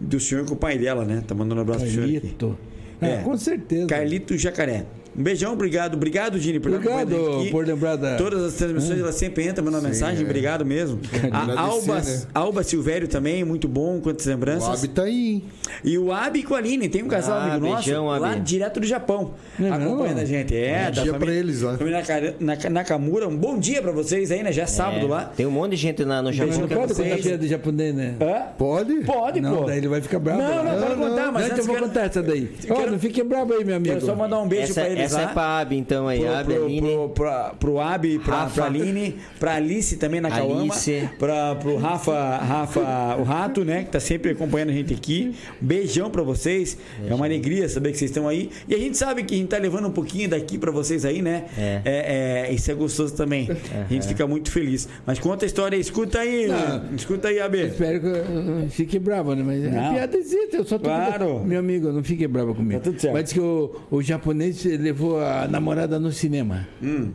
[0.00, 1.22] do senhor com o pai dela, né?
[1.26, 2.06] Tá mandando um abraço pro senhor.
[2.08, 2.58] Carlito.
[3.02, 3.06] É.
[3.06, 3.86] É, com certeza.
[3.86, 4.86] Carlito Jacaré.
[5.16, 5.94] Um beijão, obrigado.
[5.94, 7.14] Obrigado, Dini, por Obrigado
[7.50, 10.22] por lembrar da- Todas as transmissões, ela sempre entra, manda uma mensagem.
[10.22, 10.24] é.
[10.24, 10.98] Obrigado mesmo.
[11.32, 12.22] A Alba, né?
[12.34, 14.78] Alba Silvério também, muito bom, quantas O lembranças.
[14.84, 15.44] Abi tá aí, hein?
[15.84, 18.40] E o Abi com a Aline, tem um casal Ah, amigo nosso beijão, lá Abi.
[18.40, 20.22] direto do Japão, Não é acompanhando não?
[20.22, 20.54] a gente.
[20.56, 21.78] É, Bom dia família- pra eles lá.
[21.78, 24.52] família Naka- Naka- Nakamura, um bom dia pra vocês aí, né?
[24.52, 25.24] Já é sábado É, lá.
[25.36, 26.58] Tem um monte de gente lá no Japão.
[26.58, 27.08] Não pode vocês.
[27.10, 28.14] contar piada de japonês, né?
[28.20, 28.42] Hã?
[28.58, 28.94] Pode?
[29.04, 29.64] Pode, não, pô.
[29.64, 30.42] daí ele vai ficar bravo.
[30.42, 30.86] Não, não, né?
[30.86, 32.50] pode contar, mas então antes eu vou contar essa daí.
[32.70, 33.94] Ó, não fique bravo aí, meu amigo.
[33.94, 36.20] Quero só mandar um beijo pra essa é pra Abi, então aí.
[36.20, 36.80] pro, Abi, pro, Aline.
[36.80, 38.54] pro, pra, pro Abi, pra, Rafa.
[38.54, 40.74] pra Aline, pra Alice também na Cauama,
[41.18, 45.34] pra, pro Rafa, Rafa, o Rato, né, que tá sempre acompanhando a gente aqui.
[45.60, 46.76] Beijão pra vocês.
[47.08, 48.50] É uma alegria saber que vocês estão aí.
[48.68, 51.22] E a gente sabe que a gente tá levando um pouquinho daqui pra vocês aí,
[51.22, 51.44] né?
[51.56, 51.80] É.
[51.84, 53.48] É, é, isso é gostoso também.
[53.88, 54.88] A gente fica muito feliz.
[55.06, 56.94] Mas conta a história aí, escuta aí, Não.
[56.94, 57.66] escuta aí, AB.
[57.66, 59.42] Espero que eu não fique bravo, né?
[59.44, 59.90] Mas Não.
[59.90, 61.44] é piada existe, eu só tô Claro.
[61.44, 62.80] Meu amigo, não fique bravo comigo.
[62.80, 63.14] Tá tudo certo.
[63.14, 64.64] Mas diz que o, o japonês
[64.94, 66.68] levou a namorada no cinema.
[66.80, 67.10] Hum.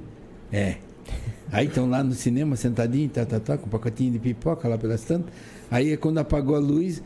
[0.51, 0.75] É.
[1.51, 4.77] Aí estão lá no cinema, sentadinho, tá, tá, tá, com um pacotinho de pipoca lá
[4.77, 5.31] pelas tantas.
[5.71, 7.01] Aí quando apagou a luz,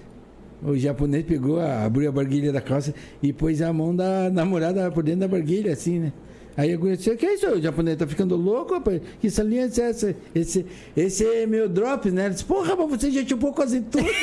[0.64, 4.90] o japonês pegou, a- abriu a barguilha da calça e pôs a mão da namorada
[4.92, 6.14] por dentro da barguilha, assim, né?
[6.58, 7.48] Aí eu conheci, que é isso?
[7.48, 9.02] O japonês tá ficando louco, rapaz?
[9.20, 10.16] Que saliência é essa?
[10.36, 12.26] Esse, esse é meu drop, né?
[12.26, 14.04] Ele disse, porra, mas você já chupou quase tudo.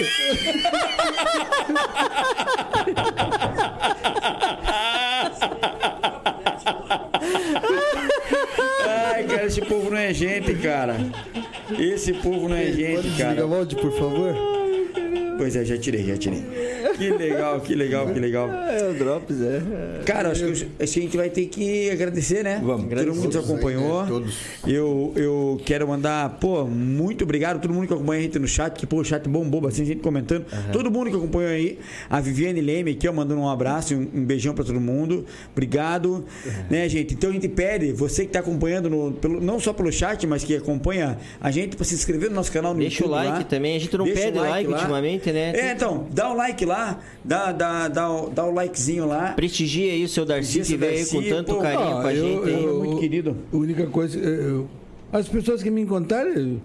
[8.87, 10.97] Ai, cara, esse povo não é gente, cara.
[11.77, 13.45] Esse povo não é gente, cara.
[13.45, 14.33] o áudio, por favor?
[15.37, 16.45] Pois é, já tirei, já tirei.
[17.01, 18.49] Que legal, que legal, que legal.
[18.51, 19.63] É, o Drops, é.
[20.05, 22.61] Cara, acho que acho que a gente vai ter que agradecer, né?
[22.63, 22.89] Vamos.
[22.93, 24.03] Todo mundo nos aí, acompanhou.
[24.03, 24.09] né?
[24.09, 24.35] Todos.
[24.67, 28.47] Eu, eu quero mandar, pô, muito obrigado a todo mundo que acompanha a gente no
[28.47, 30.45] chat, que pô, o chat bombou, bastante gente comentando.
[30.73, 31.79] Todo mundo que acompanhou aí.
[32.09, 35.25] A Viviane Leme aqui, ó, mandando um abraço um, um beijão pra todo mundo.
[35.53, 36.25] Obrigado.
[36.69, 37.15] Né, gente?
[37.15, 40.45] Então a gente pede, você que tá acompanhando, no- pelo, não só pelo chat, mas
[40.45, 43.39] que acompanha a gente, pra se inscrever no nosso canal no Deixa o YouTube like
[43.39, 43.45] lá.
[43.45, 43.77] também.
[43.77, 44.77] A gente não Deixa o pede like, lá.
[44.79, 45.53] ultimamente, né?
[45.55, 46.90] É, então, dá o like lá,
[47.25, 49.33] dá, dá, dá, o- dá o likezinho lá.
[49.33, 52.03] Prestigia aí o seu Darcy Prestigia que veio aí Darcy, com tanto pô, carinho Ah,
[52.03, 52.65] com a eu- gente, hein?
[52.65, 53.37] eu- Muito querido.
[53.53, 54.19] A única coisa.
[54.19, 54.69] eu-
[55.13, 56.61] as pessoas que me encontraram.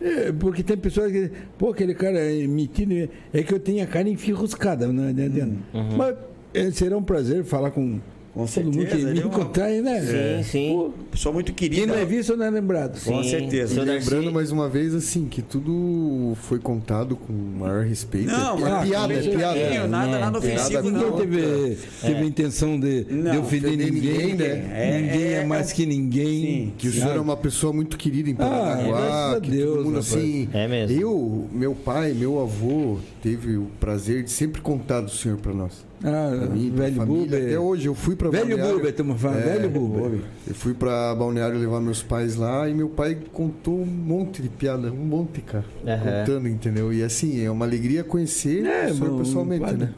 [0.00, 1.30] é, porque tem pessoas que.
[1.56, 3.08] Pô, aquele cara é metido.
[3.32, 5.56] É que eu tenho a cara enfirruscada, não adianta.
[5.96, 6.14] Mas
[6.52, 7.98] é, será um prazer falar com,
[8.36, 10.00] Com todo mundo que certeza, me é uma- encontrar, né?
[10.02, 10.68] Sim, sim.
[10.74, 11.86] Pô, Pessoa muito quem querida.
[11.94, 13.02] não é visto não é lembrado.
[13.02, 13.74] Com Sim, certeza.
[13.74, 18.26] seu E lembrando mais uma vez, assim, que tudo foi contado com o maior respeito.
[18.26, 19.88] Não, é piada, é piada.
[19.88, 21.16] nada, nada ofensivo, Nada não.
[21.18, 24.48] Ninguém teve, teve intenção de, de Não, ofender ofender ninguém, ninguém, né?
[24.54, 25.00] né?
[25.00, 26.26] Ninguém é, É, é mais que ninguém.
[26.42, 26.72] Sim.
[26.76, 29.84] Que o senhor é uma pessoa muito querida em Ah, Paranaguá, a que Deus, todo
[29.86, 30.48] mundo assim.
[30.52, 31.00] É mesmo.
[31.00, 35.86] Eu, meu pai, meu avô, teve o prazer de sempre contar do senhor pra nós.
[36.04, 37.06] Ah, velho.
[37.06, 37.42] Buber.
[37.46, 38.58] Até hoje eu fui pra Velho.
[38.58, 39.38] Buber, estamos falando.
[39.38, 40.20] É, velho Buber.
[40.46, 44.48] Eu fui pra Balneário levar meus pais lá e meu pai contou um monte de
[44.48, 45.64] piada, um monte, cara.
[45.86, 46.20] Aham.
[46.20, 46.92] Contando, entendeu?
[46.92, 49.78] E assim, é uma alegria conhecer É, o pessoalmente, padre.
[49.78, 49.90] né?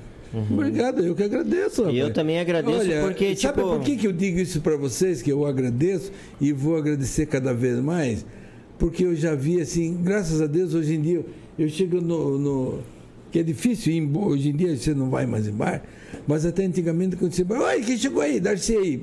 [0.50, 1.88] Obrigado, eu que agradeço.
[1.90, 4.76] E eu também agradeço Olha, porque, sabe tipo- por que, que eu digo isso para
[4.76, 5.22] vocês?
[5.22, 8.24] Que eu agradeço e vou agradecer cada vez mais?
[8.78, 11.24] Porque eu já vi assim, graças a Deus, hoje em dia, eu-
[11.58, 12.38] eu chego no.
[12.38, 12.78] no-
[13.30, 15.82] que é difícil ir hoje em dia você não vai mais em bar,
[16.26, 18.40] mas até antigamente quando você vai, oi, quem chegou aí?
[18.40, 19.00] Darcy aí.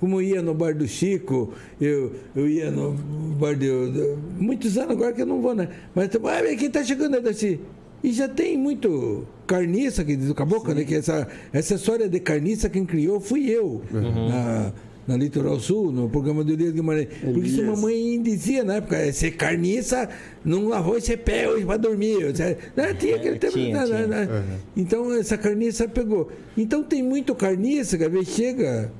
[0.00, 2.92] Como eu ia no bar do Chico, eu, eu ia no
[3.38, 5.68] bar do, do- Muitos anos agora que eu não vou, né?
[5.94, 7.60] Mas ah, quem tá chegando é Darcy.
[8.02, 10.84] E já tem muito carniça, que diz o caboclo, né?
[10.84, 13.80] Que essa, essa história de carniça quem criou fui eu.
[13.90, 14.72] Na,
[15.06, 17.08] na Litoral Sul, no programa do Elias Guimarães.
[17.22, 17.80] Porque isso a Elias.
[17.80, 20.08] mamãe dizia na época, ser carniça
[20.44, 22.36] não lavou esse pé hoje para dormir.
[22.36, 22.56] Sabe?
[22.76, 22.94] Né?
[22.94, 23.52] Tinha aquele tempo.
[23.52, 24.06] tinha, né, tinha.
[24.06, 24.44] né, né?
[24.76, 26.30] Então essa carniça pegou.
[26.56, 28.90] Então tem muito carniça que às vezes chega.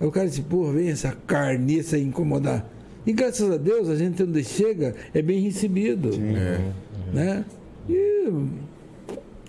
[0.00, 2.68] Aí o cara diz, porra, vem essa carniça incomodar.
[3.06, 6.10] E graças a Deus, a gente onde chega é bem recebido.
[7.12, 7.44] Né?
[7.88, 8.30] E,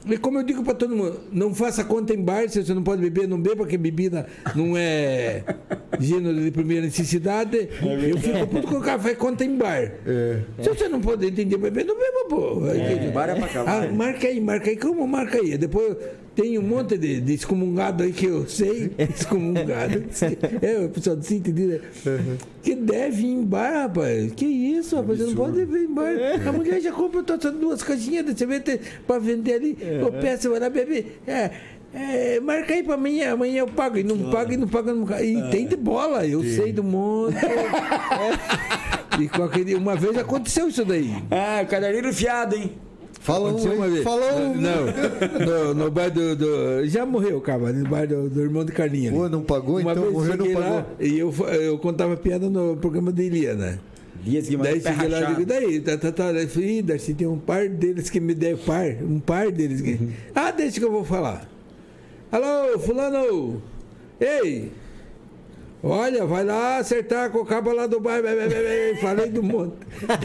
[0.08, 2.84] e como eu digo para todo mundo, não faça conta em bar, se você não
[2.84, 5.44] pode beber, não beba, porque bebida não é
[6.00, 7.70] gênero de primeira necessidade.
[7.82, 9.92] eu fico puto com o cara, faz conta em bar.
[10.62, 12.62] Se você não pode entender beber, não beba, pô.
[13.12, 13.84] bar é pra acabar.
[13.84, 14.78] Ah, marca aí, marca aí.
[14.78, 15.58] Como marca aí?
[15.58, 15.98] Depois
[16.40, 20.06] tem um monte de, de excomungado aí que eu sei, excomungado,
[20.62, 21.82] é, o pessoal se entendeu,
[22.64, 24.32] que deve ir em bar, rapaz.
[24.32, 26.14] Que isso, rapaz, você não pode vir em bar.
[26.48, 29.78] A mulher já comprou todas duas caixinhas de cerveja pra vender ali.
[30.06, 31.20] Ô, peça, vai lá beber.
[31.28, 31.52] É,
[31.94, 33.98] é, marca aí pra amanhã, amanhã eu pago.
[33.98, 35.24] E não paga, e não paga, não paga.
[35.24, 37.36] E tem de bola, eu sei do monte.
[39.20, 41.14] E qualquer, uma vez aconteceu isso daí.
[41.30, 42.72] Ah, caderninho fiado, hein?
[43.20, 44.04] Fala um, Aconteceu uma aí, vez.
[44.04, 44.56] fala um.
[44.56, 44.86] Não,
[45.46, 48.72] no, no bar do, do- Já morreu o cara, no bar do, do irmão de
[48.72, 49.10] Carlinha.
[49.10, 49.18] ali.
[49.20, 50.62] Pô, não pagou, Uma então morreu, não pagou.
[50.62, 53.80] lá e eu, eu contava piada no programa da Eliana.
[54.24, 56.32] Dias que Daí cheguei lá e digo, daí, tá, tá, tá.
[56.34, 58.86] Daí eu falei, "Ih, Darcy, tem um par deles que me der par.
[59.02, 59.92] Um par deles que.
[59.92, 60.12] Uhum.
[60.36, 61.50] Ah, deixa que eu vou falar.
[62.32, 63.62] Alô, fulano!
[64.20, 64.72] Ei!
[65.82, 68.22] Olha, vai lá acertar com o cabo lá do bé.
[69.00, 69.76] Falei do monte.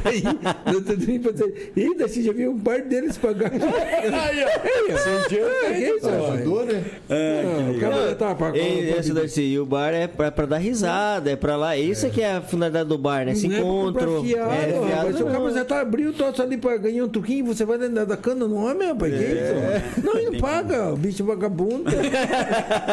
[0.02, 0.22] Daí,
[0.66, 3.52] no outro dia, pensei, ih, Darcy, já vi um par deles pagar.
[3.52, 4.98] Aí, ó.
[4.98, 5.46] Sentiu?
[5.62, 6.34] Peguei, rapaz.
[6.34, 6.84] Ajudou, né?
[7.08, 10.44] Não, o cara já tava pra Ei, esse Darcy, e o bar é pra, pra
[10.46, 11.76] dar risada, é pra lá.
[11.76, 13.32] Isso que é a finalidade do bar, né?
[13.32, 14.06] Esse Não é encontro.
[14.06, 15.32] comprar fiado, é, fiado Se o não.
[15.32, 18.16] cara já tá abrindo o troço ali pra ganhar um truquinho, você vai dentro da
[18.16, 19.12] cana no homem, rapaz.
[19.14, 20.02] Que isso?
[20.04, 21.84] Não, ele não paga, o bicho vagabundo.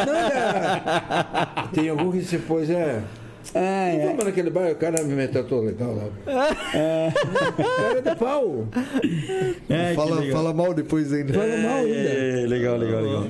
[0.06, 0.82] não, é.
[1.74, 3.02] Tem algum que você pôs, é.
[3.56, 4.06] É, é.
[4.06, 6.10] Vamos naquele bar, o cara me tratou legal lá.
[7.58, 8.68] Cara de pau.
[9.70, 11.34] É, fala, fala mal depois ainda.
[11.34, 11.96] Fala mal ainda.
[11.96, 13.28] É, legal, legal, legal.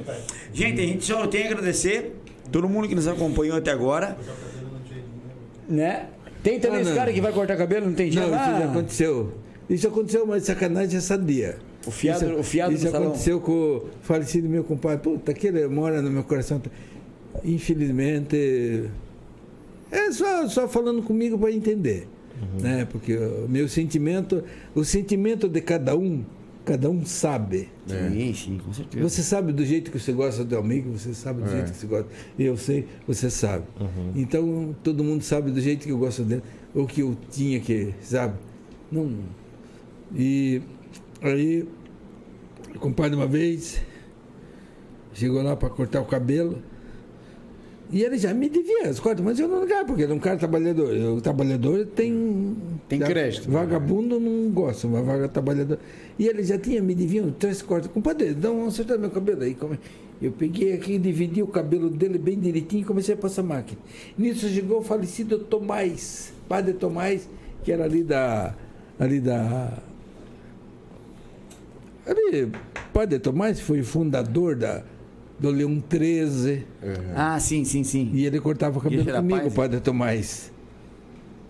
[0.54, 2.14] Gente, a gente só tem a agradecer
[2.52, 4.18] todo mundo que nos acompanhou até agora.
[5.70, 6.08] Né?
[6.44, 6.98] Tem também Ah, esse não.
[6.98, 8.28] cara que vai cortar cabelo, não tem Não, jeito.
[8.28, 9.34] isso já Ah, aconteceu.
[9.70, 11.56] Isso aconteceu, mas sacanagem essa dia.
[11.88, 13.08] O fiado- isso, o fiado Isso no salão.
[13.08, 14.98] aconteceu com o falecido meu compadre.
[15.00, 16.62] Puta, aquele mora no meu coração.
[17.46, 18.90] Infelizmente.
[19.92, 22.08] É só, só falando comigo para entender.
[22.42, 22.62] Uhum.
[22.62, 22.86] Né?
[22.86, 24.44] Porque o meu sentimento,
[24.74, 26.24] o sentimento de cada um,
[26.66, 27.70] cada um sabe.
[27.86, 29.04] Sim, sim, com certeza.
[29.08, 31.52] Você sabe do jeito que você gosta do amigo, você sabe do É.
[31.52, 32.08] jeito que você gosta.
[32.40, 33.66] Eu sei, você sabe.
[33.80, 34.12] Uhum.
[34.16, 36.42] Então, todo mundo sabe do jeito que eu gosto dele,
[36.74, 38.36] ou que eu tinha que, sabe?
[38.92, 39.12] Não.
[40.16, 40.62] E
[41.22, 41.68] aí,
[42.74, 43.82] o compadre uma vez
[45.14, 46.62] chegou lá para cortar o cabelo.
[47.92, 50.20] E ele já me devia as cortas, mas eu não ligava, porque ele é um
[50.20, 50.94] cara trabalhador.
[50.94, 52.56] O trabalhador tem.
[52.88, 53.52] Tem já- crédito.
[53.52, 55.78] Vagabundo não gosta, mas vaga trabalhador.
[56.18, 57.90] E ele já tinha me deviam três cortes.
[57.92, 59.58] Compadre, dá uma acertada no meu cabelo aí.
[60.22, 63.80] Eu peguei aqui, dividi o cabelo dele bem direitinho e comecei a passar máquina.
[64.18, 67.28] Nisso chegou o falecido Tomás, padre Tomás,
[67.64, 68.56] que era ali da.
[68.98, 69.80] Ali da.
[72.06, 72.52] Ali,
[72.94, 74.84] padre Tomás foi fundador da,
[75.42, 76.64] do Leão 13.
[77.16, 78.12] Ah, sim, sim, sim.
[78.14, 79.52] E ele cortava o cabelo comigo, paz?
[79.52, 80.52] o padre Tomás.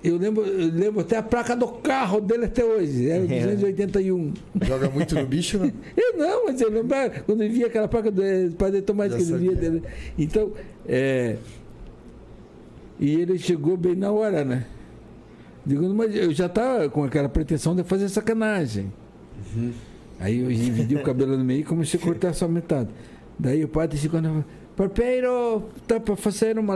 [0.02, 4.34] Eu lembro, eu lembro até a placa do carro dele até hoje, era o 281.
[4.62, 5.72] Joga muito no bicho, né?
[5.96, 9.18] Eu não, mas eu lembro quando eu via aquela placa do eh, padre Tomás Já
[9.18, 9.84] que ele via dele.
[10.18, 10.52] Então,
[10.88, 11.36] é,
[13.00, 14.66] e ele chegou bem na hora, né?
[15.64, 18.92] Digo, mas eu já estava com aquela pretensão de fazer sacanagem.
[19.56, 19.72] Uhum.
[20.20, 22.90] Aí eu dividi o cabelo no meio e comecei a cortar só metade.
[23.42, 24.46] Daí o padre chegou e falou,
[24.76, 26.76] Parpeiro, tá para fazer uma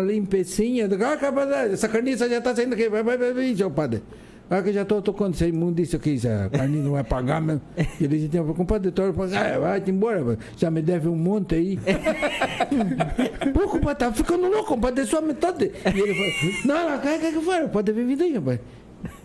[0.88, 2.90] digo, Ah, capaz, essa carniça já está saindo aqui.
[2.90, 4.02] Vai, vai, vai, vai, padre.
[4.50, 7.62] Ah, que já estou tocando essa imundícia aqui, essa carninha não vai pagar mesmo.
[8.00, 11.80] E ele disse, compadre, tô, ah, vai-te embora, já me deve um monte aí.
[13.54, 15.72] Pô, compadre, tá ficando louco, compadre, é só metade.
[15.86, 17.68] E ele falou, não, não, o que que foi?
[17.68, 18.60] Pode vir vindo aí, rapaz.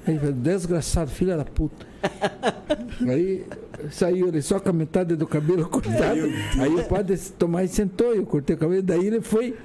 [0.07, 1.90] Aí ele falou, desgraçado, filha da puta.
[3.09, 3.45] Aí
[3.91, 6.21] saiu ele só com a metade do cabelo cortado.
[6.59, 9.57] Aí o padre Tomás sentou, eu cortei o cabelo, daí ele foi.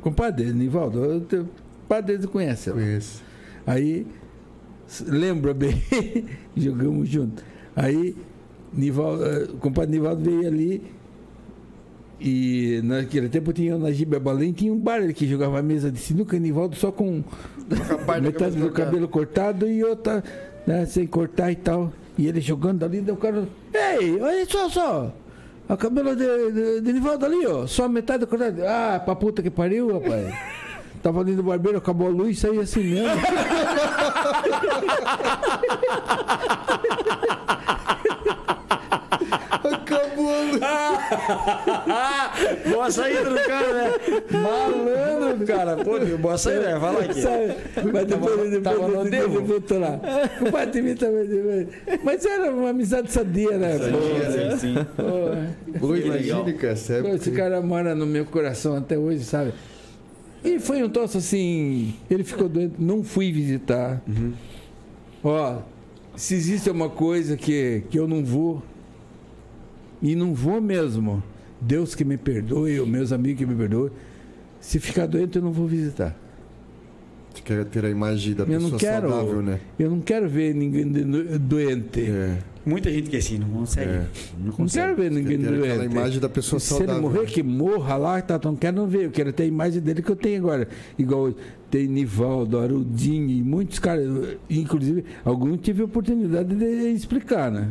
[0.00, 1.46] Compadre, Nivaldo, o
[1.88, 2.70] padre ele conhece.
[2.70, 3.22] Conheço.
[3.66, 4.06] Aí,
[5.06, 5.82] lembra bem,
[6.56, 7.42] jogamos junto.
[7.74, 8.16] Aí,
[8.72, 10.82] Nivaldo, eh, o compadre Nivaldo veio ali
[12.24, 15.98] e naquele tempo tinha na Gibe Balém, tinha um bar que jogava a mesa de
[15.98, 17.24] sinuca, e Nivaldo só com
[18.22, 20.22] metade do cabelo cortado e outra
[20.66, 21.92] né, sem cortar e tal.
[22.16, 25.12] E ele jogando ali, daí o cara, ei, olha só, só.
[25.68, 27.66] O cabelo de, de, de Nivaldo ali, ó.
[27.66, 28.62] Só metade cortada.
[28.68, 30.34] Ah, pra puta que pariu, rapaz.
[31.02, 33.08] Tava ali no barbeiro, acabou a luz, saiu assim mesmo.
[39.12, 40.32] Acabou.
[42.72, 43.92] boa saída do cara, né?
[44.30, 45.76] Malandro, cara.
[45.76, 46.80] Pô, deu boa saída, né?
[46.80, 47.20] Fala aqui.
[47.20, 47.54] Sabe?
[47.92, 50.00] Mas depois, Tava- depois, tava no depois, depois, voltou lá.
[50.40, 51.68] O padre me também.
[52.02, 53.78] Mas era uma amizade sadia, né?
[53.78, 54.74] Sim, sim.
[55.78, 56.72] Pô, imagine, cara.
[56.74, 59.52] época- esse cara mora no meu coração até hoje, sabe?
[60.44, 61.94] E foi um troço assim.
[62.10, 64.02] Ele ficou doente, não fui visitar.
[65.22, 65.58] Ó,
[66.16, 68.60] se existe uma coisa que, que eu não vou,
[70.02, 71.22] e não vou mesmo,
[71.60, 73.90] Deus que me perdoe, os meus amigos que me perdoem.
[74.60, 76.16] Se ficar doente, eu não vou visitar.
[77.34, 79.60] Você quer ter a imagem da Eu pessoa não quero, saudável, né?
[79.78, 82.00] eu não quero ver ninguém do- doente.
[82.02, 83.90] É, Muita gente que é assim, não consegue.
[83.90, 84.06] é.
[84.38, 84.86] Não Não consegue.
[84.86, 85.92] quero ver ninguém ter aquela doente.
[85.96, 86.94] imagem da pessoa Se saudável.
[86.94, 89.06] ele morrer, que morra lá, tá, não quero não ver.
[89.06, 90.68] Eu quero ter a imagem dele que eu tenho agora.
[90.98, 91.34] Igual
[91.70, 94.06] tem Nivaldo, Arudinho e muitos caras.
[94.48, 97.70] Inclusive, alguns tive a oportunidade de explicar, né?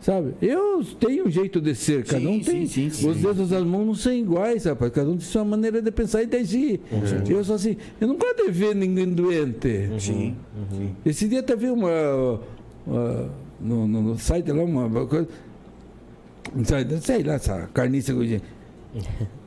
[0.00, 0.34] Sabe?
[0.40, 2.66] Eu tenho um jeito de ser, cada um Sim, tem.
[2.66, 3.22] sim, sim, Os sim.
[3.22, 4.92] dedos das mãos não são iguais, rapaz.
[4.92, 6.80] Cada um tem sua maneira de pensar e de agir.
[7.28, 9.90] Eu sou assim, eu não gosto de ver ninguém doente.
[9.98, 10.36] Sim.
[11.04, 12.40] Esse dia até vi uma.
[12.86, 15.28] uma- no, no- no site lá, uma, coisa.
[16.56, 18.40] um Sei lá, essa carniça que eu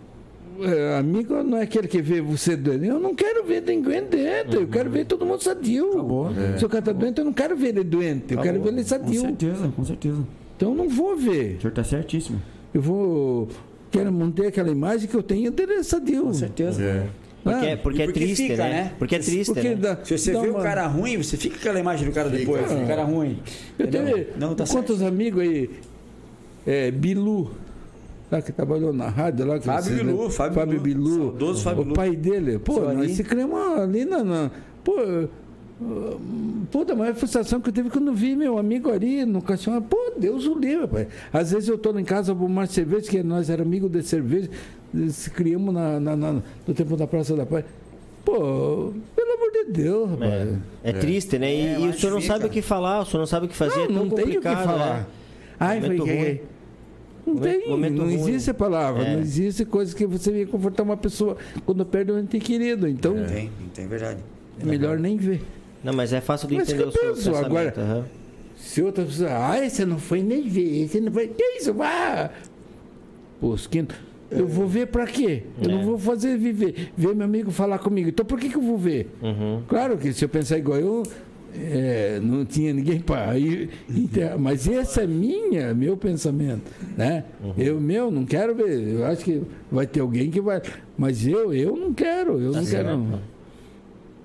[0.99, 2.85] amigo não é aquele que vê você doente.
[2.85, 4.56] Eu não quero ver ninguém doente.
[4.56, 5.91] Eu quero ver todo mundo sadio.
[5.93, 6.30] Acabou.
[6.57, 8.33] Se o cara tá doente, eu não quero ver ele doente.
[8.33, 9.22] Eu quero ver ele Com sadio.
[9.22, 10.27] certeza, com certeza.
[10.56, 11.57] Então eu não vou ver.
[11.57, 12.41] O senhor tá certíssimo.
[12.73, 13.48] Eu vou.
[13.91, 16.23] Quero manter aquela imagem que eu tenho dele sadio.
[16.23, 16.82] Com certeza.
[16.82, 17.07] É.
[17.43, 18.69] Porque, Ah, é, porque é porque triste, fica, né?
[18.69, 18.91] né?
[18.98, 19.75] Porque é triste, porque né?
[19.75, 22.30] dá- Se você vê uma- o cara ruim, você fica com aquela imagem do cara
[22.30, 22.72] depois.
[22.72, 23.38] O cara ruim.
[23.77, 25.69] Eu tenho Não, tá quantos amigos aí?
[26.65, 27.51] É, Bilu,
[28.33, 29.59] lá que trabalhou na rádio lá.
[29.59, 30.29] que Fábio vocês Bilu, lembram?
[30.29, 31.15] Fábio Fábio Bilu.
[31.17, 31.95] Saudoso Fábio o Bilu.
[31.95, 32.59] pai dele.
[32.59, 33.15] Pô, Seu nós ali.
[33.15, 34.23] se criamos ali na.
[34.23, 34.51] na
[34.83, 34.93] pô,
[36.71, 39.81] Puta, a maior frustração que eu tive quando vi meu amigo ali no caixão.
[39.81, 41.07] Pô, Deus o livre, pai.
[41.31, 44.01] Às vezes eu tô lá em casa vou tomar cerveja, que nós éramos amigos de
[44.03, 44.49] cerveja,
[45.09, 47.65] se criamos na, na- na- no tempo da Praça da Paz.
[48.23, 50.31] Pô, pelo amor de Deus, rapaz.
[50.83, 51.53] É, é triste, né?
[51.53, 52.33] E, É, e o mas senhor não fica.
[52.33, 54.09] sabe o que falar, o senhor não sabe o que fazer, é Não, tão não
[54.11, 54.93] tem o que complicado, falar.
[54.99, 55.05] né?
[55.59, 56.41] Ai, foi.
[57.26, 58.16] Não tem, momento não ruim.
[58.16, 59.14] existe a palavra, É.
[59.16, 62.88] não existe coisa que você ia confortar uma pessoa quando perde um ente querido.
[62.88, 64.19] Então, Não tem, não tem verdade.
[64.61, 65.42] é melhor nem ver.
[65.84, 67.45] Não, mas é fácil de Mas entender o seu penso, pensamento.
[67.45, 68.06] agora- aham.
[68.58, 71.27] Se outra pessoa, ah, você não foi nem ver, você não foi.
[71.27, 71.76] Que isso?
[71.82, 72.30] Ah!
[73.40, 73.95] Pô, quinto.
[74.32, 75.43] Eu vou ver pra quê?
[75.61, 75.74] Eu É.
[75.74, 78.10] não vou fazer viver, ver meu amigo falar comigo.
[78.10, 79.10] Então por que, que eu vou ver?
[79.22, 79.61] Uhum.
[79.68, 81.03] Claro que se eu pensar igual eu,
[81.56, 83.69] é, não tinha ninguém para ir.
[83.90, 84.38] enterrar.
[84.40, 86.72] Mas esse é minha, meu pensamento.
[86.98, 87.23] Né?
[87.43, 87.53] Uhum.
[87.57, 88.80] Eu, meu, não quero ver.
[88.95, 89.41] Eu acho que
[89.72, 90.61] vai ter alguém que vai.
[90.98, 92.40] Mas eu, eu não quero.
[92.40, 92.98] Eu não quero.
[92.98, 93.19] Não,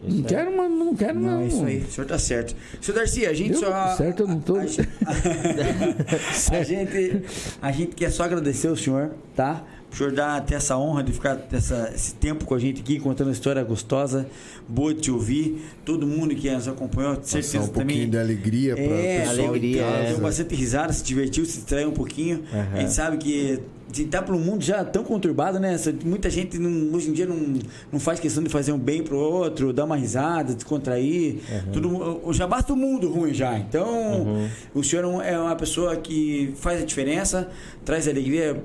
[0.07, 1.31] Isso é- quero, mas não quero, não.
[1.31, 1.79] Não, é isso aí.
[1.79, 2.55] O senhor tá certo.
[2.81, 3.89] Senhor Darcy, a gente Eu, só.
[3.97, 4.57] certo, eu não tô.
[4.57, 4.61] A,
[6.57, 7.23] a gente,
[7.61, 9.65] a gente quer só agradecer o senhor, tá?
[9.91, 13.01] O senhor dar ter essa honra de ficar essa, esse tempo com a gente aqui,
[13.01, 14.27] contando uma história gostosa,
[14.69, 15.65] boa de te ouvir.
[15.85, 18.11] Todo mundo que nos acompanhou, de Passar certeza um pouquinho também.
[18.11, 19.91] de alegria para É, pessoal alegria, em é.
[19.93, 20.09] casa.
[20.09, 22.43] Deu bastante risada, se divertiu, se distraiu um pouquinho.
[22.53, 22.69] Aham.
[22.75, 23.61] A gente sabe que
[23.91, 25.75] se tá para um mundo já tão conturbado, né?
[26.05, 27.55] Muita gente não- hoje em dia não,
[27.91, 31.39] não faz questão de fazer um bem pro outro, dar uma risada, descontrair.
[31.73, 33.59] Tudo, mu- já basta o mundo ruim já.
[33.59, 37.49] Então, o senhor é é uma pessoa que faz a diferença,
[37.87, 38.63] traz alegria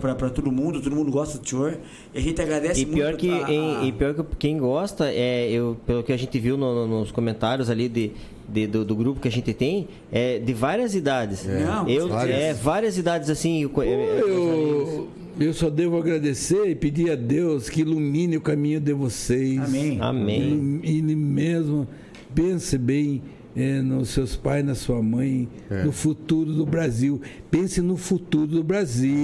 [0.00, 1.78] para todo mundo, todo mundo gosta do senhor.
[2.14, 5.50] E a gente agradece E pior muito que, a- e pior que quem gosta, é,
[5.50, 8.10] eu, pelo que a gente viu no- no- nos comentários ali de,
[8.48, 11.44] de- do, do grupo que a gente tem, é de várias idades.
[11.44, 12.36] Não, eu, várias.
[12.38, 13.62] É, várias idades assim.
[13.62, 18.40] eu é, é, Eu, eu só devo agradecer e pedir a Deus que ilumine o
[18.40, 19.58] caminho de vocês.
[19.60, 19.98] Amém.
[20.00, 20.40] Amém.
[20.42, 21.86] Ilumine mesmo.
[22.34, 23.22] Pense bem
[23.56, 25.84] eh, nos seus pais, na sua mãe, É.
[25.84, 27.20] no futuro do Brasil.
[27.50, 29.14] Pense no futuro do Brasil.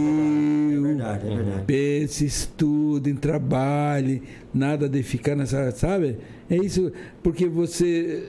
[0.73, 1.65] É verdade, é verdade.
[1.67, 4.23] Pense, estudem, trabalhe,
[4.55, 6.17] nada de ficar nessa, sabe?
[6.49, 6.92] É isso,
[7.23, 8.28] porque você.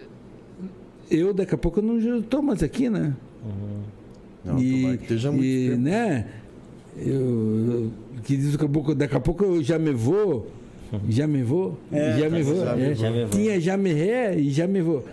[1.09, 3.13] Eu daqui a pouco eu não estou mais aqui, né?
[4.43, 5.81] Não, tomara que esteja muito e, tempo.
[5.81, 6.25] né?
[6.97, 7.91] Eu, eu-
[8.23, 10.47] que diz daqui a pouco, daqui a pouco eu já me vou,
[11.09, 12.63] já me vou, É, já me vou.
[12.65, 12.75] é.
[12.75, 12.95] vou.
[12.95, 13.30] Já me vou.
[13.30, 15.03] Tinha já me ré e já me vou.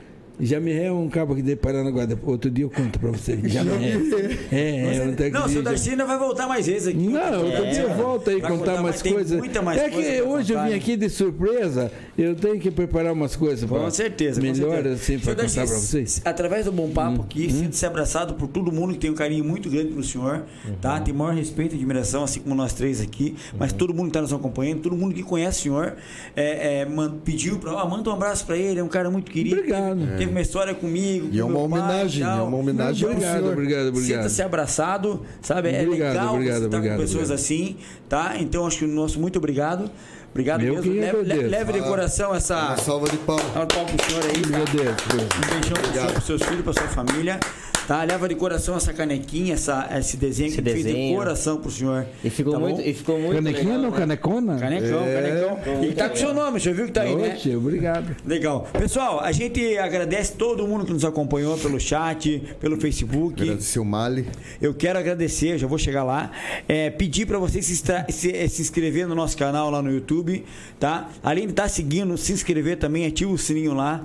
[0.40, 2.06] Já me ré é um cabo aqui de Paranaguá.
[2.24, 3.38] Outro dia eu conto pra você.
[3.44, 3.88] Já me ré.
[4.52, 6.98] É, é, outro Não, o dia senhor já- Darcy ainda vai voltar mais vezes aqui.
[7.08, 7.70] não, outro É.
[7.70, 9.40] dia eu volto aí contar, contar, tem coisas.
[9.62, 10.78] mais é coisa que hoje eu contar, vim hein?
[10.78, 14.94] aqui de surpresa, eu tenho que preparar umas coisas Com certeza, com melhor certeza.
[14.94, 16.18] assim pra Senhor contar Darcy, pra vocês.
[16.18, 19.44] Hum, Através do Bom Papo aqui, sinta-se abraçado por todo mundo que tem um carinho
[19.44, 20.42] muito grande pro senhor,
[20.80, 21.00] tá?
[21.00, 24.20] Tem maior respeito e admiração, assim como nós três aqui, mas todo mundo que tá
[24.22, 25.96] nos acompanhando, todo mundo que conhece o senhor,
[26.36, 26.86] é, é,
[27.24, 29.56] pediu pra, ó, manda um abraço pra ele, é um cara muito querido.
[29.56, 29.98] Obrigado.
[30.16, 31.28] Teve, teve uma história comigo.
[31.32, 32.38] E é uma pai homenagem, tal.
[32.38, 33.52] é uma homenagem ao Obrigado, senhor.
[33.52, 34.06] obrigado, obrigado.
[34.06, 35.70] Sinta-se abraçado, sabe?
[35.70, 37.76] É Obrigado, legal obrigado, você estar obrigado, com pessoas assim,
[38.08, 38.34] tá?
[38.38, 39.90] Então acho que o nosso muito obrigado.
[40.30, 40.92] Obrigado Eu mesmo.
[41.22, 42.56] Leve, leve de coração essa.
[42.56, 43.44] Uma salva de palmas.
[43.46, 44.46] Um palco pro senhor aí.
[44.46, 44.72] Meu Tá?
[44.72, 44.96] Deus.
[45.34, 47.40] Um beijão pro senhor, pros seus filhos, pra sua família.
[47.88, 48.04] Tá?
[48.04, 51.16] Leva de coração essa canequinha, essa, esse desenho Esse que fez de desenho.
[51.16, 52.04] coração pro senhor.
[52.22, 52.82] E ficou Tá muito, bom?
[52.82, 53.96] e ficou muito Canequinha legal, não, né?
[53.96, 54.58] canecona?
[54.58, 55.84] Canecão, canecão.
[55.84, 57.32] E tá com o seu nome, você viu que tá aí, né?
[57.34, 58.14] Oxe, obrigado.
[58.26, 58.68] Legal.
[58.78, 63.40] Pessoal, a gente agradece todo mundo que nos acompanhou pelo chat, pelo Facebook.
[63.42, 64.28] Agradecer o Mali.
[64.60, 66.30] Eu quero agradecer, já vou chegar lá.
[66.68, 70.17] É, pedir para você se, se- se inscrever no nosso canal lá no YouTube,
[70.78, 71.10] tá?
[71.22, 74.04] Além de estar seguindo, se inscrever também, ativa o sininho lá.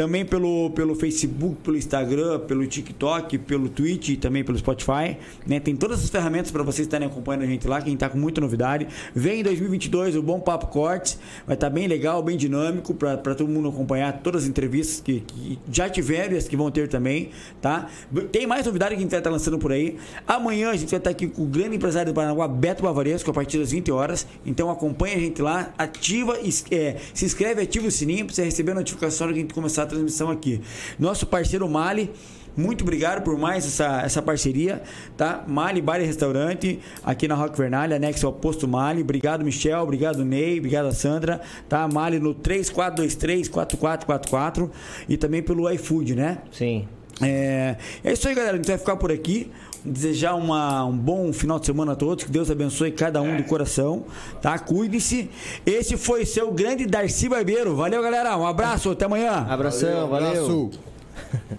[0.00, 5.18] Também pelo, pelo Facebook, pelo Instagram, pelo TikTok, pelo Twitch e também pelo Spotify.
[5.46, 5.60] Né?
[5.60, 8.40] Tem todas as ferramentas para vocês estarem acompanhando a gente lá, quem está com muita
[8.40, 8.88] novidade.
[9.14, 11.18] Vem em 2022 o Bom Papo Cortes.
[11.46, 15.58] Vai estar bem legal, bem dinâmico para todo mundo acompanhar todas as entrevistas que, que
[15.70, 17.28] já tiveram e as que vão ter também.
[17.60, 17.86] Tá?
[18.32, 19.98] Tem mais novidade que a gente vai estar lançando por aí.
[20.26, 23.34] Amanhã a gente vai estar aqui com o grande empresário do Paranaguá, Beto Bavaresco, a
[23.34, 24.26] partir das 20 horas.
[24.46, 26.38] Então acompanha a gente lá, ativa,
[26.70, 29.82] é, se inscreve, ativa o sininho para você receber a notificação que a gente começar
[29.82, 30.60] a transmissão aqui.
[30.98, 32.10] Nosso parceiro Mali.
[32.56, 34.82] Muito obrigado por mais essa, essa parceria,
[35.16, 35.44] tá?
[35.46, 39.02] Mali Bar e Restaurante, aqui na Rock Vernalha, anexo ao posto Mali.
[39.02, 39.80] Obrigado, Michel.
[39.80, 40.58] Obrigado, Ney.
[40.58, 41.40] Obrigado, Sandra.
[41.68, 41.86] Tá?
[41.86, 44.68] Mali no 3423-4444
[45.08, 46.38] e também pelo iFood, né?
[46.50, 46.88] Sim.
[47.22, 48.54] É, é isso aí, galera.
[48.54, 49.48] A gente vai ficar por aqui.
[49.84, 52.24] Desejar uma, um bom final de semana a todos.
[52.24, 54.04] Que Deus abençoe cada um do coração.
[54.42, 54.58] Tá?
[54.58, 55.30] Cuide-se.
[55.64, 57.74] Esse foi seu grande Darcy Barbeiro.
[57.76, 58.36] Valeu, galera.
[58.36, 58.90] Um abraço.
[58.90, 59.46] Até amanhã.
[59.48, 60.44] Abração, valeu.
[60.44, 60.70] Abraço.